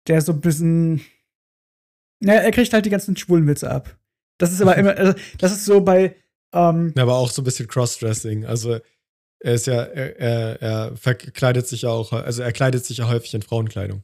der 0.07 0.21
so 0.21 0.31
ein 0.31 0.41
bisschen. 0.41 1.01
Ja, 2.21 2.33
er 2.33 2.51
kriegt 2.51 2.73
halt 2.73 2.85
die 2.85 2.89
ganzen 2.89 3.15
schwulen 3.17 3.47
Witze 3.47 3.69
ab. 3.69 3.97
Das 4.37 4.51
ist 4.51 4.61
aber 4.61 4.75
immer, 4.77 4.91
also, 4.97 5.13
das 5.37 5.51
ist 5.51 5.65
so 5.65 5.81
bei, 5.81 6.15
ähm, 6.53 6.93
Ja, 6.95 7.03
aber 7.03 7.15
auch 7.15 7.31
so 7.31 7.41
ein 7.41 7.45
bisschen 7.45 7.67
Crossdressing. 7.67 8.45
Also 8.45 8.79
er 9.39 9.53
ist 9.53 9.67
ja, 9.67 9.81
er, 9.83 10.19
er, 10.19 10.61
er 10.61 10.97
verkleidet 10.97 11.67
sich 11.67 11.83
ja 11.83 11.89
auch, 11.89 12.11
also 12.13 12.41
er 12.41 12.51
kleidet 12.51 12.85
sich 12.85 12.97
ja 12.97 13.07
häufig 13.07 13.33
in 13.33 13.41
Frauenkleidung. 13.41 14.03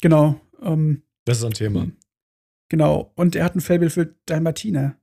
genau, 0.00 0.40
ähm, 0.60 1.02
Das 1.24 1.38
ist 1.38 1.44
ein 1.44 1.52
Thema. 1.52 1.86
genau. 2.68 3.12
Und 3.14 3.36
er 3.36 3.44
hat 3.44 3.54
ein 3.54 3.60
Fable 3.60 3.90
für 3.90 4.14
Dalmatiner. 4.26 4.96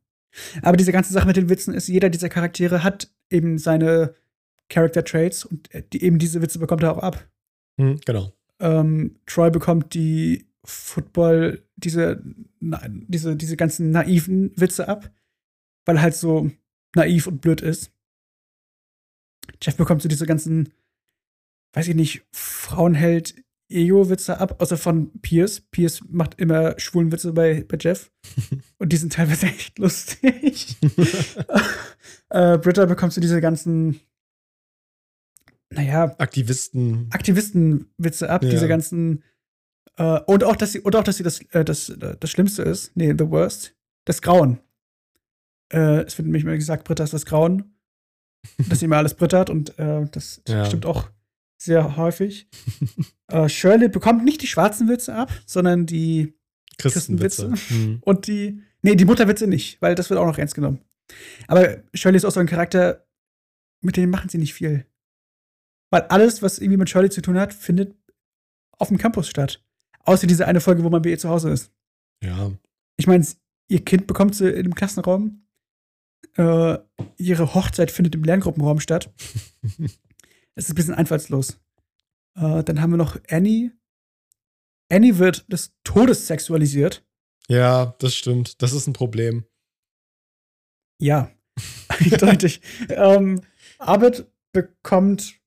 Aber 0.61 0.77
diese 0.77 0.91
ganze 0.91 1.13
Sache 1.13 1.27
mit 1.27 1.37
den 1.37 1.49
Witzen 1.49 1.73
ist, 1.73 1.87
jeder 1.87 2.09
dieser 2.09 2.29
Charaktere 2.29 2.83
hat 2.83 3.09
eben 3.29 3.57
seine 3.57 4.13
Character 4.69 5.03
Traits 5.03 5.45
und 5.45 5.73
äh, 5.73 5.83
die, 5.91 6.03
eben 6.03 6.19
diese 6.19 6.41
Witze 6.41 6.59
bekommt 6.59 6.83
er 6.83 6.91
auch 6.91 7.01
ab. 7.01 7.27
Hm, 7.79 7.99
genau. 8.05 8.33
ähm, 8.59 9.15
Troy 9.25 9.49
bekommt 9.49 9.93
die 9.93 10.45
Football, 10.65 11.63
diese, 11.77 12.21
na, 12.59 12.81
diese, 12.87 13.35
diese 13.35 13.57
ganzen 13.57 13.91
naiven 13.91 14.51
Witze 14.55 14.87
ab, 14.87 15.09
weil 15.85 15.95
er 15.95 16.01
halt 16.01 16.15
so 16.15 16.51
naiv 16.95 17.27
und 17.27 17.41
blöd 17.41 17.61
ist. 17.61 17.91
Jeff 19.61 19.75
bekommt 19.75 20.01
so 20.01 20.09
diese 20.09 20.25
ganzen, 20.25 20.69
weiß 21.73 21.87
ich 21.87 21.95
nicht, 21.95 22.25
Frauenheld 22.31 23.35
Ego-Witze 23.71 24.39
ab, 24.39 24.61
außer 24.61 24.77
von 24.77 25.11
Pierce. 25.21 25.61
Pierce 25.61 26.01
macht 26.09 26.39
immer 26.39 26.79
schwulen 26.79 27.11
Witze 27.11 27.33
bei, 27.33 27.63
bei 27.67 27.77
Jeff. 27.79 28.11
Und 28.79 28.91
die 28.91 28.97
sind 28.97 29.13
teilweise 29.13 29.45
echt 29.45 29.77
lustig. 29.77 30.77
äh, 32.29 32.57
Britta 32.57 32.85
bekommt 32.85 33.13
so 33.13 33.21
diese 33.21 33.41
ganzen, 33.41 33.99
naja, 35.69 36.15
Aktivisten. 36.17 37.07
Aktivistenwitze 37.11 38.29
ab, 38.29 38.43
Ja. 38.43 38.49
diese 38.49 38.67
ganzen 38.67 39.23
äh, 39.97 40.19
und 40.25 40.43
auch, 40.43 40.55
dass 40.55 40.71
sie, 40.71 40.79
und 40.79 40.95
auch, 40.95 41.03
dass 41.03 41.17
sie 41.17 41.23
das, 41.23 41.41
äh, 41.51 41.63
das, 41.63 41.93
das 41.97 42.29
Schlimmste 42.31 42.63
ist, 42.63 42.95
nee, 42.95 43.13
the 43.17 43.29
worst, 43.29 43.75
das 44.05 44.21
Grauen. 44.21 44.59
Äh, 45.71 46.03
es 46.03 46.17
wird 46.17 46.25
nämlich 46.25 46.45
mal 46.45 46.57
gesagt, 46.57 46.85
Britta 46.85 47.03
ist 47.03 47.13
das 47.13 47.25
Grauen. 47.25 47.75
Dass 48.69 48.79
sie 48.79 48.85
immer 48.85 48.97
alles 48.97 49.13
brittert 49.13 49.49
und 49.49 49.77
äh, 49.79 50.05
das 50.11 50.41
Ja. 50.47 50.65
stimmt 50.65 50.85
auch 50.85 51.09
sehr 51.61 51.97
häufig. 51.97 52.47
äh, 53.27 53.49
Shirley 53.49 53.89
bekommt 53.89 54.23
nicht 54.23 54.41
die 54.41 54.47
schwarzen 54.47 54.87
Witze 54.87 55.13
ab, 55.13 55.31
sondern 55.45 55.85
die 55.85 56.33
Christenwitze. 56.77 57.53
Hm. 57.69 57.99
und 58.05 58.27
die. 58.27 58.61
Nee, 58.81 58.95
die 58.95 59.03
Mutterwitze 59.05 59.45
nicht, 59.45 59.81
weil 59.81 59.93
das 59.95 60.09
wird 60.09 60.19
auch 60.19 60.25
noch 60.25 60.37
ernst 60.37 60.55
genommen. 60.55 60.79
Aber 61.47 61.83
Shirley 61.93 62.15
ist 62.17 62.23
auch 62.25 62.31
so 62.31 62.39
ein 62.39 62.47
Charakter, 62.47 63.05
mit 63.81 63.97
dem 63.97 64.09
machen 64.09 64.29
sie 64.29 64.37
nicht 64.37 64.53
viel. 64.53 64.85
Weil 65.91 66.03
alles, 66.03 66.41
was 66.41 66.59
irgendwie 66.59 66.77
mit 66.77 66.89
Shirley 66.89 67.09
zu 67.09 67.21
tun 67.21 67.37
hat, 67.37 67.53
findet 67.53 67.95
auf 68.77 68.87
dem 68.87 68.97
Campus 68.97 69.27
statt. 69.27 69.61
Außer 70.05 70.27
diese 70.27 70.47
eine 70.47 70.61
Folge, 70.61 70.83
wo 70.83 70.89
man 70.89 71.01
bei 71.01 71.09
ihr 71.09 71.19
zu 71.19 71.27
Hause 71.29 71.49
ist. 71.49 71.73
Ja. 72.23 72.51
Ich 72.97 73.07
meine, 73.07 73.25
ihr 73.67 73.83
Kind 73.83 74.07
bekommt 74.07 74.35
sie 74.35 74.49
in 74.49 74.63
dem 74.63 74.75
Klassenraum. 74.75 75.45
Äh, 76.35 76.77
ihre 77.17 77.53
Hochzeit 77.53 77.91
findet 77.91 78.15
im 78.15 78.23
Lerngruppenraum 78.23 78.79
statt. 78.79 79.13
Es 80.55 80.65
ist 80.65 80.71
ein 80.71 80.75
bisschen 80.75 80.93
einfallslos. 80.93 81.57
Äh, 82.35 82.65
dann 82.65 82.81
haben 82.81 82.91
wir 82.91 82.97
noch 82.97 83.17
Annie. 83.29 83.71
Annie 84.91 85.17
wird 85.17 85.49
des 85.49 85.73
Todes 85.85 86.27
sexualisiert. 86.27 87.07
Ja, 87.47 87.95
das 87.99 88.13
stimmt. 88.13 88.61
Das 88.61 88.73
ist 88.73 88.85
ein 88.85 88.91
Problem. 88.93 89.45
Ja, 90.99 91.31
eindeutig. 91.87 92.61
ähm, 92.89 93.41
Arbeit 93.77 94.29
bekommt. 94.51 95.39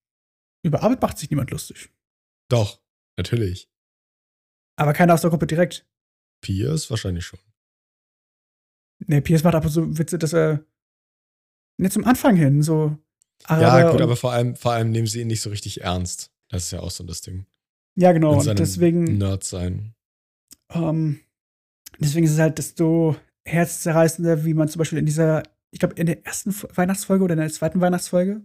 Über 0.64 0.82
Arbeit 0.82 1.02
macht 1.02 1.18
sich 1.18 1.28
niemand 1.28 1.50
lustig. 1.50 1.90
Doch, 2.48 2.80
natürlich. 3.18 3.68
Aber 4.76 4.94
keiner 4.94 5.12
aus 5.12 5.20
der 5.20 5.30
Gruppe 5.30 5.46
direkt. 5.46 5.86
Piers 6.40 6.88
wahrscheinlich 6.88 7.26
schon. 7.26 7.40
Ne, 9.06 9.20
Piers 9.22 9.42
macht 9.44 9.54
ab 9.54 9.64
und 9.64 9.70
zu 9.70 9.98
Witze, 9.98 10.18
dass 10.18 10.32
er. 10.32 10.64
Ne, 11.78 11.90
zum 11.90 12.04
Anfang 12.04 12.36
hin, 12.36 12.62
so. 12.62 12.96
Ja, 13.48 13.90
gut, 13.90 14.00
aber 14.00 14.16
vor 14.16 14.32
allem, 14.32 14.54
vor 14.54 14.72
allem 14.72 14.90
nehmen 14.90 15.06
sie 15.08 15.20
ihn 15.20 15.26
nicht 15.26 15.40
so 15.40 15.50
richtig 15.50 15.80
ernst. 15.82 16.30
Das 16.48 16.64
ist 16.64 16.70
ja 16.70 16.80
auch 16.80 16.90
so 16.90 17.02
das 17.04 17.22
Ding. 17.22 17.46
Ja, 17.96 18.12
genau. 18.12 18.38
Und 18.38 18.58
deswegen. 18.58 19.18
Nerd 19.18 19.42
sein. 19.42 19.94
Ähm, 20.70 21.20
deswegen 21.98 22.24
ist 22.26 22.32
es 22.32 22.38
halt 22.38 22.58
desto 22.58 23.16
herzzerreißender, 23.44 24.44
wie 24.44 24.54
man 24.54 24.68
zum 24.68 24.78
Beispiel 24.78 24.98
in 24.98 25.06
dieser, 25.06 25.42
ich 25.70 25.80
glaube, 25.80 25.94
in 25.94 26.06
der 26.06 26.24
ersten 26.24 26.54
Weihnachtsfolge 26.76 27.24
oder 27.24 27.34
in 27.34 27.40
der 27.40 27.50
zweiten 27.50 27.80
Weihnachtsfolge, 27.80 28.42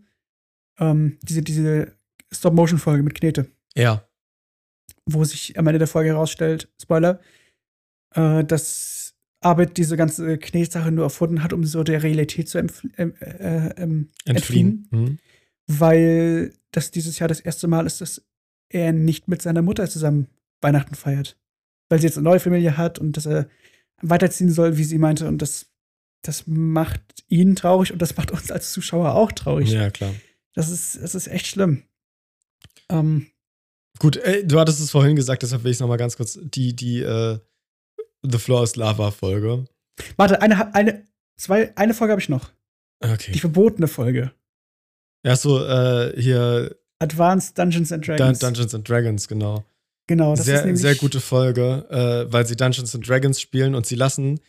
ähm, 0.80 1.20
diese, 1.22 1.42
diese 1.44 1.96
Stop-Motion-Folge 2.32 3.04
mit 3.04 3.14
Knete, 3.14 3.52
Ja. 3.76 4.08
wo 5.06 5.24
sich 5.24 5.58
am 5.60 5.68
Ende 5.68 5.80
der 5.80 5.88
Folge 5.88 6.10
herausstellt, 6.10 6.70
Spoiler, 6.82 7.20
äh, 8.16 8.44
dass 8.44 9.07
Arbeit 9.40 9.78
diese 9.78 9.98
ganze 9.98 10.38
Knetsache 10.38 10.92
nur 10.92 11.06
erfunden 11.06 11.44
hat, 11.44 11.54
um 11.54 11.64
so 11.64 11.84
der 11.84 12.04
Realität 12.04 12.50
zu 12.50 12.58
entfl 12.58 12.90
ähm, 12.98 13.14
äh, 13.20 13.70
ähm, 13.82 14.10
entfliehen, 14.26 14.88
Hm. 14.92 15.18
weil 15.68 16.54
das 16.72 16.92
dieses 16.92 17.20
Jahr 17.20 17.30
das 17.30 17.40
erste 17.40 17.68
Mal 17.68 17.86
ist, 17.86 18.02
dass 18.02 18.26
er 18.70 18.94
nicht 18.94 19.28
mit 19.28 19.42
seiner 19.42 19.62
Mutter 19.62 19.88
zusammen 19.90 20.28
Weihnachten 20.62 20.96
feiert. 20.96 21.38
Weil 21.90 22.00
sie 22.00 22.08
jetzt 22.08 22.18
eine 22.18 22.26
neue 22.26 22.40
Familie 22.40 22.78
hat 22.78 23.00
und 23.00 23.16
dass 23.16 23.26
er 23.26 23.48
weiterziehen 24.02 24.52
soll, 24.52 24.78
wie 24.78 24.84
sie 24.84 24.98
meinte. 24.98 25.28
Und 25.28 25.42
das, 25.42 25.68
das 26.22 26.46
macht 26.48 27.02
ihn 27.30 27.56
traurig 27.56 27.94
und 27.94 28.02
das 28.02 28.18
macht 28.18 28.32
uns 28.32 28.52
als 28.52 28.72
Zuschauer 28.74 29.14
auch 29.16 29.32
traurig. 29.32 29.72
Ja, 29.72 29.90
klar. 29.90 30.14
Das, 30.54 30.70
ist, 30.70 31.02
das 31.02 31.16
ist 31.16 31.28
echt 31.28 31.48
schlimm. 31.48 31.84
Ähm, 32.90 33.28
Gut, 34.00 34.18
ey, 34.18 34.46
du 34.46 34.60
hattest 34.60 34.80
es 34.80 34.92
vorhin 34.92 35.16
gesagt, 35.16 35.44
deshalb 35.44 35.64
will 35.64 35.72
ich 35.72 35.78
es 35.78 35.82
nochmal 35.82 35.98
ganz 35.98 36.18
kurz. 36.18 36.38
Die, 36.42 36.76
die, 36.76 37.00
äh, 37.02 37.40
The 38.24 38.38
Floor 38.38 38.64
is 38.64 38.76
Lava 38.76 39.12
Folge. 39.12 39.66
warte, 40.16 40.42
eine, 40.42 40.74
eine, 40.74 41.06
zwei, 41.38 41.76
eine 41.78 41.94
Folge 41.94 42.12
habe 42.12 42.22
ich 42.22 42.30
noch. 42.30 42.52
Die 43.04 43.10
Okay. 43.10 43.38
verbotene 43.38 43.88
Folge. 43.88 44.32
Ja, 45.26 45.36
so, 45.36 45.64
äh, 45.64 46.20
hier 46.20 46.76
Advanced 47.00 47.58
Dungeons 47.58 47.92
and 47.92 48.08
Dun 48.08 48.18
Dragons. 48.18 48.40
Dungeons 48.40 48.74
and 48.74 48.88
Dragons, 48.90 49.28
genau. 49.28 49.64
genau, 50.08 50.32
das 50.32 50.40
ist 50.42 50.46
sehr, 50.46 50.66
nämlich, 50.66 50.82
sehr 50.82 50.96
gute 50.96 51.20
Folge, 51.20 51.86
äh, 51.90 52.32
weil 52.32 52.46
sie 52.48 52.56
Dungeons 52.56 52.96
and 52.96 53.08
Dragons 53.08 53.40
spielen 53.40 53.76
und 53.76 53.86
sie 53.86 53.96
lassen 53.96 54.40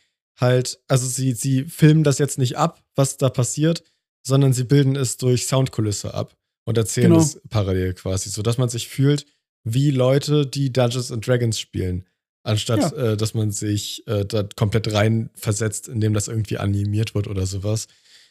halt, 0.41 0.81
also 0.89 1.07
sie, 1.07 1.33
sie 1.33 1.65
filmen 1.65 2.05
das 2.05 2.19
jetzt 2.19 2.39
nicht 2.39 2.57
ab, 2.57 2.83
was 2.95 3.17
da 3.19 3.29
passiert, 3.29 3.83
sondern 4.27 4.53
sie 4.53 4.65
bilden 4.65 4.97
es 4.97 5.17
durch 5.19 5.47
Soundkulisse 5.47 6.15
ab 6.15 6.37
und 6.65 6.79
erzählen 6.79 7.11
Genau. 7.11 7.21
es 7.23 7.41
parallel 7.51 7.95
quasi, 7.95 8.31
sodass 8.31 8.57
man 8.57 8.69
sich 8.69 8.89
fühlt 8.89 9.27
wie 9.65 9.91
Leute, 9.91 10.47
die 10.47 10.73
Dungeons 10.73 11.13
and 11.13 11.27
Dragons 11.27 11.59
spielen, 11.59 12.07
anstatt 12.49 12.93
äh, 12.95 13.17
dass 13.17 13.35
man 13.35 13.51
sich 13.51 14.07
äh, 14.07 14.25
da 14.25 14.43
komplett 14.57 14.93
rein 14.93 15.31
versetzt, 15.35 15.89
indem 15.89 16.15
das 16.15 16.29
irgendwie 16.29 16.59
animiert 16.59 17.15
wird 17.15 17.29
oder 17.29 17.47
sowas 17.47 17.87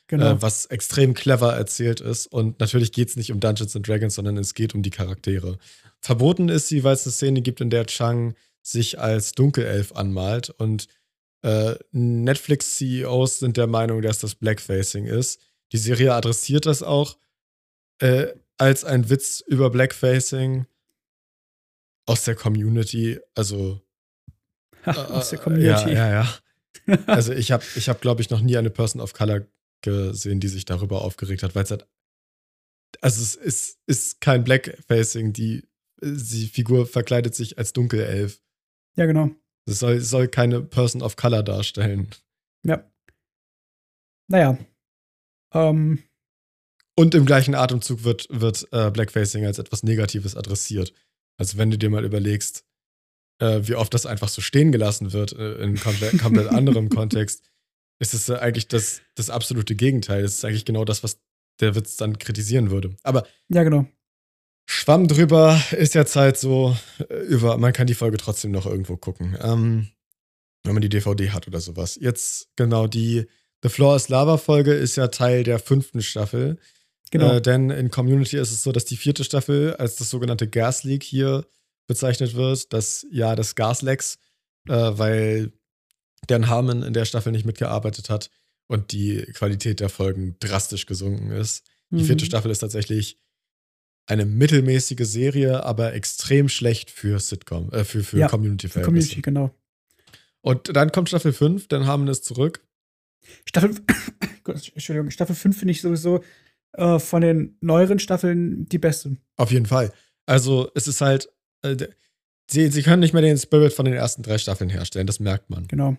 Genau. 0.07 0.31
äh, 0.31 0.41
was 0.41 0.65
extrem 0.67 1.13
clever 1.13 1.53
erzählt 1.53 1.99
ist. 1.99 2.27
Und 2.27 2.59
natürlich 2.61 2.93
geht 2.93 3.09
es 3.09 3.17
nicht 3.17 3.31
um 3.31 3.41
Dungeons 3.41 3.75
and 3.75 3.87
Dragons, 3.87 4.15
sondern 4.15 4.37
es 4.37 4.53
geht 4.53 4.73
um 4.73 4.81
die 4.81 4.89
Charaktere. 4.89 5.57
Verboten 5.99 6.47
ist 6.49 6.69
sie, 6.69 6.83
weil 6.83 6.93
es 6.93 7.05
eine 7.05 7.11
Szene 7.11 7.41
gibt, 7.41 7.59
in 7.59 7.69
der 7.69 7.85
Chang 7.85 8.33
sich 8.61 8.99
als 8.99 9.33
Dunkelelf 9.33 9.91
anmalt 9.93 10.49
und 10.49 10.87
äh, 11.43 11.75
Netflix-CEOs 11.91 13.39
sind 13.39 13.57
der 13.57 13.67
Meinung, 13.67 14.01
dass 14.01 14.19
das 14.19 14.35
Blackfacing 14.35 15.05
ist. 15.05 15.41
Die 15.71 15.77
Serie 15.77 16.13
adressiert 16.13 16.65
das 16.65 16.83
auch 16.83 17.17
äh, 17.99 18.27
als 18.57 18.85
ein 18.85 19.09
Witz 19.09 19.43
über 19.45 19.69
Blackfacing 19.69 20.65
aus 22.05 22.23
der 22.23 22.35
Community. 22.35 23.19
Also 23.35 23.81
aus 25.11 25.29
der 25.29 25.39
Community. 25.39 25.91
ja, 25.91 26.09
ja, 26.09 26.11
ja. 26.23 26.37
Also 27.07 27.33
ich 27.33 27.51
habe, 27.51 27.63
ich 27.75 27.89
hab, 27.89 27.99
glaube 28.01 28.21
ich, 28.21 28.29
noch 28.29 28.39
nie 28.41 28.55
eine 28.57 28.69
Person 28.69 29.01
of 29.01 29.13
Color 29.13 29.45
gesehen, 29.81 30.39
die 30.39 30.47
sich 30.47 30.63
darüber 30.65 31.01
aufgeregt 31.01 31.43
hat, 31.43 31.53
weil 31.53 31.63
es 31.63 31.71
halt, 31.71 31.85
also 33.01 33.21
es 33.21 33.35
ist, 33.35 33.79
ist 33.87 34.21
kein 34.21 34.43
Blackfacing, 34.43 35.33
die, 35.33 35.67
die 36.01 36.47
Figur 36.47 36.85
verkleidet 36.87 37.35
sich 37.35 37.57
als 37.57 37.73
Dunkelelf. 37.73 38.41
ja, 38.95 39.05
genau. 39.05 39.31
Es 39.65 39.79
soll, 39.79 39.99
soll 39.99 40.29
keine 40.29 40.61
Person 40.61 41.01
of 41.01 41.17
Color 41.17 41.43
darstellen. 41.43 42.07
Ja. 42.63 42.89
Naja. 44.29 44.57
Ähm, 45.53 46.03
Und 46.95 47.15
im 47.15 47.25
gleichen 47.25 47.53
Atemzug 47.53 48.05
wird, 48.05 48.27
wird 48.29 48.67
äh, 48.71 48.91
Blackfacing 48.91 49.45
als 49.45 49.59
etwas 49.59 49.83
Negatives 49.83 50.37
adressiert. 50.37 50.93
Also 51.37 51.57
wenn 51.57 51.69
du 51.69 51.77
dir 51.77 51.89
mal 51.89 52.05
überlegst, 52.05 52.65
äh, 53.39 53.61
wie 53.63 53.75
oft 53.75 53.93
das 53.93 54.05
einfach 54.05 54.29
so 54.29 54.41
stehen 54.41 54.71
gelassen 54.71 55.13
wird 55.13 55.33
äh, 55.33 55.55
in 55.55 55.77
komplett, 55.77 56.19
komplett 56.19 56.47
anderem 56.47 56.89
Kontext, 56.95 57.43
ist 57.99 58.13
es 58.13 58.29
äh, 58.29 58.35
eigentlich 58.35 58.67
das, 58.67 59.01
das 59.15 59.29
absolute 59.29 59.75
Gegenteil. 59.75 60.23
Es 60.23 60.35
ist 60.35 60.45
eigentlich 60.45 60.65
genau 60.65 60.85
das, 60.85 61.03
was 61.03 61.19
der 61.59 61.75
Witz 61.75 61.97
dann 61.97 62.19
kritisieren 62.19 62.69
würde. 62.69 62.95
Aber 63.03 63.25
ja, 63.49 63.63
genau. 63.63 63.87
Schwamm 64.69 65.07
drüber 65.07 65.61
ist 65.71 65.95
jetzt 65.95 66.15
halt 66.15 66.37
so 66.37 66.75
äh, 67.09 67.15
über, 67.21 67.57
man 67.57 67.73
kann 67.73 67.87
die 67.87 67.93
Folge 67.93 68.17
trotzdem 68.17 68.51
noch 68.51 68.65
irgendwo 68.65 68.97
gucken. 68.97 69.37
Ähm, 69.41 69.87
wenn 70.63 70.73
man 70.73 70.81
die 70.81 70.89
DVD 70.89 71.31
hat 71.31 71.47
oder 71.47 71.61
sowas. 71.61 71.97
Jetzt 71.99 72.49
genau 72.55 72.87
die 72.87 73.25
The 73.63 73.69
Floor 73.69 73.95
is 73.95 74.09
Lava 74.09 74.37
Folge 74.37 74.73
ist 74.73 74.97
ja 74.97 75.07
Teil 75.07 75.43
der 75.43 75.59
fünften 75.59 76.01
Staffel. 76.01 76.59
Genau. 77.09 77.35
Äh, 77.35 77.41
denn 77.41 77.69
in 77.69 77.89
Community 77.89 78.37
ist 78.37 78.51
es 78.51 78.63
so, 78.63 78.71
dass 78.71 78.85
die 78.85 78.97
vierte 78.97 79.23
Staffel 79.23 79.75
als 79.75 79.95
das 79.95 80.09
sogenannte 80.09 80.47
Gas 80.47 80.83
Leak 80.83 81.03
hier 81.03 81.45
bezeichnet 81.87 82.35
wird. 82.35 82.71
Das 82.73 83.05
Jahr 83.09 83.35
des 83.35 83.55
Gaslecks, 83.55 84.17
äh, 84.67 84.73
weil 84.73 85.51
Dan 86.27 86.47
Harmon 86.47 86.83
in 86.83 86.93
der 86.93 87.05
Staffel 87.05 87.31
nicht 87.31 87.45
mitgearbeitet 87.45 88.09
hat 88.09 88.29
und 88.67 88.91
die 88.91 89.21
Qualität 89.33 89.79
der 89.79 89.89
Folgen 89.89 90.35
drastisch 90.39 90.85
gesunken 90.85 91.31
ist. 91.31 91.65
Die 91.89 92.03
vierte 92.03 92.25
Mhm. 92.25 92.27
Staffel 92.27 92.51
ist 92.51 92.59
tatsächlich 92.59 93.17
eine 94.07 94.25
mittelmäßige 94.25 95.05
Serie, 95.05 95.63
aber 95.63 95.93
extrem 95.93 96.49
schlecht 96.49 96.91
für 96.91 97.19
Sitcom, 97.19 97.71
äh, 97.71 97.83
für, 97.83 98.03
für 98.03 98.17
Ja, 98.19 98.27
community 98.27 98.67
Für 98.67 98.81
Community, 98.81 99.21
genau. 99.21 99.53
Und 100.41 100.75
dann 100.75 100.91
kommt 100.91 101.09
Staffel 101.09 101.33
5, 101.33 101.67
dann 101.67 101.85
haben 101.87 102.05
wir 102.05 102.11
es 102.11 102.21
zurück. 102.23 102.65
Staffel, 103.45 103.71
Entschuldigung, 104.45 105.11
Staffel 105.11 105.35
5 105.35 105.57
finde 105.57 105.71
ich 105.73 105.81
sowieso 105.81 106.23
äh, 106.73 106.99
von 106.99 107.21
den 107.21 107.57
neueren 107.61 107.99
Staffeln 107.99 108.67
die 108.69 108.77
beste. 108.77 109.17
Auf 109.35 109.51
jeden 109.51 109.65
Fall. 109.65 109.91
Also, 110.25 110.71
es 110.75 110.87
ist 110.87 111.01
halt, 111.01 111.29
sie, 112.49 112.67
sie 112.69 112.83
können 112.83 112.99
nicht 112.99 113.13
mehr 113.13 113.21
den 113.21 113.37
Spirit 113.37 113.73
von 113.73 113.85
den 113.85 113.93
ersten 113.93 114.23
drei 114.23 114.37
Staffeln 114.37 114.69
herstellen, 114.69 115.07
das 115.07 115.19
merkt 115.19 115.49
man. 115.49 115.67
Genau. 115.67 115.97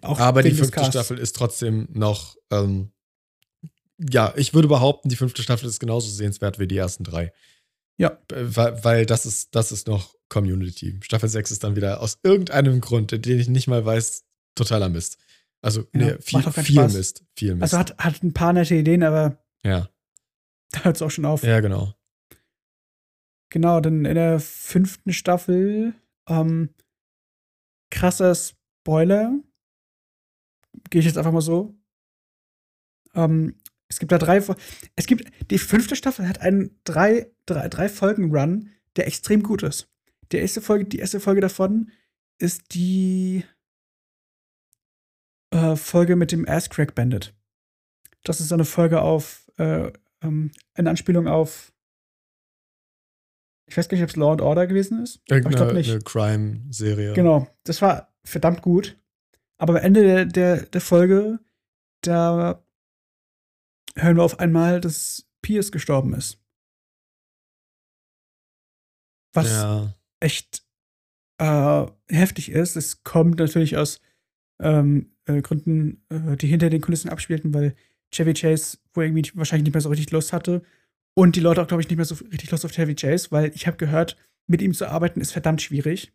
Auch 0.00 0.18
Aber 0.18 0.42
die 0.42 0.52
fünfte. 0.52 0.84
Staffel 0.84 1.18
ist 1.18 1.36
trotzdem 1.36 1.88
noch, 1.92 2.36
ähm, 2.50 2.92
ja, 3.98 4.32
ich 4.36 4.54
würde 4.54 4.68
behaupten, 4.68 5.08
die 5.08 5.16
fünfte 5.16 5.42
Staffel 5.42 5.68
ist 5.68 5.80
genauso 5.80 6.08
sehenswert 6.10 6.58
wie 6.58 6.66
die 6.66 6.76
ersten 6.76 7.04
drei. 7.04 7.32
Ja. 7.98 8.18
Äh, 8.32 8.56
Weil, 8.56 8.84
weil 8.84 9.06
das 9.06 9.26
ist, 9.26 9.54
das 9.54 9.70
ist 9.70 9.86
noch 9.86 10.14
Community. 10.28 10.98
Staffel 11.02 11.28
6 11.28 11.50
ist 11.50 11.62
dann 11.62 11.76
wieder 11.76 12.00
aus 12.00 12.18
irgendeinem 12.22 12.80
Grund, 12.80 13.12
den 13.12 13.38
ich 13.38 13.48
nicht 13.48 13.68
mal 13.68 13.84
weiß, 13.84 14.24
totaler 14.54 14.88
Mist. 14.88 15.18
Also, 15.60 15.82
Ja, 15.94 16.00
nee, 16.00 16.16
viel, 16.20 16.42
viel. 16.42 16.88
Mist. 16.88 17.24
Viel 17.36 17.54
Mist. 17.54 17.62
Also 17.62 17.78
hat, 17.78 17.96
hat 17.98 18.22
ein 18.22 18.32
paar 18.32 18.52
nette 18.52 18.74
Ideen, 18.74 19.02
aber 19.02 19.38
ja. 19.64 19.88
da 20.72 20.84
hört 20.84 20.96
es 20.96 21.02
auch 21.02 21.10
schon 21.10 21.26
auf. 21.26 21.44
ja, 21.44 21.60
genau. 21.60 21.94
Genau, 23.52 23.80
dann 23.80 24.06
in 24.06 24.14
der 24.14 24.40
fünften 24.40 25.12
Staffel, 25.12 25.94
ähm, 26.26 26.70
krasser 27.90 28.34
Spoiler, 28.34 29.38
gehe 30.88 31.00
ich 31.00 31.06
jetzt 31.06 31.18
einfach 31.18 31.32
mal 31.32 31.42
so. 31.42 31.74
Ähm, 33.14 33.56
Es 33.88 33.98
gibt 33.98 34.10
da 34.10 34.16
drei. 34.16 34.42
Es 34.96 35.04
gibt. 35.04 35.30
Die 35.50 35.58
fünfte 35.58 35.96
Staffel 35.96 36.26
hat 36.26 36.40
einen 36.40 36.80
drei, 36.84 37.30
drei, 37.44 37.68
drei 37.68 37.90
Folgen-Run, 37.90 38.70
der 38.96 39.06
extrem 39.06 39.42
gut 39.42 39.62
ist. 39.62 39.90
Die 40.32 40.38
erste 40.38 40.62
Folge, 40.62 40.86
die 40.86 41.00
erste 41.00 41.20
Folge 41.20 41.42
davon 41.42 41.90
ist 42.38 42.74
die 42.74 43.44
äh, 45.50 45.76
Folge 45.76 46.16
mit 46.16 46.32
dem 46.32 46.48
Ass 46.48 46.70
Crack 46.70 46.94
Bandit. 46.94 47.34
Das 48.24 48.40
ist 48.40 48.50
eine 48.50 48.64
Folge 48.64 49.02
auf, 49.02 49.50
äh, 49.58 49.92
ähm, 50.22 50.52
eine 50.72 50.88
Anspielung 50.88 51.28
auf. 51.28 51.71
Ich 53.66 53.76
weiß 53.76 53.88
gar 53.88 53.96
nicht, 53.96 54.02
ob 54.02 54.10
es 54.10 54.16
Law 54.16 54.32
and 54.32 54.40
Order 54.40 54.66
gewesen 54.66 55.02
ist. 55.02 55.20
Irgendeine 55.28 55.80
ich 55.80 55.88
nicht. 55.88 56.04
Crime-Serie. 56.04 57.14
Genau, 57.14 57.48
das 57.64 57.80
war 57.80 58.12
verdammt 58.24 58.62
gut. 58.62 58.98
Aber 59.58 59.74
am 59.74 59.84
Ende 59.84 60.02
der, 60.02 60.24
der, 60.26 60.62
der 60.66 60.80
Folge, 60.80 61.38
da 62.02 62.62
hören 63.96 64.16
wir 64.16 64.24
auf 64.24 64.40
einmal, 64.40 64.80
dass 64.80 65.28
Pierce 65.42 65.72
gestorben 65.72 66.14
ist. 66.14 66.38
Was 69.32 69.50
ja. 69.50 69.94
echt 70.20 70.64
äh, 71.38 71.86
heftig 72.08 72.50
ist. 72.50 72.76
Es 72.76 73.02
kommt 73.04 73.38
natürlich 73.38 73.76
aus 73.76 74.00
ähm, 74.60 75.12
äh, 75.26 75.40
Gründen, 75.42 76.04
äh, 76.08 76.36
die 76.36 76.46
hinter 76.46 76.70
den 76.70 76.80
Kulissen 76.80 77.08
abspielten, 77.08 77.52
weil 77.54 77.74
Chevy 78.12 78.34
Chase 78.34 78.78
wohl 78.94 79.04
irgendwie 79.04 79.30
wahrscheinlich 79.34 79.64
nicht 79.64 79.74
mehr 79.74 79.80
so 79.80 79.88
richtig 79.88 80.10
Lust 80.10 80.32
hatte. 80.32 80.62
Und 81.14 81.36
die 81.36 81.40
Leute 81.40 81.62
auch, 81.62 81.66
glaube 81.66 81.82
ich, 81.82 81.88
nicht 81.88 81.96
mehr 81.96 82.06
so 82.06 82.14
richtig 82.14 82.50
Lust 82.50 82.64
auf 82.64 82.72
Chevy 82.72 82.94
Chase, 82.94 83.30
weil 83.30 83.52
ich 83.54 83.66
habe 83.66 83.76
gehört, 83.76 84.16
mit 84.46 84.62
ihm 84.62 84.74
zu 84.74 84.88
arbeiten 84.88 85.20
ist 85.20 85.32
verdammt 85.32 85.62
schwierig. 85.62 86.12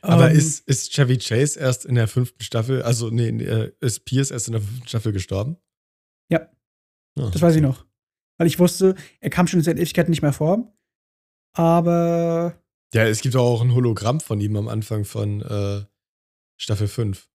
Aber 0.00 0.30
ähm, 0.30 0.36
ist, 0.36 0.66
ist 0.68 0.92
Chevy 0.92 1.18
Chase 1.18 1.58
erst 1.58 1.84
in 1.84 1.96
der 1.96 2.06
fünften 2.06 2.42
Staffel, 2.42 2.82
also 2.82 3.10
nee, 3.10 3.28
äh, 3.28 3.72
ist 3.80 4.04
Pierce 4.04 4.30
erst 4.30 4.46
in 4.46 4.52
der 4.52 4.62
fünften 4.62 4.88
Staffel 4.88 5.12
gestorben? 5.12 5.56
Ja. 6.30 6.48
Oh. 7.18 7.30
Das 7.30 7.42
weiß 7.42 7.56
ich 7.56 7.62
noch. 7.62 7.84
Weil 8.38 8.46
ich 8.46 8.58
wusste, 8.60 8.94
er 9.20 9.30
kam 9.30 9.48
schon 9.48 9.60
seit 9.62 9.78
Ewigkeiten 9.78 10.10
nicht 10.10 10.22
mehr 10.22 10.32
vor. 10.32 10.72
Aber. 11.54 12.62
Ja, 12.94 13.04
es 13.04 13.20
gibt 13.20 13.34
auch 13.36 13.60
ein 13.60 13.74
Hologramm 13.74 14.20
von 14.20 14.40
ihm 14.40 14.56
am 14.56 14.68
Anfang 14.68 15.04
von 15.04 15.42
äh, 15.42 15.84
Staffel 16.56 16.86
5. 16.88 17.28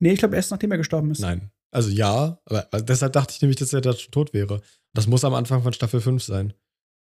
Nee, 0.00 0.12
ich 0.12 0.18
glaube 0.18 0.36
erst 0.36 0.50
nachdem 0.50 0.72
er 0.72 0.78
gestorben 0.78 1.10
ist. 1.10 1.20
Nein. 1.20 1.50
Also 1.70 1.90
ja, 1.90 2.40
aber 2.44 2.66
deshalb 2.82 3.12
dachte 3.12 3.34
ich 3.34 3.42
nämlich, 3.42 3.56
dass 3.56 3.72
er 3.72 3.80
da 3.80 3.92
schon 3.92 4.12
tot 4.12 4.32
wäre. 4.32 4.60
Das 4.94 5.06
muss 5.06 5.24
am 5.24 5.34
Anfang 5.34 5.62
von 5.62 5.72
Staffel 5.72 6.00
5 6.00 6.22
sein. 6.22 6.54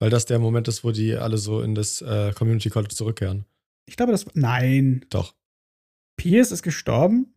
Weil 0.00 0.10
das 0.10 0.26
der 0.26 0.38
Moment 0.38 0.68
ist, 0.68 0.84
wo 0.84 0.90
die 0.90 1.14
alle 1.14 1.38
so 1.38 1.60
in 1.62 1.74
das 1.74 2.02
äh, 2.02 2.32
Community 2.32 2.70
College 2.70 2.94
zurückkehren. 2.94 3.46
Ich 3.86 3.96
glaube, 3.96 4.12
das. 4.12 4.26
Nein. 4.34 5.04
Doch. 5.10 5.34
Pierce 6.16 6.52
ist 6.52 6.62
gestorben 6.62 7.34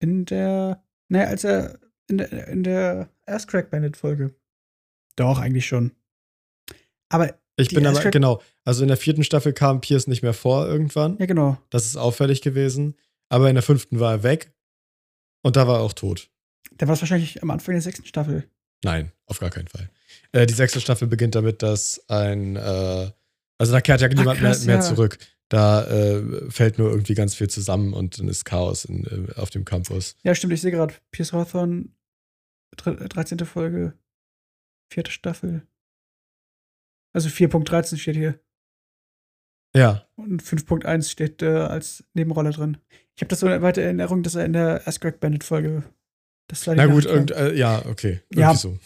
in 0.00 0.24
der. 0.24 0.82
Naja, 1.08 1.28
als 1.28 1.44
er. 1.44 1.78
In 2.10 2.18
der, 2.18 2.48
in 2.48 2.62
der 2.62 3.10
Ass 3.26 3.46
Crack 3.46 3.70
Bandit 3.70 3.96
Folge. 3.96 4.34
Doch, 5.16 5.38
eigentlich 5.38 5.66
schon. 5.66 5.92
Aber. 7.08 7.34
Ich 7.56 7.70
bin 7.70 7.86
aber, 7.86 8.10
genau. 8.10 8.40
Also 8.64 8.82
in 8.82 8.88
der 8.88 8.96
vierten 8.96 9.24
Staffel 9.24 9.52
kam 9.52 9.80
Pierce 9.80 10.06
nicht 10.06 10.22
mehr 10.22 10.32
vor 10.32 10.66
irgendwann. 10.68 11.18
Ja, 11.18 11.26
genau. 11.26 11.58
Das 11.70 11.86
ist 11.86 11.96
auffällig 11.96 12.40
gewesen. 12.40 12.94
Aber 13.28 13.48
in 13.48 13.56
der 13.56 13.64
fünften 13.64 13.98
war 13.98 14.12
er 14.12 14.22
weg. 14.22 14.52
Und 15.42 15.56
da 15.56 15.66
war 15.66 15.78
er 15.78 15.82
auch 15.82 15.92
tot. 15.92 16.30
Da 16.76 16.86
war 16.86 16.94
es 16.94 17.00
wahrscheinlich 17.00 17.42
am 17.42 17.50
Anfang 17.50 17.74
der 17.74 17.82
sechsten 17.82 18.06
Staffel. 18.06 18.48
Nein, 18.84 19.12
auf 19.26 19.38
gar 19.38 19.50
keinen 19.50 19.68
Fall. 19.68 19.90
Äh, 20.32 20.46
die 20.46 20.54
sechste 20.54 20.80
Staffel 20.80 21.08
beginnt 21.08 21.34
damit, 21.34 21.62
dass 21.62 22.08
ein 22.08 22.56
äh, 22.56 23.10
also 23.58 23.72
da 23.72 23.80
kehrt 23.80 24.00
ja 24.00 24.08
niemand 24.08 24.38
krass, 24.38 24.64
mehr, 24.64 24.76
mehr 24.76 24.84
ja. 24.84 24.88
zurück. 24.88 25.18
Da 25.48 25.86
äh, 25.86 26.50
fällt 26.50 26.78
nur 26.78 26.90
irgendwie 26.90 27.14
ganz 27.14 27.34
viel 27.34 27.48
zusammen 27.48 27.92
und 27.92 28.18
dann 28.18 28.28
ist 28.28 28.44
Chaos 28.44 28.84
in, 28.84 29.04
äh, 29.04 29.34
auf 29.34 29.50
dem 29.50 29.64
Campus. 29.64 30.16
Ja, 30.22 30.34
stimmt. 30.34 30.52
Ich 30.52 30.60
sehe 30.60 30.70
gerade 30.70 30.94
Pierce 31.10 31.32
Hawthorne, 31.32 31.88
13. 32.76 33.38
Folge, 33.40 33.98
vierte 34.92 35.10
Staffel. 35.10 35.66
Also 37.12 37.28
4.13 37.28 37.96
steht 37.96 38.16
hier. 38.16 38.38
Ja. 39.74 40.06
Und 40.16 40.42
5.1 40.42 41.10
steht 41.10 41.42
äh, 41.42 41.46
als 41.46 42.04
Nebenrolle 42.14 42.50
drin. 42.50 42.78
Ich 43.18 43.22
habe 43.22 43.30
das 43.30 43.40
so 43.40 43.48
eine 43.48 43.62
weite 43.62 43.82
Erinnerung, 43.82 44.22
dass 44.22 44.36
er 44.36 44.44
in 44.44 44.52
der 44.52 44.86
Ask 44.86 45.02
Greg 45.02 45.18
Bandit 45.18 45.42
Folge. 45.42 45.82
Das 46.46 46.60
die 46.60 46.70
Na 46.70 46.86
gut, 46.86 47.04
irgend, 47.04 47.32
äh, 47.32 47.52
ja, 47.52 47.84
okay. 47.86 48.20
Irgendwie 48.30 48.40
ja. 48.40 48.54
so. 48.54 48.78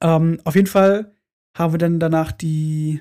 Ähm, 0.00 0.40
auf 0.42 0.56
jeden 0.56 0.66
Fall 0.66 1.12
haben 1.56 1.72
wir 1.72 1.78
dann 1.78 2.00
danach 2.00 2.32
die 2.32 3.00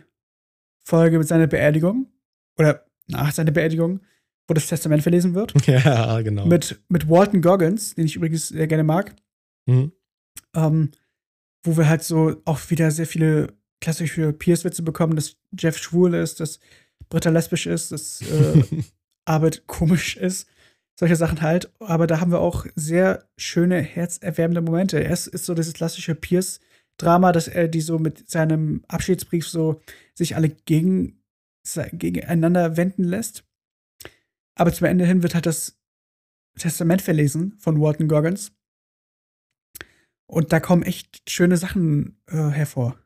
Folge 0.84 1.18
mit 1.18 1.28
seiner 1.28 1.48
Beerdigung 1.48 2.12
oder 2.60 2.86
nach 3.08 3.32
seiner 3.32 3.50
Beerdigung, 3.50 4.02
wo 4.48 4.54
das 4.54 4.68
Testament 4.68 5.02
verlesen 5.02 5.34
wird. 5.34 5.52
Ja, 5.66 6.22
genau. 6.22 6.46
Mit, 6.46 6.80
mit 6.90 7.10
Walton 7.10 7.42
Goggins, 7.42 7.96
den 7.96 8.06
ich 8.06 8.16
übrigens 8.16 8.50
sehr 8.50 8.68
gerne 8.68 8.84
mag. 8.84 9.16
Mhm. 9.66 9.92
Ähm, 10.56 10.92
wo 11.64 11.76
wir 11.76 11.90
halt 11.90 12.04
so 12.04 12.40
auch 12.46 12.60
wieder 12.70 12.92
sehr 12.92 13.08
viele 13.08 13.48
klassische 13.80 14.32
Pierce-Witze 14.32 14.84
bekommen, 14.84 15.16
dass 15.16 15.38
Jeff 15.58 15.80
schwul 15.80 16.14
ist, 16.14 16.40
dass 16.40 16.60
Britta 17.10 17.32
lesbisch 17.32 17.66
ist, 17.66 17.92
dass 17.92 18.22
äh, 18.22 18.62
Arbeit 19.32 19.68
komisch 19.68 20.18
ist. 20.18 20.48
Solche 21.00 21.16
Sachen 21.16 21.42
halt. 21.42 21.72
Aber 21.80 22.06
da 22.08 22.20
haben 22.20 22.32
wir 22.32 22.40
auch 22.40 22.66
sehr 22.76 23.28
schöne, 23.38 23.82
herzerwärmende 23.82 24.62
Momente. 24.62 25.00
Erst 25.00 25.28
ist 25.28 25.46
so 25.46 25.56
dieses 25.56 25.74
klassische 25.74 26.14
Pierce- 26.14 26.60
Drama, 27.02 27.32
dass 27.32 27.48
er 27.48 27.68
die 27.68 27.82
so 27.82 27.98
mit 27.98 28.30
seinem 28.30 28.84
Abschiedsbrief 28.88 29.48
so 29.48 29.82
sich 30.14 30.36
alle 30.36 30.50
gegen, 30.50 31.24
gegeneinander 31.94 32.78
wenden 32.78 33.04
lässt. 33.04 33.44
Aber 34.56 34.72
zum 34.72 34.88
Ende 34.88 35.06
hin 35.06 35.24
wird 35.24 35.34
halt 35.34 35.46
das 35.46 35.80
Testament 36.60 37.02
verlesen 37.02 37.58
von 37.60 37.80
Walton 37.82 38.08
Goggins. 38.08 38.52
Und 40.28 40.54
da 40.54 40.60
kommen 40.60 40.84
echt 40.84 41.30
schöne 41.30 41.58
Sachen 41.58 42.22
äh, 42.28 42.50
hervor. 42.50 42.98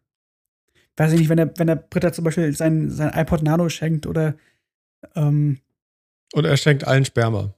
Weiß 0.98 1.14
ich 1.14 1.20
nicht, 1.20 1.30
wenn 1.30 1.40
er, 1.40 1.58
wenn 1.58 1.70
er 1.70 1.76
Britta 1.76 2.12
zum 2.12 2.24
Beispiel 2.24 2.54
sein, 2.54 2.90
sein 2.90 3.14
iPod 3.14 3.44
Nano 3.44 3.70
schenkt 3.70 4.08
oder 4.08 4.36
ähm, 5.16 5.60
Und 6.34 6.46
er 6.46 6.58
schenkt 6.58 6.86
allen 6.86 7.06
Sperma. 7.06 7.54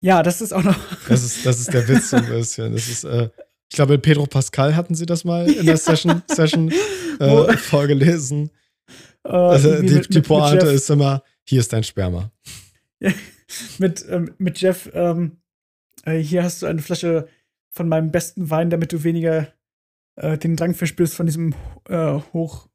Ja, 0.00 0.22
das 0.22 0.40
ist 0.40 0.52
auch 0.52 0.62
noch. 0.62 0.76
Das 1.08 1.22
ist, 1.22 1.46
das 1.46 1.60
ist 1.60 1.72
der 1.72 1.86
Witz 1.88 2.10
so 2.10 2.16
ein 2.16 2.26
bisschen. 2.26 2.72
Das 2.72 2.88
ist, 2.88 3.04
äh, 3.04 3.30
ich 3.70 3.76
glaube, 3.76 3.98
Pedro 3.98 4.26
Pascal 4.26 4.76
hatten 4.76 4.94
sie 4.94 5.06
das 5.06 5.24
mal 5.24 5.50
in 5.50 5.66
der 5.66 5.76
Session, 5.76 6.22
Session 6.28 6.72
äh, 7.20 7.56
vorgelesen. 7.56 8.50
Uh, 9.26 9.30
also 9.32 9.80
die, 9.80 9.94
mit, 9.94 10.14
die 10.14 10.20
Pointe 10.20 10.66
ist 10.66 10.90
immer, 10.90 11.22
hier 11.44 11.60
ist 11.60 11.72
dein 11.72 11.84
Sperma. 11.84 12.30
mit, 13.78 14.04
ähm, 14.08 14.34
mit 14.38 14.60
Jeff, 14.60 14.90
ähm, 14.92 15.38
äh, 16.04 16.18
hier 16.18 16.44
hast 16.44 16.62
du 16.62 16.66
eine 16.66 16.82
Flasche 16.82 17.28
von 17.70 17.88
meinem 17.88 18.10
besten 18.10 18.50
Wein, 18.50 18.70
damit 18.70 18.92
du 18.92 19.02
weniger 19.04 19.48
äh, 20.16 20.38
den 20.38 20.56
Drang 20.56 20.74
verspürst, 20.74 21.14
von 21.14 21.26
diesem 21.26 21.54
äh, 21.88 22.20
hoch, 22.32 22.68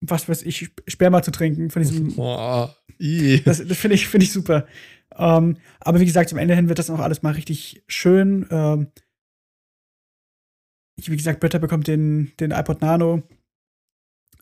was 0.00 0.28
weiß 0.28 0.42
ich, 0.42 0.70
Sperma 0.86 1.22
zu 1.22 1.30
trinken, 1.30 1.70
von 1.70 1.82
diesem. 1.82 2.14
Boah, 2.16 2.76
das, 2.98 3.66
das 3.66 3.78
finde 3.78 3.94
ich, 3.94 4.08
find 4.08 4.22
ich 4.22 4.32
super. 4.32 4.66
Ähm, 5.14 5.56
aber 5.80 6.00
wie 6.00 6.06
gesagt, 6.06 6.30
zum 6.30 6.38
Ende 6.38 6.54
hin 6.54 6.68
wird 6.68 6.78
das 6.78 6.90
auch 6.90 6.98
alles 6.98 7.22
mal 7.22 7.32
richtig 7.32 7.82
schön. 7.86 8.46
Ähm, 8.50 8.88
ich, 10.96 11.10
wie 11.10 11.16
gesagt, 11.16 11.40
Britta 11.40 11.58
bekommt 11.58 11.86
den, 11.86 12.32
den 12.40 12.50
iPod 12.50 12.80
Nano. 12.80 13.22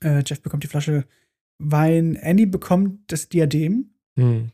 Äh, 0.01 0.23
Jeff 0.27 0.41
bekommt 0.41 0.63
die 0.63 0.69
Flasche 0.69 1.05
Wein. 1.59 2.19
Annie 2.23 2.47
bekommt 2.47 3.13
das 3.13 3.29
Diadem. 3.29 3.95
Hm. 4.17 4.51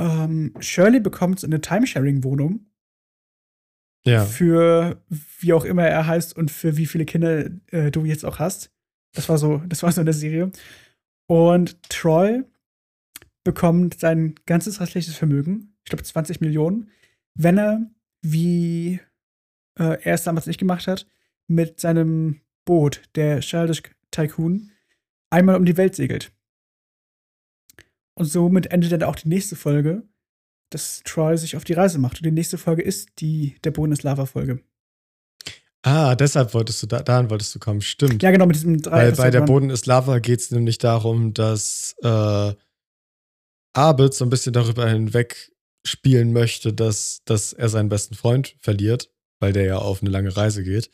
Ähm, 0.00 0.54
Shirley 0.60 1.00
bekommt 1.00 1.42
eine 1.44 1.60
Timesharing-Wohnung. 1.60 2.66
Ja. 4.06 4.24
Für 4.24 5.02
wie 5.40 5.54
auch 5.54 5.64
immer 5.64 5.84
er 5.84 6.06
heißt 6.06 6.36
und 6.36 6.50
für 6.50 6.76
wie 6.76 6.86
viele 6.86 7.06
Kinder 7.06 7.50
äh, 7.70 7.90
du 7.90 8.04
jetzt 8.04 8.24
auch 8.24 8.38
hast. 8.38 8.73
Das 9.14 9.28
war 9.28 9.38
so, 9.38 9.58
das 9.66 9.82
war 9.82 9.92
so 9.92 10.00
eine 10.00 10.12
Serie. 10.12 10.50
Und 11.26 11.82
Troy 11.88 12.42
bekommt 13.44 13.98
sein 13.98 14.34
ganzes 14.46 14.80
restliches 14.80 15.16
Vermögen, 15.16 15.76
ich 15.84 15.90
glaube 15.90 16.02
20 16.02 16.40
Millionen, 16.40 16.90
wenn 17.34 17.58
er 17.58 17.90
wie 18.22 19.00
äh, 19.78 20.02
er 20.02 20.14
es 20.14 20.24
damals 20.24 20.46
nicht 20.46 20.58
gemacht 20.58 20.86
hat, 20.86 21.06
mit 21.46 21.80
seinem 21.80 22.40
Boot, 22.64 23.02
der 23.14 23.40
Childish 23.40 23.82
Tycoon, 24.10 24.70
einmal 25.30 25.56
um 25.56 25.64
die 25.64 25.76
Welt 25.76 25.94
segelt. 25.94 26.32
Und 28.16 28.26
somit 28.26 28.66
endet 28.66 28.92
dann 28.92 29.02
auch 29.02 29.16
die 29.16 29.28
nächste 29.28 29.56
Folge, 29.56 30.08
dass 30.70 31.02
Troy 31.02 31.36
sich 31.36 31.56
auf 31.56 31.64
die 31.64 31.72
Reise 31.72 31.98
macht. 31.98 32.18
Und 32.18 32.26
die 32.26 32.30
nächste 32.30 32.58
Folge 32.58 32.82
ist 32.82 33.20
die 33.20 33.56
der 33.64 33.72
Bonus-Lava-Folge. 33.72 34.62
Ah, 35.86 36.14
deshalb 36.14 36.54
wolltest 36.54 36.82
du 36.82 36.86
da, 36.86 37.02
daran 37.02 37.28
wolltest 37.28 37.54
du 37.54 37.58
kommen, 37.58 37.82
stimmt. 37.82 38.22
Ja, 38.22 38.30
genau, 38.30 38.46
mit 38.46 38.56
diesem 38.56 38.80
drei. 38.80 39.08
Weil 39.08 39.12
bei 39.12 39.30
der 39.30 39.42
Boden 39.42 39.68
ist 39.70 39.86
Lava 39.86 40.18
geht 40.18 40.40
es 40.40 40.50
nämlich 40.50 40.78
darum, 40.78 41.34
dass 41.34 41.94
äh, 42.02 42.54
Abed 43.74 44.14
so 44.14 44.24
ein 44.24 44.30
bisschen 44.30 44.52
darüber 44.52 44.88
hinweg 44.88 45.52
spielen 45.86 46.32
möchte, 46.32 46.72
dass, 46.72 47.20
dass 47.26 47.52
er 47.52 47.68
seinen 47.68 47.90
besten 47.90 48.14
Freund 48.14 48.56
verliert 48.60 49.10
weil 49.44 49.52
der 49.52 49.64
ja 49.64 49.76
auf 49.76 50.00
eine 50.00 50.10
lange 50.10 50.34
Reise 50.34 50.62
geht. 50.62 50.90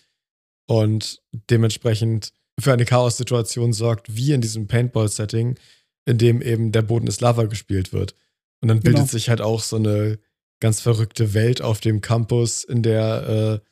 Und 0.66 1.22
dementsprechend 1.50 2.32
für 2.58 2.72
eine 2.72 2.84
Chaos-Situation 2.84 3.72
sorgt, 3.72 4.16
wie 4.16 4.32
in 4.32 4.40
diesem 4.40 4.66
Paintball-Setting, 4.66 5.56
in 6.04 6.18
dem 6.18 6.42
eben 6.42 6.72
der 6.72 6.82
Boden 6.82 7.06
ist 7.06 7.20
Lava 7.20 7.44
gespielt 7.44 7.92
wird. 7.92 8.16
Und 8.60 8.68
dann 8.68 8.80
bildet 8.80 9.02
genau. 9.02 9.10
sich 9.10 9.28
halt 9.28 9.40
auch 9.40 9.62
so 9.62 9.76
eine 9.76 10.18
ganz 10.60 10.80
verrückte 10.80 11.32
Welt 11.32 11.62
auf 11.62 11.78
dem 11.78 12.00
Campus, 12.00 12.64
in 12.64 12.82
der 12.82 13.60
äh, 13.62 13.69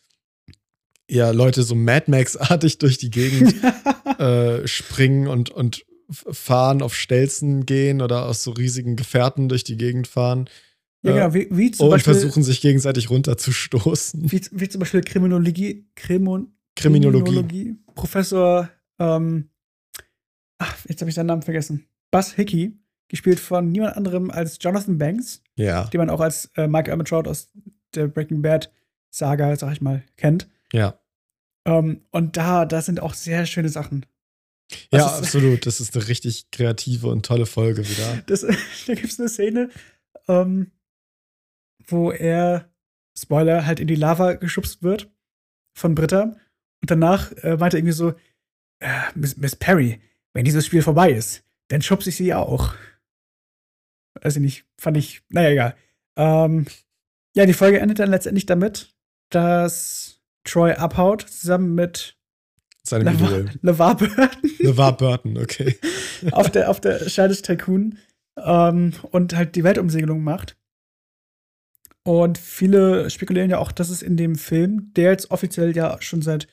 ja 1.09 1.31
Leute 1.31 1.63
so 1.63 1.75
Mad 1.75 2.11
Max-artig 2.11 2.79
durch 2.79 2.99
die 2.99 3.11
Gegend 3.11 3.55
äh, 4.19 4.67
springen 4.67 5.27
und, 5.27 5.51
und 5.51 5.85
fahren, 6.11 6.83
auf 6.83 6.95
Stelzen 6.95 7.67
gehen 7.67 8.01
oder 8.01 8.27
aus 8.27 8.43
so 8.43 8.53
riesigen 8.53 8.97
Gefährten 8.97 9.49
durch 9.49 9.65
die 9.65 9.77
Gegend 9.77 10.07
fahren. 10.07 10.49
Ja, 11.03 11.13
genau, 11.13 11.35
wie, 11.35 11.49
wie 11.51 11.71
zum 11.71 11.87
und 11.87 11.91
Beispiel. 11.93 12.15
versuchen 12.15 12.43
sich 12.43 12.61
gegenseitig 12.61 13.11
runterzustoßen. 13.11 14.31
Wie, 14.33 14.41
wie 14.51 14.69
zum 14.69 14.81
Beispiel 14.81 15.03
Kriminologie, 15.03 15.87
Krimon, 15.95 16.53
Kriminologie. 16.75 17.25
Kriminologie. 17.25 17.77
Professor, 17.95 18.69
ähm, 18.99 19.51
ach, 20.59 20.77
jetzt 20.89 21.01
habe 21.01 21.09
ich 21.09 21.15
seinen 21.15 21.27
Namen 21.27 21.43
vergessen. 21.43 21.87
Buzz 22.11 22.33
Hickey, 22.33 22.79
gespielt 23.09 23.39
von 23.39 23.71
niemand 23.71 23.97
anderem 23.97 24.31
als 24.31 24.59
Jonathan 24.61 24.99
Banks, 24.99 25.43
Ja, 25.55 25.85
den 25.85 25.99
man 25.99 26.11
auch 26.11 26.21
als 26.21 26.51
äh, 26.57 26.67
Mike 26.67 26.91
Ehrmantraut 26.91 27.29
aus 27.29 27.51
der 27.95 28.09
Breaking 28.09 28.43
Bad 28.43 28.73
Saga, 29.11 29.55
sag 29.57 29.73
ich 29.73 29.81
mal, 29.81 30.03
kennt. 30.17 30.49
Ja. 30.73 30.99
Ähm, 31.67 32.03
und 32.11 32.37
da, 32.37 32.65
da 32.65 32.81
sind 32.83 33.01
auch 33.01 33.15
sehr 33.15 33.45
schöne 33.47 33.69
Sachen. 33.69 34.07
Ja, 34.93 34.99
Das 34.99 35.13
ist- 35.13 35.19
absolut. 35.19 35.67
Das 35.67 35.81
ist 35.81 35.95
eine 35.97 36.09
richtig 36.09 36.51
kreative 36.51 37.09
und 37.09 37.25
tolle 37.27 37.47
Folge 37.47 37.87
wieder. 37.89 38.23
Das, 38.27 38.41
da 38.87 38.95
gibt 38.95 39.13
es 39.13 39.19
eine 39.21 39.29
Szene, 39.29 39.71
ähm, 40.29 40.71
wo 41.87 42.11
er, 42.13 42.71
Spoiler, 43.19 43.67
halt 43.67 43.81
in 43.81 43.89
die 43.89 43.95
Lava 43.97 44.35
geschubst 44.35 44.83
wird 44.83 45.11
von 45.77 45.95
Britta. 45.95 46.37
Und 46.81 46.91
danach 46.91 47.33
äh, 47.43 47.57
meinte 47.57 47.77
er 47.77 47.81
irgendwie 47.81 47.93
so, 47.93 48.11
äh, 48.81 49.01
Miss, 49.15 49.37
Miss 49.37 49.57
Perry, 49.57 50.01
wenn 50.35 50.45
dieses 50.45 50.65
Spiel 50.67 50.83
vorbei 50.83 51.11
ist, 51.13 51.43
dann 51.69 51.83
schubse 51.83 52.11
ich 52.11 52.17
sie 52.17 52.33
auch. 52.35 52.75
Weiß 54.21 54.37
ich 54.37 54.43
nicht, 54.43 54.65
fand 54.79 54.97
ich, 54.97 55.23
naja, 55.29 55.51
egal. 55.51 55.77
Ähm, 56.17 56.67
ja, 57.35 57.47
die 57.47 57.53
Folge 57.55 57.81
endet 57.81 57.99
dann 57.99 58.11
letztendlich 58.11 58.47
damit, 58.47 58.95
dass 59.31 60.18
Troy 60.49 60.73
abhaut, 60.73 61.23
zusammen 61.23 61.75
mit 61.75 62.17
Seinem 62.83 63.15
Idol. 63.15 63.51
LeVar 63.63 63.97
Burton 63.97 64.29
LeVar 64.59 64.97
Burton, 64.97 65.39
okay. 65.39 65.77
auf 66.33 66.51
der, 66.51 66.71
auf 66.71 66.81
der 66.81 66.99
des 66.99 67.43
Tycoon 67.43 67.99
ähm, 68.37 68.93
und 69.11 69.35
halt 69.35 69.57
die 69.57 69.65
Weltumsegelung 69.65 70.23
macht. 70.23 70.57
Und 72.05 72.39
viele 72.39 73.11
spekulieren 73.11 73.51
ja 73.51 73.59
auch, 73.59 73.71
dass 73.73 73.91
es 73.91 74.01
in 74.01 74.17
dem 74.17 74.37
Film, 74.37 74.93
der 74.95 75.11
jetzt 75.11 75.31
offiziell 75.31 75.77
ja 75.77 76.01
schon 76.01 76.23
seit 76.23 76.49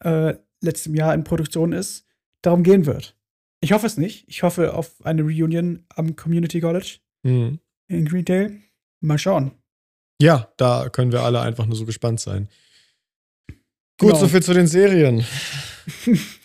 äh, 0.00 0.34
letztem 0.62 0.94
Jahr 0.94 1.12
in 1.12 1.24
Produktion 1.24 1.72
ist, 1.72 2.06
darum 2.40 2.62
gehen 2.62 2.86
wird. 2.86 3.14
Ich 3.60 3.72
hoffe 3.72 3.86
es 3.86 3.98
nicht. 3.98 4.26
Ich 4.28 4.42
hoffe 4.42 4.74
auf 4.74 5.04
eine 5.04 5.22
Reunion 5.22 5.84
am 5.94 6.16
Community 6.16 6.60
College 6.60 6.98
Mhm. 7.22 7.58
in 7.88 8.04
Greendale. 8.06 8.58
Mal 9.00 9.18
schauen. 9.18 9.52
Ja, 10.20 10.52
da 10.56 10.88
können 10.90 11.12
wir 11.12 11.22
alle 11.22 11.40
einfach 11.40 11.66
nur 11.66 11.76
so 11.76 11.84
gespannt 11.86 12.20
sein. 12.20 12.48
Gut, 14.04 14.12
Genau. 14.14 14.24
soviel 14.26 14.42
zu 14.42 14.54
den 14.54 14.66
Serien. 14.66 15.24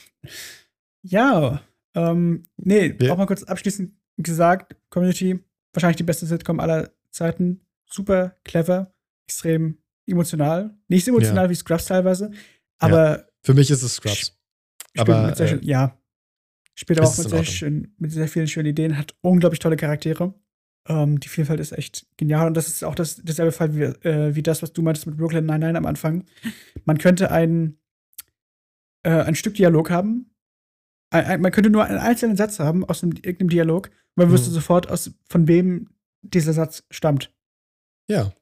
Ja, 1.02 1.62
ähm, 1.96 2.44
nee, 2.58 2.94
Wir- 3.00 3.14
auch 3.14 3.18
mal 3.18 3.26
kurz 3.26 3.44
abschließend 3.44 3.94
gesagt, 4.18 4.76
Community, 4.90 5.40
wahrscheinlich 5.74 5.98
die 5.98 6.04
beste 6.04 6.26
Sitcom 6.26 6.60
aller 6.60 6.92
Zeiten. 7.12 7.62
Super 7.86 8.36
clever, 8.44 8.94
extrem 9.28 9.78
emotional. 10.06 10.78
Nicht 10.88 11.06
so 11.06 11.12
emotional 11.12 11.50
wie 11.50 11.56
Scrubs 11.56 11.86
teilweise, 11.86 12.32
aber 12.80 13.28
Für 13.44 13.54
mich 13.54 13.72
ist 13.72 13.82
es 13.82 13.94
Scrubs. 13.96 14.38
Aber, 14.98 15.40
äh, 15.40 15.48
schön, 15.48 15.64
ja. 15.64 15.98
Spielt 16.76 17.00
aber 17.00 17.08
auch 17.08 17.18
mit 17.18 17.30
sehr, 17.30 17.44
schön, 17.46 17.94
mit 17.98 18.12
sehr 18.12 18.28
vielen 18.28 18.48
schönen 18.48 18.68
Ideen, 18.70 18.98
hat 18.98 19.16
unglaublich 19.22 19.60
tolle 19.60 19.78
Charaktere. 19.78 20.34
Ähm, 20.90 21.20
die 21.20 21.30
Vielfalt 21.30 21.60
ist 21.60 21.72
echt 21.72 22.08
genial 22.18 22.48
und 22.48 22.56
das 22.56 22.68
ist 22.68 22.84
auch 22.84 22.96
das, 22.96 23.18
derselbe 23.18 23.52
Fall 23.52 23.76
wie, 23.76 23.84
äh, 24.08 24.36
wie 24.36 24.42
das, 24.44 24.62
was 24.64 24.74
du 24.74 24.82
meintest 24.82 25.06
mit 25.08 25.18
Brooklyn 25.18 25.46
Nine-Nine 25.46 25.78
am 25.78 25.86
Anfang. 25.86 26.26
Man 26.86 26.98
könnte 26.98 27.30
ein, 27.32 27.78
äh, 29.04 29.12
ein 29.12 29.36
Stück 29.36 29.54
Dialog 29.54 29.90
haben. 29.92 30.32
Ein, 31.12 31.26
ein, 31.26 31.42
man 31.42 31.52
könnte 31.52 31.70
nur 31.70 31.86
einen 31.86 32.00
einzelnen 32.00 32.36
Satz 32.38 32.60
haben 32.60 32.84
aus 32.86 33.04
einem, 33.04 33.14
irgendeinem 33.14 33.50
Dialog 33.50 33.88
und 33.88 34.18
man 34.24 34.32
wüsste 34.32 34.50
Mhm. 34.50 34.54
sofort, 34.56 34.90
aus, 34.90 35.12
von 35.30 35.48
wem 35.48 35.90
dieser 36.22 36.54
Satz 36.54 36.84
stammt. 36.90 37.32
Ja, 38.10 38.34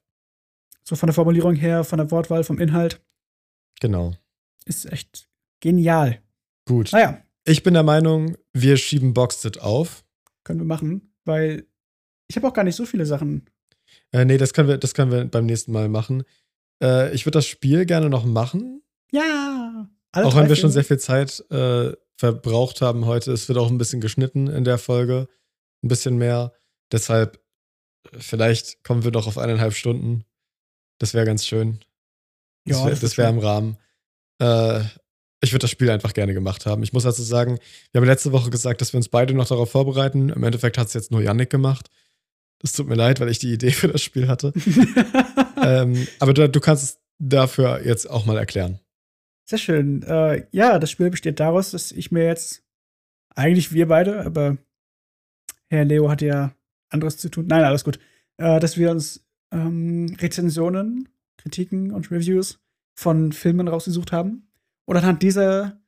So 0.84 0.96
von 0.96 1.08
der 1.08 1.14
Formulierung 1.14 1.56
her, 1.56 1.84
von 1.84 1.98
der 1.98 2.10
Wortwahl, 2.12 2.44
vom 2.46 2.60
Inhalt. 2.60 3.02
genau. 3.82 4.14
Ist 4.66 4.86
echt 4.86 5.30
genial. 5.62 6.22
Gut. 6.66 6.92
Naja, 6.94 7.22
Ich 7.46 7.64
bin 7.64 7.74
der 7.74 7.84
Meinung, 7.84 8.36
wir 8.54 8.76
schieben 8.78 9.14
Boxed 9.14 9.60
auf. 9.62 10.04
können 10.44 10.60
wir 10.60 10.66
machen, 10.66 11.14
weil 11.26 11.66
ich 12.28 12.36
habe 12.36 12.48
auch 12.48 12.54
gar 12.54 12.64
nicht 12.64 12.76
so 12.76 12.86
viele 12.86 13.06
Sachen. 13.06 13.46
Äh, 14.12 14.26
nee, 14.26 14.38
das 14.38 14.54
können, 14.54 14.68
wir, 14.68 14.78
das 14.78 14.94
können 14.94 15.12
wir 15.12 15.26
beim 15.26 15.46
nächsten 15.46 15.72
Mal 15.72 15.90
machen. 15.90 16.24
Äh, 16.82 17.14
ich 17.14 17.26
würde 17.26 17.38
das 17.38 17.46
Spiel 17.46 17.86
gerne 17.86 18.10
noch 18.10 18.26
machen. 18.26 18.82
Ja! 19.12 19.90
Auch 20.14 20.36
wenn 20.36 20.50
wir 20.50 20.56
schon 20.56 20.72
sehr 20.72 20.84
viel 20.84 21.00
Zeit 21.00 21.44
äh, 21.52 21.94
verbraucht 22.18 22.82
haben 22.82 23.06
heute. 23.06 23.32
Es 23.32 23.48
wird 23.48 23.60
auch 23.60 23.70
ein 23.70 23.78
bisschen 23.78 24.02
geschnitten 24.02 24.48
in 24.48 24.64
der 24.64 24.78
Folge. 24.78 25.28
Ein 25.84 25.90
bisschen 25.90 26.18
mehr. 26.18 26.54
Deshalb, 26.92 27.40
vielleicht 28.18 28.84
kommen 28.84 29.04
wir 29.04 29.12
doch 29.12 29.28
auf 29.28 29.38
eineinhalb 29.38 29.74
Stunden. 29.74 30.24
Das 31.00 31.14
wäre 31.14 31.26
ganz 31.26 31.46
schön. 31.46 31.80
Das 32.66 32.80
Ja, 32.80 32.86
wäre 32.86 32.96
ist 32.96 33.18
wär 33.18 33.30
im 33.30 33.40
Rahmen. 33.40 33.78
Äh, 34.42 34.82
ich 35.42 35.52
würde 35.52 35.64
das 35.64 35.72
Spiel 35.72 35.90
einfach 35.92 36.14
gerne 36.14 36.34
gemacht 36.34 36.66
haben. 36.66 36.82
Ich 36.82 36.94
muss 36.94 37.06
also 37.06 37.22
sagen, 37.22 37.60
wir 37.92 38.02
haben 38.02 38.08
letzte 38.08 38.32
Woche 38.32 38.50
gesagt, 38.50 38.82
dass 38.82 38.94
wir 38.94 38.98
uns 38.98 39.10
beide 39.10 39.34
noch 39.36 39.48
darauf 39.48 39.70
vorbereiten. 39.70 40.30
Im 40.30 40.44
Endeffekt 40.44 40.78
hat 40.78 40.88
es 40.88 40.94
jetzt 40.94 41.12
nur 41.12 41.22
Yannick 41.22 41.52
gemacht. 41.52 41.90
Das 42.60 42.74
tut 42.74 42.88
mir 42.88 42.96
leid, 42.96 43.20
weil 43.20 43.30
ich 43.30 43.40
die 43.40 43.54
Idee 43.54 43.72
für 43.72 43.88
das 43.88 44.02
Spiel 44.02 44.28
hatte. 44.28 44.54
ähm, 45.64 46.08
aber 46.20 46.34
du, 46.34 46.50
du 46.50 46.60
kannst 46.60 46.84
es 46.84 47.00
dafür 47.20 47.86
jetzt 47.86 48.10
auch 48.10 48.26
mal 48.26 48.38
erklären. 48.38 48.80
Sehr 49.46 49.60
schön. 49.60 50.04
Äh, 50.04 50.46
ja, 50.52 50.80
das 50.80 50.92
Spiel 50.92 51.10
besteht 51.10 51.40
daraus, 51.40 51.72
dass 51.72 51.92
ich 51.92 52.12
mir 52.12 52.26
jetzt, 52.26 52.64
eigentlich 53.36 53.72
wir 53.72 53.88
beide, 53.88 54.26
aber 54.26 54.58
Herr 55.70 55.86
Leo 55.86 56.10
hat 56.10 56.22
ja 56.22 56.54
anderes 56.90 57.18
zu 57.18 57.30
tun. 57.30 57.48
Nein, 57.48 57.64
alles 57.64 57.84
gut. 57.84 58.00
Äh, 58.38 58.60
dass 58.60 58.78
wir 58.78 58.92
uns 58.92 59.26
ähm, 59.52 60.16
Rezensionen, 60.20 61.10
Kritiken 61.38 61.92
und 61.92 62.12
Reviews 62.12 62.60
von 62.96 63.32
Filmen 63.32 63.68
rausgesucht 63.68 64.12
haben. 64.12 64.50
Und 64.86 64.98
anhand 64.98 65.22
dieser 65.22 65.80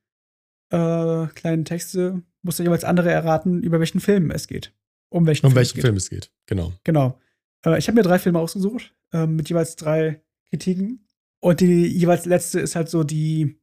äh, 0.72 1.28
kleinen 1.28 1.66
Texte 1.66 2.22
muss 2.42 2.58
der 2.58 2.66
jeweils 2.66 2.84
andere 2.84 3.12
erraten, 3.12 3.64
über 3.64 3.80
welchen 3.80 4.00
Film 4.00 4.32
es 4.32 4.48
geht. 4.48 4.74
Um 5.10 5.26
welchen 5.26 5.46
Um 5.46 5.52
Film 5.52 5.62
es 5.62 5.70
welchen 5.70 5.76
geht. 5.76 5.84
Film 5.84 5.96
es 5.98 6.10
geht. 6.10 6.32
Genau. 6.46 6.74
Genau. 6.84 7.20
Äh, 7.66 7.78
ich 7.78 7.88
habe 7.88 7.96
mir 7.96 8.04
drei 8.04 8.20
Filme 8.20 8.40
ausgesucht, 8.40 8.96
ähm, 9.12 9.36
mit 9.36 9.50
jeweils 9.50 9.76
drei 9.76 10.22
Kritiken. 10.50 11.08
Und 11.42 11.62
die 11.62 11.88
jeweils 11.88 12.26
letzte 12.26 12.60
ist 12.60 12.76
halt 12.76 12.90
so 12.90 13.04
die 13.04 13.60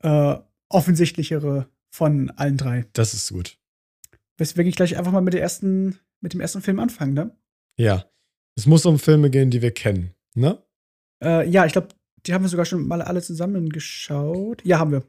äh, 0.00 0.36
offensichtlichere 0.68 1.68
von 1.90 2.30
allen 2.30 2.56
drei. 2.56 2.86
Das 2.92 3.14
ist 3.14 3.32
gut. 3.32 3.58
Weswegen 4.36 4.68
ich 4.68 4.76
gleich 4.76 4.96
einfach 4.96 5.12
mal 5.12 5.20
mit, 5.20 5.34
der 5.34 5.42
ersten, 5.42 5.98
mit 6.20 6.32
dem 6.32 6.40
ersten 6.40 6.62
Film 6.62 6.80
anfange, 6.80 7.12
ne? 7.12 7.36
Ja. 7.76 8.04
Es 8.56 8.66
muss 8.66 8.86
um 8.86 8.98
Filme 8.98 9.30
gehen, 9.30 9.50
die 9.50 9.62
wir 9.62 9.72
kennen. 9.72 10.14
Ne? 10.34 10.62
Äh, 11.22 11.48
ja, 11.48 11.66
ich 11.66 11.72
glaube, 11.72 11.88
die 12.26 12.32
haben 12.32 12.42
wir 12.42 12.48
sogar 12.48 12.64
schon 12.64 12.86
mal 12.86 13.02
alle 13.02 13.22
zusammen 13.22 13.68
geschaut. 13.70 14.64
Ja, 14.64 14.78
haben 14.78 14.92
wir. 14.92 15.02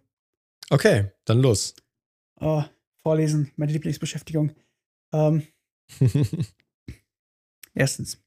Okay, 0.69 1.11
dann 1.26 1.41
los. 1.41 1.76
Oh, 2.40 2.64
vorlesen, 3.03 3.52
meine 3.56 3.72
Lieblingsbeschäftigung. 3.72 4.52
Ähm, 5.16 5.44
erstens. 7.74 8.22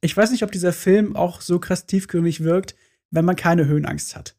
Ich 0.00 0.16
weiß 0.16 0.30
nicht, 0.30 0.42
ob 0.42 0.52
dieser 0.52 0.72
Film 0.72 1.14
auch 1.14 1.40
so 1.40 1.58
krass 1.58 1.86
tiefgründig 1.86 2.42
wirkt, 2.42 2.74
wenn 3.10 3.24
man 3.24 3.36
keine 3.36 3.66
Höhenangst 3.66 4.16
hat. 4.16 4.36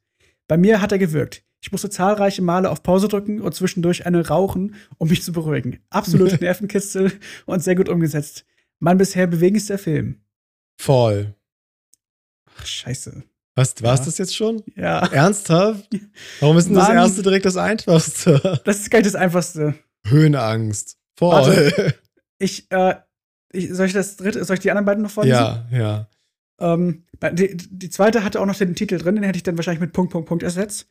Bei 0.48 0.58
mir 0.58 0.82
hat 0.82 0.92
er 0.92 0.98
gewirkt. 0.98 1.44
Ich 1.64 1.72
musste 1.72 1.90
zahlreiche 1.92 2.42
Male 2.42 2.70
auf 2.72 2.82
Pause 2.82 3.08
drücken 3.08 3.40
und 3.40 3.54
zwischendurch 3.54 4.06
eine 4.08 4.28
rauchen, 4.28 4.76
um 4.98 5.10
mich 5.10 5.22
zu 5.22 5.32
beruhigen. 5.32 5.80
Absolut 5.92 6.42
Nervenkitzel 6.42 7.12
und 7.46 7.62
sehr 7.64 7.76
gut 7.76 7.90
umgesetzt. 7.90 8.46
Mein 8.80 8.98
bisher 8.98 9.28
bewegendster 9.28 9.78
Film. 9.78 10.22
Fall. 10.80 11.36
Ach, 12.58 12.66
scheiße. 12.66 13.24
Was, 13.54 13.80
war's 13.84 14.00
Ja. 14.00 14.06
das 14.06 14.18
jetzt 14.18 14.36
schon? 14.36 14.64
Ja, 14.76 15.06
Ernsthaft? 15.08 15.88
Warum 16.40 16.58
ist 16.58 16.66
denn 16.70 16.74
das 16.76 16.88
Mann. 16.88 16.98
erste 16.98 17.22
direkt 17.22 17.46
das 17.46 17.58
einfachste? 17.58 18.62
das 18.66 18.80
ist 18.80 18.90
gar 18.90 19.00
nicht 19.00 19.08
das 19.14 19.16
Einfachste. 19.16 19.76
Höhenangst. 20.08 20.98
Fall. 21.30 21.56
Warte. 21.78 21.96
Ich, 22.40 22.72
äh, 22.72 22.96
ich, 23.52 23.70
soll 23.74 23.88
ich 23.88 23.94
das 23.94 24.18
dritte, 24.18 24.44
soll 24.44 24.56
ich 24.56 24.62
die 24.62 24.72
anderen 24.72 24.86
beiden 24.86 25.04
noch 25.04 25.12
vorlesen? 25.12 25.36
ja, 25.36 25.68
ja. 25.72 26.08
Ähm, 26.60 27.06
die, 27.34 27.58
die 27.58 27.90
zweite 27.90 28.24
hatte 28.24 28.40
auch 28.40 28.46
noch 28.46 28.56
den 28.56 28.76
Titel 28.76 28.98
drin, 28.98 29.16
den 29.16 29.24
hätte 29.24 29.38
ich 29.38 29.44
dann 29.44 29.58
wahrscheinlich 29.58 29.82
mit 29.82 29.94
Punkt, 29.94 30.12
Punkt, 30.12 30.28
Punkt 30.28 30.44
ersetzt. 30.44 30.90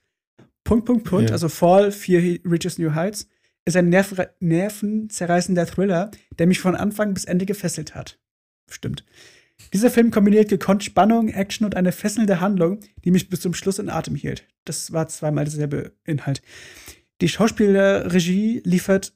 Punkt, 0.65 0.85
Punkt, 0.85 1.05
Punkt, 1.05 1.31
Ja. 1.31 1.35
also 1.35 1.49
Fall, 1.49 1.93
Fear 1.93 2.21
He 2.21 2.41
Reaches 2.45 2.79
New 2.79 2.95
Heights, 2.95 3.29
ist 3.65 3.77
ein 3.77 3.89
nerv 3.89 4.15
nervenzerreißender 4.41 5.67
Thriller, 5.67 6.11
der 6.39 6.47
mich 6.47 6.61
von 6.61 6.75
Anfang 6.75 7.15
bis 7.15 7.25
Ende 7.25 7.47
gefesselt 7.47 7.95
hat. 7.95 8.19
Stimmt. 8.69 9.05
Dieser 9.73 9.91
Film 9.91 10.11
kombiniert 10.11 10.49
gekonnt 10.49 10.83
Spannung, 10.85 11.29
Action 11.29 11.65
und 11.65 11.77
eine 11.77 11.93
fesselnde 11.93 12.41
Handlung, 12.41 12.81
die 13.05 13.11
mich 13.11 13.29
bis 13.29 13.41
zum 13.41 13.55
Schluss 13.55 13.79
in 13.79 13.91
Atem 13.91 14.15
hielt. 14.15 14.45
Das 14.65 14.93
war 14.93 15.09
zweimal 15.09 15.45
derselbe 15.45 15.93
Inhalt. 16.05 16.43
Die 17.21 17.29
Schauspielerregie 17.29 18.63
liefert 18.65 19.13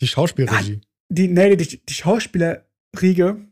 Die 0.00 0.06
Schauspielregie. 0.06 0.80
die, 1.08 1.28
nee, 1.28 1.56
die, 1.56 1.80
die 1.84 1.94
Schauspielerriege 1.94 3.46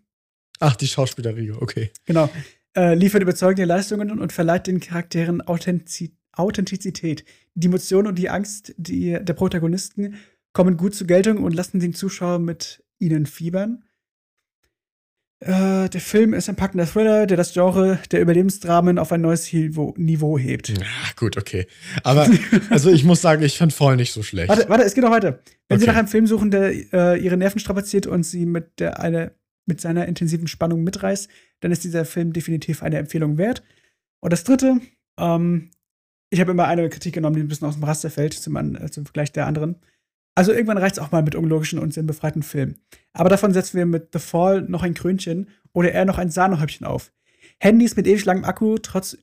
Ach, 0.60 0.76
die 0.76 0.86
Schauspielerriege, 0.86 1.60
okay. 1.60 1.90
Genau. 2.06 2.30
Äh, 2.76 2.94
liefert 2.94 3.22
überzeugende 3.22 3.64
Leistungen 3.64 4.18
und 4.18 4.32
verleiht 4.32 4.66
den 4.66 4.80
Charakteren 4.80 5.42
Authentiz 5.42 6.10
Authentizität. 6.36 7.24
Die 7.54 7.68
Emotionen 7.68 8.08
und 8.08 8.18
die 8.18 8.28
Angst 8.28 8.74
die, 8.76 9.16
der 9.22 9.34
Protagonisten 9.34 10.16
kommen 10.52 10.76
gut 10.76 10.96
zur 10.96 11.06
Geltung 11.06 11.44
und 11.44 11.54
lassen 11.54 11.78
den 11.78 11.94
Zuschauer 11.94 12.40
mit 12.40 12.82
ihnen 12.98 13.26
fiebern. 13.26 13.84
Äh, 15.44 15.90
der 15.90 16.00
Film 16.00 16.32
ist 16.32 16.48
ein 16.48 16.56
packender 16.56 16.86
Thriller, 16.86 17.26
der 17.26 17.36
das 17.36 17.52
Genre 17.52 17.98
der 18.10 18.22
Überlebensdramen 18.22 18.98
auf 18.98 19.12
ein 19.12 19.20
neues 19.20 19.52
Niveau 19.52 20.38
hebt. 20.38 20.70
Ja, 20.70 20.86
gut, 21.16 21.36
okay. 21.36 21.66
Aber 22.02 22.26
also 22.70 22.90
ich 22.90 23.04
muss 23.04 23.20
sagen, 23.20 23.42
ich 23.42 23.58
fand 23.58 23.74
voll 23.74 23.96
nicht 23.96 24.12
so 24.12 24.22
schlecht. 24.22 24.48
Warte, 24.48 24.68
warte, 24.70 24.84
es 24.84 24.94
geht 24.94 25.04
noch 25.04 25.10
weiter. 25.10 25.40
Wenn 25.68 25.76
okay. 25.76 25.80
Sie 25.80 25.86
nach 25.86 25.96
einem 25.96 26.08
Film 26.08 26.26
suchen, 26.26 26.50
der 26.50 26.72
äh, 26.94 27.22
Ihre 27.22 27.36
Nerven 27.36 27.58
strapaziert 27.58 28.06
und 28.06 28.22
Sie 28.22 28.46
mit 28.46 28.80
der 28.80 29.00
eine 29.00 29.32
mit 29.66 29.80
seiner 29.80 30.06
intensiven 30.06 30.46
Spannung 30.46 30.82
mitreißt, 30.82 31.28
dann 31.60 31.72
ist 31.72 31.84
dieser 31.84 32.04
Film 32.04 32.32
definitiv 32.32 32.82
eine 32.82 32.98
Empfehlung 32.98 33.38
wert. 33.38 33.62
Und 34.20 34.32
das 34.32 34.44
dritte, 34.44 34.80
ähm, 35.18 35.70
ich 36.30 36.40
habe 36.40 36.52
immer 36.52 36.66
eine 36.66 36.88
Kritik 36.88 37.14
genommen, 37.14 37.36
die 37.36 37.42
ein 37.42 37.48
bisschen 37.48 37.68
aus 37.68 37.74
dem 37.74 37.84
Raster 37.84 38.10
fällt, 38.10 38.32
zum, 38.34 38.56
äh, 38.56 38.90
zum 38.90 39.04
Vergleich 39.04 39.32
der 39.32 39.46
anderen. 39.46 39.76
Also 40.34 40.52
irgendwann 40.52 40.78
reicht 40.78 40.96
es 40.96 40.98
auch 40.98 41.12
mal 41.12 41.22
mit 41.22 41.34
unlogischen 41.34 41.78
und 41.78 41.94
sinnbefreiten 41.94 42.42
Filmen. 42.42 42.76
Aber 43.12 43.28
davon 43.28 43.52
setzen 43.52 43.76
wir 43.76 43.86
mit 43.86 44.08
The 44.12 44.18
Fall 44.18 44.62
noch 44.62 44.82
ein 44.82 44.94
Krönchen 44.94 45.48
oder 45.72 45.92
eher 45.92 46.04
noch 46.04 46.18
ein 46.18 46.30
Sahnehäubchen 46.30 46.86
auf. 46.86 47.12
Handys 47.60 47.96
mit 47.96 48.06
ewig 48.06 48.24
langem 48.24 48.44
Akku, 48.44 48.78
trotz, 48.78 49.16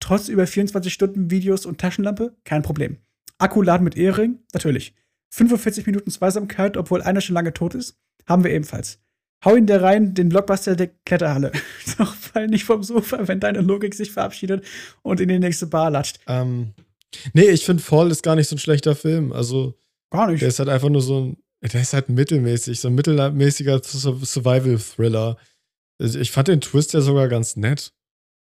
trotz 0.00 0.28
über 0.28 0.46
24 0.46 0.92
Stunden 0.92 1.30
Videos 1.30 1.64
und 1.64 1.80
Taschenlampe, 1.80 2.36
kein 2.44 2.62
Problem. 2.62 2.98
Akku 3.38 3.62
laden 3.62 3.84
mit 3.84 3.96
Ehering, 3.96 4.40
natürlich. 4.52 4.94
45 5.30 5.86
Minuten 5.86 6.10
Zweisamkeit, 6.10 6.76
obwohl 6.76 7.00
einer 7.00 7.22
schon 7.22 7.34
lange 7.34 7.54
tot 7.54 7.74
ist, 7.74 7.98
haben 8.26 8.44
wir 8.44 8.50
ebenfalls. 8.50 9.00
Hau 9.44 9.56
ihn 9.56 9.66
der 9.66 9.82
rein, 9.82 10.14
den 10.14 10.28
Blockbuster 10.28 10.76
der 10.76 10.90
Kletterhalle. 11.04 11.50
Doch 11.98 12.14
fall 12.14 12.46
nicht 12.46 12.64
vom 12.64 12.82
Sofa, 12.82 13.26
wenn 13.26 13.40
deine 13.40 13.60
Logik 13.60 13.94
sich 13.94 14.12
verabschiedet 14.12 14.64
und 15.02 15.20
in 15.20 15.28
die 15.28 15.38
nächste 15.38 15.66
Bar 15.66 15.90
latscht. 15.90 16.20
Ähm, 16.28 16.74
nee, 17.32 17.48
ich 17.48 17.64
finde 17.64 17.82
Fall 17.82 18.10
ist 18.10 18.22
gar 18.22 18.36
nicht 18.36 18.48
so 18.48 18.54
ein 18.54 18.60
schlechter 18.60 18.94
Film. 18.94 19.32
Also, 19.32 19.74
gar 20.12 20.30
nicht. 20.30 20.42
Der 20.42 20.48
ist 20.48 20.58
halt 20.58 20.68
einfach 20.68 20.88
nur 20.88 21.02
so 21.02 21.20
ein, 21.20 21.36
der 21.62 21.80
ist 21.80 21.92
halt 21.92 22.08
mittelmäßig, 22.08 22.80
so 22.80 22.88
ein 22.88 22.94
mittelmäßiger 22.94 23.80
Survival-Thriller. 23.82 25.36
Also, 26.00 26.18
ich 26.18 26.30
fand 26.30 26.48
den 26.48 26.60
Twist 26.60 26.92
ja 26.94 27.00
sogar 27.00 27.28
ganz 27.28 27.56
nett, 27.56 27.92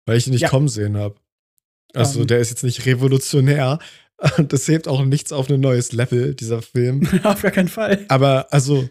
weil 0.05 0.17
ich 0.17 0.27
ihn 0.27 0.33
nicht 0.33 0.41
ja. 0.41 0.49
kommen 0.49 0.67
sehen 0.67 0.97
habe. 0.97 1.15
Also, 1.93 2.19
um. 2.19 2.21
Ähm. 2.23 2.27
der 2.27 2.39
ist 2.39 2.49
jetzt 2.49 2.63
nicht 2.63 2.85
revolutionär. 2.85 3.79
Und 4.37 4.53
das 4.53 4.67
hebt 4.67 4.87
auch 4.87 5.03
nichts 5.03 5.33
auf 5.33 5.49
ein 5.49 5.59
neues 5.59 5.91
Level, 5.91 6.33
dieser 6.35 6.61
Film. 6.61 7.07
auf 7.23 7.41
gar 7.41 7.51
keinen 7.51 7.67
Fall. 7.67 8.05
Aber, 8.07 8.47
also, 8.51 8.87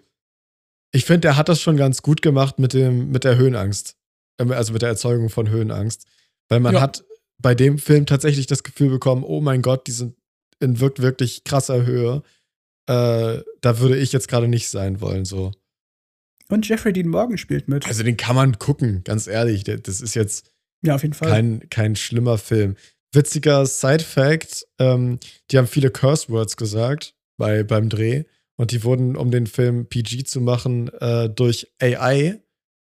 ich 0.93 1.05
finde, 1.07 1.21
der 1.21 1.37
hat 1.37 1.49
das 1.49 1.61
schon 1.61 1.77
ganz 1.77 2.03
gut 2.03 2.23
gemacht 2.23 2.59
mit, 2.59 2.75
dem, 2.75 3.11
mit 3.11 3.25
der 3.25 3.37
Höhenangst. 3.37 3.97
Ähm, 4.39 4.53
also 4.53 4.73
mit 4.73 4.83
der 4.83 4.91
Erzeugung 4.91 5.31
von 5.31 5.49
Höhenangst. 5.49 6.07
Weil 6.49 6.61
man 6.61 6.75
ja. 6.75 6.81
hat 6.81 7.05
bei 7.39 7.55
dem 7.55 7.79
Film 7.79 8.07
tatsächlich 8.07 8.47
das 8.47 8.63
Gefühl 8.63 8.91
bekommen, 8.91 9.25
oh 9.25 9.41
mein 9.41 9.63
Gott, 9.63 9.87
die 9.87 9.93
sind 9.93 10.17
in 10.61 10.81
wirklich, 10.81 11.03
wirklich 11.03 11.45
krasser 11.45 11.85
Höhe. 11.85 12.23
Äh, 12.87 13.41
da 13.61 13.79
würde 13.79 13.97
ich 13.97 14.13
jetzt 14.13 14.29
gerade 14.29 14.49
nicht 14.49 14.69
sein 14.69 15.01
wollen, 15.01 15.25
so. 15.25 15.53
Und 16.49 16.69
Jeffrey 16.69 16.93
Dean 16.93 17.09
Morgan 17.09 17.39
spielt 17.39 17.69
mit. 17.69 17.87
Also 17.87 18.03
den 18.03 18.17
kann 18.17 18.37
man 18.37 18.59
gucken, 18.59 19.03
ganz 19.05 19.27
ehrlich. 19.27 19.65
Das 19.65 20.01
ist 20.01 20.15
jetzt 20.15 20.53
ja, 20.83 20.95
auf 20.95 21.03
jeden 21.03 21.15
Fall. 21.15 21.31
Kein, 21.31 21.69
kein 21.71 21.97
schlimmer 21.97 22.39
Film. 22.39 22.77
Witziger 23.13 23.65
Side-Fact: 23.67 24.67
ähm, 24.79 25.19
Die 25.51 25.59
haben 25.59 25.67
viele 25.67 25.91
Curse-Words 25.91 26.57
gesagt 26.57 27.15
bei, 27.39 27.63
beim 27.63 27.89
Dreh. 27.89 28.25
Und 28.57 28.71
die 28.71 28.85
wurden, 28.85 29.17
um 29.17 29.31
den 29.31 29.47
Film 29.47 29.87
PG 29.87 30.25
zu 30.25 30.41
machen, 30.41 30.89
äh, 31.01 31.29
durch 31.31 31.73
AI 31.81 32.41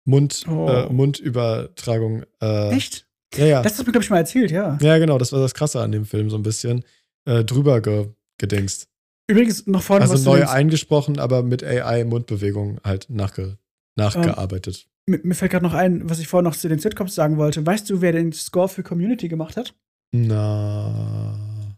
Mund, 0.05 0.44
oh. 0.48 0.69
äh, 0.69 0.93
Mundübertragung. 0.93 2.24
Äh, 2.40 2.74
Echt? 2.74 3.06
Ja, 3.35 3.47
ja. 3.47 3.62
Das 3.62 3.73
hast 3.73 3.81
du 3.81 3.85
mir, 3.85 3.93
glaube 3.93 4.05
ich, 4.05 4.10
mal 4.10 4.19
erzählt, 4.19 4.51
ja. 4.51 4.77
Ja, 4.81 4.98
genau, 4.98 5.19
das 5.19 5.32
war 5.32 5.40
das 5.40 5.55
Krasse 5.55 5.81
an 5.81 5.93
dem 5.93 6.05
Film, 6.05 6.28
so 6.28 6.36
ein 6.36 6.43
bisschen 6.43 6.85
äh, 7.24 7.44
drüber 7.44 7.81
ge 7.81 8.09
gedingst. 8.39 8.89
Übrigens, 9.28 9.66
noch 9.66 9.82
vorne 9.82 10.03
Also 10.03 10.31
neu 10.31 10.47
eingesprochen, 10.47 11.19
aber 11.19 11.43
mit 11.43 11.62
AI-Mundbewegung 11.62 12.78
halt 12.85 13.09
nachge 13.09 13.59
nachgearbeitet. 13.97 14.89
Ähm, 15.09 15.20
mir, 15.23 15.35
fällt 15.35 15.53
gerade 15.53 15.65
noch 15.65 15.74
ein, 15.74 16.09
was 16.09 16.19
ich 16.19 16.28
vorher 16.28 16.49
noch 16.49 16.57
zu 16.57 16.69
den 16.69 16.78
Sitcoms 16.78 17.15
sagen 17.15 17.36
wollte. 17.36 17.65
Weißt 17.65 17.89
du, 17.90 18.01
wer 18.01 18.12
den 18.12 18.32
Score 18.32 18.69
für 18.69 18.82
Community 18.82 19.28
gemacht 19.28 19.57
hat? 19.57 19.74
Na. 20.12 21.69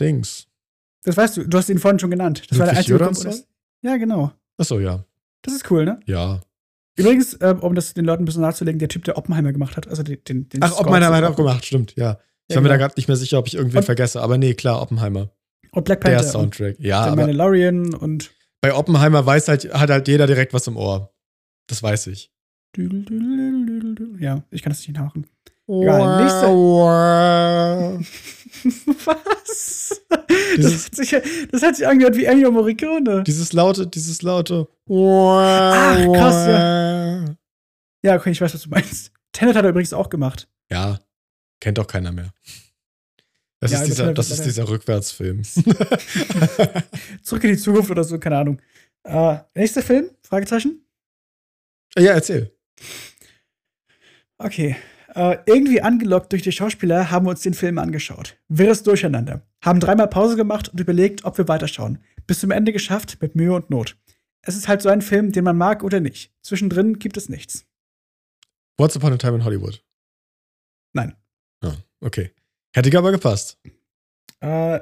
Dings. 0.00 0.46
Das 1.04 1.16
weißt 1.16 1.36
du, 1.38 1.44
du 1.44 1.58
hast 1.58 1.68
ihn 1.68 1.78
vorhin 1.78 1.98
schon 1.98 2.10
genannt. 2.10 2.42
Das 2.48 2.58
Ludwig 2.58 2.58
war 2.58 2.66
der 2.66 2.78
einzige 2.78 2.98
Komponist. 2.98 3.48
Ja, 3.82 3.96
genau. 3.96 4.32
Achso, 4.56 4.78
ja. 4.78 5.04
Das 5.42 5.54
ist 5.54 5.70
cool, 5.70 5.84
ne? 5.84 6.00
Ja. 6.06 6.40
Übrigens, 6.96 7.34
äh, 7.34 7.54
um 7.60 7.74
das 7.74 7.94
den 7.94 8.04
Leuten 8.04 8.24
ein 8.24 8.26
bisschen 8.26 8.42
nachzulegen, 8.42 8.78
der 8.78 8.88
Typ, 8.88 9.04
der 9.04 9.16
Oppenheimer 9.16 9.52
gemacht 9.52 9.76
hat, 9.76 9.86
also 9.86 10.02
den, 10.02 10.18
den, 10.24 10.48
Ach, 10.60 10.72
Score 10.72 10.88
Oppenheimer 10.88 11.16
hat 11.16 11.24
auch 11.24 11.36
gemacht, 11.36 11.64
stimmt, 11.64 11.94
ja. 11.96 12.18
Ich 12.48 12.54
ja, 12.54 12.56
war 12.56 12.62
mir 12.62 12.68
da 12.70 12.76
gerade 12.76 12.90
genau. 12.90 12.98
nicht 12.98 13.08
mehr 13.08 13.16
sicher, 13.16 13.38
ob 13.38 13.46
ich 13.46 13.54
irgendwen 13.54 13.78
und, 13.78 13.84
vergesse, 13.84 14.20
aber 14.20 14.36
nee, 14.36 14.54
klar, 14.54 14.82
Oppenheimer. 14.82 15.30
Und 15.72 15.84
Black 15.84 16.00
Panther. 16.00 16.20
Der 16.20 16.28
Soundtrack, 16.28 16.76
ja. 16.78 17.04
Der 17.06 17.16
Mandalorian 17.16 17.94
und. 17.94 18.32
Bei 18.60 18.74
Oppenheimer 18.74 19.24
weiß 19.24 19.48
halt, 19.48 19.72
hat 19.72 19.90
halt 19.90 20.08
jeder 20.08 20.26
direkt 20.26 20.52
was 20.52 20.66
im 20.66 20.76
Ohr. 20.76 21.12
Das 21.68 21.82
weiß 21.82 22.08
ich. 22.08 22.32
Ja, 22.76 24.42
ich 24.50 24.62
kann 24.62 24.72
das 24.72 24.80
nicht 24.80 24.94
nachmachen. 24.94 25.26
Egal, 25.68 26.22
nächste. 26.22 26.46
Was? 29.06 30.00
Das 30.56 30.86
hat, 30.86 30.94
sich, 30.94 31.16
das 31.50 31.62
hat 31.62 31.76
sich 31.76 31.86
angehört 31.86 32.16
wie 32.16 32.24
Ennio 32.24 32.50
Morricone. 32.50 33.22
Dieses 33.24 33.52
laute, 33.52 33.86
dieses 33.86 34.22
laute. 34.22 34.66
Ach, 34.88 35.96
krass, 36.14 36.46
ja. 36.46 37.24
Ja, 38.02 38.16
okay, 38.16 38.30
ich 38.30 38.40
weiß, 38.40 38.54
was 38.54 38.62
du 38.62 38.70
meinst. 38.70 39.12
Tenet 39.32 39.56
hat 39.56 39.64
er 39.64 39.70
übrigens 39.70 39.92
auch 39.92 40.08
gemacht. 40.08 40.48
Ja, 40.70 40.98
kennt 41.60 41.78
doch 41.78 41.86
keiner 41.86 42.12
mehr. 42.12 42.32
Das, 43.60 43.72
ja, 43.72 43.82
ist, 43.82 43.88
dieser, 43.88 44.14
das 44.14 44.30
ist 44.30 44.44
dieser 44.44 44.68
Rückwärtsfilm. 44.68 45.42
Zurück 47.22 47.44
in 47.44 47.50
die 47.50 47.56
Zukunft 47.56 47.90
oder 47.90 48.04
so, 48.04 48.18
keine 48.18 48.38
Ahnung. 48.38 48.60
Uh, 49.06 49.38
nächster 49.54 49.82
Film? 49.82 50.10
Fragezeichen? 50.22 50.84
Ja, 51.96 52.12
erzähl. 52.12 52.52
Okay. 54.38 54.76
Äh, 55.14 55.38
irgendwie 55.46 55.80
angelockt 55.80 56.30
durch 56.32 56.42
die 56.42 56.52
Schauspieler 56.52 57.10
haben 57.10 57.26
wir 57.26 57.30
uns 57.30 57.40
den 57.40 57.54
Film 57.54 57.78
angeschaut. 57.78 58.36
Wirres 58.48 58.84
Durcheinander. 58.84 59.42
Haben 59.64 59.80
dreimal 59.80 60.08
Pause 60.08 60.36
gemacht 60.36 60.68
und 60.68 60.78
überlegt, 60.78 61.24
ob 61.24 61.38
wir 61.38 61.48
weiterschauen. 61.48 61.98
Bis 62.26 62.40
zum 62.40 62.52
Ende 62.52 62.72
geschafft, 62.72 63.18
mit 63.20 63.34
Mühe 63.34 63.52
und 63.54 63.70
Not. 63.70 63.96
Es 64.42 64.56
ist 64.56 64.68
halt 64.68 64.82
so 64.82 64.88
ein 64.88 65.02
Film, 65.02 65.32
den 65.32 65.44
man 65.44 65.56
mag 65.56 65.82
oder 65.82 65.98
nicht. 65.98 66.32
Zwischendrin 66.42 66.98
gibt 66.98 67.16
es 67.16 67.28
nichts. 67.28 67.66
Once 68.78 68.96
Upon 68.96 69.14
a 69.14 69.16
Time 69.16 69.36
in 69.36 69.44
Hollywood. 69.44 69.82
Nein. 70.92 71.16
Oh, 71.64 71.72
okay. 72.00 72.30
Hätte 72.74 72.96
aber 72.98 73.12
gepasst. 73.12 73.58
Äh, 74.40 74.80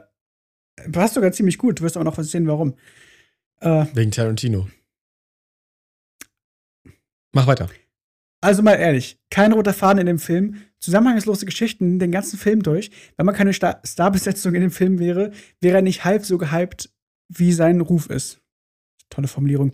passt 0.93 1.15
sogar 1.15 1.33
ziemlich 1.33 1.59
gut. 1.59 1.79
Du 1.79 1.85
wirst 1.85 1.97
aber 1.97 2.05
noch 2.05 2.19
sehen, 2.23 2.47
warum. 2.47 2.75
Äh, 3.61 3.87
Wegen 3.95 4.11
Tarantino. 4.11 4.69
Mach 7.33 7.47
weiter. 7.47 7.69
Also 8.41 8.63
mal 8.63 8.75
ehrlich, 8.75 9.19
kein 9.31 9.53
roter 9.53 9.73
Faden 9.73 10.01
in 10.01 10.07
dem 10.07 10.19
Film, 10.19 10.63
zusammenhangslose 10.79 11.47
Geschichten 11.47 11.99
den 11.99 12.13
ganzen 12.13 12.39
Film 12.39 12.63
durch. 12.63 12.91
Wenn 13.17 13.27
man 13.27 13.35
keine 13.35 13.53
Star 13.53 13.81
Starbesetzung 13.83 14.55
in 14.55 14.61
dem 14.61 14.71
Film 14.71 14.99
wäre, 14.99 15.33
wäre 15.61 15.77
er 15.77 15.83
nicht 15.83 16.05
halb 16.05 16.25
so 16.25 16.39
gehypt, 16.39 16.91
wie 17.29 17.53
sein 17.53 17.81
Ruf 17.81 18.09
ist. 18.09 18.41
Tolle 19.11 19.29
Formulierung. 19.29 19.73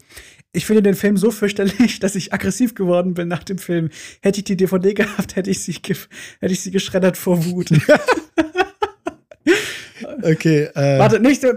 Ich 0.54 0.66
finde 0.66 0.82
den 0.82 0.94
Film 0.94 1.16
so 1.16 1.30
fürchterlich, 1.30 1.98
dass 2.00 2.14
ich 2.14 2.32
aggressiv 2.32 2.74
geworden 2.74 3.14
bin 3.14 3.28
nach 3.28 3.44
dem 3.44 3.58
Film. 3.58 3.90
Hätte 4.20 4.40
ich 4.40 4.44
die 4.44 4.56
DVD 4.56 4.94
gehabt, 4.94 5.36
hätte 5.36 5.50
ich 5.50 5.62
sie, 5.62 5.72
hätte 5.72 6.52
ich 6.52 6.60
sie 6.60 6.70
geschreddert 6.70 7.16
vor 7.16 7.44
Wut. 7.46 7.70
okay. 10.22 10.64
Äh, 10.74 10.98
Warte, 10.98 11.20
nicht. 11.20 11.42
Äh, 11.44 11.56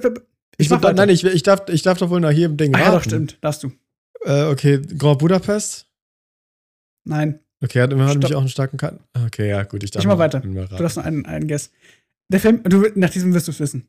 ich, 0.58 0.68
ich 0.68 0.70
mach 0.70 0.94
nein, 0.94 1.10
ich, 1.10 1.24
ich, 1.24 1.44
darf, 1.44 1.68
ich 1.70 1.82
darf 1.82 1.98
doch 1.98 2.10
wohl 2.10 2.22
nach 2.22 2.32
hier 2.32 2.46
im 2.46 2.58
Ding 2.58 2.74
ah, 2.76 2.80
Ja, 2.80 2.92
doch, 2.92 3.04
stimmt. 3.04 3.38
Darfst 3.42 3.64
du. 3.64 3.72
Äh, 4.24 4.46
okay, 4.46 4.82
Grand 4.98 5.20
Budapest? 5.20 5.88
Nein. 7.04 7.40
Okay, 7.62 7.82
hat 7.82 7.92
immer 7.92 8.08
nämlich 8.08 8.36
auch 8.36 8.40
einen 8.40 8.50
starken 8.50 8.78
Cut. 8.78 9.00
Okay, 9.26 9.50
ja, 9.50 9.64
gut, 9.64 9.84
ich 9.84 9.92
darf 9.92 10.02
Ich 10.02 10.08
mal 10.08 10.18
weiter. 10.18 10.40
Du 10.40 10.84
hast 10.84 10.96
noch 10.98 11.06
einen, 11.06 11.26
einen 11.26 11.48
Guess. 11.48 11.72
Der 12.30 12.40
Film, 12.40 12.64
du, 12.64 12.86
nach 12.96 13.10
diesem 13.10 13.34
wirst 13.34 13.48
du 13.48 13.52
es 13.52 13.60
wissen. 13.60 13.88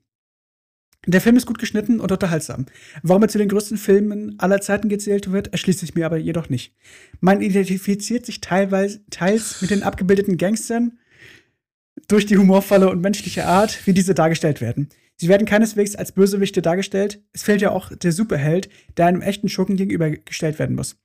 Der 1.08 1.20
Film 1.20 1.36
ist 1.36 1.46
gut 1.46 1.60
geschnitten 1.60 2.00
und 2.00 2.10
unterhaltsam. 2.10 2.66
Warum 3.02 3.22
er 3.22 3.28
zu 3.28 3.38
den 3.38 3.48
größten 3.48 3.78
Filmen 3.78 4.34
aller 4.38 4.60
Zeiten 4.60 4.88
gezählt 4.88 5.30
wird, 5.30 5.48
erschließt 5.48 5.78
sich 5.78 5.94
mir 5.94 6.04
aber 6.04 6.16
jedoch 6.16 6.48
nicht. 6.48 6.74
Man 7.20 7.42
identifiziert 7.42 8.26
sich 8.26 8.40
teilweise, 8.40 9.00
teils 9.10 9.62
mit 9.62 9.70
den 9.70 9.84
abgebildeten 9.84 10.36
Gangstern 10.36 10.98
durch 12.08 12.26
die 12.26 12.36
humorvolle 12.36 12.90
und 12.90 13.00
menschliche 13.00 13.46
Art, 13.46 13.86
wie 13.86 13.92
diese 13.92 14.14
dargestellt 14.14 14.60
werden. 14.60 14.88
Sie 15.16 15.28
werden 15.28 15.46
keineswegs 15.46 15.94
als 15.94 16.12
Bösewichte 16.12 16.60
dargestellt. 16.60 17.22
Es 17.32 17.44
fehlt 17.44 17.62
ja 17.62 17.70
auch 17.70 17.94
der 17.94 18.12
Superheld, 18.12 18.68
der 18.96 19.06
einem 19.06 19.22
echten 19.22 19.48
Schurken 19.48 19.76
gegenübergestellt 19.76 20.58
werden 20.58 20.76
muss. 20.76 20.96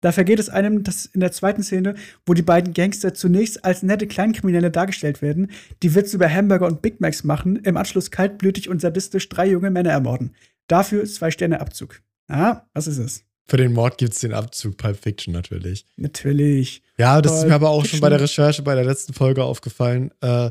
Da 0.00 0.12
vergeht 0.12 0.38
es 0.38 0.48
einem, 0.48 0.84
dass 0.84 1.06
in 1.06 1.20
der 1.20 1.32
zweiten 1.32 1.62
Szene, 1.62 1.94
wo 2.24 2.34
die 2.34 2.42
beiden 2.42 2.72
Gangster 2.72 3.14
zunächst 3.14 3.64
als 3.64 3.82
nette 3.82 4.06
Kleinkriminelle 4.06 4.70
dargestellt 4.70 5.22
werden, 5.22 5.50
die 5.82 5.94
Witze 5.94 6.16
über 6.16 6.32
Hamburger 6.32 6.66
und 6.66 6.82
Big 6.82 7.00
Macs 7.00 7.24
machen, 7.24 7.56
im 7.56 7.76
Anschluss 7.76 8.10
kaltblütig 8.10 8.68
und 8.68 8.80
sadistisch 8.80 9.28
drei 9.28 9.48
junge 9.48 9.70
Männer 9.70 9.90
ermorden. 9.90 10.34
Dafür 10.68 11.04
zwei 11.04 11.30
Sterne 11.30 11.60
Abzug. 11.60 12.02
Ah, 12.28 12.62
was 12.74 12.86
ist 12.86 12.98
es? 12.98 13.24
Für 13.46 13.56
den 13.56 13.72
Mord 13.72 13.96
gibt 13.96 14.12
es 14.12 14.20
den 14.20 14.34
Abzug 14.34 14.76
Pulp 14.76 14.98
Fiction 14.98 15.32
natürlich. 15.32 15.86
Natürlich. 15.96 16.82
Ja, 16.98 17.20
das 17.22 17.32
Pulp 17.32 17.42
ist 17.42 17.48
mir 17.48 17.54
aber 17.54 17.70
auch 17.70 17.80
Fiction. 17.80 17.96
schon 17.96 18.02
bei 18.02 18.10
der 18.10 18.20
Recherche 18.20 18.62
bei 18.62 18.74
der 18.74 18.84
letzten 18.84 19.14
Folge 19.14 19.42
aufgefallen. 19.42 20.12
Äh, 20.20 20.50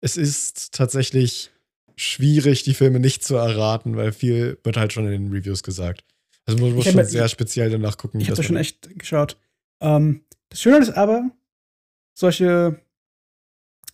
es 0.00 0.16
ist 0.16 0.72
tatsächlich 0.72 1.50
schwierig, 1.96 2.62
die 2.62 2.72
Filme 2.72 2.98
nicht 2.98 3.22
zu 3.22 3.36
erraten, 3.36 3.96
weil 3.96 4.12
viel 4.12 4.58
wird 4.64 4.78
halt 4.78 4.92
schon 4.94 5.04
in 5.04 5.12
den 5.12 5.32
Reviews 5.32 5.62
gesagt. 5.62 6.02
Also 6.50 6.64
man 6.64 6.74
muss 6.74 6.84
Ich 6.84 6.88
hab 6.88 6.92
schon 6.92 7.02
mal- 7.02 7.08
sehr 7.08 7.28
speziell 7.28 7.70
danach 7.70 7.96
gucken. 7.96 8.20
Ich 8.20 8.28
habe 8.28 8.36
das 8.36 8.46
schon 8.46 8.56
echt 8.56 8.98
geschaut. 8.98 9.36
Ähm, 9.80 10.24
das 10.48 10.60
Schöne 10.60 10.78
ist 10.78 10.90
aber, 10.90 11.30
solche 12.14 12.80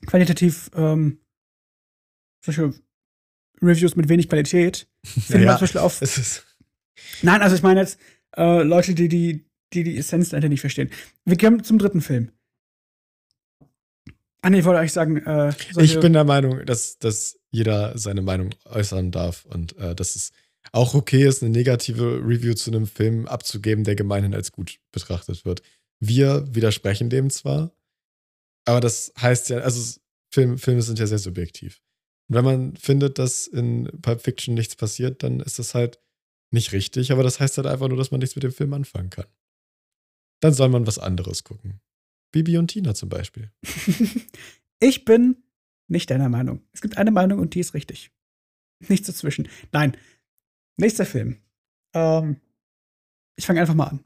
qualitativ, 0.06 0.70
ähm, 0.74 1.20
solche 2.44 2.72
Reviews 3.62 3.96
mit 3.96 4.08
wenig 4.08 4.28
Qualität 4.28 4.88
finden 5.04 5.44
Ja, 5.46 5.54
zum 5.56 5.60
Beispiel 5.62 5.80
auf. 5.80 6.00
Ist, 6.02 6.44
Nein, 7.22 7.42
also 7.42 7.56
ich 7.56 7.62
meine 7.62 7.80
jetzt 7.80 7.98
äh, 8.36 8.62
Leute, 8.62 8.94
die 8.94 9.08
die, 9.08 9.44
die 9.72 9.84
die 9.84 9.98
Essenz 9.98 10.30
dahinter 10.30 10.48
nicht 10.48 10.60
verstehen. 10.60 10.90
Wir 11.24 11.36
kommen 11.36 11.62
zum 11.62 11.78
dritten 11.78 12.00
Film. 12.00 12.32
Ah, 14.42 14.50
nee, 14.50 14.60
ich 14.60 14.64
wollte 14.64 14.78
eigentlich 14.80 14.92
sagen, 14.92 15.16
äh, 15.18 15.52
ich 15.78 15.98
bin 16.00 16.12
der 16.12 16.24
Meinung, 16.24 16.64
dass, 16.64 16.98
dass 16.98 17.38
jeder 17.50 17.98
seine 17.98 18.22
Meinung 18.22 18.50
äußern 18.64 19.10
darf 19.10 19.44
und 19.46 19.76
äh, 19.76 19.94
dass 19.94 20.14
es 20.14 20.32
auch 20.72 20.94
okay 20.94 21.26
ist, 21.26 21.42
eine 21.42 21.50
negative 21.52 22.20
Review 22.24 22.54
zu 22.54 22.70
einem 22.70 22.86
Film 22.86 23.26
abzugeben, 23.26 23.84
der 23.84 23.96
gemeinhin 23.96 24.34
als 24.34 24.52
gut 24.52 24.78
betrachtet 24.92 25.44
wird. 25.44 25.62
Wir 26.00 26.44
widersprechen 26.54 27.10
dem 27.10 27.30
zwar, 27.30 27.72
aber 28.66 28.80
das 28.80 29.12
heißt 29.20 29.50
ja, 29.50 29.58
also 29.58 30.00
Film, 30.30 30.58
Filme 30.58 30.82
sind 30.82 30.98
ja 30.98 31.06
sehr 31.06 31.18
subjektiv. 31.18 31.80
Und 32.28 32.36
wenn 32.36 32.44
man 32.44 32.76
findet, 32.76 33.18
dass 33.18 33.46
in 33.46 33.88
Pulp 34.02 34.20
Fiction 34.20 34.54
nichts 34.54 34.76
passiert, 34.76 35.22
dann 35.22 35.40
ist 35.40 35.58
das 35.58 35.74
halt 35.74 36.00
nicht 36.52 36.72
richtig, 36.72 37.12
aber 37.12 37.22
das 37.22 37.40
heißt 37.40 37.56
halt 37.56 37.66
einfach 37.66 37.88
nur, 37.88 37.96
dass 37.96 38.10
man 38.10 38.20
nichts 38.20 38.36
mit 38.36 38.42
dem 38.42 38.52
Film 38.52 38.72
anfangen 38.72 39.10
kann. 39.10 39.26
Dann 40.40 40.52
soll 40.52 40.68
man 40.68 40.86
was 40.86 40.98
anderes 40.98 41.44
gucken. 41.44 41.80
Bibi 42.32 42.58
und 42.58 42.68
Tina 42.68 42.94
zum 42.94 43.08
Beispiel. 43.08 43.50
ich 44.80 45.04
bin 45.04 45.42
nicht 45.88 46.10
deiner 46.10 46.28
Meinung. 46.28 46.62
Es 46.72 46.82
gibt 46.82 46.98
eine 46.98 47.10
Meinung 47.10 47.38
und 47.38 47.54
die 47.54 47.60
ist 47.60 47.74
richtig. 47.74 48.10
Nichts 48.88 49.06
dazwischen. 49.06 49.48
Nein. 49.72 49.96
Nächster 50.76 51.06
Film. 51.06 51.36
Ähm, 51.94 52.40
ich 53.36 53.46
fange 53.46 53.60
einfach 53.60 53.74
mal 53.74 53.84
an. 53.86 54.04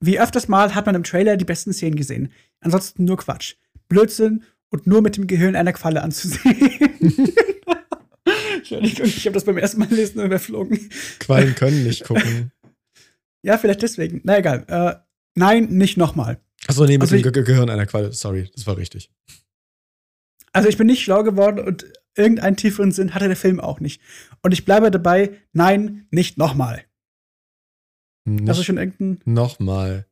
Wie 0.00 0.20
öfters 0.20 0.48
mal 0.48 0.74
hat 0.74 0.86
man 0.86 0.94
im 0.94 1.04
Trailer 1.04 1.36
die 1.36 1.44
besten 1.44 1.72
Szenen 1.72 1.96
gesehen. 1.96 2.30
Ansonsten 2.60 3.04
nur 3.04 3.16
Quatsch. 3.16 3.54
Blödsinn 3.88 4.44
und 4.70 4.86
nur 4.86 5.00
mit 5.00 5.16
dem 5.16 5.26
Gehirn 5.26 5.56
einer 5.56 5.72
Qualle 5.72 6.02
anzusehen. 6.02 6.56
Entschuldigung, 8.56 9.06
ich 9.06 9.24
habe 9.26 9.34
das 9.34 9.44
beim 9.44 9.58
ersten 9.58 9.78
Mal 9.80 9.88
lesen 9.88 10.22
überflogen. 10.22 10.90
Quallen 11.20 11.54
können 11.54 11.84
nicht 11.84 12.04
gucken. 12.04 12.52
Ja, 13.42 13.58
vielleicht 13.58 13.82
deswegen. 13.82 14.20
Na 14.24 14.38
egal. 14.38 14.64
Äh, 14.68 14.96
nein, 15.36 15.66
nicht 15.68 15.96
nochmal. 15.96 16.40
Achso, 16.66 16.84
nee, 16.84 16.94
mit 16.94 17.02
Also 17.02 17.14
dem 17.14 17.18
ich- 17.18 17.22
Ge 17.22 17.32
Ge 17.32 17.44
Gehirn 17.44 17.70
einer 17.70 17.86
Qualle. 17.86 18.12
Sorry, 18.12 18.50
das 18.54 18.66
war 18.66 18.76
richtig. 18.76 19.10
Also 20.52 20.68
ich 20.68 20.76
bin 20.76 20.88
nicht 20.88 21.02
schlau 21.02 21.22
geworden 21.22 21.60
und 21.60 21.86
irgendeinen 22.16 22.56
tieferen 22.56 22.92
Sinn 22.92 23.14
hatte 23.14 23.28
der 23.28 23.36
Film 23.36 23.60
auch 23.60 23.80
nicht. 23.80 24.00
Und 24.42 24.52
ich 24.52 24.64
bleibe 24.64 24.90
dabei, 24.90 25.38
nein, 25.52 26.06
nicht 26.10 26.38
nochmal. 26.38 26.84
Nicht 28.24 28.48
Das 28.48 28.58
ist 28.58 28.64
schon 28.64 28.78
irgendein. 28.78 29.20
Nochmal. 29.24 30.06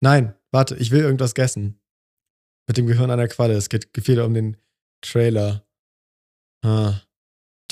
Nein, 0.00 0.34
warte, 0.50 0.76
ich 0.76 0.90
will 0.90 1.00
irgendwas 1.00 1.34
gessen. 1.34 1.80
Mit 2.66 2.76
dem 2.76 2.86
Gehirn 2.86 3.10
einer 3.10 3.28
Qualle. 3.28 3.54
Es 3.54 3.68
geht 3.68 3.88
wieder 4.06 4.24
um 4.24 4.34
den 4.34 4.56
Trailer. 5.00 5.66
Ah. 6.62 7.00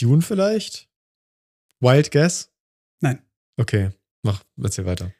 Dune 0.00 0.22
vielleicht? 0.22 0.88
Wild 1.80 2.10
Guess? 2.10 2.50
Nein. 3.00 3.22
Okay, 3.56 3.90
mach, 4.22 4.42
erzähl 4.60 4.86
weiter. 4.86 5.12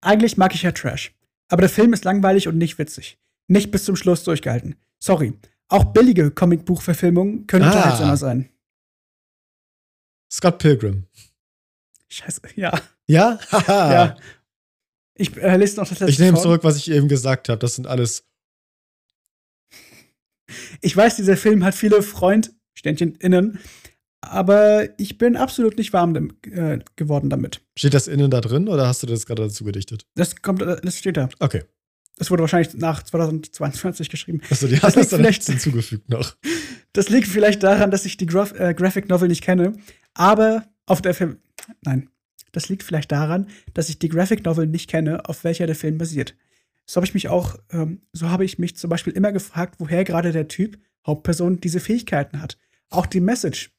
Eigentlich 0.00 0.36
mag 0.36 0.54
ich 0.54 0.62
ja 0.62 0.72
Trash. 0.72 1.14
Aber 1.48 1.62
der 1.62 1.70
Film 1.70 1.92
ist 1.92 2.04
langweilig 2.04 2.48
und 2.48 2.58
nicht 2.58 2.78
witzig. 2.78 3.18
Nicht 3.48 3.70
bis 3.70 3.84
zum 3.84 3.96
Schluss 3.96 4.24
durchgehalten. 4.24 4.76
Sorry. 4.98 5.34
Auch 5.70 5.84
billige 5.92 6.30
Comicbuchverfilmungen 6.30 7.46
können 7.46 7.64
Ah. 7.64 7.68
unterhaltsamer 7.68 8.16
sein. 8.16 8.50
Scott 10.30 10.58
Pilgrim. 10.58 11.06
Scheiße, 12.08 12.42
ja. 12.56 12.78
Ja? 13.06 13.38
Ja. 13.68 14.16
Ich 15.14 15.36
äh, 15.36 15.56
lese 15.56 15.76
noch 15.76 15.88
das 15.88 16.00
letzte 16.00 16.10
Ich 16.12 16.18
nehme 16.18 16.40
zurück, 16.40 16.64
was 16.64 16.76
ich 16.76 16.90
eben 16.90 17.06
gesagt 17.08 17.48
habe. 17.48 17.58
Das 17.58 17.74
sind 17.74 17.86
alles. 17.86 18.24
Ich 20.80 20.96
weiß, 20.96 21.16
dieser 21.16 21.36
Film 21.36 21.62
hat 21.64 21.74
viele 21.74 22.02
Freund-Ständchen 22.02 23.14
innen, 23.16 23.58
aber 24.22 24.98
ich 24.98 25.18
bin 25.18 25.36
absolut 25.36 25.76
nicht 25.78 25.92
warm 25.92 26.14
dam- 26.14 26.32
äh, 26.50 26.78
geworden 26.96 27.30
damit. 27.30 27.62
Steht 27.78 27.94
das 27.94 28.08
innen 28.08 28.30
da 28.30 28.40
drin 28.40 28.68
oder 28.68 28.86
hast 28.88 29.02
du 29.02 29.06
das 29.06 29.26
gerade 29.26 29.42
dazu 29.42 29.64
gedichtet? 29.64 30.06
Das 30.16 30.36
kommt, 30.42 30.62
äh, 30.62 30.80
das 30.80 30.96
steht 30.98 31.16
da. 31.16 31.28
Okay. 31.38 31.64
Das 32.20 32.30
wurde 32.30 32.42
wahrscheinlich 32.42 32.74
nach 32.74 33.02
2022 33.02 34.10
geschrieben. 34.10 34.42
Achso, 34.50 34.66
die 34.66 34.78
hast 34.78 34.94
du 34.94 35.04
vielleicht 35.04 35.42
hinzugefügt 35.44 36.10
noch. 36.10 36.36
Das 36.92 37.08
liegt 37.08 37.26
vielleicht 37.26 37.62
daran, 37.62 37.90
dass 37.90 38.04
ich 38.04 38.18
die 38.18 38.26
Graf 38.26 38.52
äh, 38.60 38.74
Graphic 38.74 39.08
Novel 39.08 39.28
nicht 39.28 39.42
kenne, 39.42 39.72
aber 40.12 40.66
auf 40.84 41.00
der 41.00 41.14
Film. 41.14 41.38
Nein. 41.80 42.10
Das 42.52 42.68
liegt 42.68 42.82
vielleicht 42.82 43.10
daran, 43.10 43.46
dass 43.72 43.88
ich 43.88 43.98
die 43.98 44.10
Graphic 44.10 44.44
Novel 44.44 44.66
nicht 44.66 44.90
kenne, 44.90 45.26
auf 45.30 45.44
welcher 45.44 45.66
der 45.66 45.76
Film 45.76 45.96
basiert. 45.96 46.36
So 46.84 46.96
habe 46.96 47.06
ich 47.06 47.14
mich 47.14 47.28
auch, 47.28 47.56
ähm, 47.70 48.02
so 48.12 48.28
habe 48.28 48.44
ich 48.44 48.58
mich 48.58 48.76
zum 48.76 48.90
Beispiel 48.90 49.14
immer 49.14 49.32
gefragt, 49.32 49.76
woher 49.78 50.04
gerade 50.04 50.30
der 50.30 50.46
Typ, 50.46 50.78
Hauptperson, 51.06 51.60
diese 51.60 51.80
Fähigkeiten 51.80 52.42
hat. 52.42 52.58
Auch 52.90 53.06
die 53.06 53.20
Message, 53.20 53.70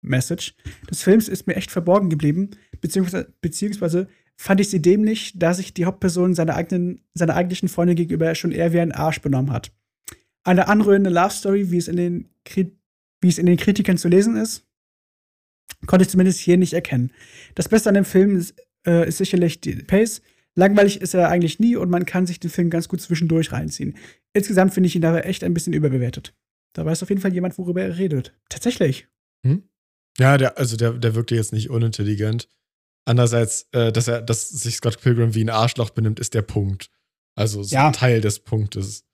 Message 0.00 0.54
des 0.88 1.02
Films 1.02 1.26
ist 1.26 1.48
mir 1.48 1.56
echt 1.56 1.72
verborgen 1.72 2.08
geblieben, 2.08 2.50
beziehungsweise, 2.80 3.34
beziehungsweise 3.40 4.06
fand 4.40 4.58
ich 4.58 4.70
sie 4.70 4.80
dämlich, 4.80 5.34
da 5.36 5.52
sich 5.52 5.74
die 5.74 5.84
Hauptperson 5.84 6.34
seiner 6.34 6.54
eigenen, 6.54 7.04
seiner 7.12 7.36
eigentlichen 7.36 7.68
Freundin 7.68 7.94
gegenüber 7.94 8.34
schon 8.34 8.52
eher 8.52 8.72
wie 8.72 8.80
ein 8.80 8.90
Arsch 8.90 9.20
benommen 9.20 9.52
hat. 9.52 9.70
Eine 10.44 10.66
anrührende 10.66 11.10
Love 11.10 11.30
Story, 11.30 11.70
wie 11.70 11.76
es 11.76 11.88
in 11.88 11.96
den, 11.96 12.30
Kri 12.46 12.74
wie 13.20 13.28
es 13.28 13.36
in 13.36 13.44
den 13.44 13.58
Kritikern 13.58 13.98
zu 13.98 14.08
lesen 14.08 14.36
ist, 14.36 14.66
konnte 15.86 16.04
ich 16.04 16.08
zumindest 16.08 16.40
hier 16.40 16.56
nicht 16.56 16.72
erkennen. 16.72 17.12
Das 17.54 17.68
Beste 17.68 17.90
an 17.90 17.94
dem 17.94 18.06
Film 18.06 18.34
ist, 18.34 18.54
äh, 18.86 19.06
ist 19.06 19.18
sicherlich 19.18 19.60
die 19.60 19.74
Pace. 19.74 20.22
Langweilig 20.54 21.02
ist 21.02 21.12
er 21.12 21.28
eigentlich 21.28 21.60
nie 21.60 21.76
und 21.76 21.90
man 21.90 22.06
kann 22.06 22.26
sich 22.26 22.40
den 22.40 22.50
Film 22.50 22.70
ganz 22.70 22.88
gut 22.88 23.02
zwischendurch 23.02 23.52
reinziehen. 23.52 23.94
Insgesamt 24.32 24.72
finde 24.72 24.86
ich 24.86 24.96
ihn 24.96 25.04
aber 25.04 25.26
echt 25.26 25.44
ein 25.44 25.52
bisschen 25.52 25.74
überbewertet. 25.74 26.34
Da 26.72 26.86
weiß 26.86 27.02
auf 27.02 27.10
jeden 27.10 27.20
Fall 27.20 27.34
jemand, 27.34 27.58
worüber 27.58 27.82
er 27.82 27.98
redet. 27.98 28.34
Tatsächlich. 28.48 29.06
Ja, 30.18 30.38
der, 30.38 30.56
also 30.56 30.78
der, 30.78 30.94
der 30.94 31.14
wirkte 31.14 31.34
jetzt 31.34 31.52
nicht 31.52 31.68
unintelligent. 31.68 32.48
Andererseits, 33.06 33.66
äh, 33.72 33.92
dass 33.92 34.08
er, 34.08 34.22
dass 34.22 34.48
sich 34.48 34.76
Scott 34.76 35.00
Pilgrim 35.00 35.34
wie 35.34 35.42
ein 35.44 35.50
Arschloch 35.50 35.90
benimmt, 35.90 36.20
ist 36.20 36.34
der 36.34 36.42
Punkt. 36.42 36.90
Also 37.34 37.62
so 37.62 37.74
Ja. 37.74 37.86
ein 37.88 37.92
Teil 37.92 38.20
des 38.20 38.40
Punktes. 38.40 39.04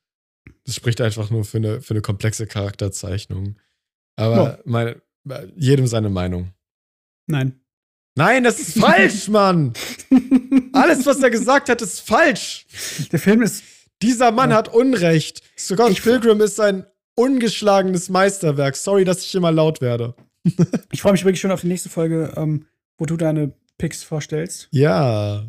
Das 0.64 0.74
spricht 0.74 1.00
einfach 1.00 1.30
nur 1.30 1.44
für 1.44 1.58
eine, 1.58 1.80
für 1.80 1.94
eine 1.94 2.02
komplexe 2.02 2.46
Charakterzeichnung. 2.46 3.56
Aber 4.16 4.36
Ja. 4.36 4.58
meine, 4.64 5.02
jedem 5.56 5.86
seine 5.86 6.08
Meinung. 6.10 6.52
Nein. 7.26 7.60
Nein, 8.16 8.44
das 8.44 8.58
ist 8.60 8.78
falsch, 8.78 9.28
Mann! 9.28 9.72
Alles, 10.72 11.04
was 11.06 11.20
er 11.22 11.30
gesagt 11.30 11.68
hat, 11.68 11.82
ist 11.82 12.00
falsch! 12.00 12.66
Der 13.12 13.18
Film 13.18 13.42
ist. 13.42 13.62
Dieser 14.02 14.30
Mann 14.30 14.50
Ja. 14.50 14.56
hat 14.56 14.72
Unrecht. 14.72 15.42
Scott 15.58 15.90
Ich- 15.92 16.02
Pilgrim 16.02 16.40
ist 16.40 16.58
ein 16.60 16.86
ungeschlagenes 17.14 18.08
Meisterwerk. 18.08 18.76
Sorry, 18.76 19.04
dass 19.04 19.22
ich 19.22 19.34
immer 19.34 19.52
laut 19.52 19.80
werde. 19.80 20.14
Ich 20.92 21.00
freue 21.02 21.12
mich 21.12 21.24
wirklich 21.24 21.40
schon 21.40 21.50
auf 21.50 21.62
die 21.62 21.66
nächste 21.68 21.88
Folge, 21.88 22.32
ähm, 22.36 22.66
wo 22.98 23.06
du 23.06 23.16
deine 23.16 23.52
Picks 23.78 24.02
vorstellst. 24.02 24.68
Ja, 24.70 25.44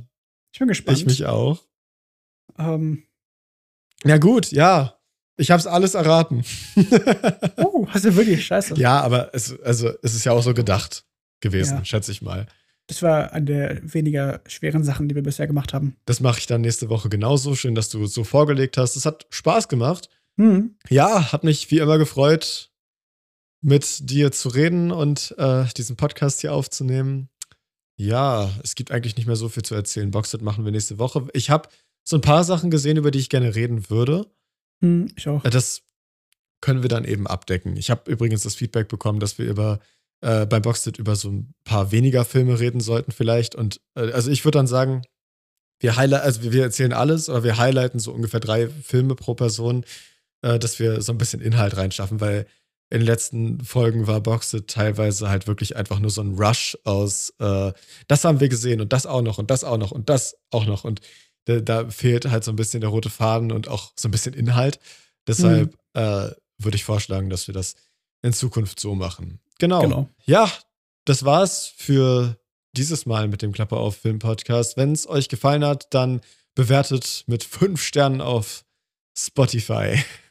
Ich 0.51 0.59
bin 0.59 0.67
gespannt. 0.67 0.97
ich 0.97 1.05
mich 1.05 1.25
auch. 1.25 1.63
Ähm, 2.57 3.03
Ja, 4.03 4.17
gut, 4.17 4.51
ja. 4.51 4.93
Ich 5.39 5.51
hab's 5.51 5.67
alles 5.67 5.93
erraten. 5.93 6.43
oh, 7.57 7.85
hast 7.89 8.05
du 8.05 8.15
wirklich? 8.15 8.45
Scheiße. 8.45 8.75
ja, 8.75 8.99
aber 9.01 9.33
es, 9.35 9.59
also, 9.61 9.91
es 10.01 10.15
ist 10.15 10.25
ja 10.25 10.31
auch 10.31 10.41
so 10.41 10.53
gedacht 10.53 11.05
gewesen, 11.41 11.77
Ja. 11.77 11.85
schätze 11.85 12.11
ich 12.11 12.21
mal. 12.21 12.47
Das 12.87 13.01
war 13.03 13.33
eine 13.33 13.45
der 13.45 13.93
weniger 13.93 14.41
schweren 14.47 14.83
Sachen, 14.83 15.07
die 15.09 15.15
wir 15.15 15.21
bisher 15.21 15.45
gemacht 15.45 15.73
haben. 15.73 15.97
Das 16.05 16.21
mache 16.21 16.39
ich 16.39 16.47
dann 16.47 16.61
nächste 16.61 16.89
Woche 16.89 17.09
genauso. 17.09 17.53
Schön, 17.53 17.75
dass 17.75 17.89
du 17.89 18.03
es 18.05 18.13
so 18.13 18.23
vorgelegt 18.23 18.77
hast. 18.77 18.95
Es 18.95 19.05
hat 19.05 19.27
Spaß 19.29 19.67
gemacht. 19.67 20.09
Hm. 20.37 20.77
Ja, 20.89 21.31
hat 21.33 21.43
mich 21.43 21.69
wie 21.69 21.79
immer 21.79 21.97
gefreut, 21.97 22.71
mit 23.61 24.09
dir 24.09 24.31
zu 24.31 24.49
reden 24.49 24.91
und 24.91 25.35
äh, 25.37 25.65
diesen 25.75 25.97
Podcast 25.97 26.41
hier 26.41 26.53
aufzunehmen. 26.53 27.29
Ja, 27.99 28.51
es 28.63 28.75
gibt 28.75 28.91
eigentlich 28.91 29.15
nicht 29.17 29.25
mehr 29.25 29.35
so 29.35 29.49
viel 29.49 29.63
zu 29.63 29.75
erzählen. 29.75 30.11
Boxset 30.11 30.41
machen 30.41 30.63
wir 30.65 30.71
nächste 30.71 30.99
Woche. 30.99 31.27
Ich 31.33 31.49
habe 31.49 31.67
so 32.03 32.15
ein 32.17 32.21
paar 32.21 32.43
Sachen 32.43 32.69
gesehen, 32.71 32.97
über 32.97 33.11
die 33.11 33.19
ich 33.19 33.29
gerne 33.29 33.55
reden 33.55 33.89
würde. 33.89 34.27
Hm, 34.81 35.07
ich 35.15 35.27
auch. 35.27 35.43
Äh, 35.43 35.49
Das 35.49 35.81
können 36.61 36.81
wir 36.81 36.89
dann 36.89 37.05
eben 37.05 37.27
abdecken. 37.27 37.75
Ich 37.77 37.89
habe 37.89 38.09
übrigens 38.11 38.41
das 38.43 38.55
Feedback 38.55 38.87
bekommen, 38.87 39.19
dass 39.19 39.37
wir 39.37 39.45
über 39.47 39.79
äh, 40.21 40.45
beim 40.47 40.61
Boxset 40.63 40.97
über 40.97 41.15
so 41.15 41.29
ein 41.29 41.53
paar 41.63 41.91
weniger 41.91 42.25
Filme 42.25 42.59
reden 42.59 42.79
sollten 42.79 43.11
vielleicht. 43.11 43.53
Und 43.55 43.81
äh, 43.95 44.11
also 44.11 44.31
ich 44.31 44.43
würde 44.45 44.57
dann 44.57 44.67
sagen, 44.67 45.03
wir 45.79 45.95
highlight, 45.95 46.23
also 46.23 46.41
wir- 46.41 46.53
wir 46.53 46.63
erzählen 46.63 46.93
alles, 46.93 47.29
aber 47.29 47.43
wir 47.43 47.57
highlighten 47.57 47.99
so 47.99 48.11
ungefähr 48.11 48.39
drei 48.39 48.67
Filme 48.67 49.13
pro 49.15 49.35
Person, 49.35 49.85
äh, 50.41 50.57
dass 50.57 50.79
wir 50.79 51.01
so 51.03 51.11
ein 51.11 51.19
bisschen 51.19 51.39
Inhalt 51.41 51.77
reinschaffen, 51.77 52.19
weil 52.19 52.47
in 52.89 52.99
den 52.99 53.05
letzten 53.05 53.59
Folgen 53.61 54.07
war 54.07 54.21
Boxed 54.21 54.67
teilweise 54.67 55.29
halt 55.29 55.47
wirklich 55.47 55.75
einfach 55.75 55.99
nur 55.99 56.09
so 56.09 56.21
ein 56.21 56.35
Rush 56.35 56.77
aus, 56.85 57.33
äh, 57.39 57.73
das 58.07 58.23
haben 58.23 58.39
wir 58.39 58.47
gesehen 58.47 58.79
und 58.79 58.93
das 58.93 59.05
auch 59.05 59.21
noch 59.21 59.37
und 59.37 59.51
das 59.51 59.63
auch 59.63 59.77
noch 59.77 59.91
und 59.91 60.09
das 60.09 60.37
auch 60.51 60.65
noch. 60.65 60.85
Und 60.85 61.01
da, 61.45 61.59
da 61.59 61.89
fehlt 61.89 62.29
halt 62.29 62.43
so 62.43 62.51
ein 62.51 62.55
bisschen 62.55 62.81
der 62.81 62.89
rote 62.89 63.09
Faden 63.09 63.51
und 63.51 63.67
auch 63.67 63.91
so 63.95 64.07
ein 64.07 64.11
bisschen 64.11 64.33
Inhalt. 64.33 64.79
Deshalb 65.27 65.73
mhm. 65.73 66.01
äh, 66.01 66.31
würde 66.57 66.75
ich 66.75 66.85
vorschlagen, 66.85 67.29
dass 67.29 67.47
wir 67.47 67.53
das 67.53 67.75
in 68.21 68.33
Zukunft 68.33 68.79
so 68.79 68.95
machen. 68.95 69.39
Genau. 69.59 69.81
genau. 69.81 70.09
Ja, 70.25 70.49
das 71.05 71.25
war's 71.25 71.67
für 71.75 72.37
dieses 72.75 73.05
Mal 73.05 73.27
mit 73.27 73.41
dem 73.41 73.51
Klappe 73.51 73.77
auf 73.77 73.97
Film 73.97 74.19
Podcast. 74.19 74.77
Wenn 74.77 74.93
es 74.93 75.07
euch 75.07 75.29
gefallen 75.29 75.65
hat, 75.65 75.93
dann 75.93 76.21
bewertet 76.55 77.23
mit 77.27 77.43
fünf 77.43 77.81
Sternen 77.81 78.21
auf 78.21 78.63
Spotify. 79.17 80.03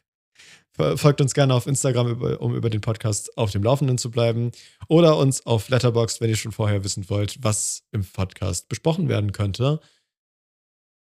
Folgt 0.77 1.21
uns 1.21 1.35
gerne 1.35 1.55
auf 1.55 1.67
Instagram, 1.67 2.21
um 2.39 2.55
über 2.55 2.71
den 2.71 2.81
Podcast 2.81 3.37
auf 3.39 3.51
dem 3.51 3.63
Laufenden 3.63 3.99
zu 3.99 4.11
bleiben. 4.11 4.53
Oder 4.89 5.17
uns 5.17 5.45
auf 5.47 5.69
Letterboxd, 5.69 6.21
wenn 6.21 6.31
ihr 6.31 6.37
schon 6.37 6.53
vorher 6.53 6.85
wissen 6.85 7.09
wollt, 7.09 7.39
was 7.43 7.85
im 7.93 8.05
Podcast 8.05 8.69
besprochen 8.69 9.09
werden 9.09 9.33
könnte. 9.33 9.81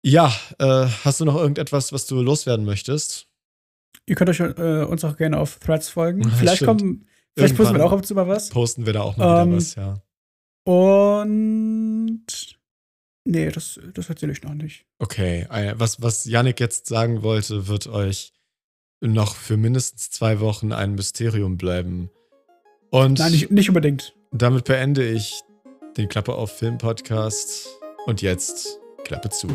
Ja, 0.03 0.32
äh, 0.59 0.86
hast 1.05 1.20
du 1.20 1.24
noch 1.24 1.35
irgendetwas, 1.35 1.93
was 1.93 2.07
du 2.07 2.23
loswerden 2.23 2.65
möchtest? 2.65 3.28
Ihr 4.07 4.15
könnt 4.15 4.31
euch 4.31 4.40
äh, 4.40 4.85
uns 4.85 5.05
auch 5.05 5.16
gerne 5.16 5.39
auf 5.39 5.59
Threads 5.59 5.89
folgen. 5.89 6.23
Ja, 6.23 6.31
vielleicht 6.31 6.65
kommen, 6.65 7.07
vielleicht 7.35 7.55
Irgendwann 7.55 7.57
posten 7.57 7.77
wir 7.77 7.85
auch 7.85 7.93
ab 7.93 7.98
und 7.98 8.07
zu 8.07 8.15
mal 8.15 8.28
was. 8.28 8.48
Posten 8.51 8.86
wir 8.86 8.93
da 8.93 9.03
auch 9.03 9.16
mal 9.16 9.43
ähm, 9.43 9.48
wieder 9.48 9.57
was, 9.57 9.74
ja. 9.74 10.03
Und 10.65 12.27
nee, 13.24 13.51
das, 13.51 13.81
das 13.94 14.09
erzähle 14.09 14.32
ich 14.32 14.43
noch 14.43 14.55
nicht. 14.55 14.86
Okay, 14.98 15.47
äh, 15.51 15.74
was, 15.77 16.01
was 16.01 16.24
Yannick 16.24 16.61
jetzt 16.61 16.86
sagen 16.86 17.23
wollte, 17.23 17.66
wird 17.66 17.89
euch 17.89 18.32
noch 19.01 19.36
für 19.36 19.56
mindestens 19.56 20.10
zwei 20.10 20.40
Wochen 20.40 20.73
ein 20.73 20.94
Mysterium 20.94 21.56
bleiben. 21.56 22.10
Und 22.90 23.18
Nein, 23.18 23.32
nicht, 23.32 23.51
nicht 23.51 23.68
unbedingt. 23.68 24.14
Damit 24.32 24.64
beende 24.64 25.06
ich 25.06 25.40
den 25.97 26.09
Klappe 26.09 26.35
auf 26.35 26.56
Film 26.59 26.78
Podcast. 26.78 27.68
Und 28.06 28.23
jetzt 28.23 28.78
Klappe 29.05 29.31
zu. 29.31 29.48